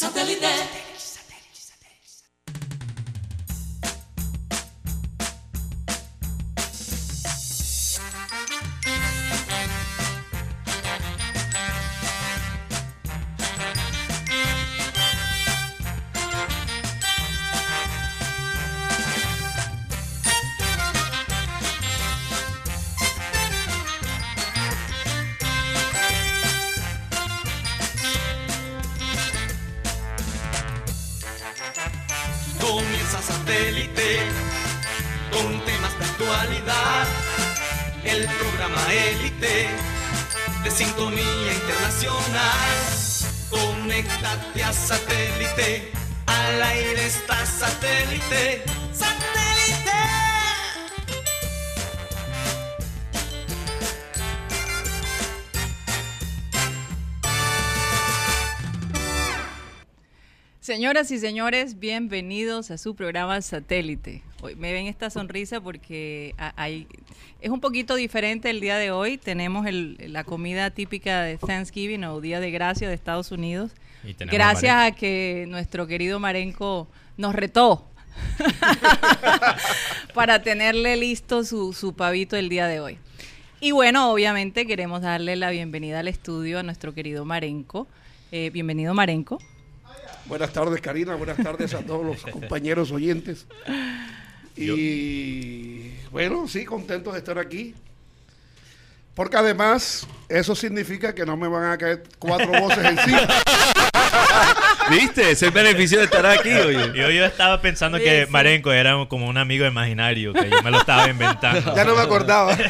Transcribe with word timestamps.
Satellite. 0.00 1.09
Conéctate 44.30 44.62
a 44.62 44.72
satélite. 44.72 45.92
Al 46.26 46.62
aire 46.62 47.06
está 47.06 47.44
satélite. 47.44 48.62
¡Satélite! 48.92 49.90
Señoras 60.60 61.10
y 61.10 61.18
señores, 61.18 61.80
bienvenidos 61.80 62.70
a 62.70 62.78
su 62.78 62.94
programa 62.94 63.40
Satélite. 63.42 64.22
Hoy 64.42 64.54
me 64.54 64.72
ven 64.72 64.86
esta 64.86 65.10
sonrisa 65.10 65.60
porque 65.60 66.36
hay, 66.54 66.86
es 67.40 67.50
un 67.50 67.60
poquito 67.60 67.96
diferente 67.96 68.50
el 68.50 68.60
día 68.60 68.76
de 68.76 68.92
hoy. 68.92 69.18
Tenemos 69.18 69.66
la 69.72 70.22
comida 70.22 70.70
típica 70.70 71.22
de 71.22 71.36
Thanksgiving 71.36 72.04
o 72.04 72.20
Día 72.20 72.38
de 72.38 72.52
Gracia 72.52 72.88
de 72.88 72.94
Estados 72.94 73.32
Unidos. 73.32 73.72
Y 74.04 74.14
Gracias 74.14 74.72
a 74.72 74.86
a 74.86 74.90
que 74.92 75.44
nuestro 75.48 75.86
querido 75.86 76.18
Marenco 76.18 76.88
nos 77.16 77.34
retó 77.34 77.86
para 80.14 80.42
tenerle 80.42 80.96
listo 80.96 81.44
su, 81.44 81.72
su 81.72 81.94
pavito 81.94 82.36
el 82.36 82.48
día 82.48 82.66
de 82.66 82.80
hoy. 82.80 82.98
Y 83.60 83.72
bueno, 83.72 84.10
obviamente 84.10 84.66
queremos 84.66 85.02
darle 85.02 85.36
la 85.36 85.50
bienvenida 85.50 86.00
al 86.00 86.08
estudio 86.08 86.58
a 86.58 86.62
nuestro 86.62 86.94
querido 86.94 87.26
Marenco. 87.26 87.86
Eh, 88.32 88.50
bienvenido 88.50 88.94
Marenco. 88.94 89.38
Buenas 90.26 90.52
tardes, 90.52 90.80
Karina. 90.80 91.14
Buenas 91.14 91.36
tardes 91.36 91.74
a 91.74 91.82
todos 91.82 92.06
los 92.06 92.22
compañeros 92.22 92.90
oyentes. 92.90 93.46
Y 94.56 95.90
bueno, 96.10 96.48
sí, 96.48 96.64
contento 96.64 97.12
de 97.12 97.18
estar 97.18 97.38
aquí. 97.38 97.74
Porque 99.14 99.36
además, 99.36 100.06
eso 100.28 100.54
significa 100.54 101.14
que 101.14 101.26
no 101.26 101.36
me 101.36 101.48
van 101.48 101.70
a 101.70 101.76
caer 101.76 102.04
cuatro 102.18 102.48
voces 102.60 102.84
encima. 102.84 103.20
¿Viste? 104.90 105.30
Es 105.30 105.42
el 105.42 105.50
beneficio 105.50 105.98
de 105.98 106.04
estar 106.04 106.24
aquí, 106.26 106.50
oye. 106.52 106.92
Yo, 106.94 107.10
yo 107.10 107.24
estaba 107.24 107.60
pensando 107.60 107.98
Sí, 107.98 108.04
que 108.04 108.24
sí. 108.26 108.30
Marenco 108.30 108.72
era 108.72 108.94
como 109.08 109.26
un 109.28 109.36
amigo 109.38 109.66
imaginario, 109.66 110.32
que 110.32 110.48
yo 110.50 110.62
me 110.62 110.70
lo 110.70 110.78
estaba 110.78 111.08
inventando. 111.08 111.74
ya 111.74 111.84
no 111.84 111.94
me 111.94 112.02
acordaba. 112.02 112.56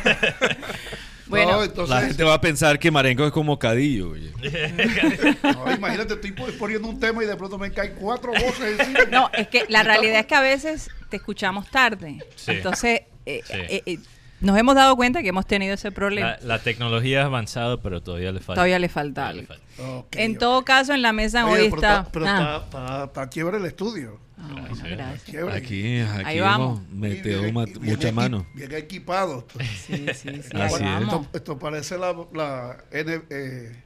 Bueno, 1.27 1.53
No, 1.53 1.63
entonces, 1.63 1.95
La 1.95 2.03
gente 2.03 2.25
va 2.25 2.35
a 2.35 2.41
pensar 2.41 2.77
que 2.81 2.91
Marenco 2.91 3.25
es 3.25 3.31
como 3.31 3.57
Cadillo, 3.57 4.11
oye. 4.11 4.33
no, 5.45 5.73
imagínate, 5.73 6.15
estoy 6.15 6.33
po- 6.33 6.49
poniendo 6.59 6.89
un 6.89 6.99
tema 6.99 7.23
y 7.23 7.27
de 7.29 7.37
pronto 7.37 7.57
me 7.57 7.71
caen 7.71 7.95
cuatro 8.01 8.33
voces 8.33 8.81
encima. 8.81 8.99
No, 9.13 9.31
es 9.33 9.47
que 9.47 9.65
la 9.69 9.85
realidad 9.85 10.19
es 10.19 10.27
que 10.27 10.35
a 10.35 10.41
veces 10.41 10.91
te 11.09 11.19
escuchamos 11.19 11.71
tarde. 11.71 12.19
Sí. 12.35 12.51
Entonces, 12.51 13.03
eh, 13.27 13.43
Sí. 13.45 13.53
eh, 13.55 13.83
eh, 13.87 13.99
nos 14.41 14.57
hemos 14.59 14.75
dado 14.75 14.97
cuenta 14.97 15.23
que 15.23 15.29
hemos 15.29 15.47
tenido 15.47 15.75
ese 15.75 15.93
problema. 15.93 16.37
La, 16.41 16.57
la 16.57 16.59
tecnología 16.61 17.23
ha 17.23 17.27
avanzado, 17.27 17.81
pero 17.81 18.03
todavía 18.03 18.33
le 18.33 18.41
falta. 18.41 18.55
Todavía 18.55 18.79
le 18.79 18.89
falta 18.89 19.23
Todavía 19.23 19.43
le 19.43 19.49
algo. 19.49 19.55
falta. 19.77 19.93
Ok, 19.99 20.17
En 20.17 20.39
todo 20.39 20.65
caso, 20.65 20.93
en 20.95 21.03
la 21.03 21.13
mesa 21.13 21.47
Oye, 21.47 21.63
hoy 21.63 21.71
pero 21.71 21.77
está... 21.77 22.09
pero 22.13 22.27
Ah, 22.29 23.05
está 23.07 23.29
chévere 23.31 23.57
el 23.59 23.65
estudio. 23.67 24.19
ah, 24.39 24.49
bueno, 24.69 24.75
gracias. 24.91 25.49
Aquí, 25.55 26.01
aquí 26.01 26.23
Ahí 26.25 26.41
vamos. 26.41 26.81
metido 26.91 27.43
Bien 27.43 27.55
mucha 27.81 28.13
mano. 28.13 28.47
Bien 28.55 28.73
equipado. 28.75 29.47
Sí, 29.87 30.07
sí, 30.15 30.43
sí. 30.43 30.57
Así 30.57 30.85
es. 30.85 31.03
Esto, 31.03 31.27
esto 31.33 31.59
parece 31.59 31.97
la, 31.99 32.15
la 32.35 32.77
N, 32.91 33.23
eh, 33.31 33.83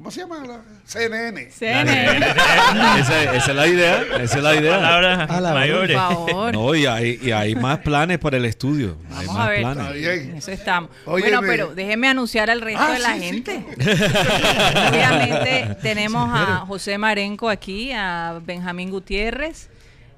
¿cómo 0.00 0.10
se 0.10 0.20
llama? 0.20 0.42
La 0.46 0.62
CNN. 0.86 1.50
CNN, 1.50 2.26
Esa, 3.00 3.34
esa 3.36 3.50
es 3.50 3.54
la 3.54 3.66
idea, 3.66 4.02
esa 4.22 4.36
es 4.38 4.42
la 4.42 4.56
idea. 4.56 4.76
Palabras 4.80 5.30
A 5.30 5.40
la 5.42 5.50
por 5.50 5.58
mayores. 5.60 5.96
favor. 5.96 6.52
No, 6.54 6.74
y 6.74 6.86
hay, 6.86 7.18
y 7.22 7.30
hay 7.32 7.54
más 7.54 7.78
planes 7.80 8.18
para 8.18 8.38
el 8.38 8.46
estudio. 8.46 8.96
hay 9.10 9.26
Vamos 9.26 9.34
más 9.34 9.46
a 9.46 9.50
ver. 9.50 9.60
planes. 9.60 9.78
Está 9.84 9.92
bien. 9.92 10.30
En 10.30 10.36
Eso 10.38 10.50
estamos. 10.52 10.90
Óyeme. 11.04 11.30
Bueno, 11.36 11.46
pero 11.46 11.74
déjenme 11.74 12.08
anunciar 12.08 12.48
al 12.50 12.60
resto 12.62 12.82
Ah, 12.82 12.92
de 12.92 12.98
la 12.98 13.12
sí, 13.14 13.20
sí, 13.20 13.24
gente. 13.26 13.64
Obviamente 14.90 15.76
tenemos 15.82 16.28
a 16.32 16.64
José 16.66 16.98
Marenco 16.98 17.48
aquí, 17.48 17.92
a 17.92 18.40
Benjamín 18.44 18.90
Gutiérrez, 18.90 19.68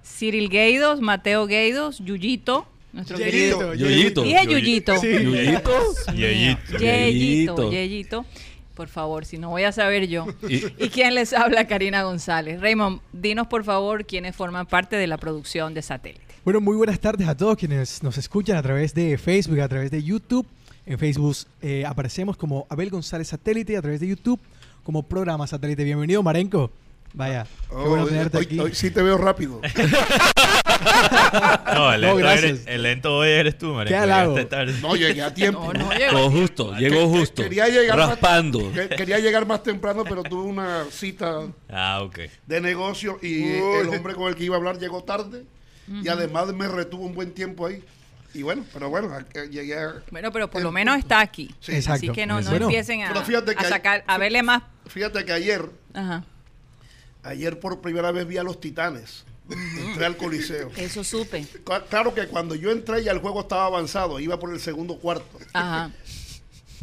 Cyril 0.04 0.48
Gueidos, 0.48 1.00
Mateo 1.00 1.46
Gueidos, 1.46 1.98
Yuyito, 1.98 2.66
nuestro 2.92 3.16
querido. 3.18 3.74
Yoyito. 3.74 4.22
Dije 4.22 4.46
Yuyito. 4.46 4.94
Yoyito. 5.02 5.32
Yeyito. 6.12 6.14
Yeyito, 6.14 6.78
Yeyito. 6.78 7.70
Yeyito. 7.72 8.26
Por 8.74 8.88
favor, 8.88 9.24
si 9.24 9.38
no 9.38 9.50
voy 9.50 9.64
a 9.64 9.72
saber 9.72 10.08
yo. 10.08 10.26
Y- 10.48 10.64
¿Y 10.84 10.88
quién 10.88 11.14
les 11.14 11.32
habla? 11.32 11.66
Karina 11.66 12.02
González. 12.02 12.60
Raymond, 12.60 13.00
dinos 13.12 13.46
por 13.46 13.64
favor 13.64 14.04
quiénes 14.06 14.34
forman 14.34 14.66
parte 14.66 14.96
de 14.96 15.06
la 15.06 15.18
producción 15.18 15.74
de 15.74 15.82
Satélite. 15.82 16.22
Bueno, 16.44 16.60
muy 16.60 16.76
buenas 16.76 16.98
tardes 16.98 17.28
a 17.28 17.36
todos 17.36 17.56
quienes 17.56 18.02
nos 18.02 18.18
escuchan 18.18 18.56
a 18.56 18.62
través 18.62 18.94
de 18.94 19.16
Facebook, 19.18 19.60
a 19.60 19.68
través 19.68 19.90
de 19.90 20.02
YouTube. 20.02 20.46
En 20.86 20.98
Facebook 20.98 21.36
eh, 21.60 21.84
aparecemos 21.86 22.36
como 22.36 22.66
Abel 22.68 22.90
González 22.90 23.28
Satélite, 23.28 23.76
a 23.76 23.82
través 23.82 24.00
de 24.00 24.08
YouTube 24.08 24.40
como 24.82 25.04
programa 25.04 25.46
Satélite. 25.46 25.84
Bienvenido, 25.84 26.22
Marenco. 26.24 26.70
Vaya, 27.14 27.44
qué 27.44 27.74
Oh, 27.74 27.88
bueno 27.90 28.04
hoy- 28.04 28.10
tenerte 28.10 28.38
hoy, 28.38 28.44
aquí. 28.44 28.58
hoy 28.58 28.74
sí 28.74 28.90
te 28.90 29.02
veo 29.02 29.18
rápido. 29.18 29.60
No, 31.74 31.92
el 31.92 32.00
No, 32.00 32.06
lento, 32.08 32.16
gracias. 32.16 32.44
eres, 32.44 32.66
el 32.66 32.82
lento 32.82 33.16
hoy 33.16 33.28
eres 33.28 33.56
tú, 33.56 33.72
Marenco. 33.72 33.88
Qué 33.88 33.96
halago. 33.96 34.36
No, 34.80 34.96
llegué 34.96 35.22
a 35.22 35.32
tiempo. 35.32 35.72
No, 35.72 35.84
no, 35.84 35.92
Llegó 35.92 36.30
justo, 36.30 36.74
llegó 36.76 37.08
justo. 37.08 37.42
Quería 37.42 37.68
llegar 37.68 37.96
más- 37.98 38.08
Raspando. 38.10 38.72
que- 38.72 38.88
quería 38.88 39.18
llegar 39.18 39.46
más 39.46 39.62
temprano, 39.62 40.04
pero 40.04 40.22
tuve 40.22 40.42
una 40.42 40.84
cita 40.90 41.40
Ah, 41.70 42.00
ok. 42.02 42.18
de 42.46 42.60
negocio 42.60 43.18
y 43.22 43.44
el 43.58 43.88
hombre 43.88 44.14
con 44.14 44.28
el 44.28 44.34
que 44.34 44.44
iba 44.44 44.56
a 44.56 44.58
hablar 44.58 44.78
llegó 44.78 45.02
tarde 45.04 45.44
y 45.88 46.08
además 46.08 46.52
me 46.52 46.68
retuvo 46.68 47.04
un 47.06 47.14
buen 47.14 47.32
tiempo 47.32 47.66
ahí. 47.66 47.82
Y 48.34 48.42
bueno, 48.42 48.64
pero 48.72 48.88
bueno, 48.88 49.10
llegué 49.50 49.78
a... 49.78 49.94
Bueno, 50.10 50.32
pero 50.32 50.50
por 50.50 50.62
lo 50.62 50.72
menos 50.72 50.98
está 50.98 51.20
aquí. 51.20 51.54
Sí. 51.60 51.72
Exacto. 51.72 52.06
Así 52.06 52.08
que 52.08 52.26
no, 52.26 52.40
no 52.40 52.48
Bueno. 52.50 52.64
empiecen 52.66 53.02
a, 53.02 53.10
a 53.12 53.64
sacar, 53.68 54.04
a 54.06 54.18
verle 54.18 54.42
más. 54.42 54.62
Fíjate 54.86 55.24
que 55.24 55.32
ayer, 55.32 55.66
Ajá. 55.94 56.24
Ayer 57.22 57.58
por 57.60 57.80
primera 57.80 58.10
vez 58.12 58.26
vi 58.26 58.36
a 58.38 58.42
los 58.42 58.60
titanes. 58.60 59.24
Entré 59.88 60.06
al 60.06 60.16
coliseo. 60.16 60.70
Eso 60.76 61.02
supe. 61.04 61.44
Cla- 61.64 61.84
Claro 61.88 62.14
que 62.14 62.26
cuando 62.26 62.54
yo 62.54 62.70
entré 62.70 63.02
ya 63.04 63.12
el 63.12 63.18
juego 63.18 63.40
estaba 63.40 63.66
avanzado, 63.66 64.18
iba 64.20 64.38
por 64.38 64.52
el 64.52 64.60
segundo 64.60 64.96
cuarto. 64.98 65.38
Ajá. 65.52 65.90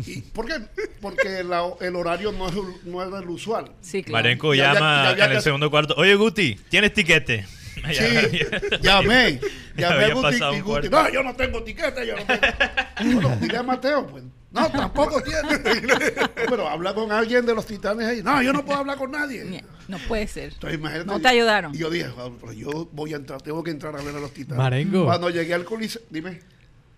¿Y 0.06 0.22
¿Por 0.22 0.46
qué? 0.46 0.54
Porque 1.02 1.44
la- 1.44 1.74
el 1.82 1.96
horario 1.96 2.32
no, 2.32 2.48
es, 2.48 2.56
no 2.86 3.02
era 3.02 3.20
el 3.20 3.30
usual. 3.30 3.72
Sí, 3.82 4.04
claro. 4.04 4.24
Marenco 4.24 4.54
Ya- 4.54 4.66
ya- 4.68 4.74
llama 4.74 5.16
ya 5.18 5.26
en 5.26 5.32
el 5.34 5.42
segundo 5.42 5.70
cuarto. 5.72 5.94
Oye, 5.98 6.16
Guti, 6.16 6.56
¿tienes 6.70 6.94
tiquete? 6.94 7.46
Sí, 7.94 8.40
llamé. 8.82 9.40
Ya 9.78 9.92
Llamé 9.92 10.06
a 10.06 10.14
Guti 10.14 10.36
y 10.58 10.60
Guti, 10.60 10.90
no, 10.90 11.10
yo 11.10 11.24
no 11.24 11.34
tengo 11.36 11.64
tiquete, 11.64 12.06
yo 12.06 12.16
no 12.18 12.26
tengo. 12.26 13.14
Bueno, 13.22 13.38
dile 13.40 13.58
a 13.58 13.64
Mateo, 13.64 14.06
pues. 14.08 14.24
No, 14.52 14.68
tampoco 14.72 15.22
tiene. 15.22 15.60
Pero 16.50 16.68
habla 16.68 16.94
con 16.96 17.12
alguien 17.12 17.46
de 17.46 17.54
los 17.54 17.66
titanes 17.68 18.08
ahí. 18.08 18.24
No, 18.24 18.42
yo 18.42 18.52
no 18.52 18.66
puedo 18.66 18.80
hablar 18.80 18.98
con 18.98 19.12
nadie. 19.12 19.64
No 19.88 19.98
puede 20.08 20.28
ser. 20.28 20.54
Entonces, 20.54 20.80
imagínate, 20.80 21.06
No 21.08 21.20
te 21.20 21.28
ayudaron. 21.28 21.74
Y 21.76 21.78
yo 21.80 21.90
dije, 21.90 22.10
"Ah, 22.18 22.30
pero 22.40 22.54
yo 22.54 22.90
voy 22.92 23.14
a 23.14 23.18
entrar, 23.18 23.42
tengo 23.42 23.64
que 23.64 23.72
entrar 23.72 23.96
a 23.96 24.02
ver 24.02 24.16
a 24.16 24.20
los 24.20 24.32
titanes. 24.34 24.58
Marengo. 24.58 25.06
Cuando 25.06 25.30
llegué 25.30 25.54
al 25.54 25.66
coliseo, 25.66 26.02
dime. 26.10 26.40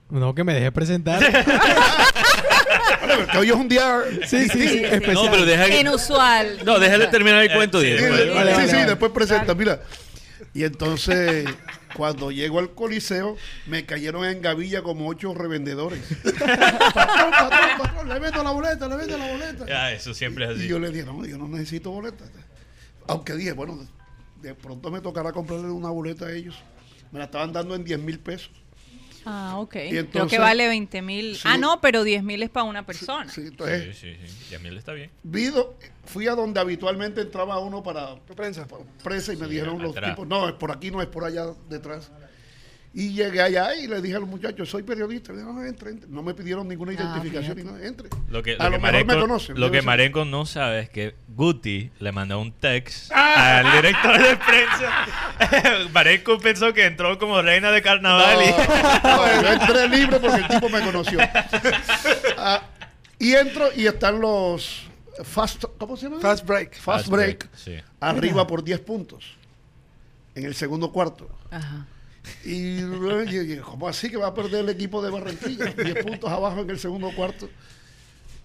No, 0.09 0.33
que 0.36 0.44
me 0.44 0.53
deje 0.53 0.71
presentar. 0.71 1.21
Que 3.31 3.38
hoy 3.38 3.48
es 3.50 3.56
un 3.56 3.68
día. 3.68 4.01
sí, 4.27 4.47
sí, 4.47 4.50
sí, 4.50 4.68
sí. 4.68 4.83
especial. 4.86 5.13
No, 5.15 5.31
pero 5.31 5.45
deja 5.45 5.65
que- 5.65 5.80
Inusual. 5.81 6.59
No, 6.65 6.80
déjale 6.80 7.07
terminar 7.07 7.44
el 7.44 7.51
Eh, 7.51 7.54
cuento, 7.56 7.81
sí. 7.81 7.97
Sí, 7.97 8.04
Vale, 8.04 8.24
sí, 8.24 8.30
vale, 8.33 8.51
sí, 8.68 8.74
vale. 8.74 8.86
después 8.86 9.12
presenta, 9.12 9.54
mira. 9.56 9.81
Y 10.54 10.63
entonces, 10.63 11.45
cuando 11.96 12.32
llego 12.32 12.60
al 12.60 12.74
coliseo, 12.74 13.38
me 13.68 13.86
cayeron 13.86 14.26
en 14.26 14.42
gavilla 14.42 14.82
como 14.82 15.08
ocho 15.08 15.34
revendedores. 15.34 16.00
patrón, 16.94 17.32
patrón, 17.32 17.70
patrón, 17.78 18.10
le 18.10 18.20
vendo 18.20 18.44
la 18.44 18.52
boleta, 18.52 18.88
le 18.88 18.96
vendo 18.98 19.18
la 19.18 19.32
boleta. 19.32 19.66
Ya, 19.68 19.92
eso 19.92 20.14
siempre 20.14 20.46
es 20.46 20.52
Y 20.52 20.54
así. 20.62 20.68
yo 20.68 20.80
le 20.80 20.90
dije, 20.92 21.06
no, 21.06 21.26
yo 21.26 21.38
no 21.38 21.48
necesito 21.48 21.92
boleta. 21.92 22.26
Aunque 23.08 23.34
dije, 23.36 23.54
bueno, 23.54 23.80
de 24.42 24.56
pronto 24.56 24.92
me 24.92 25.02
tocará 25.02 25.32
comprarle 25.32 25.68
una 25.70 25.90
boleta 25.90 26.26
a 26.28 26.32
ellos. 26.32 26.56
Me 27.12 27.20
la 27.20 27.26
estaban 27.26 27.52
dando 27.52 27.76
en 27.76 27.84
10 27.84 28.00
mil 28.00 28.20
pesos. 28.20 28.52
Ah, 29.26 29.58
ok. 29.58 29.76
Y 29.76 29.90
Creo 29.90 30.00
entonces- 30.02 30.32
que 30.32 30.40
vale 30.40 30.68
20 30.68 31.02
mil. 31.02 31.36
Sí. 31.36 31.42
Ah, 31.46 31.58
no, 31.58 31.80
pero 31.82 32.04
10 32.04 32.24
mil 32.24 32.42
es 32.42 32.50
para 32.50 32.64
una 32.64 32.86
persona. 32.86 33.30
Sí, 33.30 33.42
Sí, 33.42 33.48
entonces, 33.50 33.98
sí, 33.98 34.16
sí. 34.26 34.48
Y 34.52 34.56
a 34.56 34.60
mí 34.60 34.70
le 34.72 34.80
está 34.80 34.94
bien. 34.94 35.12
vi 35.24 35.46
do- 35.48 35.78
fui 36.06 36.27
a 36.27 36.36
donde 36.36 36.59
habitualmente 36.59 37.21
entraba 37.21 37.59
uno 37.59 37.81
para 37.83 38.15
Prensa. 38.36 38.68
para 38.68 38.83
prensa 39.03 39.33
y 39.33 39.38
me 39.38 39.45
Sí, 39.45 39.51
dijeron 39.51 39.81
los 39.81 39.92
atrás. 39.95 40.12
tipos, 40.12 40.27
no, 40.27 40.48
es 40.50 40.53
por 40.56 40.71
aquí, 40.71 40.92
no 40.92 41.01
es 41.01 41.07
por 41.07 41.24
allá 41.24 41.45
detrás. 41.69 42.12
Y 42.94 43.13
llegué 43.13 43.42
allá 43.42 43.74
y 43.74 43.88
le 43.88 44.01
dije 44.01 44.18
a 44.18 44.19
los 44.19 44.27
muchachos, 44.27 44.68
soy 44.69 44.83
periodista. 44.83 45.31
Dije, 45.31 45.45
no, 45.45 45.63
entre, 45.63 45.92
entre. 45.92 46.09
No 46.09 46.21
me 46.24 46.33
pidieron 46.33 46.68
ninguna 46.68 46.92
Ah, 46.92 46.95
identificación 46.95 47.57
y 47.57 47.62
fíjate. 47.62 47.80
no, 47.81 47.88
entre. 47.88 48.09
Lo 48.30 48.44
que, 48.44 48.56
a 48.59 48.63
lo 48.65 48.71
lo, 48.71 48.75
que 48.75 48.80
mejor 48.80 48.81
me 48.81 49.03
Marenco, 49.06 49.19
conocen. 49.21 49.57
lo 49.62 49.71
que. 49.71 49.81
Marenco 49.81 50.25
no 50.25 50.45
sabe 50.45 50.81
es 50.81 50.89
que 50.89 51.15
Guti 51.30 51.89
le 52.00 52.12
mandó 52.12 52.42
un 52.42 52.51
text 52.51 53.09
Ah. 53.15 53.59
al 53.59 53.71
director 53.81 54.21
de 54.21 54.36
prensa. 54.36 55.88
Marenco 55.94 56.38
pensó 56.39 56.74
que 56.74 56.86
entró 56.86 57.18
como 57.18 57.42
reina 57.42 57.71
de 57.71 57.81
carnaval 57.81 58.39
y... 58.44 58.51
No, 59.07 59.42
yo 59.42 59.54
entré 59.54 59.88
libre 59.88 60.19
porque 60.19 60.38
el 60.42 60.47
tipo 60.50 60.68
me 60.68 60.81
conoció. 60.81 61.19
Ah, 62.38 62.63
y 63.19 63.33
entro 63.36 63.69
y 63.75 63.86
están 63.88 64.19
los 64.19 64.89
fast, 65.24 65.66
¿cómo 65.78 65.98
se 65.98 66.06
llama? 66.06 66.19
Fast 66.19 66.46
break. 66.46 66.75
Fast 66.75 67.08
break. 67.08 67.50
Sí. 67.56 67.75
Arriba 68.00 68.48
por 68.48 68.63
10 68.63 68.80
puntos. 68.81 69.38
En 70.36 70.46
el 70.46 70.56
segundo 70.56 70.92
cuarto. 70.92 71.30
Ajá. 71.50 71.86
Y 72.44 72.75
dije, 72.75 73.62
¿cómo 73.62 73.88
así 73.88 74.10
que 74.10 74.18
va 74.18 74.28
a 74.28 74.34
perder 74.34 74.62
el 74.62 74.69
equipo 74.69 75.02
de 75.02 75.10
Barranquilla? 75.10 75.66
10 75.66 76.04
puntos 76.06 76.30
abajo 76.30 76.62
en 76.62 76.69
el 76.69 76.80
segundo 76.80 77.12
cuarto. 77.16 77.50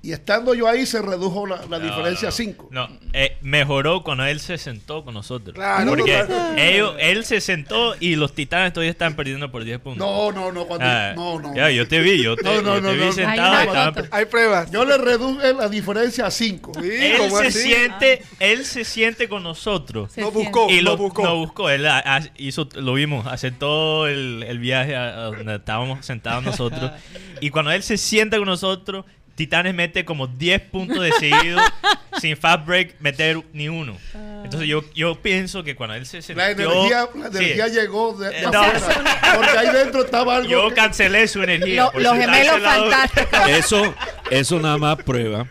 Y 0.02 0.12
estando 0.12 0.54
yo 0.54 0.68
ahí 0.68 0.86
se 0.86 1.02
redujo 1.02 1.46
la, 1.48 1.56
la 1.68 1.78
No, 1.80 1.84
diferencia 1.84 2.26
no, 2.26 2.28
a 2.28 2.32
5. 2.32 2.68
No, 2.70 2.88
eh, 3.12 3.38
mejoró 3.42 4.04
cuando 4.04 4.24
él 4.24 4.38
se 4.38 4.56
sentó 4.56 5.04
con 5.04 5.14
nosotros. 5.14 5.54
Claro, 5.56 5.88
porque 5.96 6.12
total. 6.18 6.56
ellos, 6.60 6.94
él 7.00 7.24
se 7.24 7.40
sentó 7.40 7.96
y 7.98 8.14
los 8.14 8.32
titanes 8.32 8.72
todavía 8.72 8.92
están 8.92 9.16
perdiendo 9.16 9.50
por 9.50 9.64
10 9.64 9.80
puntos. 9.80 10.06
No, 10.06 10.30
no, 10.30 10.52
no, 10.52 10.66
cuando, 10.66 10.86
Ah, 10.86 11.12
no, 11.16 11.40
no. 11.40 11.56
Ya, 11.56 11.70
yo 11.70 11.88
te 11.88 11.98
vi, 12.00 12.22
yo 12.22 12.36
te, 12.36 12.44
No, 12.44 12.62
no, 12.62 12.74
yo 12.76 12.80
no, 12.82 12.88
te 12.90 12.94
vi 12.94 13.00
no, 13.00 13.06
no. 13.06 13.12
sentado. 13.12 13.56
Hay 13.56 13.66
estaban. 13.66 14.08
Hay 14.12 14.24
pruebas. 14.26 14.70
Yo 14.70 14.84
le 14.84 14.96
reduje 14.96 15.52
la 15.54 15.68
diferencia 15.68 16.26
a 16.26 16.30
5. 16.30 16.72
Sí, 16.80 16.88
él 16.88 17.18
¿cómo 17.18 17.38
se 17.38 17.46
así? 17.48 17.58
siente, 17.62 18.22
él 18.38 18.64
se 18.64 18.84
siente 18.84 19.28
con 19.28 19.42
nosotros. 19.42 20.12
Se 20.12 20.20
No 20.20 20.30
buscó. 20.30 20.70
y 20.70 20.82
lo 20.82 20.92
no 20.92 20.96
buscó. 20.98 21.24
no 21.24 21.36
buscó. 21.36 21.68
Él 21.68 21.84
a- 21.84 21.98
a- 21.98 22.20
hizo, 22.36 22.68
lo 22.76 22.94
vimos 22.94 23.26
todo 23.58 24.06
el, 24.06 24.44
el 24.46 24.58
viaje 24.60 24.94
a, 24.94 25.08
a 25.08 25.20
donde 25.24 25.56
estábamos 25.56 26.06
sentados 26.06 26.44
nosotros. 26.44 26.92
y 27.40 27.50
cuando 27.50 27.72
él 27.72 27.82
se 27.82 27.96
sienta 27.96 28.36
con 28.38 28.46
nosotros, 28.46 29.04
Titanes 29.36 29.74
mete 29.74 30.04
como 30.04 30.26
10 30.26 30.62
puntos 30.62 31.00
de 31.04 31.12
seguido 31.12 31.60
sin 32.20 32.36
fast 32.36 32.66
break 32.66 32.96
meter 33.00 33.40
ni 33.52 33.68
uno. 33.68 33.96
Entonces 34.42 34.66
yo, 34.68 34.82
yo 34.94 35.14
pienso 35.20 35.62
que 35.62 35.76
cuando 35.76 35.94
él 35.94 36.06
se 36.06 36.22
sentó... 36.22 36.40
La 36.42 36.50
energía, 36.50 37.08
la 37.14 37.30
Sí. 37.30 37.36
energía 37.38 37.68
llegó 37.68 38.12
de, 38.14 38.30
de 38.30 38.38
Eh, 38.38 38.42
no. 38.50 38.60
afuera, 38.62 39.34
porque 39.36 39.58
ahí 39.58 39.68
dentro 39.74 40.04
estaba 40.04 40.36
algo. 40.36 40.48
Yo 40.48 40.68
que- 40.70 40.74
cancelé 40.76 41.28
su 41.28 41.42
energía. 41.42 41.84
Lo- 41.84 41.92
por 41.92 42.02
los 42.02 42.16
gemelos 42.16 42.60
fantásticos. 42.62 43.48
Eso, 43.50 43.94
eso 44.30 44.58
nada 44.58 44.78
más 44.78 44.96
prueba 45.02 45.46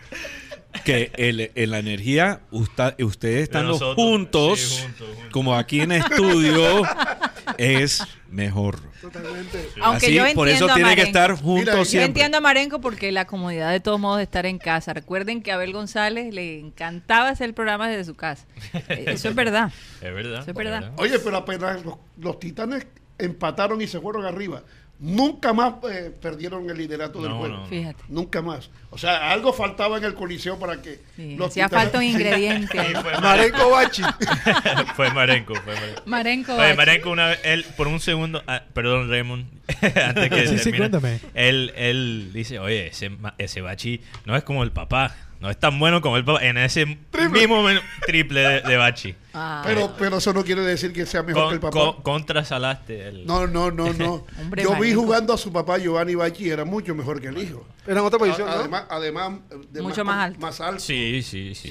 que 0.84 1.10
el- 1.16 1.50
en 1.54 1.70
la 1.70 1.78
energía 1.78 2.40
usta- 2.50 2.94
ustedes 2.98 3.48
juntos, 3.50 3.78
Sí, 3.78 3.94
juntos, 3.94 4.60
juntos. 5.08 5.08
como 5.30 5.54
aquí 5.56 5.80
en 5.80 5.92
estudio, 5.92 6.82
es 7.58 8.02
mejor. 8.30 8.80
Totalmente. 9.00 9.68
Aunque 9.80 10.06
Así, 10.06 10.14
yo 10.14 10.24
por 10.34 10.48
eso 10.48 10.66
tiene 10.74 10.94
que 10.96 11.02
estar 11.02 11.32
juntos 11.32 11.74
Mira, 11.74 11.82
yo 11.82 12.00
entiendo 12.02 12.38
a 12.38 12.40
Marenco 12.40 12.80
porque 12.80 13.12
la 13.12 13.26
comodidad 13.26 13.70
de 13.70 13.80
todos 13.80 14.00
modos 14.00 14.18
de 14.18 14.24
estar 14.24 14.46
en 14.46 14.58
casa. 14.58 14.92
Recuerden 14.92 15.42
que 15.42 15.52
a 15.52 15.54
Abel 15.54 15.72
González 15.72 16.32
le 16.34 16.58
encantaba 16.58 17.28
hacer 17.28 17.46
el 17.48 17.54
programa 17.54 17.88
desde 17.88 18.04
su 18.04 18.14
casa. 18.14 18.46
Eh, 18.88 19.04
Eso 19.08 19.28
es 19.28 19.34
verdad. 19.34 19.72
Es 20.00 20.14
verdad. 20.14 20.40
Eso 20.40 20.50
es 20.50 20.56
verdad. 20.56 20.92
Oye, 20.96 21.18
pero 21.18 21.36
apenas 21.36 21.84
los, 21.84 21.96
los 22.18 22.38
titanes 22.38 22.86
empataron 23.18 23.80
y 23.80 23.86
se 23.86 24.00
fueron 24.00 24.24
arriba. 24.24 24.62
Nunca 24.98 25.52
más 25.52 25.74
eh, 25.90 26.10
perdieron 26.22 26.70
el 26.70 26.78
liderato 26.78 27.20
del 27.20 27.32
juego. 27.32 27.54
no. 27.58 27.66
Fíjate. 27.66 28.02
Nunca 28.08 28.40
más. 28.40 28.70
O 28.90 28.96
sea, 28.96 29.30
algo 29.30 29.52
faltaba 29.52 29.98
en 29.98 30.04
el 30.04 30.14
coliseo 30.14 30.58
para 30.58 30.80
que. 30.80 31.00
Sí, 31.16 31.36
los 31.36 31.48
hacía 31.48 31.66
Titanes- 31.68 31.70
falta 31.82 31.98
un 31.98 32.04
Sí. 32.04 32.10
ingrediente. 32.12 32.78
ahí. 32.80 32.94
Sí, 32.94 33.00
fue 33.02 33.20
Marenco 33.20 33.70
Bachi. 33.70 34.02
fue 34.96 35.10
Marenco, 35.12 35.54
fue 35.56 35.74
Marenco. 35.74 36.02
Marenco. 36.06 36.52
Oye, 36.54 36.62
Bachi. 36.62 36.76
Marenco 36.76 37.10
una 37.10 37.26
vez, 37.28 37.40
él 37.44 37.66
por 37.76 37.88
un 37.88 38.00
segundo, 38.00 38.42
ah, 38.46 38.62
perdón 38.72 39.10
Raymond, 39.10 39.46
antes 40.06 40.30
que 40.30 40.46
Sí, 40.46 40.58
sí, 40.58 40.64
termine, 40.70 40.78
cuéntame. 40.78 41.20
Él, 41.34 41.72
él 41.76 42.30
dice, 42.32 42.58
oye, 42.58 42.86
ese, 42.86 43.10
ma- 43.10 43.34
ese 43.36 43.60
Bachi 43.60 44.00
no 44.24 44.34
es 44.34 44.44
como 44.44 44.62
el 44.62 44.72
papá, 44.72 45.14
no 45.40 45.50
es 45.50 45.58
tan 45.58 45.78
bueno 45.78 46.00
como 46.00 46.16
el 46.16 46.24
papá, 46.24 46.44
en 46.44 46.56
ese 46.58 46.86
mismo 47.32 47.62
men- 47.62 47.80
triple 48.06 48.40
de, 48.40 48.60
de 48.62 48.76
Bachi. 48.76 49.14
Ah, 49.34 49.62
Pero, 49.66 49.94
pero 49.98 50.16
eso 50.16 50.32
no 50.32 50.42
quiere 50.44 50.62
decir 50.62 50.92
que 50.94 51.04
sea 51.04 51.22
mejor 51.22 51.48
que 51.48 51.54
el 51.56 51.60
Con, 51.60 51.70
papá. 51.70 51.92
con- 52.02 52.02
contrasalaste 52.02 53.08
el... 53.08 53.26
No, 53.26 53.46
no, 53.46 53.70
no, 53.70 53.92
no. 53.98 54.24
Hombre, 54.40 54.62
Yo 54.62 54.74
vi 54.80 54.94
jugando 54.94 55.32
a 55.34 55.38
su 55.38 55.52
papá 55.52 55.78
Giovanni 55.78 56.14
Bachi, 56.14 56.48
era 56.48 56.64
mucho 56.64 56.94
mejor 56.94 57.20
que 57.20 57.28
el 57.28 57.38
hijo. 57.38 57.66
Era 57.86 58.00
en 58.00 58.06
otra 58.06 58.18
posición, 58.18 58.48
A- 58.48 58.54
¿no? 58.54 58.60
Además, 58.60 58.84
además 58.88 59.32
de 59.70 59.82
Mucho 59.82 60.04
más 60.04 60.24
alto. 60.26 60.40
Más 60.40 60.60
alto. 60.60 60.80
Sí, 60.80 61.22
sí, 61.22 61.54
sí. 61.54 61.68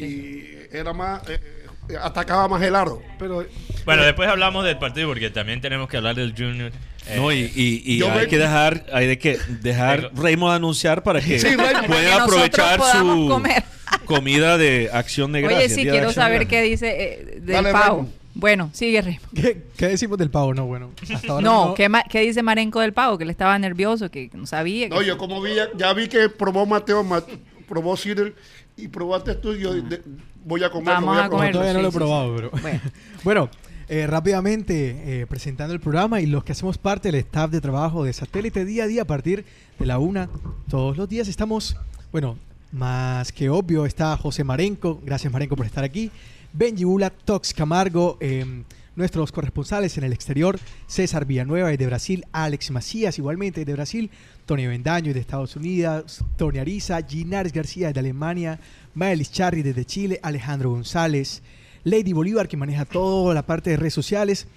Y 0.72 0.76
era 0.78 0.94
más. 0.94 1.28
eh, 1.30 1.40
eh, 1.42 1.65
atacaba 2.02 2.48
más 2.48 2.62
el 2.62 2.76
aro. 2.76 3.02
Pero 3.20 3.46
Bueno, 3.86 4.04
después 4.04 4.28
hablamos 4.30 4.66
del 4.66 4.78
partido 4.78 5.08
porque 5.08 5.30
también 5.30 5.62
tenemos 5.62 5.88
que 5.90 5.98
hablar 5.98 6.16
del 6.16 6.34
Junior. 6.36 6.72
Eh, 7.08 7.16
No, 7.18 7.32
y, 7.32 7.52
y- 7.56 7.84
y 7.86 7.98
Yo 8.00 8.12
hay 8.12 8.28
que 8.28 8.38
dejar, 8.40 8.86
hay 8.92 9.06
de 9.08 9.20
que 9.20 9.38
dejar. 9.62 10.10
Raymond 10.16 10.56
anunciar 10.56 11.04
para 11.04 11.22
que 11.22 11.38
Sí, 11.40 11.56
pueda 11.88 12.24
aprovechar 12.24 12.80
su 12.82 13.28
comer. 13.30 13.64
comida 14.06 14.58
de 14.58 14.90
acción 14.92 15.32
de 15.32 15.42
gracias. 15.42 15.64
Oye, 15.74 15.76
sí, 15.76 15.82
quiero 15.88 16.12
saber 16.12 16.48
qué 16.48 16.62
dice 16.64 16.96
eh, 16.98 17.26
del 17.42 17.56
Dale, 17.56 17.72
pavo. 17.72 17.86
Raymond. 17.98 18.10
Bueno, 18.38 18.70
sigue 18.74 19.02
Raymond. 19.02 19.34
¿Qué, 19.34 19.62
qué 19.78 19.88
decimos 19.88 20.18
del 20.18 20.30
pavo? 20.30 20.54
No, 20.54 20.66
bueno. 20.66 20.92
Hasta 21.14 21.32
ahora 21.32 21.42
No, 21.44 21.74
¿qué, 21.76 21.88
ma- 21.88 22.04
qué 22.10 22.20
dice 22.22 22.42
Marenco 22.44 22.82
del 22.82 22.92
pavo? 22.92 23.18
Que 23.18 23.24
él 23.24 23.30
estaba 23.30 23.58
nervioso, 23.60 24.10
que 24.12 24.30
no 24.34 24.46
sabía. 24.46 24.90
No, 24.90 25.00
que- 25.00 25.06
yo 25.06 25.18
como 25.18 25.42
vi, 25.42 25.54
ya, 25.56 25.70
ya 25.78 25.94
vi 25.94 26.08
que 26.10 26.28
probó 26.30 26.66
Mateo, 26.66 27.04
Ma- 27.04 27.24
probó 27.70 27.96
Cyril 27.96 28.34
y 28.78 28.88
probaste 28.88 29.36
tú. 29.36 29.54
y 29.54 29.62
Yo 29.62 29.74
de- 29.74 30.02
voy 30.44 30.64
a 30.64 30.70
comer. 30.70 30.94
Vamos 30.96 31.16
voy 31.16 31.20
a 31.20 31.24
No, 31.26 31.30
comer. 31.32 31.52
todavía 31.52 31.74
no 31.74 31.82
lo 31.82 31.88
he 31.88 31.92
sí, 31.92 31.94
sí, 31.94 31.98
probado, 31.98 32.36
pero. 32.36 32.52
Bueno. 32.62 32.80
Bueno, 33.24 33.50
eh, 33.90 34.06
rápidamente 34.08 35.22
eh, 35.22 35.28
presentando 35.28 35.74
el 35.74 35.80
programa 35.80 36.22
y 36.22 36.26
los 36.28 36.44
que 36.44 36.52
hacemos 36.52 36.78
parte 36.78 37.12
del 37.12 37.20
staff 37.22 37.50
de 37.52 37.62
trabajo 37.62 38.04
de 38.04 38.14
satélite 38.14 38.66
día 38.66 38.84
a 38.84 38.88
día 38.88 39.02
a 39.04 39.06
partir 39.06 39.46
de 39.80 39.86
la 39.86 39.98
una 40.00 40.30
todos 40.70 40.96
los 40.98 41.08
días 41.10 41.28
estamos, 41.28 41.76
bueno, 42.12 42.38
más 42.72 43.32
que 43.32 43.50
obvio 43.50 43.86
está 43.86 44.16
José 44.18 44.44
Marenco, 44.44 45.00
gracias 45.04 45.32
Marenco 45.32 45.56
por 45.56 45.66
estar 45.66 45.84
aquí, 45.84 46.12
Benji 46.54 46.84
Bula, 46.84 47.10
Tox 47.10 47.54
Camargo, 47.54 48.18
eh, 48.22 48.64
nuestros 48.96 49.32
corresponsales 49.32 49.98
en 49.98 50.04
el 50.04 50.14
exterior, 50.14 50.60
César 50.88 51.26
Villanueva 51.26 51.70
de 51.70 51.86
Brasil, 51.86 52.26
Alex 52.32 52.72
Macías 52.72 53.18
igualmente 53.18 53.66
de 53.66 53.74
Brasil, 53.74 54.10
Tony 54.46 54.68
Bendaño 54.68 55.14
de 55.14 55.20
Estados 55.20 55.56
Unidos, 55.56 56.24
Tony 56.38 56.60
Ariza, 56.60 57.02
Ginares 57.02 57.52
García 57.52 57.92
de 57.92 58.00
Alemania, 58.00 58.60
Maelis 58.94 59.32
Charri 59.32 59.64
desde 59.64 59.86
Chile, 59.86 60.20
Alejandro 60.22 60.70
González, 60.70 61.42
Lady 61.84 62.14
Bolívar, 62.14 62.48
que 62.48 62.56
maneja 62.56 62.86
toda 62.86 63.34
la 63.34 63.46
parte 63.46 63.72
de 63.72 63.78
redes 63.78 63.94
sociales, 63.94 64.48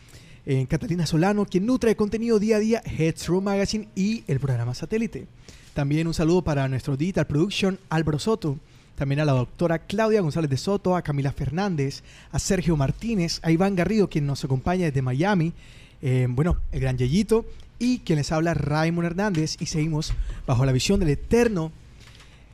eh, 0.44 0.66
Catalina 0.68 1.06
Solano, 1.06 1.46
quien 1.46 1.64
nutre 1.64 1.90
de 1.90 1.96
contenido 1.96 2.38
día 2.38 2.56
a 2.56 2.60
día, 2.60 2.82
Headstrong 2.84 3.44
Magazine 3.44 3.88
y 3.94 4.24
el 4.26 4.40
programa 4.40 4.74
Satélite. 4.74 5.26
También 5.72 6.06
un 6.06 6.14
saludo 6.14 6.42
para 6.42 6.68
nuestro 6.68 6.96
Digital 6.96 7.26
Production, 7.26 7.78
Álvaro 7.88 8.18
Soto, 8.18 8.58
también 8.94 9.20
a 9.20 9.24
la 9.24 9.32
doctora 9.32 9.78
Claudia 9.78 10.20
González 10.20 10.50
de 10.50 10.56
Soto, 10.56 10.96
a 10.96 11.02
Camila 11.02 11.32
Fernández, 11.32 12.02
a 12.32 12.38
Sergio 12.38 12.76
Martínez, 12.76 13.40
a 13.42 13.50
Iván 13.50 13.76
Garrido, 13.76 14.08
quien 14.08 14.26
nos 14.26 14.44
acompaña 14.44 14.86
desde 14.86 15.02
Miami, 15.02 15.54
eh, 16.02 16.26
bueno, 16.28 16.58
el 16.72 16.80
gran 16.80 16.98
Yeyito, 16.98 17.46
y 17.78 17.98
quien 18.00 18.18
les 18.18 18.32
habla 18.32 18.54
Raymond 18.54 19.06
Hernández, 19.06 19.56
y 19.60 19.66
seguimos 19.66 20.12
bajo 20.46 20.64
la 20.64 20.72
visión 20.72 21.00
del 21.00 21.10
eterno 21.10 21.72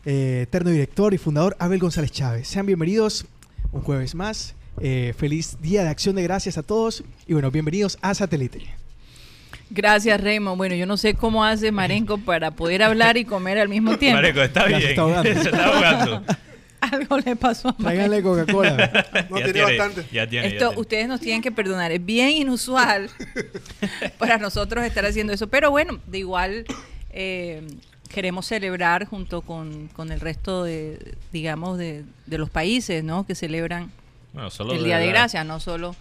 eh, 0.07 0.41
eterno 0.43 0.71
director 0.71 1.15
y 1.15 1.19
fundador 1.19 1.57
Abel 1.59 1.79
González 1.81 2.13
Chávez. 2.13 2.47
Sean 2.49 2.67
bienvenidos 2.67 3.25
un 3.73 3.81
jueves 3.81 4.15
más. 4.15 4.55
Eh, 4.81 5.15
feliz 5.17 5.57
Día 5.63 5.83
de 5.83 5.89
Acción 5.89 6.17
de 6.17 6.23
Gracias 6.23 6.59
a 6.59 6.63
todos 6.63 7.05
y 7.27 7.33
bueno, 7.33 7.51
bienvenidos 7.51 7.97
a 8.03 8.13
Satélite. 8.15 8.67
Gracias, 9.71 10.21
Raymond. 10.21 10.59
Bueno, 10.59 10.75
yo 10.75 10.85
no 10.85 10.97
sé 10.97 11.15
cómo 11.15 11.45
hace 11.45 11.73
Marenco 11.73 12.19
para 12.19 12.51
poder 12.51 12.83
hablar 12.83 13.17
y 13.17 13.25
comer 13.25 13.59
al 13.59 13.69
mismo 13.69 13.97
tiempo. 13.99 14.17
Marenco, 14.17 14.43
está 14.43 14.69
Ya 14.69 14.77
se 14.77 14.77
bien. 14.79 14.91
está 14.91 15.03
ahogando. 15.03 15.33
se 15.43 15.49
está 15.49 15.65
ahogando. 15.65 16.23
Algo 16.93 17.19
le 17.19 17.37
pasó 17.37 17.69
a. 17.69 17.77
Tráiganle 17.77 18.23
Coca-Cola. 18.23 19.05
No, 19.31 19.39
Ya 19.39 19.45
tiene 19.45 19.63
bastante. 19.63 20.07
Ya 20.13 20.27
tiene, 20.29 20.49
ya 20.49 20.53
Esto 20.55 20.69
tiene. 20.69 20.81
ustedes 20.81 21.09
nos 21.09 21.21
tienen 21.21 21.43
que 21.43 21.51
perdonar. 21.53 21.93
Es 21.93 22.05
bien 22.05 22.31
inusual 22.31 23.11
para 24.19 24.39
nosotros 24.39 24.85
estar 24.85 25.05
haciendo 25.07 25.33
eso. 25.33 25.49
Pero 25.49 25.71
bueno, 25.71 26.01
de 26.07 26.19
igual 26.19 26.65
eh, 27.11 27.67
queremos 28.09 28.47
celebrar 28.47 29.07
junto 29.07 29.43
con, 29.43 29.89
con 29.89 30.13
el 30.13 30.21
resto 30.21 30.65
de, 30.65 31.15
digamos, 31.33 31.79
de, 31.79 32.05
de 32.27 32.39
los 32.39 32.51
países, 32.51 33.03
¿no? 33.05 33.27
Que 33.27 33.35
celebran 33.35 33.91
Bueno, 34.33 34.51
solo 34.51 34.73
el 34.75 34.85
Día 34.85 34.99
de 34.99 35.07
Gracias, 35.09 35.45
no 35.47 35.61
solo... 35.61 35.95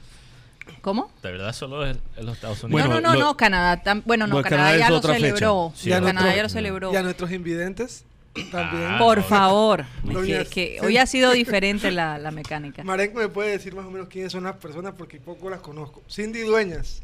¿Cómo? 0.80 1.12
De 1.22 1.30
verdad, 1.30 1.52
solo 1.52 1.86
es 1.86 1.98
en 2.16 2.26
los 2.26 2.36
Estados 2.36 2.64
Unidos. 2.64 2.88
Bueno, 2.88 3.02
no, 3.02 3.02
no, 3.02 3.14
no, 3.14 3.20
lo- 3.20 3.26
no, 3.26 3.38
Canadá. 3.38 3.84
tam- 3.84 4.02
bueno, 4.06 4.28
no, 4.28 4.42
Canadá, 4.42 4.72
Canadá 4.72 4.78
ya 4.78 4.90
lo 4.90 5.02
celebró. 5.02 5.74
Sí, 5.76 5.90
Ya 5.90 5.96
Canadá 5.98 6.14
nuestro- 6.14 6.36
ya 6.38 6.44
lo 6.44 6.50
celebró. 6.50 6.94
Y 6.94 6.96
a 6.96 7.02
nuestros 7.04 7.32
invidentes 7.34 8.06
también. 8.52 8.84
Ah, 8.92 8.98
Por 9.00 9.18
no, 9.20 9.24
favor. 9.24 9.86
Que, 10.26 10.46
que 10.50 10.80
hoy 10.82 10.98
ha 10.98 11.06
sido 11.06 11.32
diferente 11.32 11.92
la, 11.92 12.18
la 12.18 12.32
mecánica. 12.32 12.84
Marenco 12.84 13.20
me 13.20 13.30
puede 13.30 13.52
decir 13.52 13.76
más 13.76 13.86
o 13.86 13.92
menos 13.92 14.08
quiénes 14.08 14.32
son 14.32 14.44
las 14.44 14.56
personas 14.58 14.94
porque 14.98 15.20
poco 15.20 15.50
las 15.50 15.60
conozco. 15.62 16.02
Cindy 16.10 16.42
Dueñas. 16.42 17.02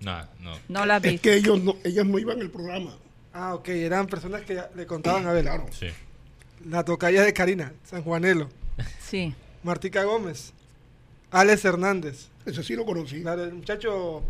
No, 0.00 0.20
no. 0.40 0.52
No 0.68 0.86
la 0.86 0.96
Es 0.96 1.02
vi. 1.02 1.18
que 1.18 1.34
ellos 1.34 1.62
no, 1.62 1.76
ellas 1.84 2.04
no 2.06 2.18
iban 2.18 2.40
al 2.40 2.50
programa. 2.50 2.94
Ah, 3.32 3.54
ok, 3.54 3.68
eran 3.68 4.06
personas 4.06 4.42
que 4.42 4.60
le 4.74 4.86
contaban 4.86 5.26
a 5.26 5.32
ver. 5.32 5.44
Claro. 5.44 5.66
Sí. 5.78 5.86
La 6.68 6.84
tocaya 6.84 7.22
de 7.22 7.32
Karina, 7.32 7.72
San 7.84 8.02
Juanelo, 8.02 8.48
Sí. 9.00 9.34
Martica 9.62 10.02
Gómez, 10.04 10.52
Alex 11.30 11.64
Hernández. 11.64 12.28
Ese 12.44 12.62
sí 12.64 12.74
lo 12.74 12.84
conocí. 12.84 13.22
Claro, 13.22 13.44
el 13.44 13.54
muchacho. 13.54 14.22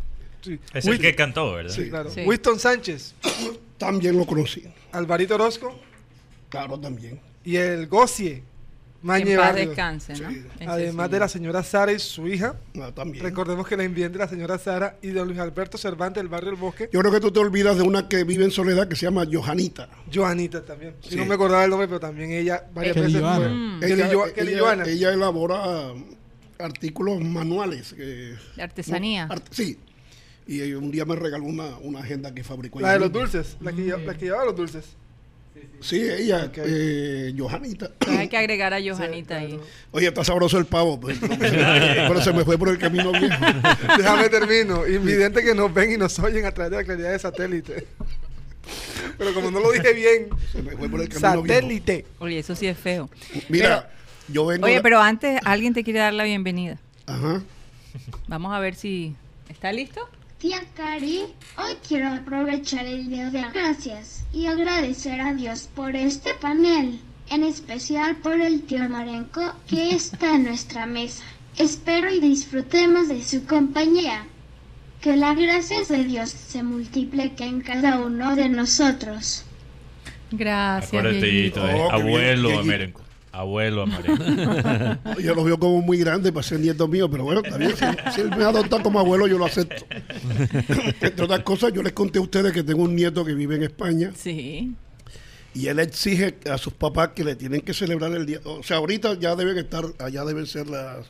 Sí, 0.42 0.58
Es 0.74 0.86
el 0.86 0.98
que 0.98 1.14
cantó, 1.14 1.52
¿verdad? 1.54 1.72
Sí. 1.72 1.88
claro. 1.88 2.10
Sí. 2.10 2.22
Winston 2.26 2.58
Sánchez, 2.58 3.14
También 3.78 4.16
lo 4.16 4.26
conocí. 4.26 4.64
Alvarito 4.92 5.34
Orozco 5.36 5.78
Claro, 6.48 6.78
también. 6.78 7.18
y 7.44 7.56
el 7.56 7.86
Gocie, 7.86 8.42
Mañe 9.02 9.32
en 9.32 9.36
paz 9.38 9.46
Barrios. 9.48 9.68
descanse, 9.68 10.12
¿no? 10.14 10.30
Sí. 10.30 10.42
Además 10.64 11.06
sí. 11.08 11.12
de 11.12 11.18
la 11.18 11.28
señora 11.28 11.62
Sara 11.64 11.90
y 11.92 11.98
su 11.98 12.28
hija. 12.28 12.54
Ah, 12.80 12.92
también. 12.94 13.24
Recordemos 13.24 13.66
que 13.66 13.76
la 13.76 13.82
invidente 13.82 14.18
de 14.18 14.24
la 14.24 14.30
señora 14.30 14.58
Sara 14.58 14.96
y 15.02 15.08
de 15.08 15.24
Luis 15.24 15.38
Alberto 15.40 15.76
Cervantes 15.78 16.20
del 16.22 16.28
barrio 16.28 16.50
El 16.50 16.56
Bosque. 16.56 16.88
Yo 16.92 17.00
creo 17.00 17.10
que 17.10 17.18
tú 17.18 17.32
te 17.32 17.40
olvidas 17.40 17.76
de 17.76 17.82
una 17.82 18.08
que 18.08 18.22
vive 18.22 18.44
en 18.44 18.52
Soledad 18.52 18.86
que 18.86 18.94
se 18.94 19.06
llama 19.06 19.24
Johanita. 19.30 19.88
Joanita 20.14 20.62
también. 20.64 20.94
Sí. 21.02 21.14
Y 21.14 21.18
no 21.18 21.24
me 21.26 21.34
acordaba 21.34 21.64
el 21.64 21.70
nombre, 21.70 21.88
pero 21.88 21.98
también 21.98 22.30
ella 22.30 22.64
varias 22.72 22.94
Kelly 22.94 23.06
veces 23.06 23.20
Joana. 23.22 23.38
fue. 23.38 23.48
Mm. 23.48 23.80
Kelly 23.80 23.92
Ella, 23.92 24.14
Jo- 24.14 24.32
Kelly 24.34 24.52
ella- 24.52 24.60
Joana. 24.60 24.84
ella 24.86 25.12
elabora 25.12 25.92
artículos 26.60 27.20
manuales. 27.20 27.94
que- 27.94 28.36
De 28.56 28.62
artesanía. 28.62 29.24
Art- 29.28 29.48
sí. 29.50 29.78
Y 30.46 30.72
un 30.72 30.90
día 30.90 31.04
me 31.04 31.14
regaló 31.16 31.44
una, 31.44 31.76
una 31.78 32.00
agenda 32.00 32.34
que 32.34 32.42
fabricó 32.42 32.80
La 32.80 32.92
de 32.94 32.98
los 33.00 33.12
dulces, 33.12 33.56
la 33.60 33.72
que, 33.72 33.82
la 34.04 34.14
que 34.14 34.24
llevaba 34.26 34.44
los 34.46 34.56
dulces. 34.56 34.84
Sí, 35.80 36.00
ella, 36.00 36.46
Ok. 36.46 36.58
eh, 36.64 37.34
Johanita. 37.36 37.90
Hay 38.08 38.28
que 38.28 38.36
agregar 38.36 38.72
a 38.74 38.78
Johanita 38.80 39.38
Sí, 39.38 39.44
ahí. 39.46 39.60
Oye, 39.92 40.08
está 40.08 40.24
sabroso 40.24 40.58
el 40.58 40.64
pavo, 40.64 40.98
pues, 40.98 41.18
pero, 41.20 41.36
pero 41.38 42.20
se 42.22 42.32
me 42.32 42.44
fue 42.44 42.56
por 42.58 42.68
el 42.70 42.78
camino 42.78 43.12
viejo. 43.12 43.36
Déjame 43.98 44.28
termino. 44.28 44.86
Invidente 44.86 45.42
que 45.42 45.54
nos 45.54 45.72
ven 45.72 45.92
y 45.92 45.96
nos 45.96 46.18
oyen 46.18 46.46
a 46.46 46.52
través 46.52 46.70
de 46.72 46.76
la 46.78 46.84
claridad 46.84 47.12
de 47.12 47.18
satélite. 47.18 47.86
Pero 49.18 49.34
como 49.34 49.50
no 49.50 49.60
lo 49.60 49.70
dije 49.72 49.92
bien, 49.92 50.28
Se 50.52 50.62
me 50.62 50.76
fue 50.76 50.88
por 50.88 51.00
el 51.02 51.08
camino 51.08 51.42
viejo. 51.42 51.54
satélite. 51.60 52.06
Oye, 52.18 52.38
eso 52.38 52.54
sí 52.56 52.66
es 52.66 52.78
feo. 52.78 53.10
Mira, 53.48 53.90
yo 54.28 54.46
vengo. 54.46 54.66
Oye, 54.66 54.80
pero 54.82 55.00
antes 55.00 55.40
alguien 55.44 55.74
te 55.74 55.84
quiere 55.84 55.98
dar 56.00 56.14
la 56.14 56.24
bienvenida. 56.24 56.78
Ajá. 57.06 57.42
Vamos 58.26 58.52
a 58.54 58.58
ver 58.60 58.74
si... 58.74 59.14
¿Está 59.48 59.70
listo? 59.72 60.08
Tía 60.42 60.60
Cari, 60.74 61.20
hoy 61.56 61.76
quiero 61.86 62.08
aprovechar 62.08 62.84
el 62.84 63.08
Día 63.08 63.30
de 63.30 63.44
Gracias 63.54 64.24
y 64.32 64.46
agradecer 64.46 65.20
a 65.20 65.34
Dios 65.34 65.68
por 65.72 65.94
este 65.94 66.34
panel, 66.34 66.98
en 67.30 67.44
especial 67.44 68.16
por 68.16 68.40
el 68.40 68.62
tío 68.62 68.88
Marenco 68.88 69.54
que 69.68 69.90
está 69.94 70.34
en 70.34 70.42
nuestra 70.42 70.84
mesa. 70.84 71.22
Espero 71.56 72.12
y 72.12 72.18
disfrutemos 72.18 73.06
de 73.06 73.22
su 73.22 73.46
compañía. 73.46 74.26
Que 75.00 75.14
las 75.14 75.38
gracias 75.38 75.86
de 75.86 76.02
Dios 76.02 76.30
se 76.30 76.64
multipliquen 76.64 77.48
en 77.48 77.60
cada 77.60 78.00
uno 78.00 78.34
de 78.34 78.48
nosotros. 78.48 79.44
Gracias. 80.32 80.88
Acuérdate, 80.88 81.46
eh, 81.46 81.52
Oh, 81.56 81.92
abuelo 81.92 82.48
Dieguito. 82.64 83.00
Abuelo 83.32 83.82
Amerenco. 83.82 84.22
Yo 85.20 85.34
lo 85.34 85.42
veo 85.44 85.58
como 85.58 85.80
muy 85.80 85.96
grande 85.98 86.30
para 86.32 86.42
ser 86.42 86.60
nieto 86.60 86.86
mío, 86.86 87.10
pero 87.10 87.24
bueno, 87.24 87.42
también 87.42 87.72
si, 87.76 87.84
si 88.14 88.20
él 88.20 88.28
me 88.36 88.44
adopta 88.44 88.82
como 88.82 89.00
abuelo, 89.00 89.26
yo 89.26 89.38
lo 89.38 89.46
acepto. 89.46 89.84
Entre 91.00 91.24
otras 91.24 91.40
cosas, 91.40 91.72
yo 91.72 91.82
les 91.82 91.92
conté 91.94 92.18
a 92.18 92.22
ustedes 92.22 92.52
que 92.52 92.62
tengo 92.62 92.82
un 92.82 92.94
nieto 92.94 93.24
que 93.24 93.34
vive 93.34 93.56
en 93.56 93.62
España 93.64 94.12
Sí. 94.14 94.74
y 95.54 95.66
él 95.66 95.78
exige 95.78 96.36
a 96.50 96.58
sus 96.58 96.74
papás 96.74 97.10
que 97.14 97.24
le 97.24 97.34
tienen 97.34 97.62
que 97.62 97.72
celebrar 97.72 98.12
el 98.12 98.26
día. 98.26 98.40
O 98.44 98.62
sea, 98.62 98.76
ahorita 98.76 99.14
ya 99.18 99.34
deben 99.34 99.56
estar, 99.58 99.84
allá 99.98 100.24
deben 100.24 100.46
ser 100.46 100.68
las 100.68 101.06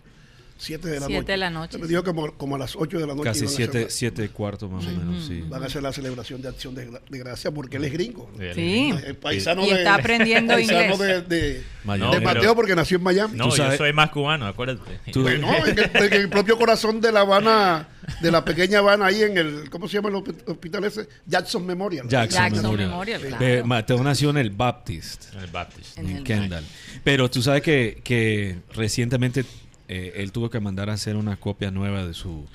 7 0.58 0.88
de 0.88 1.00
la 1.00 1.06
Siete 1.06 1.20
noche. 1.20 1.32
de 1.32 1.36
la 1.38 1.50
noche, 1.50 1.78
Me 1.78 1.86
dijo 1.88 2.04
como, 2.04 2.32
como 2.34 2.54
a 2.54 2.58
las 2.58 2.76
8 2.76 2.98
de 2.98 3.06
la 3.06 3.14
noche. 3.14 3.24
Casi 3.24 3.40
iban 3.40 3.52
a 3.52 3.56
siete, 3.56 3.70
hacer 3.78 3.84
la- 3.84 3.90
siete 3.90 4.28
cuartos 4.28 4.70
más 4.70 4.84
o 4.86 4.90
menos, 4.90 5.24
sí. 5.26 5.42
Van 5.48 5.62
a 5.62 5.66
hacer 5.66 5.82
la 5.82 5.92
celebración 5.92 6.40
de 6.40 6.48
acción 6.48 6.74
de, 6.74 6.88
de 7.08 7.18
gracia 7.18 7.50
porque 7.50 7.78
él 7.78 7.84
es 7.84 7.92
gringo. 7.92 8.30
Sí. 8.54 8.92
El 9.04 9.16
paisano 9.16 9.64
Y 9.66 9.70
de, 9.70 9.78
está 9.78 9.94
aprendiendo 9.96 10.52
paisano 10.54 10.94
inglés. 10.94 11.28
de, 11.28 11.36
de, 11.36 11.62
Miami. 11.84 12.14
de 12.14 12.20
pero- 12.20 12.34
Mateo 12.34 12.54
porque 12.54 12.76
nació 12.76 12.98
en 12.98 13.02
Miami. 13.02 13.36
No, 13.36 13.48
Tú 13.48 13.56
yo 13.56 13.76
soy 13.76 13.92
más 13.92 14.10
cubano, 14.10 14.46
acuérdate. 14.46 15.00
Tú- 15.12 15.22
Bueno, 15.22 15.48
en 15.66 15.78
el, 15.78 15.90
en 16.04 16.12
el 16.12 16.28
propio 16.28 16.56
corazón 16.56 17.00
de 17.00 17.10
La 17.10 17.20
Habana, 17.20 17.88
de 18.20 18.30
la 18.30 18.44
pequeña 18.44 18.78
Habana, 18.78 19.06
ahí 19.06 19.22
en 19.22 19.36
el, 19.38 19.68
¿cómo 19.70 19.88
se 19.88 19.94
llama 19.96 20.10
el 20.10 20.14
hospi- 20.16 20.42
hospital 20.46 20.84
ese? 20.84 21.08
Jackson 21.26 21.66
Memorial. 21.66 22.06
Jackson, 22.08 22.40
Jackson 22.52 22.76
Memorial. 22.76 23.20
Claro. 23.20 23.66
Mateo 23.66 24.02
nació 24.02 24.30
en 24.30 24.36
el 24.38 24.50
Baptist. 24.50 25.32
En 25.34 25.40
el 25.40 25.50
Baptist. 25.50 25.98
En 25.98 26.08
en, 26.10 26.16
el 26.18 26.22
Kendall. 26.24 26.64
Pero 27.02 27.28
tú 27.30 27.42
sabes 27.42 27.62
que, 27.62 28.00
que 28.04 28.58
recientemente 28.74 29.44
eh, 29.92 30.12
él 30.22 30.32
tuvo 30.32 30.48
que 30.50 30.60
mandar 30.60 30.88
a 30.90 30.94
hacer 30.94 31.16
una 31.16 31.36
copia 31.36 31.70
nueva 31.70 32.06
de 32.06 32.14
su 32.14 32.46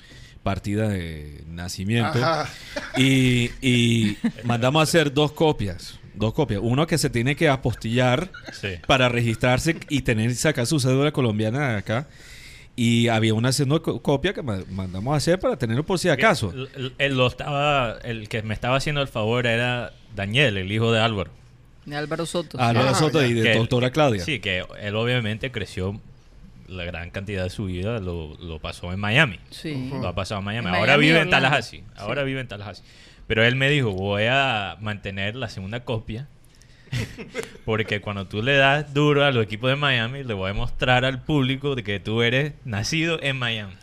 partida 0.42 0.88
de 0.88 1.42
nacimiento. 1.46 2.18
Ajá. 2.18 2.48
Y, 2.96 3.50
y 3.60 4.16
mandamos 4.44 4.80
a 4.80 4.82
hacer 4.84 5.12
dos 5.12 5.32
copias. 5.32 5.98
Dos 6.14 6.32
copias. 6.34 6.60
Uno 6.62 6.86
que 6.86 6.98
se 6.98 7.10
tiene 7.10 7.36
que 7.36 7.48
apostillar 7.48 8.30
Sí. 8.60 8.68
para 8.86 9.08
registrarse 9.08 9.76
y 9.88 10.02
tener 10.02 10.34
sacar 10.34 10.66
su 10.66 10.80
cédula 10.80 11.12
colombiana 11.12 11.70
de 11.72 11.76
acá. 11.76 12.08
Y 12.74 13.08
había 13.08 13.34
una 13.34 13.50
segunda 13.52 13.80
co- 13.80 14.00
copia 14.02 14.32
que 14.32 14.42
ma- 14.42 14.62
mandamos 14.70 15.12
a 15.14 15.16
hacer 15.16 15.38
para 15.40 15.56
tenerlo 15.56 15.84
por 15.84 15.98
si 15.98 16.08
acaso. 16.08 16.52
El, 16.52 16.68
el- 16.76 16.92
el 16.98 17.16
lo 17.16 17.26
estaba, 17.26 17.98
el 18.04 18.28
que 18.28 18.42
me 18.42 18.54
estaba 18.54 18.76
haciendo 18.76 19.00
el 19.02 19.08
favor 19.08 19.46
era 19.46 19.92
Daniel, 20.14 20.56
el 20.56 20.70
hijo 20.72 20.92
de 20.92 21.00
Álvaro. 21.00 21.30
De 21.86 21.96
Álvaro 21.96 22.24
Soto. 22.26 22.58
Álvaro 22.60 22.90
Ah, 22.90 22.94
Soto 22.94 23.20
ya. 23.20 23.26
y 23.28 23.32
de 23.34 23.42
Que 23.42 23.52
él- 23.52 23.58
doctora 23.58 23.90
Claudia. 23.90 24.24
Sí, 24.24 24.38
que 24.40 24.64
él 24.80 24.94
obviamente 24.96 25.50
creció 25.50 26.00
la 26.68 26.84
gran 26.84 27.10
cantidad 27.10 27.42
de 27.44 27.50
su 27.50 27.64
vida, 27.66 27.98
lo, 27.98 28.36
lo 28.36 28.58
pasó 28.60 28.92
en 28.92 29.00
Miami. 29.00 29.38
Sí. 29.50 29.90
Lo 29.92 30.08
ha 30.08 30.14
pasado 30.14 30.40
en 30.40 30.44
Miami. 30.44 30.68
En 30.68 30.74
Ahora 30.74 30.92
Miami 30.96 31.06
vive 31.06 31.20
en. 31.20 31.30
Tallahassee. 31.30 31.84
Ahora 31.96 32.22
vive 32.24 32.40
en 32.40 32.48
Tallahassee. 32.48 32.84
Pero 33.26 33.44
él 33.44 33.56
me 33.56 33.68
dijo, 33.70 33.90
voy 33.92 34.24
a 34.30 34.76
mantener 34.80 35.34
la 35.36 35.48
segunda 35.48 35.84
copia. 35.84 36.28
Porque 37.66 38.00
cuando 38.00 38.26
tú 38.26 38.42
le 38.42 38.56
das 38.56 38.94
duro 38.94 39.24
a 39.24 39.30
los 39.30 39.44
equipos 39.44 39.68
de 39.68 39.76
Miami, 39.76 40.24
le 40.24 40.32
voy 40.34 40.50
a 40.50 40.54
mostrar 40.54 41.04
al 41.04 41.22
público 41.22 41.74
de 41.74 41.82
que 41.84 42.00
tú 42.00 42.22
eres 42.22 42.54
nacido 42.64 43.18
en 43.22 43.36
Miami. 43.38 43.74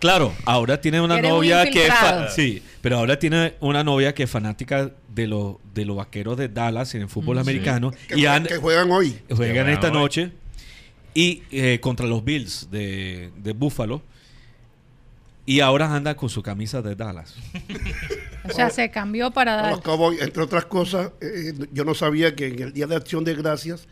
Claro, 0.00 0.34
ahora 0.44 0.80
tiene 0.82 1.00
una 1.00 1.18
Eres 1.18 1.30
novia 1.30 1.64
que 1.70 1.86
es 1.86 1.92
sí, 2.34 2.62
pero 2.82 2.98
ahora 2.98 3.18
tiene 3.18 3.54
una 3.60 3.82
novia 3.84 4.12
que 4.12 4.24
es 4.24 4.30
fanática 4.30 4.90
de 5.08 5.26
los 5.26 5.56
de 5.72 5.86
los 5.86 5.96
vaqueros 5.96 6.36
de 6.36 6.48
Dallas 6.48 6.94
en 6.94 7.02
el 7.02 7.08
fútbol 7.08 7.38
americano 7.38 7.90
Que, 8.08 8.18
y 8.18 8.26
han- 8.26 8.44
que 8.44 8.56
juegan 8.58 8.90
hoy. 8.90 9.16
juegan 9.28 9.36
juegan 9.36 9.68
esta 9.70 9.86
hoy. 9.86 9.92
noche 9.94 10.30
y 11.14 11.42
eh, 11.50 11.78
contra 11.80 12.06
los 12.06 12.24
Bills 12.24 12.68
de, 12.70 13.30
de 13.36 13.52
Buffalo 13.52 14.02
y 15.46 15.60
ahora 15.60 15.94
anda 15.94 16.16
con 16.16 16.28
su 16.28 16.42
camisa 16.42 16.82
de 16.82 16.94
Dallas. 16.94 17.34
O 18.46 18.52
sea, 18.52 18.68
se 18.68 18.90
cambió 18.90 19.30
para 19.30 19.78
Cowboys, 19.82 20.20
entre 20.20 20.42
otras 20.42 20.66
cosas, 20.66 21.12
eh, 21.22 21.54
yo 21.72 21.82
no 21.86 21.94
sabía 21.94 22.34
que 22.36 22.48
en 22.48 22.60
el 22.60 22.72
Día 22.74 22.86
de 22.86 22.94
Acción 22.94 23.24
de 23.24 23.34
Gracias 23.34 23.88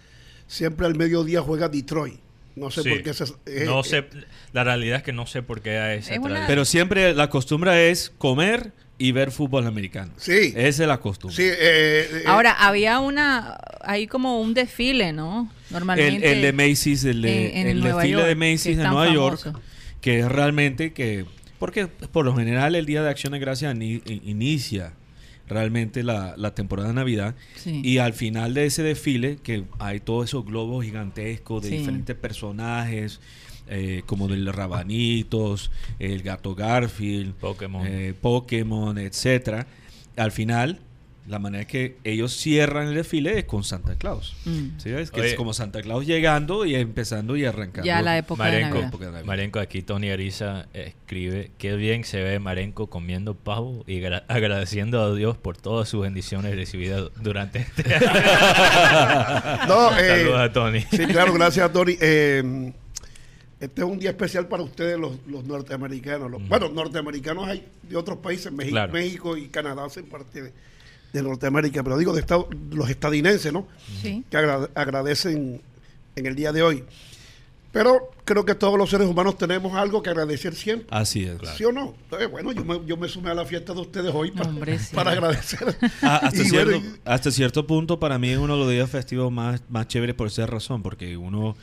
siempre 0.47 0.87
al 0.87 0.95
mediodía 0.95 1.41
juega 1.41 1.71
Detroit. 1.71 2.21
No 2.55 2.71
sé 2.71 2.83
Sí. 2.83 2.91
por 2.91 3.03
qué. 3.03 3.15
Se, 3.15 3.25
eh, 3.47 3.65
no 3.65 3.81
eh, 3.81 3.85
sé, 3.85 4.05
la 4.53 4.63
realidad 4.65 4.99
es 4.99 5.03
que 5.03 5.15
no 5.15 5.27
sé 5.27 5.43
por 5.43 5.63
qué 5.63 5.79
hay 5.79 5.99
esa 6.01 6.13
Es 6.13 6.19
una-. 6.19 6.47
Pero 6.47 6.67
siempre 6.67 7.15
la 7.15 7.31
costumbre 7.31 7.91
es 7.91 8.13
comer 8.19 8.73
y 8.99 9.13
ver 9.13 9.31
fútbol 9.31 9.67
americano. 9.67 10.13
Sí. 10.19 10.53
Esa 10.55 10.83
es 10.83 10.89
la 10.89 11.01
costumbre. 11.01 11.35
Sí, 11.37 11.45
eh, 11.45 11.57
eh, 11.59 12.23
Ahora, 12.27 12.53
había 12.53 13.01
una, 13.01 13.59
ahí 13.81 14.07
como 14.07 14.39
un 14.41 14.53
desfile, 14.53 15.13
¿no? 15.13 15.51
El, 15.73 15.81
Normalmente. 15.81 16.33
el 16.33 16.43
de 16.43 16.53
Macy's, 16.53 17.05
el, 17.05 17.23
de- 17.23 17.51
en- 17.51 17.57
en 17.59 17.67
el 17.69 17.81
Nueva 17.81 18.03
desfile 18.03 18.13
York, 18.19 18.27
de 18.27 18.35
que 18.35 18.53
Macy's 18.53 18.77
tan 18.79 18.93
Nueva 18.93 19.13
York, 19.13 19.59
que 20.01 20.19
es 20.21 20.29
realmente 20.31 20.93
que, 20.93 21.25
porque 21.59 21.87
por 21.87 22.25
lo 22.25 22.35
general 22.37 22.75
el 22.75 22.87
Día 22.87 23.03
de 23.03 23.11
Acción 23.11 23.33
de 23.33 23.39
Gracias 23.39 23.75
inicia 23.77 24.93
realmente 25.49 26.03
la, 26.03 26.35
la 26.37 26.55
temporada 26.55 26.89
de 26.89 26.95
Navidad 26.95 27.35
Sí. 27.57 27.81
y 27.85 27.99
al 27.99 28.13
final 28.15 28.55
de 28.55 28.67
ese 28.67 28.83
desfile 28.83 29.39
que 29.43 29.65
hay 29.79 30.01
todos 30.01 30.31
esos 30.31 30.45
globos 30.47 30.85
gigantescos 30.85 31.63
de 31.63 31.69
Sí. 31.71 31.77
diferentes 31.79 32.17
personajes 32.17 33.21
eh, 33.69 34.03
como 34.07 34.29
del 34.29 34.53
Rabanitos, 34.53 35.71
el 35.99 36.23
gato 36.23 36.55
Garfield, 36.55 37.35
Pokémon. 37.35 37.87
eh, 37.87 38.13
Pokémon, 38.21 38.99
etcétera. 38.99 39.67
Al 40.17 40.33
final, 40.33 40.81
la 41.33 41.39
manera 41.41 41.67
que 41.67 41.97
ellos 42.05 42.37
cierran 42.37 42.89
el 42.89 42.95
desfile 42.95 43.39
es 43.39 43.45
con 43.47 43.65
Santa 43.65 43.97
Claus. 43.97 44.37
Mm. 44.45 44.79
¿Sí 44.79 44.91
ves? 44.93 45.11
Que 45.11 45.21
Oye. 45.23 45.31
es 45.31 45.35
como 45.35 45.53
Santa 45.55 45.83
Claus 45.83 46.07
llegando 46.07 46.65
y 46.65 46.75
empezando 46.77 47.37
y 47.37 47.45
arrancando. 47.45 47.85
Ya 47.85 48.01
la 48.03 48.17
época 48.19 48.45
de 48.45 48.51
Marenco, 48.51 48.69
Navidad. 48.75 48.89
Época 48.89 49.05
de 49.07 49.11
Navidad. 49.13 49.27
Marenco, 49.27 49.59
aquí 49.59 49.83
Tony 49.83 50.11
Ariza 50.11 50.67
escribe, 50.75 51.51
qué 51.59 51.75
bien 51.77 52.05
se 52.05 52.23
ve 52.23 52.39
Marenco 52.39 52.89
comiendo 52.89 53.35
pavo 53.35 53.83
y 53.89 54.01
gra- 54.01 54.25
agradeciendo 54.29 55.03
a 55.03 55.15
Dios 55.15 55.37
por 55.37 55.57
todas 55.57 55.89
sus 55.89 56.03
bendiciones 56.03 56.55
recibidas 56.55 57.11
durante 57.21 57.59
este 57.61 57.95
año. 57.95 58.07
no, 59.69 59.99
eh, 59.99 60.09
Saludos 60.19 60.41
a 60.41 60.53
Tony. 60.53 60.81
Sí, 60.91 61.07
claro, 61.07 61.33
gracias, 61.35 61.73
Tony. 61.73 61.97
Eh, 62.01 62.73
este 63.61 63.81
es 63.81 63.87
un 63.87 63.99
día 63.99 64.11
especial 64.11 64.49
para 64.49 64.63
ustedes, 64.65 64.99
los, 64.99 65.13
los 65.27 65.45
norteamericanos. 65.45 66.31
Los- 66.31 66.49
Bueno, 66.49 66.69
norteamericanos 66.69 67.47
hay 67.49 67.65
de 67.83 67.97
otros 67.97 68.19
países, 68.19 68.51
México, 68.53 68.75
Claro. 68.75 68.93
México 68.93 69.37
y 69.37 69.47
Canadá 69.49 69.85
hacen 69.85 70.07
parte 70.07 70.43
de, 70.43 70.53
de 71.13 71.23
Norteamérica, 71.23 71.83
pero 71.83 71.99
digo 71.99 72.13
de 72.15 72.21
Estados- 72.21 72.47
los 72.71 72.89
estadounidenses, 72.91 73.53
¿no? 73.53 73.67
Sí. 74.01 74.25
Que 74.31 74.37
agra- 74.39 74.71
agradecen 74.75 75.61
en 76.17 76.27
el 76.27 76.35
día 76.35 76.53
de 76.53 76.63
hoy. 76.63 76.85
Pero 77.73 78.11
creo 78.27 78.45
que 78.45 78.55
todos 78.55 78.77
los 78.79 78.91
seres 78.91 79.07
humanos 79.09 79.39
tenemos 79.39 79.75
algo 79.75 80.03
que 80.03 80.11
agradecer 80.11 80.55
siempre. 80.55 80.87
Así 80.91 81.25
es. 81.25 81.39
¿Sí 81.57 81.65
o 81.65 81.73
no? 81.73 81.95
Entonces, 82.05 82.31
bueno, 82.31 82.53
yo 82.53 82.65
me, 82.67 82.85
yo 82.87 82.99
me 82.99 83.09
sumé 83.09 83.31
a 83.31 83.35
la 83.35 83.47
fiesta 83.47 83.73
de 83.73 83.81
ustedes 83.81 84.13
hoy 84.15 84.31
para, 84.31 84.51
Hombre, 84.51 84.79
sí. 84.79 84.95
para 84.95 85.13
agradecer. 85.13 85.75
Ah, 86.03 86.17
hasta, 86.23 86.37
Y 86.43 86.45
cierto, 86.51 86.71
bueno, 86.79 86.87
y- 86.97 87.01
hasta 87.07 87.31
cierto 87.31 87.67
punto, 87.67 87.99
para 87.99 88.19
mí 88.19 88.29
es 88.29 88.37
uno 88.39 88.55
de 88.55 88.61
los 88.61 88.71
días 88.71 88.91
festivos 88.91 89.33
más, 89.33 89.63
más 89.71 89.89
chéveres 89.89 90.15
por 90.15 90.27
esa 90.27 90.45
razón, 90.47 90.83
porque 90.83 91.17
uno... 91.17 91.57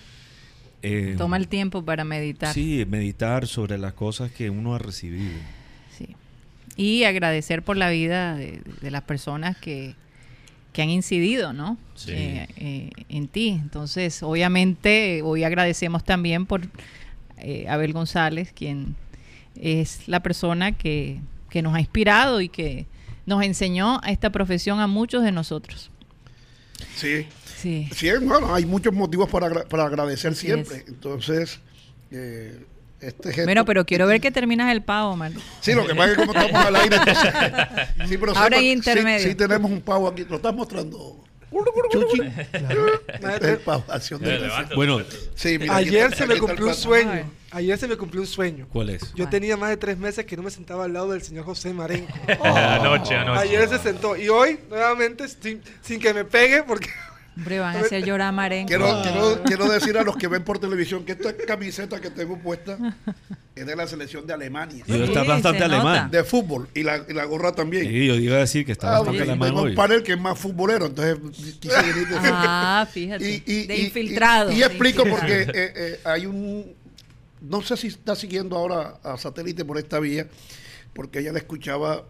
eh, 0.81 1.13
Toma 1.15 1.37
el 1.37 1.47
tiempo 1.47 1.85
para 1.85 2.03
meditar. 2.03 2.55
Sí, 2.55 2.85
meditar 2.89 3.45
sobre 3.45 3.77
las 3.77 3.93
cosas 3.93 4.31
que 4.31 4.49
uno 4.49 4.73
ha 4.73 4.79
recibido. 4.79 5.37
Y 6.81 7.03
agradecer 7.03 7.61
por 7.63 7.75
la 7.77 7.89
vida 7.89 8.35
de, 8.35 8.61
de 8.81 8.91
las 8.91 9.01
personas 9.03 9.57
que, 9.57 9.95
que 10.71 10.81
han 10.81 10.89
incidido, 10.89 11.51
¿no? 11.51 11.77
Sí. 11.95 12.11
Eh, 12.13 12.47
eh, 12.57 12.89
en 13.09 13.27
ti. 13.27 13.49
Entonces, 13.49 14.23
obviamente, 14.23 15.21
hoy 15.23 15.43
agradecemos 15.43 16.03
también 16.05 16.45
por 16.45 16.61
eh, 17.37 17.65
Abel 17.67 17.91
González, 17.91 18.53
quien 18.53 18.95
es 19.59 20.07
la 20.07 20.21
persona 20.21 20.71
que, 20.71 21.19
que 21.49 21.61
nos 21.61 21.75
ha 21.75 21.79
inspirado 21.81 22.39
y 22.39 22.47
que 22.47 22.85
nos 23.25 23.43
enseñó 23.43 23.99
a 24.03 24.11
esta 24.11 24.29
profesión 24.31 24.79
a 24.79 24.87
muchos 24.87 25.23
de 25.23 25.31
nosotros. 25.31 25.91
sí. 26.95 27.25
Sí. 27.59 27.89
Sí, 27.93 28.07
bueno, 28.21 28.55
hay 28.55 28.65
muchos 28.65 28.93
motivos 28.93 29.29
para, 29.29 29.47
agra- 29.47 29.65
para 29.67 29.83
agradecer 29.83 30.31
Así 30.31 30.45
siempre. 30.47 30.77
es. 30.77 30.87
Entonces, 30.87 31.59
eh, 32.09 32.57
este 33.01 33.29
gesto- 33.29 33.43
Bueno, 33.45 33.65
pero 33.65 33.85
quiero 33.85 34.05
ver 34.07 34.19
que 34.21 34.31
terminas 34.31 34.71
el 34.71 34.81
pavo, 34.81 35.15
man. 35.15 35.33
Sí, 35.61 35.73
lo 35.73 35.85
que 35.87 35.95
pasa 35.95 36.11
es 36.11 36.17
que 36.17 36.25
como 36.25 36.39
estamos 36.39 36.65
al 36.65 36.75
aire, 36.75 36.95
entonces... 36.97 37.33
Sí, 38.09 38.17
pero 38.17 38.35
Ahora 38.37 38.57
sepa- 38.57 38.59
en 38.59 38.65
intermedio. 38.65 39.19
Sí, 39.23 39.29
sí 39.29 39.35
tenemos 39.35 39.71
un 39.71 39.81
pavo 39.81 40.07
aquí. 40.07 40.25
Lo 40.29 40.35
estás 40.37 40.53
mostrando. 40.53 41.23
Chuchi. 41.91 42.21
El 43.41 43.57
pavo, 43.65 43.83
acción 43.89 44.21
de 44.21 44.37
gracias. 44.37 44.75
Bueno, 44.75 45.01
Sí, 45.35 45.57
mira, 45.57 45.77
aquí 45.77 45.87
Ayer 45.89 46.03
está- 46.03 46.17
se 46.17 46.23
aquí 46.23 46.27
me 46.29 46.33
está 46.35 46.45
cumplió 46.47 46.67
un 46.67 46.75
sueño. 46.75 47.31
Ayer 47.51 47.77
se 47.79 47.87
me 47.87 47.97
cumplió 47.97 48.21
un 48.21 48.27
sueño. 48.27 48.67
¿cuál 48.71 48.89
es? 48.91 49.13
Yo 49.15 49.25
Ah. 49.25 49.29
tenía 49.31 49.57
más 49.57 49.69
de 49.71 49.77
tres 49.77 49.97
meses 49.97 50.25
que 50.25 50.37
no 50.37 50.43
me 50.43 50.51
sentaba 50.51 50.85
al 50.85 50.93
lado 50.93 51.09
del 51.11 51.23
señor 51.23 51.45
José 51.45 51.73
Marenco. 51.73 52.13
Anoche, 52.43 53.15
anoche. 53.15 53.39
Ayer 53.41 53.67
se 53.67 53.79
sentó. 53.79 54.15
Y 54.15 54.29
hoy, 54.29 54.59
nuevamente, 54.69 55.27
sin, 55.27 55.59
sin 55.81 55.99
que 55.99 56.13
me 56.13 56.23
pegue, 56.23 56.61
porque 56.61 56.89
Hombre, 57.39 57.59
van 57.59 57.75
a 57.75 57.79
hacer 57.79 58.03
llorar 58.05 58.27
a 58.27 58.31
Marenco. 58.31 58.67
Quiero, 58.67 59.01
quiero, 59.01 59.41
quiero 59.45 59.69
decir 59.71 59.97
a 59.97 60.03
los 60.03 60.15
que 60.17 60.27
ven 60.27 60.43
por 60.43 60.59
televisión 60.59 61.05
que 61.05 61.13
esta 61.13 61.33
camiseta 61.35 61.99
que 62.01 62.09
tengo 62.09 62.37
puesta 62.37 62.77
es 63.55 63.65
de 63.65 63.75
la 63.75 63.87
selección 63.87 64.27
de 64.27 64.33
Alemania. 64.33 64.83
Y 64.85 65.01
está 65.03 65.21
Sí, 65.23 65.27
bastante 65.27 65.63
alemán. 65.63 66.11
De 66.11 66.23
fútbol. 66.23 66.67
Y 66.75 66.83
la, 66.83 67.03
y 67.07 67.13
la 67.13 67.23
gorra 67.25 67.53
también. 67.53 67.85
Sí, 67.87 68.07
yo 68.07 68.15
iba 68.15 68.35
a 68.35 68.39
decir 68.39 68.65
que 68.65 68.73
está 68.73 68.89
Ah, 68.89 68.99
bastante 68.99 69.23
alemán 69.23 69.49
tengo 69.49 69.61
hoy. 69.61 69.69
un 69.71 69.75
panel 69.75 70.03
que 70.03 70.13
es 70.13 70.19
más 70.19 70.37
futbolero, 70.37 70.85
entonces 70.87 71.17
quise 71.59 71.75
venir 71.81 72.07
de 72.07 72.15
Ah, 72.21 72.87
fíjate. 72.91 73.23
de 73.23 73.43
y- 73.45 73.83
infiltrado. 73.85 74.51
Y, 74.51 74.55
y 74.55 74.59
de 74.59 74.65
explico 74.65 75.01
infiltrado. 75.07 75.45
porque 75.45 75.59
eh, 75.59 75.73
eh, 75.75 75.99
hay 76.03 76.25
un. 76.25 76.73
No 77.41 77.61
sé 77.61 77.77
si 77.77 77.87
está 77.87 78.15
siguiendo 78.15 78.57
ahora 78.57 78.95
a 79.01 79.17
satélite 79.17 79.63
por 79.63 79.77
esta 79.77 79.97
vía, 79.99 80.27
porque 80.93 81.19
ella 81.19 81.31
la 81.31 81.39
escuchaba. 81.39 82.03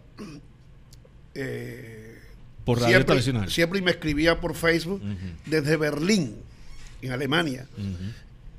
eh, 1.34 1.99
Por 2.70 2.78
radio 2.78 2.88
siempre, 2.96 3.04
tradicional. 3.06 3.50
Siempre 3.50 3.82
me 3.82 3.90
escribía 3.92 4.40
por 4.40 4.54
Facebook 4.54 5.02
desde 5.46 5.76
Berlín, 5.76 6.36
en 7.02 7.12
Alemania. 7.12 7.66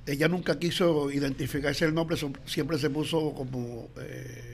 Ella 0.06 0.28
nunca 0.28 0.58
quiso 0.60 1.12
identificarse 1.12 1.86
el 1.86 1.94
nombre, 1.94 2.18
siempre 2.46 2.78
se 2.80 2.90
puso 2.90 3.34
como. 3.34 3.90
eh, 4.00 4.48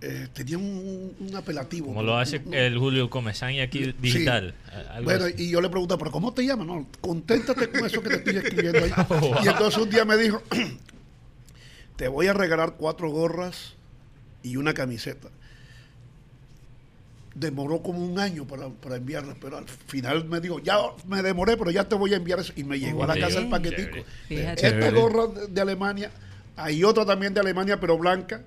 eh, 0.00 0.28
tenía 0.34 0.58
un, 0.58 1.14
un 1.18 1.34
apelativo. 1.36 1.86
Como 1.86 2.02
lo 2.02 2.18
hace 2.18 2.42
Un- 2.44 2.52
el 2.52 2.76
Julio 2.78 3.08
Comesaña 3.08 3.62
aquí 3.64 3.94
digital. 3.98 4.54
Bueno, 5.02 5.24
así. 5.26 5.34
y 5.44 5.50
yo 5.50 5.60
le 5.62 5.70
preguntaba, 5.70 5.98
¿pero 5.98 6.10
cómo 6.10 6.34
te 6.34 6.44
llamas? 6.44 6.66
No, 6.66 6.86
conténtate 7.00 7.70
con 7.70 7.86
eso 7.86 8.02
que 8.02 8.10
te 8.10 8.16
estoy 8.16 8.36
escribiendo 8.36 8.80
ahí. 8.84 8.90
Y 9.44 9.48
entonces 9.48 9.80
un 9.80 9.88
día 9.88 10.04
me 10.04 10.16
dijo, 10.18 10.42
te 11.96 12.08
voy 12.08 12.26
a 12.26 12.34
regalar 12.34 12.74
cuatro 12.76 13.08
gorras 13.08 13.74
y 14.42 14.56
una 14.56 14.74
camiseta. 14.74 15.28
Demoró 17.34 17.82
como 17.82 17.98
un 17.98 18.18
año 18.18 18.46
para, 18.46 18.68
para 18.68 18.96
enviarlas, 18.96 19.36
pero 19.40 19.58
al 19.58 19.66
final 19.66 20.24
me 20.26 20.40
dijo, 20.40 20.60
ya 20.60 20.78
me 21.08 21.20
demoré, 21.20 21.56
pero 21.56 21.70
ya 21.70 21.88
te 21.88 21.96
voy 21.96 22.14
a 22.14 22.16
enviar 22.16 22.38
eso. 22.38 22.52
Y 22.54 22.62
me 22.64 22.78
llegó 22.78 23.02
a 23.02 23.08
la 23.08 23.14
Bien, 23.14 23.26
casa 23.26 23.40
el 23.40 23.48
paquetico. 23.48 23.96
Fíjate. 24.28 24.66
Esta 24.68 24.90
gorra 24.90 25.26
de, 25.26 25.48
de 25.48 25.60
Alemania, 25.60 26.10
hay 26.56 26.84
otra 26.84 27.04
también 27.04 27.34
de 27.34 27.40
Alemania, 27.40 27.80
pero 27.80 27.98
blanca. 27.98 28.42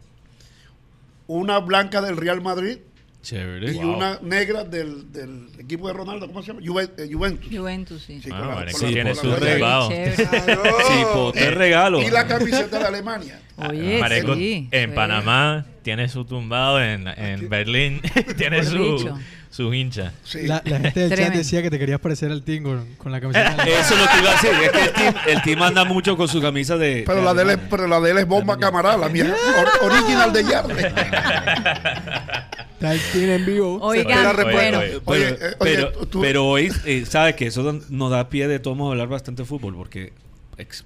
Una 1.28 1.60
blanca 1.60 2.02
del 2.02 2.16
Real 2.16 2.42
Madrid 2.42 2.78
Chévere. 3.22 3.74
y 3.74 3.78
una 3.80 4.20
negra 4.22 4.64
del, 4.64 5.12
del 5.12 5.50
equipo 5.60 5.88
de 5.88 5.94
Ronaldo, 5.94 6.28
¿cómo 6.28 6.42
se 6.42 6.48
llama? 6.54 6.62
Juve- 6.66 6.90
eh, 6.98 7.10
Juventus. 7.12 7.50
Juventus, 7.52 8.02
sí. 8.04 8.22
Sí, 8.24 8.30
Ah, 8.32 8.40
la- 8.40 8.66
la- 8.66 8.72
tiene 8.72 9.10
la 9.10 9.16
su. 9.16 9.28
Sí, 10.88 11.04
po, 11.14 11.32
te 11.34 11.52
regalo. 11.52 12.02
Y 12.02 12.10
la 12.10 12.26
camiseta 12.28 12.80
de 12.80 12.86
Alemania. 12.86 13.42
Oye, 13.58 14.00
Marenco 14.00 14.36
sí. 14.36 14.70
en 14.72 14.90
sí. 14.92 14.96
Panamá 14.96 15.66
tiene 15.82 16.08
su 16.08 16.24
tumbado, 16.26 16.82
en, 16.82 17.08
en 17.08 17.50
Berlín 17.50 18.02
tiene 18.38 18.64
su, 18.64 18.98
dicho. 18.98 19.18
Su 19.50 19.74
hincha. 19.74 20.14
Sí. 20.24 20.46
La, 20.48 20.62
la 20.66 20.80
gente 20.80 21.08
del 21.08 21.18
chat 21.18 21.34
decía 21.34 21.62
que 21.62 21.70
te 21.70 21.80
querías 21.80 22.00
parecer 22.00 22.32
al 22.32 22.44
Team 22.44 22.64
con, 22.64 22.96
con 22.98 23.12
la 23.12 23.20
camiseta. 23.22 23.64
Eso 23.66 23.94
es 23.96 24.00
lo 24.02 24.08
que 24.08 24.20
iba 24.20 24.30
a 24.30 24.34
decir. 24.34 24.50
Es 24.64 24.72
que 24.72 24.80
el 24.86 24.94
team, 24.94 25.16
el 25.28 25.42
team 25.42 25.62
anda 25.64 25.84
mucho 25.86 26.16
con 26.18 26.28
su 26.28 26.42
camisa 26.42 26.78
de. 26.78 27.04
pero, 27.06 27.22
la 27.24 27.34
de 27.34 27.44
él 27.44 27.50
es, 27.52 27.58
pero 27.70 27.88
la 27.88 28.00
de 28.00 28.12
él 28.12 28.18
es 28.20 28.28
bomba 28.28 28.58
camarada, 28.58 28.98
la 28.98 29.10
mía 29.10 29.34
or- 29.82 29.92
original 29.92 30.32
de 30.34 30.44
Yarde. 30.44 30.88
Está 32.74 32.94
el 32.94 33.00
Team 33.12 33.30
en 33.32 33.46
vivo. 33.46 33.80
Oigan, 33.82 34.36
bueno, 34.36 34.80
Oye, 34.80 34.90
Pero, 34.90 35.02
Oye, 35.06 35.28
eh, 35.30 35.36
oye, 35.42 35.56
pero, 35.60 35.92
tú- 36.08 36.22
pero 36.22 36.46
hoy, 36.48 36.72
eh, 36.86 37.06
¿sabes 37.08 37.36
que 37.36 37.48
Eso 37.48 37.82
nos 37.90 38.12
da 38.12 38.30
pie 38.30 38.48
de 38.48 38.60
todos 38.60 38.78
modos 38.78 38.92
a 38.92 38.94
hablar 38.94 39.08
bastante 39.08 39.42
de 39.44 39.48
fútbol, 39.48 39.76
porque 39.76 40.14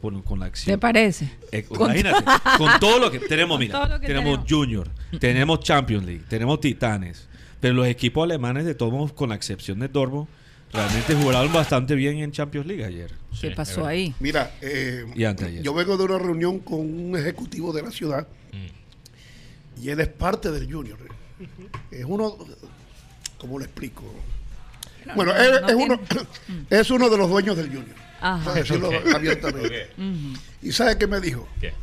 con, 0.01 0.39
la 0.39 0.45
¿te 0.45 0.49
acción. 0.49 0.79
parece? 0.79 1.31
Eh, 1.51 1.65
imagínate, 1.69 2.23
con 2.57 2.79
todo 2.79 2.99
lo 2.99 3.09
que 3.11 3.19
tenemos, 3.19 3.57
mira, 3.59 3.99
que 3.99 4.07
tenemos. 4.07 4.39
Junior, 4.47 4.89
tenemos 5.19 5.59
Champions 5.61 6.05
League, 6.05 6.23
tenemos 6.29 6.59
Titanes, 6.59 7.27
pero 7.61 7.73
los 7.75 7.87
equipos 7.87 8.23
alemanes 8.25 8.65
de 8.65 8.75
todos 8.75 8.91
modos, 8.91 9.13
con 9.13 9.29
la 9.29 9.35
excepción 9.35 9.79
de 9.79 9.87
Dortmund, 9.87 10.27
realmente 10.73 11.15
jugaron 11.15 11.51
bastante 11.53 11.95
bien 11.95 12.17
en 12.19 12.31
Champions 12.31 12.67
League 12.67 12.83
ayer. 12.83 13.11
¿Qué 13.39 13.51
pasó 13.51 13.85
ahí? 13.85 14.13
Mira, 14.19 14.51
eh, 14.61 15.05
Y 15.15 15.23
antes 15.23 15.47
ayer. 15.47 15.63
yo 15.63 15.73
vengo 15.73 15.95
de 15.97 16.03
una 16.05 16.17
reunión 16.19 16.59
con 16.59 16.79
un 16.79 17.15
ejecutivo 17.17 17.71
de 17.71 17.83
la 17.83 17.91
ciudad 17.91 18.27
Mm. 18.51 19.81
y 19.83 19.89
él 19.89 19.99
es 20.01 20.07
parte 20.09 20.51
del 20.51 20.71
Junior. 20.71 20.97
Es 21.89 22.05
uno, 22.05 22.37
¿cómo 23.37 23.57
le 23.59 23.65
explico? 23.65 24.03
Bueno, 25.15 25.33
no- 25.33 25.39
él 25.41 25.51
no 25.61 25.67
es, 25.69 25.75
uno, 25.75 25.99
es 26.69 26.91
uno 26.91 27.09
de 27.09 27.17
los 27.17 27.29
dueños 27.29 27.57
del 27.57 27.67
Junior. 27.67 27.95
Ajá. 28.21 28.53
Decirlo 28.53 28.89
Ok. 28.89 29.15
abiertamente. 29.15 29.89
¿Y 30.61 30.71
sabe 30.71 30.97
qué 30.97 31.07
me 31.07 31.19
dijo? 31.19 31.47
¿Qué? 31.59 31.73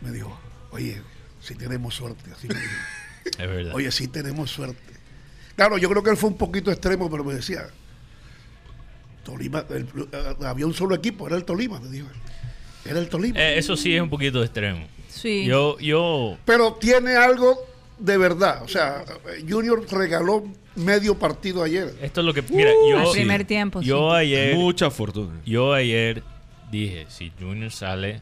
Me 0.00 0.10
dijo, 0.10 0.36
oye, 0.72 1.00
si 1.40 1.54
tenemos 1.54 1.94
suerte. 1.94 2.30
Así 2.32 2.48
me 2.48 2.54
dijo. 2.54 2.72
Es 3.24 3.36
verdad. 3.38 3.74
Oye, 3.74 3.90
sí 3.90 4.08
tenemos 4.08 4.50
suerte. 4.50 4.78
Claro, 5.56 5.78
yo 5.78 5.88
creo 5.88 6.02
que 6.02 6.10
él 6.10 6.16
fue 6.16 6.30
un 6.30 6.36
poquito 6.36 6.70
extremo, 6.70 7.10
pero 7.10 7.24
me 7.24 7.34
decía, 7.34 7.66
Tolima, 9.24 9.64
el- 9.70 9.86
eh, 10.12 10.34
había 10.44 10.66
un 10.66 10.74
solo 10.74 10.94
equipo, 10.94 11.26
era 11.26 11.36
el 11.36 11.44
Tolima, 11.44 11.80
me 11.80 11.88
dijo. 11.88 12.08
Era 12.84 12.98
el 12.98 13.08
Tolima. 13.08 13.40
Eh, 13.40 13.58
eso 13.58 13.76
sí 13.76 13.94
es 13.94 14.02
un 14.02 14.10
poquito 14.10 14.42
extremo. 14.42 14.86
Sí. 15.08 15.46
Yo, 15.46 15.78
yo, 15.78 16.36
Pero 16.44 16.74
tiene 16.74 17.14
algo 17.16 17.56
de 17.98 18.18
verdad. 18.18 18.62
O 18.62 18.68
sea, 18.68 19.04
Junior 19.48 19.86
regaló 19.90 20.44
medio 20.76 21.18
partido 21.18 21.62
ayer. 21.62 21.94
esto 22.02 22.20
es 22.20 22.26
lo 22.26 22.34
que, 22.34 22.42
mira, 22.42 22.70
yo, 22.90 22.98
al 22.98 23.10
primer 23.12 23.44
tiempo, 23.44 23.80
yo 23.80 24.10
sí. 24.10 24.16
ayer, 24.16 24.56
Mucha 24.56 24.90
fortuna. 24.90 25.40
yo 25.46 25.72
ayer 25.72 26.22
dije, 26.70 27.06
si 27.08 27.32
Junior 27.40 27.70
sale 27.70 28.20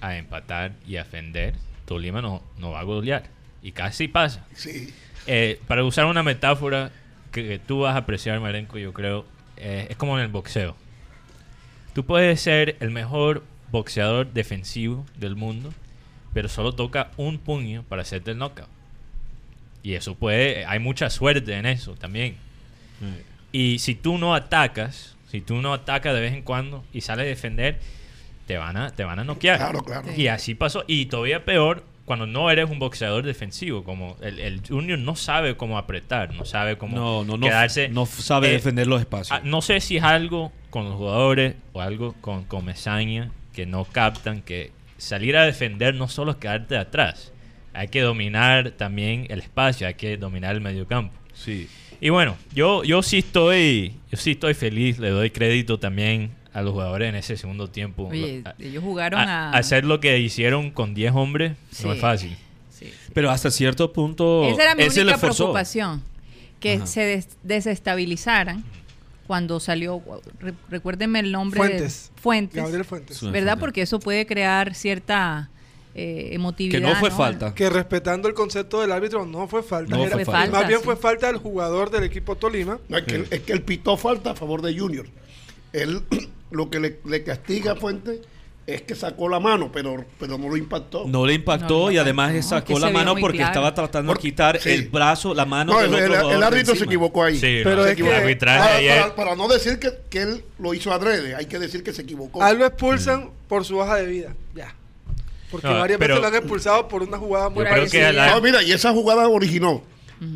a 0.00 0.16
empatar 0.16 0.76
y 0.86 0.96
a 0.96 1.02
defender, 1.04 1.54
Tolima 1.84 2.22
no, 2.22 2.42
no 2.58 2.70
va 2.70 2.80
a 2.80 2.84
golear. 2.84 3.24
Y 3.62 3.72
casi 3.72 4.08
pasa. 4.08 4.44
Sí. 4.54 4.92
Eh, 5.26 5.60
para 5.68 5.84
usar 5.84 6.06
una 6.06 6.22
metáfora 6.22 6.90
que, 7.30 7.46
que 7.46 7.58
tú 7.58 7.80
vas 7.80 7.94
a 7.94 7.98
apreciar, 7.98 8.40
Marenco, 8.40 8.78
yo 8.78 8.92
creo, 8.92 9.24
eh, 9.56 9.86
es 9.90 9.96
como 9.96 10.18
en 10.18 10.24
el 10.24 10.30
boxeo. 10.30 10.76
Tú 11.94 12.04
puedes 12.04 12.40
ser 12.40 12.76
el 12.80 12.90
mejor 12.90 13.44
boxeador 13.70 14.32
defensivo 14.32 15.06
del 15.16 15.36
mundo, 15.36 15.72
pero 16.32 16.48
solo 16.48 16.72
toca 16.74 17.10
un 17.16 17.38
puño 17.38 17.84
para 17.88 18.02
hacerte 18.02 18.32
el 18.32 18.38
knockout. 18.38 18.68
Y 19.82 19.94
eso 19.94 20.14
puede, 20.14 20.64
hay 20.64 20.78
mucha 20.78 21.10
suerte 21.10 21.54
en 21.54 21.66
eso 21.66 21.94
también. 21.94 22.36
Y 23.50 23.80
si 23.80 23.94
tú 23.94 24.16
no 24.16 24.34
atacas, 24.34 25.16
si 25.30 25.40
tú 25.40 25.56
no 25.56 25.74
atacas 25.74 26.14
de 26.14 26.20
vez 26.20 26.32
en 26.32 26.42
cuando 26.42 26.84
y 26.92 27.00
sales 27.00 27.24
a 27.24 27.28
defender, 27.28 27.78
te 28.46 28.56
van 28.56 28.76
a, 28.76 28.90
te 28.90 29.04
van 29.04 29.18
a 29.18 29.24
noquear. 29.24 29.58
Claro, 29.58 29.82
claro. 29.82 30.08
Y 30.16 30.28
así 30.28 30.54
pasó. 30.54 30.84
Y 30.86 31.06
todavía 31.06 31.44
peor 31.44 31.84
cuando 32.04 32.26
no 32.26 32.50
eres 32.50 32.68
un 32.70 32.78
boxeador 32.78 33.24
defensivo. 33.24 33.84
Como 33.84 34.16
el, 34.22 34.38
el 34.40 34.60
Junior 34.66 34.98
no 34.98 35.14
sabe 35.16 35.56
cómo 35.56 35.78
apretar, 35.78 36.34
no 36.34 36.44
sabe 36.44 36.76
cómo 36.76 36.96
No, 36.96 37.24
no, 37.24 37.36
no, 37.36 37.46
quedarse. 37.46 37.88
no 37.88 38.06
sabe 38.06 38.48
Eh, 38.48 38.52
defender 38.52 38.86
los 38.86 39.00
espacios. 39.00 39.38
Ah, 39.38 39.42
no 39.44 39.62
sé 39.62 39.80
si 39.80 39.96
es 39.98 40.02
algo 40.02 40.52
con 40.70 40.84
los 40.84 40.94
jugadores 40.96 41.54
o 41.72 41.80
algo 41.80 42.14
con 42.20 42.44
Comesaña 42.44 43.30
que 43.52 43.66
no 43.66 43.84
captan 43.84 44.42
que 44.42 44.72
salir 44.98 45.36
a 45.36 45.44
defender 45.44 45.94
no 45.94 46.08
solo 46.08 46.32
es 46.32 46.36
quedarte 46.38 46.76
atrás. 46.76 47.32
Hay 47.74 47.88
que 47.88 48.00
dominar 48.00 48.72
también 48.72 49.26
el 49.30 49.38
espacio, 49.40 49.86
hay 49.86 49.94
que 49.94 50.16
dominar 50.16 50.54
el 50.54 50.60
mediocampo. 50.60 51.14
sí. 51.34 51.68
Y 52.04 52.08
bueno, 52.08 52.36
yo, 52.52 52.82
yo 52.82 53.00
sí 53.04 53.18
estoy, 53.18 53.94
yo 54.10 54.18
sí 54.18 54.32
estoy 54.32 54.54
feliz, 54.54 54.98
le 54.98 55.10
doy 55.10 55.30
crédito 55.30 55.78
también 55.78 56.32
a 56.52 56.62
los 56.62 56.72
jugadores 56.72 57.08
en 57.08 57.14
ese 57.14 57.36
segundo 57.36 57.68
tiempo. 57.70 58.08
Oye, 58.08 58.42
A- 58.44 58.54
ellos 58.58 58.82
jugaron 58.84 59.20
a- 59.20 59.50
a... 59.50 59.58
hacer 59.58 59.84
lo 59.84 60.00
que 60.00 60.18
hicieron 60.18 60.70
con 60.70 60.94
10 60.94 61.12
hombres 61.14 61.52
no 61.52 61.76
Sí. 61.76 61.88
es 61.88 62.00
fácil. 62.00 62.36
Sí, 62.70 62.86
sí. 62.86 62.92
Pero 63.14 63.30
hasta 63.30 63.50
cierto 63.50 63.92
punto. 63.92 64.44
Esa 64.44 64.62
era 64.62 64.74
mi 64.74 64.82
ese 64.84 65.02
única 65.02 65.18
preocupación, 65.18 66.02
que 66.60 66.74
Ajá. 66.74 66.86
se 66.86 67.00
des- 67.02 67.28
desestabilizaran 67.42 68.64
cuando 69.26 69.60
salió, 69.60 70.02
re- 70.40 70.52
recuérdenme 70.68 71.20
el 71.20 71.32
nombre 71.32 71.58
Fuentes. 71.58 72.10
de 72.14 72.20
Fuentes, 72.20 72.62
Gabriel 72.62 72.84
Fuentes. 72.84 73.16
Sí. 73.18 73.26
¿verdad? 73.30 73.52
Fuentes. 73.52 73.60
Porque 73.60 73.82
eso 73.82 73.98
puede 74.00 74.26
crear 74.26 74.74
cierta 74.74 75.48
eh, 75.94 76.30
emotividad. 76.32 76.78
Que 76.80 76.86
no 76.86 76.94
fue 76.96 77.10
falta. 77.10 77.54
Que 77.54 77.68
respetando 77.70 78.26
el 78.26 78.34
concepto 78.34 78.80
del 78.80 78.92
árbitro 78.92 79.26
no 79.26 79.46
fue 79.46 79.62
falta. 79.62 79.94
No 79.94 80.02
Era- 80.02 80.12
fue 80.12 80.22
y 80.22 80.24
falta. 80.24 80.50
más 80.58 80.66
bien 80.66 80.80
sí. 80.80 80.84
fue 80.86 80.96
falta 80.96 81.26
del 81.26 81.36
jugador 81.36 81.90
del 81.90 82.04
equipo 82.04 82.34
Tolima. 82.36 82.78
No, 82.88 82.96
es, 82.98 83.04
que, 83.04 83.26
es 83.30 83.40
que 83.40 83.52
él 83.52 83.62
pitó 83.62 83.96
falta 83.96 84.30
a 84.30 84.34
favor 84.34 84.62
de 84.62 84.78
Junior. 84.78 85.06
Él 85.74 86.02
lo 86.52 86.70
que 86.70 86.80
le, 86.80 86.98
le 87.04 87.22
castiga 87.24 87.72
a 87.72 87.76
Fuente 87.76 88.20
es 88.64 88.82
que 88.82 88.94
sacó 88.94 89.28
la 89.28 89.40
mano, 89.40 89.70
pero, 89.72 90.04
pero 90.20 90.38
no 90.38 90.48
lo 90.48 90.56
impactó. 90.56 91.04
No 91.06 91.26
le 91.26 91.34
impactó 91.34 91.86
No 91.86 91.90
y 91.90 91.98
además 91.98 92.46
sacó 92.46 92.78
la 92.78 92.90
mano 92.90 93.16
porque 93.16 93.38
claro. 93.38 93.50
estaba 93.50 93.74
tratando 93.74 94.12
de 94.14 94.20
quitar 94.20 94.60
sí. 94.60 94.70
el 94.70 94.88
brazo, 94.88 95.34
la 95.34 95.44
mano 95.44 95.72
No, 95.72 95.78
del 95.80 95.88
el, 95.88 95.94
otro 95.94 96.04
el- 96.06 96.12
el 96.12 96.20
jugador 96.20 96.40
de 96.40 96.46
árbitro 96.46 96.76
se 96.76 96.84
equivocó 96.84 97.24
ahí. 97.24 97.34
Sí, 97.38 97.60
Pero 97.64 97.76
no, 97.82 97.86
es 97.86 97.96
que- 97.96 98.02
el 98.06 98.12
arbitraje 98.14 98.58
Para, 98.60 98.76
ayer- 98.76 99.00
para- 99.02 99.14
para 99.16 99.36
no 99.36 99.48
decir 99.48 99.80
que, 99.80 99.90
que 100.08 100.22
él 100.22 100.44
lo 100.60 100.74
hizo 100.74 100.92
adrede, 100.92 101.34
hay 101.34 101.46
que 101.46 101.58
decir 101.58 101.82
que 101.82 101.92
se 101.92 102.02
equivocó. 102.02 102.40
A 102.42 102.50
él 102.50 102.58
lo 102.58 102.66
expulsan 102.66 103.30
por 103.48 103.64
su 103.64 103.78
hoja 103.78 103.96
de 103.96 104.06
vida. 104.06 104.34
Ya. 104.54 104.74
Porque 105.50 105.66
No, 105.66 105.80
varias 105.80 105.98
pero- 105.98 106.14
veces 106.14 106.22
lo 106.30 106.36
han 106.36 106.42
expulsado 106.42 106.86
por 106.88 107.02
una 107.02 107.18
jugada 107.18 107.48
muy 107.50 107.64
que 107.64 107.70
parecida. 107.70 108.12
la- 108.12 108.30
No, 108.30 108.40
mira, 108.40 108.62
y 108.62 108.70
esa 108.72 108.92
jugada 108.92 109.26
originó 109.28 109.82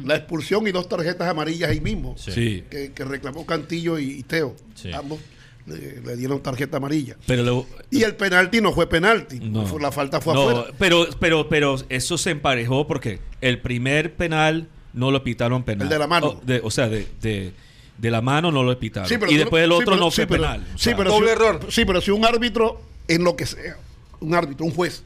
la 0.05 0.17
expulsión 0.17 0.67
y 0.67 0.73
dos 0.73 0.89
tarjetas 0.89 1.29
amarillas 1.29 1.71
ahí 1.71 1.81
mismo. 1.81 2.17
Sí. 2.19 2.33
Sí. 2.33 2.65
Que, 2.69 2.93
que 2.93 3.05
reclamó 3.05 3.47
Cantillo 3.47 4.01
y, 4.01 4.11
y 4.19 4.23
Teo. 4.25 4.57
Sí. 4.75 4.91
Ambos 4.93 5.21
le, 5.67 6.01
le 6.01 6.17
dieron 6.17 6.43
tarjeta 6.43 6.77
amarilla. 6.77 7.17
Pero 7.27 7.43
lo- 7.43 7.67
Y 7.91 8.03
el 8.03 8.15
penalti 8.17 8.61
no 8.61 8.73
fue 8.73 8.89
penalti. 8.89 9.41
No. 9.41 9.67
Fue- 9.67 9.81
La 9.81 9.91
falta 9.93 10.21
fue 10.21 10.35
No, 10.35 10.49
afuera. 10.49 10.71
pero, 10.79 11.07
pero, 11.19 11.49
pero 11.49 11.77
eso 11.89 12.17
se 12.19 12.31
emparejó 12.31 12.87
porque 12.87 13.21
el 13.41 13.61
primer 13.61 14.15
penal 14.15 14.69
no 14.93 15.11
lo 15.11 15.23
pitaron 15.25 15.63
penal. 15.65 15.83
El 15.87 15.89
de 15.91 15.99
la 15.99 16.07
mano. 16.07 16.27
O, 16.29 16.41
de- 16.45 16.61
o 16.63 16.71
sea, 16.71 16.89
de, 16.89 17.07
de, 17.21 17.53
de 17.99 18.11
la 18.11 18.23
mano 18.23 18.51
no 18.53 18.63
lo 18.63 18.79
pitaron. 18.79 19.09
Sí, 19.09 19.17
pero 19.19 19.31
y 19.31 19.35
tú- 19.35 19.41
después 19.41 19.65
el 19.65 19.71
sí, 19.71 19.75
otro 19.75 19.87
pero- 19.93 19.97
no 19.97 20.11
sí, 20.11 20.17
fue 20.17 20.27
pero- 20.27 20.43
penal. 20.45 20.61
O 20.75 20.79
sí, 20.79 20.85
sea, 20.85 20.97
pero 20.97 21.11
doble 21.11 21.27
si, 21.29 21.33
error. 21.33 21.61
Sí, 21.71 21.85
pero 21.85 22.01
si 22.01 22.11
un 22.13 22.25
árbitro, 22.25 22.81
en 23.09 23.25
lo 23.25 23.35
que 23.37 23.47
sea, 23.47 23.77
un 24.21 24.35
árbitro, 24.35 24.65
un 24.67 24.73
juez, 24.73 25.03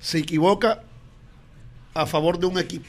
se 0.00 0.18
equivoca 0.18 0.82
a 1.94 2.06
favor 2.06 2.38
de 2.38 2.46
un 2.46 2.58
equipo 2.58 2.86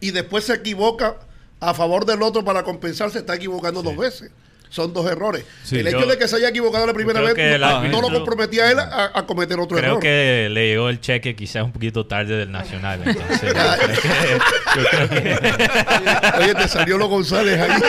y 0.00 0.10
después 0.10 0.44
se 0.44 0.54
equivoca 0.54 1.16
a 1.60 1.74
favor 1.74 2.04
del 2.06 2.22
otro 2.22 2.44
para 2.44 2.62
compensar, 2.64 3.10
se 3.10 3.18
está 3.18 3.34
equivocando 3.36 3.82
dos 3.82 3.96
veces. 3.96 4.30
Son 4.70 4.92
dos 4.94 5.10
errores. 5.10 5.44
Sí. 5.64 5.78
el 5.80 5.86
hecho 5.88 6.00
Yo- 6.00 6.06
de 6.06 6.16
que 6.16 6.28
se 6.28 6.36
haya 6.36 6.48
equivocado 6.48 6.86
la 6.86 6.94
primera 6.94 7.20
creo 7.20 7.34
vez 7.34 7.90
no, 7.90 8.00
lo 8.00 8.08
comprometía 8.08 8.64
a 8.66 8.70
él 8.70 8.78
a, 8.78 9.10
a 9.14 9.26
cometer 9.26 9.58
otro 9.58 9.76
Creo 9.76 9.90
error. 9.90 10.00
que 10.00 10.48
le 10.50 10.68
llegó 10.68 10.88
el 10.88 11.00
cheque 11.00 11.34
quizás 11.34 11.64
un 11.64 11.72
poquito 11.72 12.06
tarde 12.06 12.36
del 12.36 12.52
Nacional. 12.52 13.02
Entonces, 13.04 13.42
yo 13.42 13.48
creo 13.52 15.08
que- 15.08 15.38
creo 15.38 16.38
Oye, 16.38 16.54
te 16.54 16.68
salió 16.68 16.96
los 16.98 17.08
González 17.08 17.60
ahí. 17.60 17.82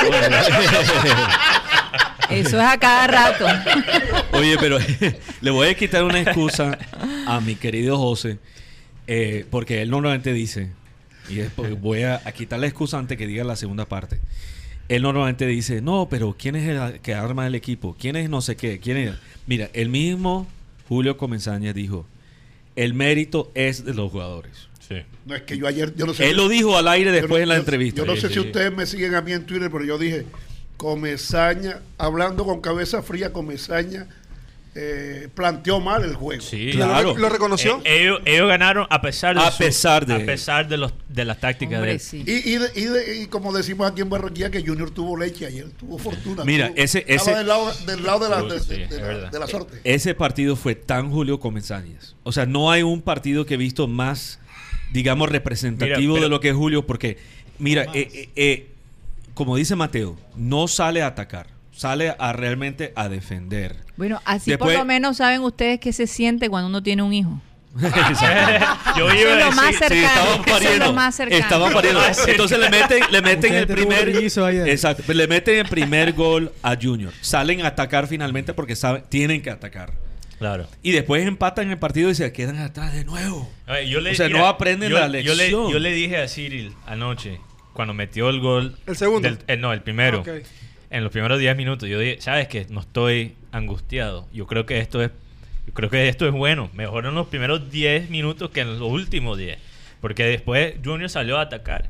Eso 2.29 2.57
es 2.57 2.63
a 2.65 2.77
cada 2.77 3.07
rato. 3.07 3.45
Oye, 4.33 4.57
pero 4.59 4.77
le 5.41 5.51
voy 5.51 5.67
a 5.67 5.73
quitar 5.75 6.03
una 6.03 6.21
excusa 6.21 6.77
a 7.27 7.41
mi 7.41 7.55
querido 7.55 7.97
José, 7.97 8.39
eh, 9.07 9.45
porque 9.49 9.81
él 9.81 9.89
normalmente 9.89 10.31
dice, 10.31 10.69
y 11.29 11.35
después 11.35 11.79
voy 11.79 12.03
a, 12.03 12.21
a 12.23 12.31
quitar 12.31 12.59
la 12.59 12.67
excusa 12.67 12.97
antes 12.97 13.17
que 13.17 13.27
diga 13.27 13.43
la 13.43 13.55
segunda 13.57 13.85
parte. 13.85 14.19
Él 14.93 15.03
normalmente 15.03 15.45
dice, 15.47 15.81
no, 15.81 16.07
pero 16.09 16.35
¿quién 16.37 16.55
es 16.57 16.67
el 16.67 16.99
que 16.99 17.13
arma 17.13 17.47
el 17.47 17.55
equipo? 17.55 17.95
¿Quién 17.99 18.15
es 18.17 18.29
no 18.29 18.41
sé 18.41 18.55
qué? 18.57 18.79
¿Quién 18.79 18.97
es? 18.97 19.13
Mira, 19.47 19.69
el 19.73 19.87
mismo 19.89 20.47
Julio 20.89 21.15
Comenzaña 21.17 21.71
dijo, 21.71 22.05
el 22.75 22.93
mérito 22.93 23.51
es 23.55 23.85
de 23.85 23.93
los 23.93 24.11
jugadores. 24.11 24.67
sí. 24.87 24.95
No 25.25 25.35
es 25.35 25.43
que 25.43 25.57
yo 25.57 25.67
ayer, 25.67 25.95
yo 25.95 26.05
no 26.07 26.13
sé. 26.13 26.29
Él 26.29 26.35
lo 26.35 26.49
dijo 26.49 26.75
al 26.77 26.87
aire 26.89 27.11
después 27.11 27.39
no- 27.39 27.43
en 27.43 27.47
la 27.49 27.55
yo- 27.55 27.59
entrevista. 27.61 28.01
Yo 28.01 28.05
no 28.05 28.15
Sí, 28.15 28.21
sé 28.21 28.27
sí. 28.27 28.33
si 28.33 28.39
ustedes 28.41 28.73
me 28.75 28.85
siguen 28.85 29.15
a 29.15 29.21
mí 29.21 29.31
en 29.31 29.45
Twitter, 29.45 29.69
pero 29.71 29.85
yo 29.85 29.97
dije, 29.97 30.25
Comesaña, 30.77 31.79
hablando 31.97 32.43
con 32.43 32.59
cabeza 32.59 33.01
fría, 33.03 33.31
Comesaña 33.31 34.07
eh, 34.73 35.27
planteó 35.35 35.79
mal 35.81 36.03
el 36.03 36.13
juego. 36.15 36.41
Sí. 36.41 36.71
Claro. 36.71 37.17
¿Lo 37.17 37.27
reconoció? 37.27 37.81
Eh, 37.83 38.03
ellos, 38.03 38.21
ellos 38.25 38.47
ganaron 38.47 38.87
a 38.89 39.01
pesar 39.01 39.35
de 39.35 39.41
A 39.41 39.51
su- 39.51 39.57
pesar 39.57 40.05
de- 40.05 40.13
a 40.15 40.25
pesar 40.25 40.67
de 40.67 40.77
los 40.77 40.93
de 41.09 41.25
las 41.25 41.39
tácticas 41.41 41.75
Hombre, 41.75 41.89
de 41.91 41.95
él. 41.95 41.99
sí. 41.99 42.23
Y, 42.25 42.31
y, 42.53 42.57
de- 42.57 42.71
y 42.75 42.83
de- 42.85 43.21
y 43.23 43.27
como 43.27 43.51
decimos 43.51 43.91
aquí 43.91 43.99
en 44.01 44.09
Barranquilla, 44.09 44.49
que 44.49 44.65
Junior 44.65 44.89
tuvo 44.91 45.17
leche 45.17 45.45
ayer, 45.45 45.69
tuvo 45.71 45.97
fortuna. 45.97 46.45
Mira, 46.45 46.67
tuvo- 46.69 46.77
ese- 46.77 46.99
estaba 47.07 47.15
ese- 47.31 47.37
del 47.39 47.47
lado, 47.47 47.73
del 47.85 48.03
lado 48.03 48.19
de, 48.23 48.29
la, 48.29 48.41
de- 48.43 48.59
Sí, 48.61 48.67
de- 48.75 48.83
es 48.85 48.89
de 48.89 49.01
la- 49.21 49.29
de 49.29 49.39
la 49.39 49.47
suerte. 49.47 49.81
ese 49.83 50.15
partido 50.15 50.55
fue 50.55 50.75
tan 50.75 51.11
Julio 51.11 51.39
Comenzañas. 51.41 52.15
O 52.23 52.31
sea, 52.31 52.45
no 52.45 52.71
hay 52.71 52.81
un 52.83 53.01
partido 53.01 53.45
que 53.45 53.55
he 53.55 53.57
visto 53.57 53.87
más, 53.89 54.39
digamos, 54.93 55.27
representativo 55.29 55.97
Mira, 55.97 56.13
pero- 56.13 56.23
de 56.23 56.29
lo 56.29 56.39
que 56.39 56.49
es 56.49 56.55
Julio, 56.55 56.85
porque, 56.87 57.17
mira, 57.59 57.87
eh, 57.93 58.67
como 59.33 59.57
dice 59.57 59.75
Mateo, 59.75 60.17
no 60.37 60.67
sale 60.69 61.01
a 61.01 61.07
atacar, 61.07 61.47
sale 61.81 62.15
a 62.19 62.31
realmente 62.31 62.93
a 62.95 63.09
defender. 63.09 63.75
Bueno, 63.97 64.21
así 64.23 64.51
Después- 64.51 64.75
por 64.75 64.79
lo 64.81 64.85
menos 64.85 65.17
saben 65.17 65.41
ustedes 65.41 65.79
qué 65.79 65.91
se 65.93 66.05
siente 66.05 66.47
cuando 66.47 66.67
uno 66.69 66.83
tiene 66.83 67.01
un 67.01 67.11
hijo. 67.11 67.41
Yo 68.97 69.09
Eso 69.09 69.21
iba 69.21 69.37
es 69.39 69.43
a 69.45 69.49
lo 69.49 69.51
más 69.53 69.65
decir, 69.71 69.87
cercano. 69.87 69.97
estaban 70.05 70.27
eso 70.27 70.43
es 70.45 70.51
pariendo. 70.51 70.85
lo 70.85 70.93
más 70.93 71.15
cercano. 71.15 71.41
Estaban 71.41 71.73
pariendo. 71.73 72.01
Entonces 72.27 72.59
le 72.59 72.69
meten, 72.69 73.03
le 73.09 73.21
meten 73.21 73.53
el 73.55 73.65
primer. 73.67 74.09
Exacto. 74.67 75.11
Le 75.13 75.27
meten 75.27 75.57
el 75.59 75.65
primer 75.67 76.13
gol 76.13 76.51
a 76.61 76.75
Junior. 76.79 77.13
Salen 77.21 77.61
a 77.63 77.69
atacar 77.69 78.07
finalmente 78.07 78.53
porque 78.53 78.75
saben, 78.75 79.03
tienen 79.09 79.41
que 79.41 79.49
atacar. 79.49 79.93
Claro. 80.37 80.67
Y 80.83 80.91
después 80.91 81.25
empatan 81.25 81.71
el 81.71 81.79
partido 81.79 82.09
y 82.11 82.15
se 82.15 82.31
quedan 82.33 82.57
atrás 82.59 82.93
de 82.93 83.05
nuevo. 83.05 83.49
A 83.67 83.73
ver, 83.73 83.87
yo 83.87 84.01
le- 84.01 84.11
O 84.11 84.15
sea, 84.15 84.27
no 84.29 84.45
aprenden 84.47 84.89
yo- 84.91 84.99
la 84.99 85.05
Yo 85.07 85.33
le, 85.33 85.43
lección. 85.43 85.71
yo 85.71 85.79
le 85.79 85.91
dije 85.93 86.17
a 86.21 86.27
Cyril 86.27 86.73
anoche, 86.85 87.39
cuando 87.73 87.93
metió 87.95 88.29
el 88.29 88.39
gol. 88.39 88.77
¿El 88.85 88.97
segundo? 88.97 89.27
del- 89.29 89.39
eh, 89.47 89.55
no, 89.57 89.71
el 89.73 89.81
primero. 89.81 90.19
Ok. 90.21 90.29
En 90.91 91.03
los 91.03 91.11
primeros 91.11 91.39
10 91.39 91.55
minutos. 91.57 91.87
Yo 91.89 91.97
dije, 91.99 92.21
¿sabes 92.21 92.47
qué? 92.47 92.67
No 92.69 92.81
estoy 92.81 93.33
angustiado. 93.51 94.27
Yo 94.33 94.45
creo 94.45 94.65
que 94.65 94.79
esto 94.79 95.01
es. 95.01 95.09
Yo 95.65 95.73
creo 95.73 95.89
que 95.89 96.07
esto 96.09 96.27
es 96.27 96.33
bueno. 96.33 96.69
Mejor 96.73 97.05
en 97.05 97.15
los 97.15 97.27
primeros 97.27 97.71
10 97.71 98.09
minutos 98.09 98.49
que 98.51 98.61
en 98.61 98.77
los 98.77 98.81
últimos 98.81 99.37
10. 99.37 99.57
Porque 100.01 100.25
después 100.25 100.75
Junior 100.83 101.09
salió 101.09 101.37
a 101.37 101.41
atacar. 101.43 101.89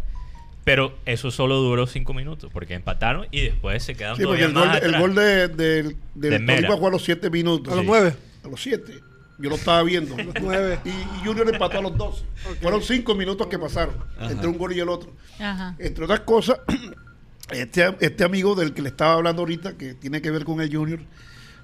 Pero 0.63 0.95
eso 1.05 1.31
solo 1.31 1.55
duró 1.55 1.87
5 1.87 2.13
minutos. 2.13 2.51
Porque 2.53 2.75
empataron 2.75 3.25
y 3.31 3.41
después 3.41 3.81
se 3.83 3.95
quedaron 3.95 4.17
Sí, 4.17 4.23
porque 4.23 4.43
el 4.43 4.53
gol, 4.53 4.71
de- 4.71 4.77
el 4.77 4.85
atrás. 4.85 5.01
gol 5.01 5.15
de, 5.15 5.47
de- 5.47 5.83
del 6.13 6.45
De. 6.45 6.55
Tolima 6.55 6.77
fue 6.77 6.87
a 6.87 6.91
los 6.91 7.03
7 7.03 7.29
minutos. 7.31 7.73
A 7.73 7.75
los 7.77 7.83
Sí. 7.85 7.89
nueve. 7.89 8.13
A 8.43 8.47
los 8.47 8.61
7. 8.61 8.93
Yo 9.39 9.49
lo 9.49 9.55
estaba 9.55 9.81
viendo. 9.81 10.15
nueve. 10.39 10.77
Y, 10.85 10.89
y 10.89 11.25
Junior 11.25 11.49
empató 11.51 11.79
a 11.79 11.81
los 11.81 11.97
12. 11.97 12.23
Fueron 12.61 12.83
5 12.83 13.15
minutos 13.15 13.47
que 13.47 13.57
pasaron 13.57 13.95
Ajá. 14.19 14.29
entre 14.31 14.47
un 14.47 14.59
gol 14.59 14.71
y 14.73 14.79
el 14.79 14.89
otro. 14.89 15.11
Ajá. 15.39 15.75
Entre 15.79 16.03
otras 16.03 16.19
cosas, 16.19 16.59
este, 17.53 17.95
este 17.99 18.23
amigo 18.23 18.55
del 18.55 18.73
que 18.73 18.81
le 18.81 18.89
estaba 18.89 19.13
hablando 19.13 19.41
ahorita, 19.41 19.77
que 19.77 19.93
tiene 19.93 20.21
que 20.21 20.31
ver 20.31 20.43
con 20.45 20.61
el 20.61 20.73
Junior, 20.75 20.99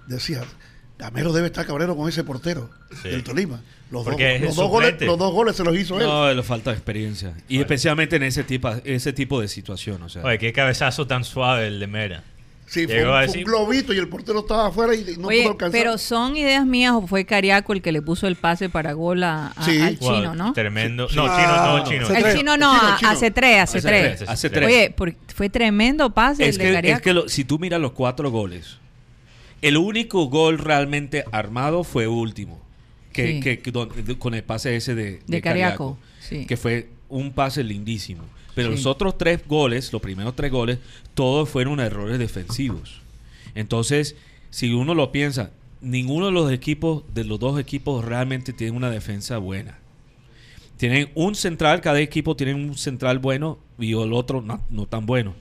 decía, 0.08 0.44
Gamero 0.98 1.32
debe 1.32 1.48
estar 1.48 1.66
cabrero 1.66 1.96
con 1.96 2.10
ese 2.10 2.24
portero 2.24 2.70
Sí. 3.02 3.10
del 3.10 3.24
Tolima. 3.24 3.62
Los, 3.92 4.04
dos, 4.04 4.16
los, 4.42 4.56
dos 4.56 4.70
goles, 4.70 5.02
los 5.02 5.18
dos 5.18 5.32
goles 5.32 5.56
se 5.56 5.64
los 5.64 5.76
hizo 5.78 5.98
él. 6.00 6.06
No, 6.06 6.34
le 6.34 6.44
falta 6.44 6.72
experiencia. 6.74 7.34
Y 7.48 7.60
especialmente 7.60 8.18
en 8.18 8.24
ese 8.24 8.44
tipo, 8.44 8.70
ese 8.84 9.14
tipo 9.14 9.40
de 9.40 9.48
situación. 9.48 10.02
O 10.04 10.10
sea, 10.10 10.24
Oye, 10.24 10.38
qué 10.40 10.52
cabezazo 10.52 11.08
tan 11.08 11.24
suave 11.24 11.68
el 11.68 11.80
de 11.80 11.88
Mera. 11.88 12.24
Sí, 12.70 12.86
fue, 12.86 13.02
un, 13.04 13.10
a 13.10 13.20
fue 13.20 13.28
decir- 13.28 13.38
un 13.38 13.44
globito 13.46 13.94
y 13.94 13.98
el 13.98 14.10
portero 14.10 14.40
estaba 14.42 14.68
afuera 14.68 14.94
y 14.94 15.16
no 15.18 15.30
Oye, 15.30 15.44
pudo 15.44 15.52
alcanzar. 15.54 15.80
pero 15.82 15.98
son 15.98 16.36
ideas 16.36 16.66
mías 16.66 16.92
o 16.94 17.08
fue 17.08 17.24
Cariaco 17.26 17.72
el 17.72 17.82
que 17.82 17.94
le 17.94 18.02
puso 18.02 18.28
el 18.28 18.36
pase 18.36 18.68
para 18.68 18.92
gol 18.92 19.24
a, 19.24 19.48
a- 19.56 19.64
Sí. 19.66 19.80
al 19.82 19.96
Wow, 19.96 20.16
chino, 20.16 20.36
¿no? 20.36 20.52
Tremendo. 20.54 21.08
Sí, 21.08 21.16
No, 21.16 21.24
chino, 21.28 21.38
no, 21.38 21.78
Ah, 21.78 21.84
chino. 21.88 22.10
El 22.10 22.38
chino 22.38 22.58
no, 22.58 22.74
a- 22.74 22.96
hace 23.06 23.32
tres, 23.32 23.62
hace 23.62 23.78
Hace 23.78 23.88
tres. 23.88 24.18
tres, 24.18 24.30
hace 24.30 24.50
tres. 24.50 24.66
Oye, 24.68 24.94
porque 24.96 25.16
fue 25.34 25.50
tremendo 25.50 26.10
pase 26.14 26.44
es 26.46 26.56
el 26.56 26.62
de 26.62 26.68
que, 26.68 26.74
Cariaco. 26.74 26.98
es 26.98 27.02
que 27.04 27.14
lo- 27.14 27.30
si 27.30 27.46
tú 27.46 27.58
miras 27.58 27.80
los 27.80 27.94
cuatro 27.94 28.32
goles, 28.32 28.78
el 29.62 29.78
único 29.78 30.26
gol 30.26 30.58
realmente 30.58 31.24
armado 31.32 31.84
fue 31.86 32.08
último. 32.08 32.62
Que, 33.14 33.28
Sí. 33.36 33.40
que- 33.40 33.60
que 33.60 33.72
don- 33.72 33.90
con 34.20 34.34
el 34.36 34.44
pase 34.44 34.76
ese 34.76 34.94
de, 34.94 35.22
De 35.26 35.42
Cariaco, 35.42 35.98
sí. 36.20 36.46
Que 36.46 36.58
fue 36.58 36.90
un 37.10 37.32
pase 37.32 37.64
lindísimo. 37.64 38.24
Pero 38.58 38.70
Sí. 38.72 38.78
los 38.78 38.86
otros 38.88 39.20
tres 39.20 39.48
goles, 39.48 39.94
los 39.94 40.02
primeros 40.02 40.36
tres 40.36 40.52
goles, 40.52 40.80
todos 41.14 41.48
fueron 41.48 41.80
errores 41.80 42.18
defensivos. 42.18 43.02
Entonces, 43.54 44.16
si 44.50 44.74
uno 44.74 44.96
lo 44.96 45.12
piensa, 45.12 45.52
ninguno 45.80 46.26
de 46.26 46.32
los 46.32 46.52
equipos, 46.52 47.04
de 47.14 47.24
los 47.24 47.40
dos 47.40 47.60
equipos, 47.60 48.04
realmente 48.04 48.54
tiene 48.54 48.76
una 48.76 48.90
defensa 48.90 49.38
buena. 49.38 49.78
Tienen 50.78 51.10
un 51.14 51.36
central, 51.36 51.82
cada 51.82 52.00
equipo 52.00 52.36
tiene 52.36 52.56
un 52.56 52.76
central 52.76 53.20
bueno 53.20 53.60
y 53.78 53.92
el 53.94 54.12
otro 54.14 54.42
no, 54.42 54.60
no 54.72 54.88
tan 54.88 55.06
bueno. 55.06 55.36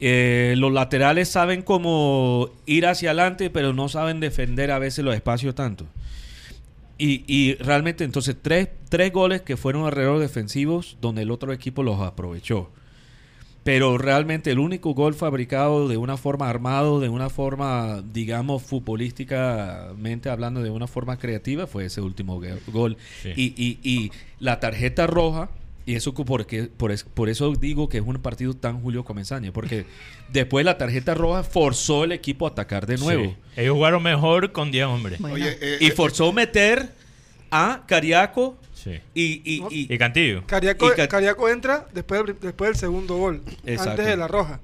Eh, 0.00 0.54
los 0.56 0.72
laterales 0.72 1.28
saben 1.28 1.60
cómo 1.60 2.48
ir 2.64 2.86
hacia 2.86 3.10
adelante, 3.10 3.50
pero 3.50 3.74
no 3.74 3.90
saben 3.90 4.20
defender 4.20 4.70
a 4.70 4.78
veces 4.78 5.04
los 5.04 5.14
espacios 5.14 5.54
tanto. 5.54 5.86
Y, 7.04 7.24
y 7.26 7.54
realmente 7.56 8.04
entonces 8.04 8.36
tres, 8.40 8.68
tres 8.88 9.12
goles 9.12 9.42
que 9.42 9.56
fueron 9.56 9.84
alrededor 9.86 10.18
defensivos 10.20 10.96
donde 11.00 11.22
el 11.22 11.30
otro 11.30 11.52
equipo 11.52 11.82
los 11.82 12.00
aprovechó. 12.00 12.70
Pero 13.64 13.96
realmente 13.96 14.50
el 14.50 14.58
único 14.58 14.92
gol 14.92 15.14
fabricado 15.14 15.86
de 15.88 15.96
una 15.96 16.16
forma 16.16 16.48
armado, 16.50 16.98
de 17.00 17.08
una 17.08 17.28
forma, 17.30 18.02
digamos, 18.12 18.62
futbolísticamente 18.62 20.30
hablando, 20.30 20.62
de 20.62 20.70
una 20.70 20.86
forma 20.86 21.16
creativa, 21.16 21.66
fue 21.66 21.84
ese 21.86 22.00
último 22.00 22.40
gol. 22.72 22.96
Sí. 23.22 23.30
Y, 23.36 23.54
y- 23.56 23.78
y 23.82 24.10
la 24.40 24.58
tarjeta 24.60 25.06
roja, 25.06 25.48
y 25.86 25.94
eso 25.94 26.14
porque, 26.14 26.64
por, 26.76 26.92
es- 26.92 27.04
por 27.04 27.28
eso 27.28 27.52
digo 27.54 27.88
que 27.88 27.98
es 27.98 28.04
un 28.04 28.16
partido 28.20 28.54
tan 28.54 28.80
Julio 28.80 29.04
Comensaña, 29.04 29.52
porque 29.52 29.86
después 30.32 30.64
la 30.64 30.78
tarjeta 30.78 31.14
roja 31.14 31.42
forzó 31.42 32.04
el 32.04 32.12
equipo 32.12 32.46
a 32.46 32.50
atacar 32.50 32.86
de 32.86 32.96
nuevo. 32.98 33.24
Sí. 33.24 33.36
Ellos 33.56 33.74
jugaron 33.74 34.02
mejor 34.02 34.52
con 34.52 34.70
10 34.70 34.86
hombres. 34.86 35.18
Bueno. 35.20 35.34
Oye, 35.34 35.58
eh, 35.60 35.78
Y 35.80 35.86
eh, 35.88 35.90
forzó 35.92 36.32
meter 36.32 36.90
a 37.50 37.82
Cariaco 37.86 38.56
Sí. 38.74 38.98
y, 39.14 39.22
y, 39.44 39.62
y- 39.70 39.94
Y 39.94 39.98
Cantillo. 39.98 40.44
Cariaco, 40.46 40.92
Y 40.92 40.96
Ca- 40.96 41.06
Cariaco 41.08 41.48
entra 41.48 41.86
después 41.94 42.24
del, 42.26 42.36
después 42.40 42.70
del 42.70 42.76
segundo 42.76 43.16
gol, 43.16 43.42
Exacto. 43.64 43.90
antes 43.90 44.06
de 44.06 44.16
la 44.16 44.26
roja. 44.28 44.60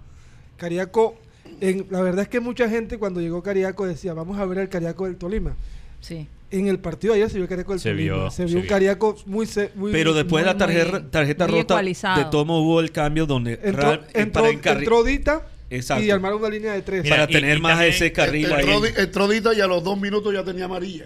Cariaco, 0.56 1.16
en, 1.60 1.86
la 1.90 2.00
verdad 2.00 2.22
es 2.22 2.28
que 2.28 2.40
mucha 2.40 2.68
gente 2.68 2.98
cuando 2.98 3.20
llegó 3.20 3.42
Cariaco 3.42 3.86
decía, 3.86 4.14
vamos 4.14 4.38
a 4.38 4.44
ver 4.44 4.58
el 4.58 4.68
Cariaco 4.68 5.04
del 5.06 5.16
Tolima. 5.16 5.54
Sí. 6.00 6.26
En 6.50 6.66
el 6.66 6.78
partido 6.78 7.12
ayer 7.12 7.28
se 7.28 7.34
vio 7.34 7.42
el 7.44 7.48
Cariaco 7.48 7.72
del 7.72 7.80
Se 7.80 7.92
vio, 7.92 8.30
se 8.30 8.44
vio 8.44 8.48
se 8.48 8.56
un 8.56 8.62
vio. 8.62 8.70
Cariaco 8.70 9.16
muy... 9.26 9.46
se- 9.46 9.70
muy 9.74 9.92
Pero 9.92 10.14
después 10.14 10.42
de 10.44 10.50
la 10.52 10.56
tarjeta, 10.56 11.00
muy- 11.00 11.10
tarjeta 11.10 11.46
muy 11.46 11.60
rota, 11.60 11.74
ecualizado. 11.74 12.24
de 12.24 12.30
tomo 12.30 12.60
hubo 12.62 12.80
el 12.80 12.90
cambio 12.90 13.26
donde 13.26 13.60
entró, 13.62 13.82
real- 13.82 14.06
eh, 14.08 14.20
entró, 14.22 14.42
para 14.42 14.54
encarri- 14.54 14.78
entró 14.78 15.04
Dita 15.04 15.46
Exacto. 15.68 16.02
y 16.04 16.10
armaron 16.10 16.38
una 16.40 16.48
línea 16.48 16.72
de 16.72 16.80
tres. 16.80 17.02
Mira, 17.02 17.16
para 17.16 17.30
y- 17.30 17.34
tener 17.34 17.58
y 17.58 17.60
más 17.60 17.82
ese 17.82 18.12
carril 18.12 18.50
ahí. 18.50 18.60
entró, 18.64 18.80
Di- 18.80 18.92
entró 18.96 19.28
Dita 19.28 19.52
y 19.52 19.60
a 19.60 19.66
los 19.66 19.84
dos 19.84 20.00
minutos 20.00 20.32
ya 20.32 20.42
tenía 20.42 20.64
amarilla. 20.64 21.04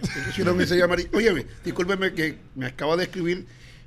Ese 0.61 0.81
amarilla. 0.83 1.09
Oye, 1.13 1.47
discúlpeme 1.65 2.13
que 2.13 2.37
me 2.55 2.67
acaba 2.67 2.97
de 2.97 3.03
escribir 3.03 3.45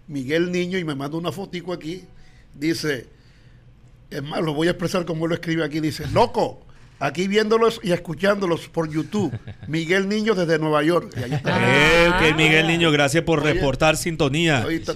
Miguel 0.09 0.51
Niño 0.51 0.77
y 0.77 0.83
me 0.83 0.93
manda 0.95 1.15
una 1.17 1.31
fotico 1.31 1.71
aquí. 1.71 2.03
Dice, 2.53 3.05
es 4.09 4.21
más, 4.23 4.41
lo 4.41 4.53
voy 4.53 4.67
a 4.67 4.71
expresar 4.71 5.05
como 5.05 5.23
él 5.23 5.29
lo 5.29 5.35
escribe 5.35 5.63
aquí. 5.63 5.79
Dice, 5.79 6.05
loco, 6.11 6.64
aquí 6.99 7.27
viéndolos 7.27 7.79
y 7.83 7.91
escuchándolos 7.91 8.67
por 8.69 8.89
YouTube. 8.89 9.37
Miguel 9.67 10.07
Niño 10.09 10.35
desde 10.35 10.57
Nueva 10.59 10.83
York. 10.83 11.13
Y 11.17 11.23
ahí 11.23 11.33
está. 11.33 11.57
Eh, 11.61 12.33
Miguel 12.35 12.67
Niño, 12.67 12.91
gracias 12.91 13.23
por 13.23 13.39
Oye. 13.39 13.53
reportar 13.53 13.97
sintonía 13.97 14.65
Sí. 14.67 14.81
en 14.93 14.95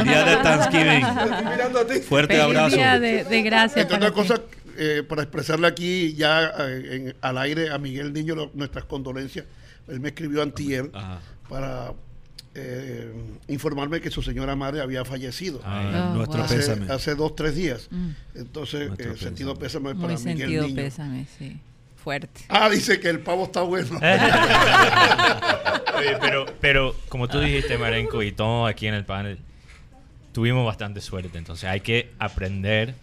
el 0.00 0.04
día 0.04 0.24
de 0.24 0.36
Thanksgiving. 0.36 1.04
Estoy 1.06 1.44
mirando 1.50 1.78
a 1.80 1.86
ti. 1.86 1.94
Fuerte 2.00 2.34
Feliz 2.34 2.44
abrazo. 2.46 2.76
día 2.76 2.98
de, 3.00 3.24
de 3.24 3.42
gracias 3.42 3.82
Entre 3.82 3.98
para 3.98 4.10
otras 4.10 4.26
ti. 4.26 4.32
cosas, 4.34 4.40
eh, 4.78 5.02
para 5.08 5.22
expresarle 5.22 5.66
aquí 5.66 6.14
ya 6.14 6.52
eh, 6.58 6.88
en- 6.92 7.16
al 7.20 7.38
aire 7.38 7.70
a 7.70 7.78
Miguel 7.78 8.12
Niño 8.12 8.34
lo- 8.34 8.50
nuestras 8.54 8.84
condolencias. 8.84 9.44
Él 9.88 10.00
me 10.00 10.08
escribió 10.10 10.42
antier 10.42 10.90
Ajá. 10.94 11.20
para 11.48 11.92
eh, 12.54 13.12
informarme 13.48 14.00
que 14.00 14.10
su 14.10 14.22
señora 14.22 14.56
madre 14.56 14.80
había 14.80 15.04
fallecido 15.04 15.60
Ah, 15.64 16.10
Oh, 16.12 16.16
nuestro 16.16 16.38
wow. 16.38 16.44
hace, 16.46 16.56
pésame. 16.56 16.92
hace 16.92 17.14
dos, 17.14 17.34
tres 17.36 17.54
días. 17.54 17.88
Mm. 17.90 18.08
Entonces, 18.34 18.90
eh, 18.98 19.14
sentido 19.16 19.54
pésame 19.56 19.94
Muy 19.94 20.02
para 20.02 20.18
Miguel 20.18 20.38
sentido 20.38 20.62
Niño. 20.64 20.74
pésame, 20.76 21.26
sí. 21.38 21.58
Fuerte. 21.96 22.40
Ah, 22.48 22.68
dice 22.70 22.98
que 22.98 23.08
el 23.10 23.20
pavo 23.20 23.44
está 23.44 23.60
bueno. 23.62 23.98
Oye, 25.98 26.16
pero, 26.20 26.46
pero 26.60 26.96
como 27.08 27.28
tú 27.28 27.40
dijiste, 27.40 27.76
Marenco, 27.78 28.22
y 28.22 28.32
todos 28.32 28.68
aquí 28.70 28.86
en 28.86 28.94
el 28.94 29.04
panel, 29.04 29.38
tuvimos 30.32 30.64
bastante 30.64 31.00
suerte. 31.00 31.36
Entonces 31.36 31.68
hay 31.68 31.80
que 31.80 32.10
aprender 32.18 32.94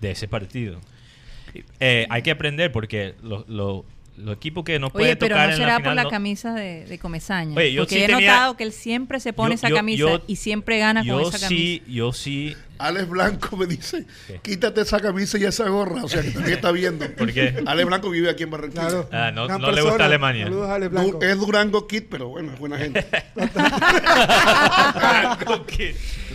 de 0.00 0.10
ese 0.12 0.28
partido. 0.28 0.80
Eh, 1.80 2.06
hay 2.10 2.22
que 2.22 2.30
aprender 2.30 2.72
porque 2.72 3.14
los 3.22 3.48
lo, 3.48 3.84
los 4.18 4.36
equipos 4.36 4.64
que 4.64 4.78
nos 4.78 4.90
Oye, 4.94 4.98
pueden 5.00 5.18
pero 5.18 5.34
tocar 5.36 5.46
no 5.48 5.52
en 5.54 5.58
será 5.60 5.78
la 5.78 5.84
por 5.84 5.94
la 5.94 6.02
no- 6.04 6.10
camisa 6.10 6.52
de, 6.54 6.84
de 6.86 6.98
Comesaña. 6.98 7.56
Oye, 7.56 7.72
yo 7.72 7.82
porque 7.82 7.94
sí 7.96 8.02
he 8.02 8.06
tenía- 8.06 8.32
notado 8.32 8.56
que 8.56 8.64
él 8.64 8.72
siempre 8.72 9.20
se 9.20 9.32
pone 9.32 9.50
Yo- 9.50 9.54
esa 9.54 9.68
yo- 9.70 9.76
camisa 9.76 9.98
yo- 9.98 10.22
y 10.26 10.36
siempre 10.36 10.78
gana 10.78 11.00
con 11.00 11.06
yo 11.08 11.28
esa 11.28 11.38
sí, 11.38 11.78
camisa. 11.80 11.84
yo 11.96 12.12
sí. 12.12 12.56
Alex 12.80 13.08
Blanco 13.08 13.56
me 13.56 13.66
dice, 13.66 14.06
¿Qué? 14.28 14.38
quítate 14.40 14.82
esa 14.82 15.00
camisa 15.00 15.36
y 15.36 15.44
esa 15.44 15.68
gorra. 15.68 16.04
O 16.04 16.08
sea, 16.08 16.22
que 16.22 16.30
también 16.30 16.54
está 16.54 16.70
viendo. 16.70 17.06
¿Por 17.16 17.32
qué? 17.32 17.62
Alex 17.66 17.86
Blanco 17.88 18.08
vive 18.10 18.30
aquí 18.30 18.44
en 18.44 18.50
Barranquilla. 18.50 18.82
Claro. 18.88 19.08
Ah, 19.10 19.30
no- 19.32 19.48
no 19.58 19.72
le 19.72 19.82
gusta 19.82 20.04
Alemania. 20.04 20.44
Saludos 20.44 20.68
a 20.70 20.74
Ale 20.76 20.88
Du- 20.88 20.90
Blanco. 20.92 21.18
es 21.22 21.38
Durango 21.38 21.86
Kid, 21.88 22.04
pero 22.08 22.28
bueno, 22.28 22.52
es 22.52 22.58
buena 22.60 22.78
gente. 22.78 23.04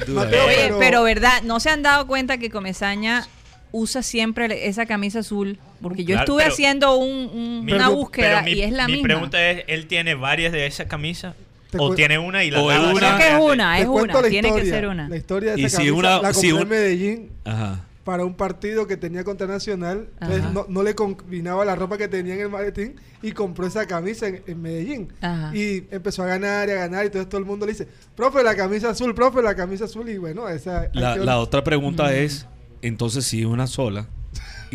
Mateo, 0.08 0.46
Oye, 0.46 0.56
pero- 0.58 0.80
pero... 0.80 1.04
verdad, 1.04 1.42
¿no 1.44 1.60
se 1.60 1.70
han 1.70 1.82
dado 1.84 2.08
cuenta 2.08 2.38
que 2.38 2.50
Comesaña 2.50 3.26
usa 3.72 4.02
siempre 4.04 4.68
esa 4.68 4.86
camisa 4.86 5.20
azul? 5.20 5.60
Porque 5.84 6.04
yo 6.04 6.16
Claro, 6.16 6.22
estuve 6.24 6.42
pero- 6.44 6.54
haciendo 6.54 6.96
un- 6.96 7.30
un- 7.32 7.66
Mi- 7.66 7.74
una 7.74 7.90
búsqueda 7.90 8.42
mi, 8.42 8.52
y 8.54 8.62
es 8.64 8.72
la 8.72 8.88
mi 8.88 8.94
misma. 8.94 9.08
pregunta 9.08 9.52
es, 9.52 9.64
¿él 9.68 9.86
tiene 9.86 10.16
varias 10.16 10.52
de 10.52 10.66
esas 10.66 10.88
camisas? 10.88 11.36
¿O 11.78 11.94
tiene 11.96 12.18
una 12.20 12.44
y 12.44 12.52
la 12.52 12.62
O 12.62 12.72
es 12.72 12.78
lava 12.80 12.92
una- 12.94 13.00
Creo 13.00 13.18
que 13.18 13.28
es 13.36 13.54
una, 13.54 13.80
es 13.80 13.86
cuento 13.88 14.18
una, 14.18 14.22
la 14.22 14.30
tiene 14.30 14.50
que 14.50 14.56
historia. 14.56 14.74
ser 14.74 14.88
una. 14.88 15.10
La 15.10 15.18
historia 15.18 15.54
de 15.56 15.62
Y 15.62 15.66
esa 15.66 15.78
si 15.78 15.84
camisa 15.88 15.98
una- 16.00 16.22
la 16.22 16.34
si 16.34 16.50
compré 16.52 16.54
un- 16.54 16.62
en 16.62 16.70
Medellín 16.70 17.32
Ajá. 17.46 17.86
para 18.04 18.26
un 18.26 18.36
partido 18.36 18.86
que 18.86 18.96
tenía 18.96 19.24
contra 19.24 19.48
Nacional. 19.48 20.08
Entonces 20.22 20.52
no, 20.54 20.66
no 20.70 20.84
le 20.84 20.94
combinaba 20.94 21.66
la 21.66 21.76
ropa 21.76 21.98
que 21.98 22.08
tenía 22.08 22.36
en 22.36 22.42
el 22.42 22.50
maletín 22.50 22.96
y 23.24 23.32
compró 23.32 23.66
esa 23.66 23.88
camisa 23.88 24.28
en, 24.28 24.44
en 24.46 24.62
Medellín. 24.62 25.14
Ajá. 25.22 25.50
Y 25.56 25.86
empezó 25.90 26.22
a 26.22 26.28
ganar 26.28 26.70
y 26.70 26.74
a 26.74 26.76
ganar 26.76 27.04
y 27.04 27.08
entonces 27.08 27.28
todo 27.28 27.40
el 27.40 27.46
mundo 27.46 27.66
le 27.66 27.72
dice, 27.72 27.88
profe, 28.16 28.44
la 28.44 28.56
camisa 28.56 28.90
azul, 28.92 29.16
profe, 29.16 29.42
la 29.42 29.56
camisa 29.56 29.86
azul. 29.86 30.08
Y 30.10 30.18
bueno, 30.18 30.48
esa... 30.48 30.90
la 30.94 31.40
otra 31.40 31.64
pregunta 31.64 32.14
es, 32.14 32.46
entonces 32.84 33.26
si 33.26 33.46
una 33.46 33.66
sola, 33.66 34.10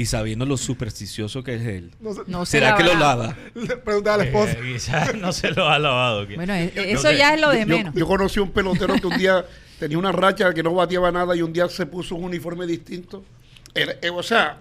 y 0.01 0.07
sabiendo 0.07 0.47
lo 0.47 0.57
supersticioso 0.57 1.43
que 1.43 1.57
es 1.57 1.63
él, 1.63 1.91
No 2.01 2.15
sé, 2.15 2.21
No 2.29 2.47
se 2.47 2.53
¿será 2.53 2.77
que 2.77 2.85
lo 2.85 2.95
lava? 2.95 3.37
le 3.55 3.77
preguntaba 3.79 4.15
a 4.15 4.19
la 4.19 4.25
esposa. 4.25 4.53
Eh, 4.59 4.73
quizás 4.75 5.15
no 5.17 5.33
se 5.33 5.51
lo 5.51 5.69
ha 5.69 5.79
lavado. 5.79 6.27
¿qué? 6.29 6.37
Bueno, 6.37 6.55
e- 6.55 6.73
Yo- 6.75 6.83
yo 6.83 6.89
eso 6.89 7.09
sé. 7.09 7.17
ya 7.19 7.35
es 7.35 7.41
lo 7.41 7.51
de 7.51 7.61
Yo- 7.61 7.67
menos. 7.67 7.95
Yo, 7.95 8.07
conocí 8.07 8.39
un 8.39 8.51
pelotero 8.53 8.95
que 8.95 9.07
un 9.09 9.19
día 9.19 9.45
tenía 9.81 9.99
una 9.99 10.13
racha 10.13 10.55
que 10.55 10.63
no 10.63 10.73
bateaba 10.75 11.11
nada 11.11 11.35
y 11.35 11.43
un 11.43 11.53
día 11.53 11.69
se 11.69 11.85
puso 11.87 12.15
un 12.15 12.25
uniforme 12.25 12.65
distinto. 12.67 13.25
Era- 13.75 13.97
eh, 14.01 14.11
o 14.11 14.23
sea, 14.23 14.59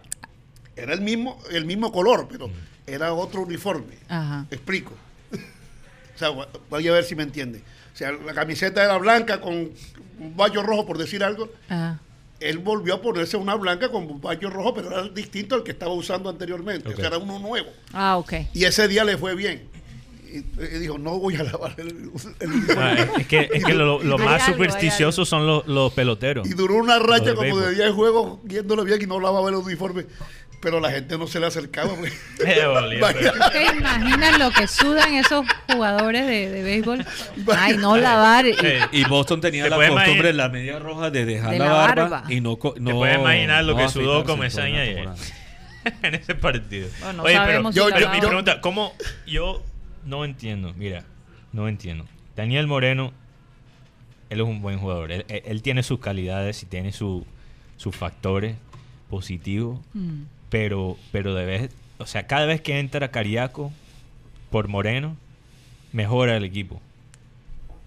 era 0.76 0.94
el 0.94 1.02
mismo, 1.02 1.40
el 1.52 1.66
mismo 1.66 1.92
color, 1.92 2.28
pero 2.32 2.50
era 2.88 3.14
otro 3.14 3.42
uniforme. 3.42 3.94
Ajá. 4.10 4.46
Explico. 4.50 4.94
O 6.16 6.18
sea, 6.20 6.30
vo- 6.32 6.48
voy 6.72 6.88
a 6.88 6.92
ver 6.94 7.04
si 7.04 7.16
me 7.16 7.22
entiende. 7.22 7.60
O 7.94 7.96
sea, 7.98 8.12
la 8.12 8.34
camiseta 8.34 8.84
era 8.84 8.98
blanca 8.98 9.40
con 9.40 9.54
un 9.54 10.36
baño 10.36 10.64
rojo, 10.64 10.86
por 10.88 10.98
decir 10.98 11.24
algo. 11.24 11.52
Ajá. 11.70 12.00
Él 12.40 12.60
volvió 12.60 12.96
a 12.96 13.02
ponerse 13.02 13.36
una 13.38 13.56
blanca 13.56 13.90
con 13.90 14.04
un 14.04 14.22
baño 14.22 14.50
rojo, 14.50 14.74
pero 14.74 14.92
era 14.92 15.10
distinto 15.10 15.56
al 15.56 15.64
que 15.64 15.72
estaba 15.72 15.92
usando 15.94 16.30
anteriormente. 16.30 16.90
O 16.90 16.96
sea, 16.96 17.08
era 17.08 17.18
uno 17.18 17.40
nuevo. 17.40 17.70
Ah, 17.94 18.18
ok. 18.18 18.34
Y 18.54 18.66
ese 18.66 18.88
día 18.88 19.04
le 19.04 19.18
fue 19.18 19.34
bien. 19.36 19.68
Y, 20.30 20.40
y 20.62 20.80
dijo, 20.80 20.98
no 20.98 21.18
voy 21.20 21.36
a 21.38 21.44
lavar 21.44 21.74
el, 21.78 21.88
el 21.88 22.50
uniforme. 22.52 22.82
Ah, 22.82 22.94
es- 23.16 23.22
es 23.22 23.28
que, 23.28 23.50
es 23.52 23.64
que 23.64 23.74
lo, 23.74 24.00
más 24.18 24.20
algo, 24.20 24.24
hay 24.34 24.40
supersticiosos 24.54 25.28
son 25.28 25.48
los, 25.48 25.66
los 25.68 25.94
peloteros. 25.94 26.46
Y 26.48 26.54
duró 26.54 26.76
una 26.76 27.00
racha 27.00 27.34
como 27.34 27.58
de 27.58 27.66
béisbol. 27.68 27.76
10 27.76 27.92
juegos 27.94 28.40
yéndolo 28.48 28.84
bien 28.84 29.02
y 29.02 29.06
no 29.08 29.20
lavaba 29.20 29.50
el 29.50 29.56
uniforme. 29.56 30.06
Pero 30.60 30.80
la 30.80 30.90
gente 30.90 31.18
no 31.20 31.28
se 31.28 31.40
le 31.40 31.46
acercaba. 31.46 31.94
pues. 31.96 32.14
¿Te 32.38 33.66
imaginan 33.78 34.40
lo 34.40 34.50
que 34.52 34.68
sudan 34.68 35.14
esos 35.14 35.46
jugadores 35.72 36.26
de, 36.26 36.50
de 36.50 36.64
béisbol? 36.64 37.06
Ay, 37.56 37.78
no 37.78 37.96
lavar. 37.98 38.46
y- 38.48 38.56
Y 38.92 39.04
Boston 39.06 39.40
tenía 39.40 39.66
¿Te 39.66 39.70
la 39.70 39.76
costumbre, 39.78 40.04
imaginar? 40.06 40.36
la 40.36 40.50
media 40.50 40.80
roja, 40.80 41.10
de 41.12 41.26
dejar 41.26 41.52
De 41.52 41.60
la 41.60 41.66
la 41.66 41.72
barba, 41.74 42.10
barba. 42.10 42.34
y 42.34 42.42
no... 42.42 42.58
co- 42.58 42.74
Te 42.74 42.80
no 42.80 42.92
puedes 42.96 43.20
imaginar 43.20 43.64
lo 43.66 43.74
no 43.74 43.80
que 43.80 43.90
sudó 43.90 44.22
afeitarse 44.22 44.32
como 44.32 44.44
en 46.04 46.16
ese 46.16 46.36
partido. 46.36 46.90
Bueno, 47.00 47.14
no 47.14 47.24
Oye, 47.24 47.34
pero, 47.34 47.46
sabemos 47.46 47.74
si 47.76 47.80
yo- 47.80 47.88
pero 47.90 48.00
yo- 48.00 48.10
mi 48.10 48.20
pregunta, 48.20 48.60
¿cómo? 48.62 48.94
Yo 49.28 49.64
no 50.06 50.26
entiendo, 50.26 50.74
mira, 50.76 51.04
no 51.54 51.68
entiendo. 51.68 52.06
Daniel 52.36 52.66
Moreno, 52.68 53.14
él 54.30 54.40
es 54.42 54.46
un 54.46 54.62
buen 54.62 54.80
jugador. 54.80 55.12
Él, 55.12 55.26
él- 55.30 55.44
él 55.46 55.62
tiene 55.62 55.84
sus 55.84 56.00
calidades 56.00 56.62
y 56.64 56.66
tiene 56.66 56.92
su- 56.92 57.26
sus 57.78 57.96
factores 57.96 58.56
positivos, 59.10 59.80
Mm. 59.94 60.24
Pero, 60.50 60.98
pero 61.12 61.34
de 61.36 61.46
vez, 61.46 61.72
o 61.98 62.06
sea, 62.06 62.28
cada 62.28 62.46
vez 62.46 62.62
que 62.62 62.80
entra 62.80 63.10
Cariaco 63.12 63.72
por 64.50 64.68
Moreno, 64.68 65.16
mejora 65.94 66.38
el 66.38 66.44
equipo. 66.44 66.82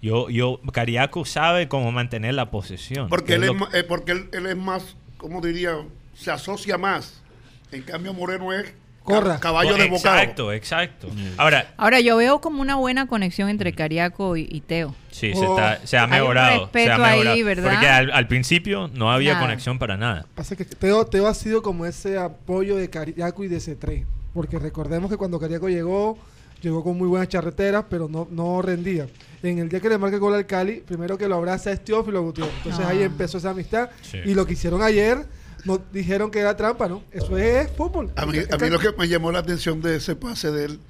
Yo, 0.03 0.31
yo, 0.31 0.61
Cariaco 0.73 1.25
sabe 1.25 1.69
cómo 1.69 1.93
mantener 1.93 2.35
la 2.35 2.51
posesión. 2.51 3.09
Porque, 3.09 3.27
que 3.27 3.35
él 3.35 3.43
es 3.45 3.49
lo- 3.55 3.73
eh, 3.75 3.85
porque 3.85 4.13
él, 4.13 4.29
él 4.33 4.47
es 4.47 4.57
más, 4.57 4.97
¿cómo 5.19 5.41
diría? 5.41 5.77
Se 6.15 6.31
asocia 6.31 6.79
más. 6.79 7.23
En 7.71 7.83
cambio, 7.83 8.15
Moreno 8.15 8.53
es 8.53 8.73
Corra. 9.05 9.35
ca- 9.35 9.41
caballo 9.41 9.75
de 9.77 9.89
bocado. 9.89 10.17
Exacto, 10.19 10.53
exacto. 10.53 11.09
Ahora, 11.37 11.73
Ahora, 11.77 12.01
yo 12.01 12.17
veo 12.17 12.41
como 12.41 12.61
una 12.61 12.77
buena 12.77 13.07
conexión 13.07 13.49
entre 13.49 13.73
Cariaco 13.73 14.37
y, 14.37 14.47
y 14.51 14.61
Teo. 14.61 14.95
Sí, 15.11 15.33
Oh. 15.35 15.39
se, 15.39 15.45
está- 15.47 15.87
se 15.87 15.97
ha 15.99 16.03
Hay 16.05 16.07
un 16.07 16.11
mejorado. 16.21 16.51
se 16.53 16.59
respeto 16.65 16.93
ha 16.93 16.99
mejorado. 16.99 17.33
ahí, 17.33 17.43
¿verdad? 17.43 17.71
Porque 17.73 17.89
al, 17.89 18.11
al 18.13 18.29
principio 18.29 18.89
no 18.95 19.11
había 19.13 19.33
Nada. 19.35 19.45
conexión 19.47 19.79
para 19.79 19.97
nada. 19.97 20.27
Pasa 20.35 20.55
que 20.57 20.65
Teo, 20.65 21.05
Teo 21.07 21.27
ha 21.27 21.35
sido 21.35 21.63
como 21.63 21.87
ese 21.87 22.19
apoyo 22.19 22.77
de 22.77 22.89
Cariaco 22.91 23.43
y 23.45 23.49
de 23.49 23.59
C3. 23.59 24.05
Porque 24.35 24.59
recordemos 24.59 25.11
que 25.11 25.17
cuando 25.17 25.41
Cariaco 25.41 25.69
llegó, 25.69 26.17
llegó 26.63 26.85
con 26.85 26.97
muy 26.97 27.09
buenas 27.09 27.29
charreteras, 27.29 27.85
pero 27.91 28.09
no, 28.09 28.29
no 28.31 28.63
rendía. 28.63 29.07
En 29.43 29.59
el 29.59 29.69
día 29.71 29.81
que 29.81 29.89
le 29.89 29.97
marca 29.99 30.17
el 30.17 30.21
gol 30.21 30.35
al 30.35 30.47
Cali, 30.47 30.83
primero 30.87 31.17
que 31.19 31.27
lo 31.27 31.37
abraza 31.37 31.73
es 31.73 31.83
Teófilo 31.83 32.23
Gutiérrez. 32.23 32.55
Entonces 32.59 32.85
Ah. 32.87 32.91
ahí 32.91 33.03
empezó 33.03 33.39
esa 33.39 33.51
amistad. 33.51 33.89
Sí. 34.03 34.19
Y 34.25 34.35
lo 34.35 34.47
que 34.47 34.53
hicieron 34.53 34.83
ayer, 34.83 35.19
nos 35.65 35.81
dijeron 35.93 36.31
que 36.31 36.39
era 36.41 36.57
trampa, 36.57 36.89
¿no? 36.89 37.03
Eso 37.13 37.37
es 37.39 37.71
fútbol. 37.73 38.11
A 38.17 38.27
mí, 38.27 38.39
a 38.51 38.57
mí 38.57 38.71
lo 38.71 38.79
que 38.79 38.93
me 38.99 39.09
llamó 39.09 39.31
la 39.33 39.41
atención 39.41 39.81
de 39.83 39.97
ese 39.97 40.17
pase 40.17 40.51
de 40.51 40.65
él 40.67 40.81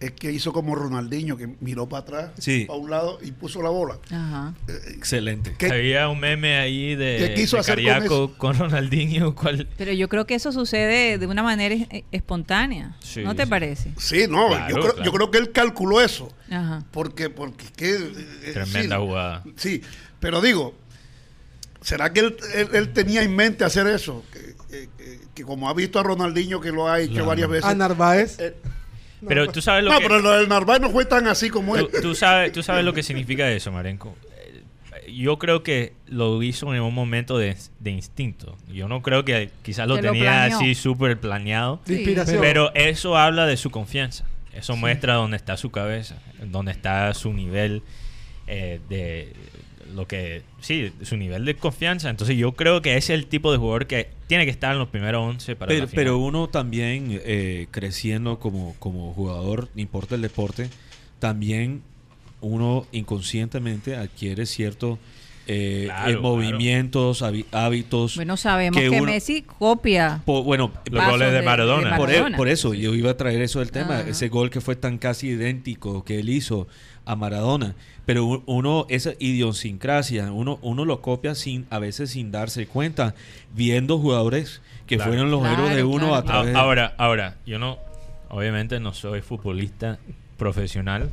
es 0.00 0.12
que 0.12 0.32
hizo 0.32 0.54
como 0.54 0.74
Ronaldinho, 0.74 1.36
que 1.36 1.46
miró 1.60 1.86
para 1.86 2.00
atrás, 2.02 2.30
Sí. 2.38 2.64
para 2.66 2.78
un 2.78 2.88
lado 2.88 3.18
y 3.22 3.32
puso 3.32 3.60
la 3.60 3.68
bola. 3.68 3.98
Ajá. 4.10 4.54
Excelente. 4.94 5.54
¿Qué- 5.58 5.66
Había 5.70 6.08
un 6.08 6.18
meme 6.20 6.56
ahí 6.56 6.94
de, 6.94 7.18
¿Qué 7.18 7.34
quiso 7.34 7.56
de 7.56 7.60
hacer 7.60 7.74
con 7.76 7.84
Cariaco 7.84 8.32
con, 8.38 8.58
Ronaldinho. 8.58 9.34
¿cuál? 9.34 9.68
Pero 9.76 9.92
yo 9.92 10.08
creo 10.08 10.26
que 10.26 10.34
eso 10.36 10.52
sucede 10.52 11.18
de 11.18 11.26
una 11.26 11.42
manera 11.42 11.74
es- 11.74 12.04
espontánea. 12.12 12.96
Sí, 13.00 13.22
¿No 13.22 13.34
te 13.36 13.44
sí. 13.44 13.50
parece? 13.50 13.92
Sí, 13.98 14.24
no, 14.26 14.48
Claro, 14.48 14.74
yo, 14.74 14.80
creo, 14.80 14.94
claro. 14.94 15.04
yo 15.04 15.12
creo 15.12 15.30
que 15.30 15.38
él 15.38 15.52
calculó 15.52 16.00
eso. 16.00 16.32
Ajá. 16.50 16.82
Porque, 16.92 17.28
porque 17.28 17.66
es 17.66 17.70
que. 17.72 17.94
eh, 17.96 18.52
Tremenda 18.54 18.96
sí, 18.96 19.02
jugada. 19.02 19.44
Sí, 19.56 19.82
pero 20.18 20.40
digo, 20.40 20.74
¿será 21.82 22.12
que 22.12 22.20
él, 22.20 22.36
él- 22.54 22.68
él 22.72 22.92
tenía 22.92 23.22
en 23.22 23.34
mente 23.34 23.64
hacer 23.64 23.86
eso? 23.86 24.24
Que, 24.32 24.88
que- 25.34 25.42
como 25.44 25.68
ha 25.70 25.74
visto 25.74 25.98
a 25.98 26.02
Ronaldinho 26.02 26.60
que 26.60 26.70
lo 26.70 26.86
ha 26.86 27.00
hecho 27.00 27.12
Claro. 27.12 27.26
varias 27.28 27.48
veces. 27.48 27.64
A 27.64 27.74
Narváez. 27.74 28.38
Eh, 28.40 28.54
Pero 29.26 29.50
tú 29.50 29.62
sabes 29.62 29.82
lo 29.84 29.90
no, 29.90 29.98
que... 29.98 30.02
pero 30.06 30.18
lo 30.20 30.32
del 30.32 30.48
Narváez 30.48 30.80
no 30.82 30.90
fue 30.90 31.06
tan 31.06 31.26
así 31.26 31.48
como 31.48 31.76
él. 31.76 31.88
Tú, 32.02 32.14
sabes, 32.14 32.52
tú 32.52 32.62
sabes 32.62 32.84
lo 32.84 32.92
que 32.92 33.02
significa 33.02 33.50
eso, 33.50 33.72
Marenco. 33.72 34.14
Eh, 34.36 35.12
Yo 35.14 35.38
creo 35.38 35.62
que 35.62 35.94
lo 36.06 36.42
hizo 36.42 36.74
en 36.74 36.82
un 36.82 36.92
momento 36.94 37.38
de, 37.38 37.56
de 37.78 37.90
instinto. 37.90 38.56
Yo 38.68 38.86
no 38.86 39.00
creo 39.02 39.24
que 39.24 39.50
quizás 39.62 39.88
lo 39.88 39.96
Que 39.96 40.02
tenía 40.02 40.44
así 40.44 40.74
súper 40.74 41.18
planeado. 41.18 41.80
De 41.86 41.94
Sí. 41.94 42.00
inspiración. 42.02 42.40
Pero 42.42 42.70
eso 42.74 43.16
habla 43.16 43.46
de 43.46 43.56
su 43.56 43.70
confianza. 43.70 44.26
Eso 44.52 44.76
muestra 44.76 45.14
dónde 45.14 45.36
está 45.38 45.56
su 45.56 45.70
cabeza, 45.70 46.16
dónde 46.44 46.72
está 46.72 47.14
su 47.14 47.32
nivel 47.32 47.82
eh, 48.46 48.80
de 48.90 49.32
lo 49.94 50.06
que 50.06 50.42
sí, 50.60 50.92
su 51.02 51.16
nivel 51.16 51.44
de 51.44 51.54
confianza. 51.54 52.10
Entonces 52.10 52.36
yo 52.36 52.52
creo 52.52 52.82
que 52.82 52.96
ese 52.96 53.14
es 53.14 53.20
el 53.20 53.26
tipo 53.26 53.52
de 53.52 53.58
jugador 53.58 53.86
que 53.86 54.08
tiene 54.26 54.44
que 54.44 54.50
estar 54.50 54.72
en 54.72 54.78
los 54.78 54.88
primeros 54.88 55.22
11 55.22 55.56
para 55.56 55.68
Pero, 55.68 55.80
la 55.82 55.86
final. 55.88 56.04
pero 56.04 56.18
uno 56.18 56.48
también 56.48 57.20
eh, 57.24 57.66
creciendo 57.70 58.38
como, 58.38 58.74
como 58.78 59.12
jugador, 59.12 59.68
no 59.74 59.80
importa 59.80 60.14
el 60.14 60.22
deporte, 60.22 60.68
también 61.18 61.82
uno 62.40 62.86
inconscientemente 62.92 63.96
adquiere 63.96 64.46
ciertos 64.46 64.98
eh, 65.46 65.84
Claro, 65.86 66.00
eh, 66.02 66.12
claro. 66.12 66.22
movimientos, 66.22 67.22
hábi- 67.22 67.46
hábitos. 67.52 68.16
Bueno, 68.16 68.36
sabemos 68.36 68.76
que 68.80 68.88
que, 68.90 69.00
uno- 69.00 69.10
Messi 69.12 69.42
copia. 69.42 70.22
Po- 70.24 70.42
bueno, 70.44 70.72
Los 70.90 71.04
goles 71.06 71.32
de 71.32 71.42
Maradona. 71.42 71.96
por, 71.96 72.08
e- 72.10 72.12
Maradona. 72.14 72.36
por 72.36 72.48
eso 72.48 72.74
yo 72.74 72.94
iba 72.94 73.10
a 73.12 73.16
traer 73.16 73.40
eso 73.42 73.58
del 73.60 73.70
tema, 73.70 74.00
Ajá. 74.00 74.08
ese 74.08 74.28
gol 74.28 74.50
que 74.50 74.60
fue 74.60 74.76
tan 74.76 74.98
casi 74.98 75.28
idéntico 75.28 76.04
que 76.04 76.20
él 76.20 76.28
hizo 76.28 76.68
a 77.06 77.16
Maradona, 77.16 77.74
pero 78.06 78.42
uno 78.46 78.86
esa 78.88 79.12
idiosincrasia, 79.18 80.30
uno 80.32 80.58
uno 80.62 80.84
lo 80.84 81.00
copia 81.00 81.34
sin 81.34 81.66
a 81.70 81.78
veces 81.78 82.10
sin 82.10 82.30
darse 82.30 82.66
cuenta, 82.66 83.14
viendo 83.54 83.98
jugadores 83.98 84.60
que 84.86 84.96
Claro. 84.96 85.10
fueron 85.10 85.30
los 85.30 85.40
Claro, 85.40 85.54
héroes 85.62 85.76
de 85.76 85.82
uno 85.84 85.98
claro. 86.08 86.14
a 86.14 86.24
través 86.24 86.54
Ahora, 86.54 86.94
ahora, 86.98 87.36
yo 87.46 87.58
no, 87.58 87.78
obviamente 88.28 88.78
no 88.80 88.92
soy 88.94 89.22
futbolista 89.22 89.98
profesional, 90.36 91.10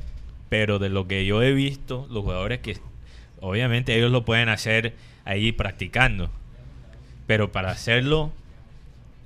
pero 0.50 0.80
de 0.80 0.90
lo 0.90 1.08
que 1.08 1.26
yo 1.26 1.42
he 1.42 1.54
visto, 1.54 2.08
los 2.12 2.24
jugadores 2.24 2.60
que, 2.60 2.78
obviamente 3.42 3.96
ellos 3.96 4.12
lo 4.12 4.26
pueden 4.26 4.50
hacer 4.50 4.94
ahí 5.26 5.52
practicando, 5.52 6.30
pero 7.28 7.52
para 7.52 7.72
hacerlo 7.72 8.32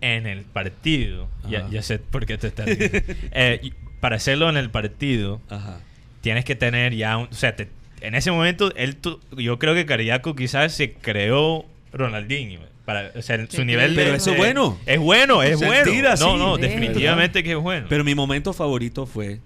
en 0.01 0.25
el 0.25 0.41
partido, 0.41 1.27
ya, 1.49 1.67
ya 1.69 1.81
sé 1.83 1.99
por 1.99 2.25
qué 2.25 2.37
te 2.37 2.47
estás. 2.47 2.67
Eh, 3.33 3.71
para 3.99 4.15
hacerlo 4.15 4.49
en 4.49 4.57
el 4.57 4.69
partido, 4.71 5.39
Ajá. 5.49 5.79
tienes 6.21 6.43
que 6.43 6.55
tener 6.55 6.95
ya 6.95 7.17
un, 7.17 7.27
o 7.27 7.33
sea, 7.33 7.55
te- 7.55 7.69
en 8.01 8.15
ese 8.15 8.31
momento 8.31 8.73
él 8.75 8.95
tu- 8.95 9.19
yo 9.37 9.59
creo 9.59 9.75
que 9.75 9.85
Cariaco 9.85 10.35
quizás 10.35 10.73
se 10.73 10.93
creó 10.93 11.65
Ronaldinho 11.93 12.61
para 12.83 13.11
o 13.15 13.21
sea, 13.21 13.37
su 13.45 13.57
Sí, 13.57 13.65
nivel 13.65 13.95
de- 13.95 14.03
pero 14.03 14.15
eso 14.15 14.31
es 14.31 14.35
de- 14.37 14.41
bueno. 14.41 14.79
es 14.87 14.97
bueno 14.99 15.43
es 15.43 15.59
Sentir 15.59 15.85
bueno 16.01 16.09
así. 16.09 16.23
no 16.25 16.35
no 16.37 16.57
definitivamente 16.57 17.43
que 17.43 17.51
es 17.51 17.57
bueno 17.59 17.85
Pero 17.89 18.03
mi 18.03 18.15
momento 18.15 18.53
favorito 18.53 19.05
fue 19.05 19.39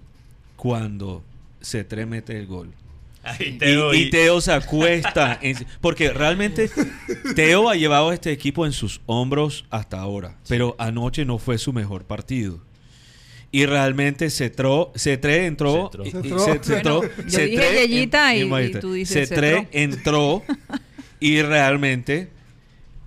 cuando 0.56 1.22
C3 1.60 2.06
mete 2.06 2.38
el 2.38 2.46
gol. 2.46 2.72
Ahí 3.26 3.48
Y, 3.48 3.58
Teo 3.58 3.92
y 3.94 3.98
y- 3.98 4.10
Teo 4.10 4.40
se 4.40 4.52
acuesta. 4.52 5.38
en- 5.42 5.66
porque 5.80 6.12
realmente 6.12 6.70
Teo 7.34 7.68
ha 7.68 7.74
llevado 7.74 8.10
a 8.10 8.14
este 8.14 8.30
equipo 8.32 8.64
en 8.66 8.72
sus 8.72 9.00
hombros 9.06 9.64
hasta 9.70 9.98
ahora. 10.00 10.36
Pero 10.48 10.76
anoche 10.78 11.24
no 11.24 11.38
fue 11.38 11.58
su 11.58 11.72
mejor 11.72 12.04
partido. 12.04 12.60
Y 13.52 13.64
realmente 13.66 14.26
C3, 14.30 14.92
C3 14.94 15.46
entró. 15.46 15.90
Cetró. 15.92 16.04
y- 16.04 16.08
y 16.08 16.10
Cetró. 16.12 16.38
C- 16.40 16.60
Cetró- 16.62 16.98
Bueno, 16.98 17.14
yo 17.28 17.38
C3 17.38 17.46
dije 17.50 17.88
Yeyita 17.88 18.34
y- 18.36 18.72
tú 18.80 18.92
dices 18.92 19.28
C3 19.28 19.28
Cetró. 19.28 19.68
entró 19.72 20.42
y 21.20 21.42
realmente 21.42 22.28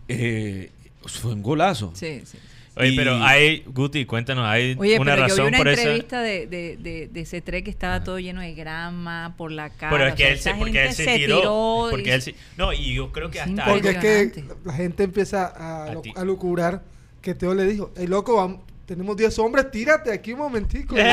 eh, 0.08 0.72
fue 1.06 1.34
un 1.34 1.44
golazo. 1.44 1.92
Sí, 1.96 2.22
sí. 2.26 2.38
Oye 2.80 2.90
y- 2.90 2.96
pero 2.96 3.16
hay 3.24 3.64
Guti 3.68 4.06
cuéntanos 4.06 4.46
hay 4.48 4.76
Oye, 4.80 4.98
una 5.00 5.16
pero 5.16 5.22
yo 5.22 5.24
vi 5.26 5.30
razón 5.32 5.48
una 5.48 5.58
por 5.58 5.68
esa 5.68 5.82
entrevista 5.82 6.22
de, 6.22 6.48
de, 6.48 6.78
de, 6.78 7.08
de 7.08 7.22
C3 7.22 7.64
que 7.64 7.70
estaba 7.70 8.04
todo 8.04 8.18
lleno 8.20 8.42
de 8.42 8.54
grama 8.56 9.36
por 9.38 9.52
la 9.52 9.70
cara. 9.70 9.92
pero 9.92 10.08
es 10.08 10.14
o 10.14 10.16
que 10.16 10.24
sea, 10.24 10.32
él 10.32 10.40
se 10.40 10.50
esa 10.50 10.58
porque 10.60 10.82
él 10.82 10.88
gente 10.90 11.04
se 11.06 11.16
tiró, 11.18 11.38
tiró 11.40 11.88
porque 11.92 12.10
y- 12.10 12.14
él 12.14 12.22
se- 12.22 12.36
no 12.58 12.74
y 12.74 12.94
yo 12.96 13.12
creo 13.12 13.30
que 13.30 13.40
Es 13.40 13.44
hasta 13.48 13.66
Porque 13.66 13.90
es 13.90 13.98
que 13.98 14.44
la 14.66 14.74
gente 14.74 15.04
empieza 15.04 15.46
a, 15.56 15.86
A 15.92 16.02
a 16.16 16.24
lucurar 16.26 16.82
que 17.22 17.36
Teo 17.36 17.54
le 17.54 17.66
dijo, 17.66 17.92
hey 17.98 18.08
loco, 18.08 18.38
vamos, 18.38 18.62
tenemos 18.86 19.16
10 19.18 19.38
hombres, 19.40 19.70
tírate 19.72 20.12
aquí 20.12 20.32
un 20.34 20.40
momentico. 20.40 20.96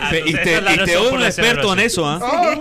Ah, 0.00 0.10
Pe- 0.10 0.22
y, 0.26 0.32
Te- 0.32 0.42
esa 0.58 0.60
y 0.60 0.76
razón 0.76 0.84
Teo 0.86 1.06
es 1.06 1.12
un 1.12 1.22
experto 1.24 1.72
en 1.72 1.78
eso, 1.80 2.06
¿ah? 2.08 2.20
Ah, 2.22 2.54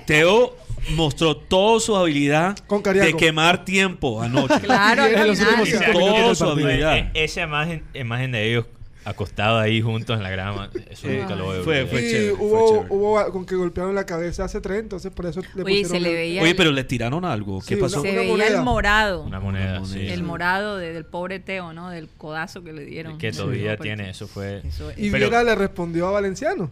Teo 0.06 0.56
mostró 0.90 1.36
toda 1.36 1.80
su 1.80 1.96
habilidad 1.96 2.56
Con 2.66 2.82
de 2.82 3.14
quemar 3.14 3.64
tiempo 3.64 4.20
anoche. 4.22 4.54
Claro, 4.62 5.04
en 5.06 5.26
los 5.28 5.40
últimos 5.40 5.68
cinco 5.68 6.12
del 6.26 6.36
su 6.36 6.44
habilidad. 6.44 6.96
Eh, 6.96 7.10
eh, 7.14 7.24
esa 7.24 7.42
imagen, 7.42 7.84
imagen 7.94 8.32
de 8.32 8.50
ellos 8.50 8.66
acostados 9.04 9.60
ahí 9.60 9.80
juntos 9.82 10.16
en 10.16 10.22
la 10.22 10.30
grama 10.30 10.70
eso 10.88 11.08
Eh, 11.08 11.18
nunca 11.22 11.34
lo 11.34 11.48
veo 11.48 11.64
fue- 11.64 11.86
fue 11.86 12.00
chévere, 12.02 12.36
fue 12.36 12.46
hubo, 12.46 12.68
chévere. 12.68 12.86
hubo 12.90 13.32
con 13.32 13.44
que 13.44 13.56
golpearon 13.56 13.96
la 13.96 14.06
cabeza 14.06 14.44
hace 14.44 14.60
tres, 14.60 14.78
entonces 14.78 15.10
por 15.10 15.26
eso 15.26 15.40
le 15.40 15.62
Oye, 15.64 15.82
pusieron 15.82 15.90
se 15.90 16.00
le 16.00 16.08
el- 16.10 16.14
veía, 16.14 16.42
Oye, 16.42 16.50
el- 16.50 16.56
pero 16.56 16.70
le 16.70 16.84
tiraron 16.84 17.24
algo. 17.24 17.58
¿Qué 17.66 17.74
Sí, 17.74 17.80
pasó? 17.80 18.00
una- 18.00 18.10
se 18.10 18.16
veía 18.16 18.30
moneda. 18.30 18.58
el 18.58 18.62
morado. 18.62 19.22
una 19.24 19.40
moneda, 19.40 19.78
Una 19.80 19.88
sí. 19.88 20.06
El 20.06 20.22
morado 20.22 20.76
de- 20.76 20.92
del 20.92 21.04
pobre 21.04 21.40
Teo, 21.40 21.72
¿no? 21.72 21.90
Del 21.90 22.08
codazo 22.16 22.62
que 22.62 22.72
le 22.72 22.84
dieron. 22.84 23.18
que 23.18 23.32
todavía 23.32 23.76
tiene 23.76 24.10
eso 24.10 24.28
fue 24.28 24.62
Eso 24.64 24.90
es. 24.90 24.98
Y 24.98 25.10
Pero- 25.10 25.28
Viera 25.30 25.42
le 25.42 25.56
respondió 25.56 26.06
a 26.06 26.12
Valenciano. 26.12 26.70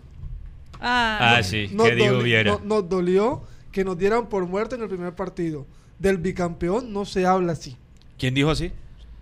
Ah, 0.81 1.37
Ah, 1.39 1.43
sí. 1.43 1.69
¿Qué 1.85 1.95
dijo 1.97 2.19
Viera? 2.19 2.53
no- 2.53 2.61
nos 2.65 2.89
dolió 2.89 3.43
que 3.73 3.85
nos 3.85 3.97
dieran 3.99 4.29
por 4.29 4.47
muerto 4.47 4.75
en 4.77 4.83
el 4.83 4.89
primer 4.89 5.15
partido. 5.15 5.67
Del 5.99 6.19
bicampeón 6.19 6.93
no 6.93 7.05
se 7.05 7.27
habla 7.27 7.53
así. 7.53 7.77
¿Quién 8.19 8.35
dijo 8.35 8.51
así? 8.51 8.73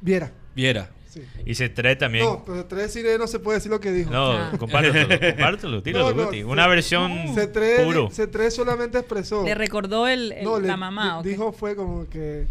Viera. 0.00 0.30
Viera. 0.54 0.90
Sí. 1.08 1.22
Y 1.46 1.54
se 1.54 1.68
trae 1.70 1.96
también. 1.96 2.24
No, 2.24 2.44
pero 2.44 2.66
tres 2.66 2.92
Cire 2.92 3.16
no 3.18 3.26
se 3.26 3.38
puede 3.38 3.58
decir 3.58 3.70
lo 3.70 3.80
que 3.80 3.90
dijo. 3.90 4.10
No, 4.10 4.32
Ah. 4.32 4.52
compártelo, 4.58 5.08
compártelo, 5.36 5.82
tíralo, 5.82 6.10
No, 6.10 6.14
no, 6.16 6.24
Guti. 6.26 6.38
se- 6.38 6.44
Una 6.44 6.66
versión 6.66 7.10
C3, 7.34 7.84
puro. 7.84 8.10
C3 8.10 8.50
solamente 8.50 8.98
expresó. 8.98 9.42
Le 9.44 9.54
recordó 9.54 10.06
el, 10.06 10.32
el- 10.32 10.44
No, 10.44 10.60
le 10.60 10.68
la 10.68 10.76
mamá. 10.76 11.22
dijo 11.24 11.50
fue 11.52 11.74
como 11.74 12.08
que 12.08 12.46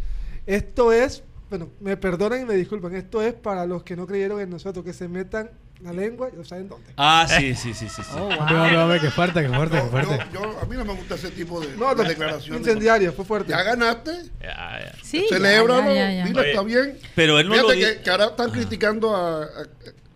esto 0.48 0.92
es, 0.92 1.24
bueno, 1.50 1.70
me 1.80 1.96
perdonan 1.98 2.42
y 2.42 2.46
me 2.46 2.56
disculpan, 2.56 2.96
esto 2.96 3.22
es 3.22 3.34
para 3.34 3.66
los 3.68 3.84
que 3.84 3.96
no 3.96 4.08
creyeron 4.08 4.42
en 4.42 4.50
nosotros, 4.50 4.84
que 4.84 4.94
se 4.94 5.08
metan 5.08 5.52
la 5.82 5.94
lengua, 5.94 6.30
ya 6.36 6.44
saben 6.44 6.68
dónde. 6.70 6.90
Ah, 6.98 7.28
sí, 7.30 7.54
sí, 7.56 7.74
sí, 7.74 7.88
sí. 7.88 8.02
sí. 8.02 8.12
Oh, 8.16 8.20
wow. 8.22 8.32
Hombre, 8.40 8.56
hombre, 8.58 8.78
hombre, 8.78 9.00
qué 9.00 9.12
fuerte, 9.12 9.42
qué 9.44 9.50
fuerte, 9.50 9.78
qué 9.78 9.84
Yo, 9.84 9.90
fuerte. 9.90 10.26
yo- 10.34 10.60
a 10.62 10.66
mí 10.66 10.76
no 10.76 10.86
me 10.86 10.94
gusta 10.94 11.16
ese 11.16 11.30
tipo 11.32 11.60
de, 11.62 11.76
No, 11.78 11.94
de 11.94 12.04
no, 12.04 12.10
declaraciones. 12.10 12.62
incendiario, 12.62 13.14
fue 13.14 13.26
fuerte. 13.26 13.52
Ya 13.52 13.62
ganaste, 13.64 14.12
Ya, 14.42 14.80
ya. 14.82 14.94
Sí, 15.04 15.26
celébralo, 15.30 15.82
dile 15.84 16.50
está 16.50 16.64
bien. 16.64 16.98
Pero 17.16 17.40
él 17.40 17.48
no 17.48 17.54
Fíjate 17.56 17.76
lo 17.76 17.80
que, 17.96 18.02
que 18.02 18.10
ahora 18.10 18.26
están 18.26 18.50
criticando 18.52 19.16
a, 19.16 19.44
a- 19.44 19.48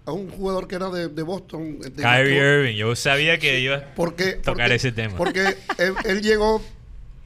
a 0.04 0.12
un 0.13 0.30
jugador 0.32 0.67
que 0.67 0.76
era 0.76 0.89
de, 0.89 1.10
de 1.10 1.21
Boston. 1.21 1.80
de- 1.80 1.91
Kyrie 1.91 2.36
Irving, 2.38 2.76
yo 2.76 2.95
sabía 2.95 3.38
que 3.38 3.60
iba 3.60 3.84
porque, 3.95 4.34
tocar 4.34 4.56
porque- 4.65 4.76
ese 4.76 4.91
tema. 4.91 5.15
Porque 5.15 5.58
él, 5.78 5.93
él 6.06 6.21
llegó, 6.24 6.62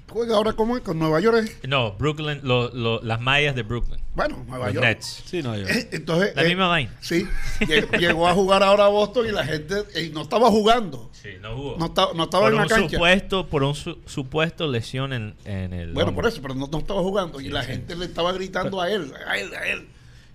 juega 0.09 0.35
ahora 0.35 0.53
como 0.53 0.79
con 0.81 0.97
Nueva 0.99 1.19
York. 1.19 1.45
¿eh? 1.63 1.67
No, 1.67 1.93
Brooklyn, 1.93 2.39
lo- 2.43 2.69
lo- 2.73 3.01
las 3.01 3.19
mallas 3.21 3.55
de 3.55 3.63
Brooklyn. 3.63 3.99
Bueno, 4.15 4.43
Nueva 4.47 4.67
Los 4.67 4.75
York. 4.75 4.85
Nets. 4.87 5.23
Sí, 5.25 5.41
no, 5.43 5.57
yo. 5.57 5.67
Eh, 5.67 5.89
Entonces, 5.91 6.33
La 6.35 6.43
eh, 6.43 6.47
misma 6.47 6.67
vaina. 6.67 6.95
Sí, 7.01 7.27
lleg- 7.61 7.89
llegó 7.99 8.27
a 8.27 8.33
jugar 8.33 8.63
ahora 8.63 8.85
a 8.85 8.89
Boston 8.89 9.25
y 9.27 9.31
la 9.31 9.43
gente 9.45 9.75
eh, 9.93 10.09
no 10.13 10.21
estaba 10.21 10.49
jugando. 10.49 11.09
Sí, 11.11 11.29
no 11.41 11.55
jugó. 11.55 11.75
No, 11.77 11.87
estaba- 11.87 12.13
no 12.13 12.23
estaba 12.23 12.43
por 12.45 12.51
en 12.53 12.57
la 12.57 12.63
un 12.63 12.69
cancha. 12.69 12.89
supuesto, 12.95 13.47
por 13.47 13.63
un 13.63 13.75
su- 13.75 13.97
supuesto 14.05 14.67
lesión 14.67 15.11
en, 15.11 15.35
en 15.43 15.73
el. 15.73 15.91
Bueno, 15.93 16.09
hombro. 16.09 16.23
por 16.23 16.31
eso, 16.31 16.41
pero 16.41 16.55
no, 16.55 16.67
no 16.67 16.77
estaba 16.77 17.01
jugando. 17.01 17.41
Y 17.41 17.49
la 17.49 17.63
sí. 17.63 17.71
gente 17.71 17.95
le 17.95 18.05
estaba 18.05 18.31
gritando 18.31 18.79
a 18.81 18.89
él, 18.89 19.11
a 19.27 19.37
él, 19.37 19.53
a 19.53 19.65
él. 19.67 19.87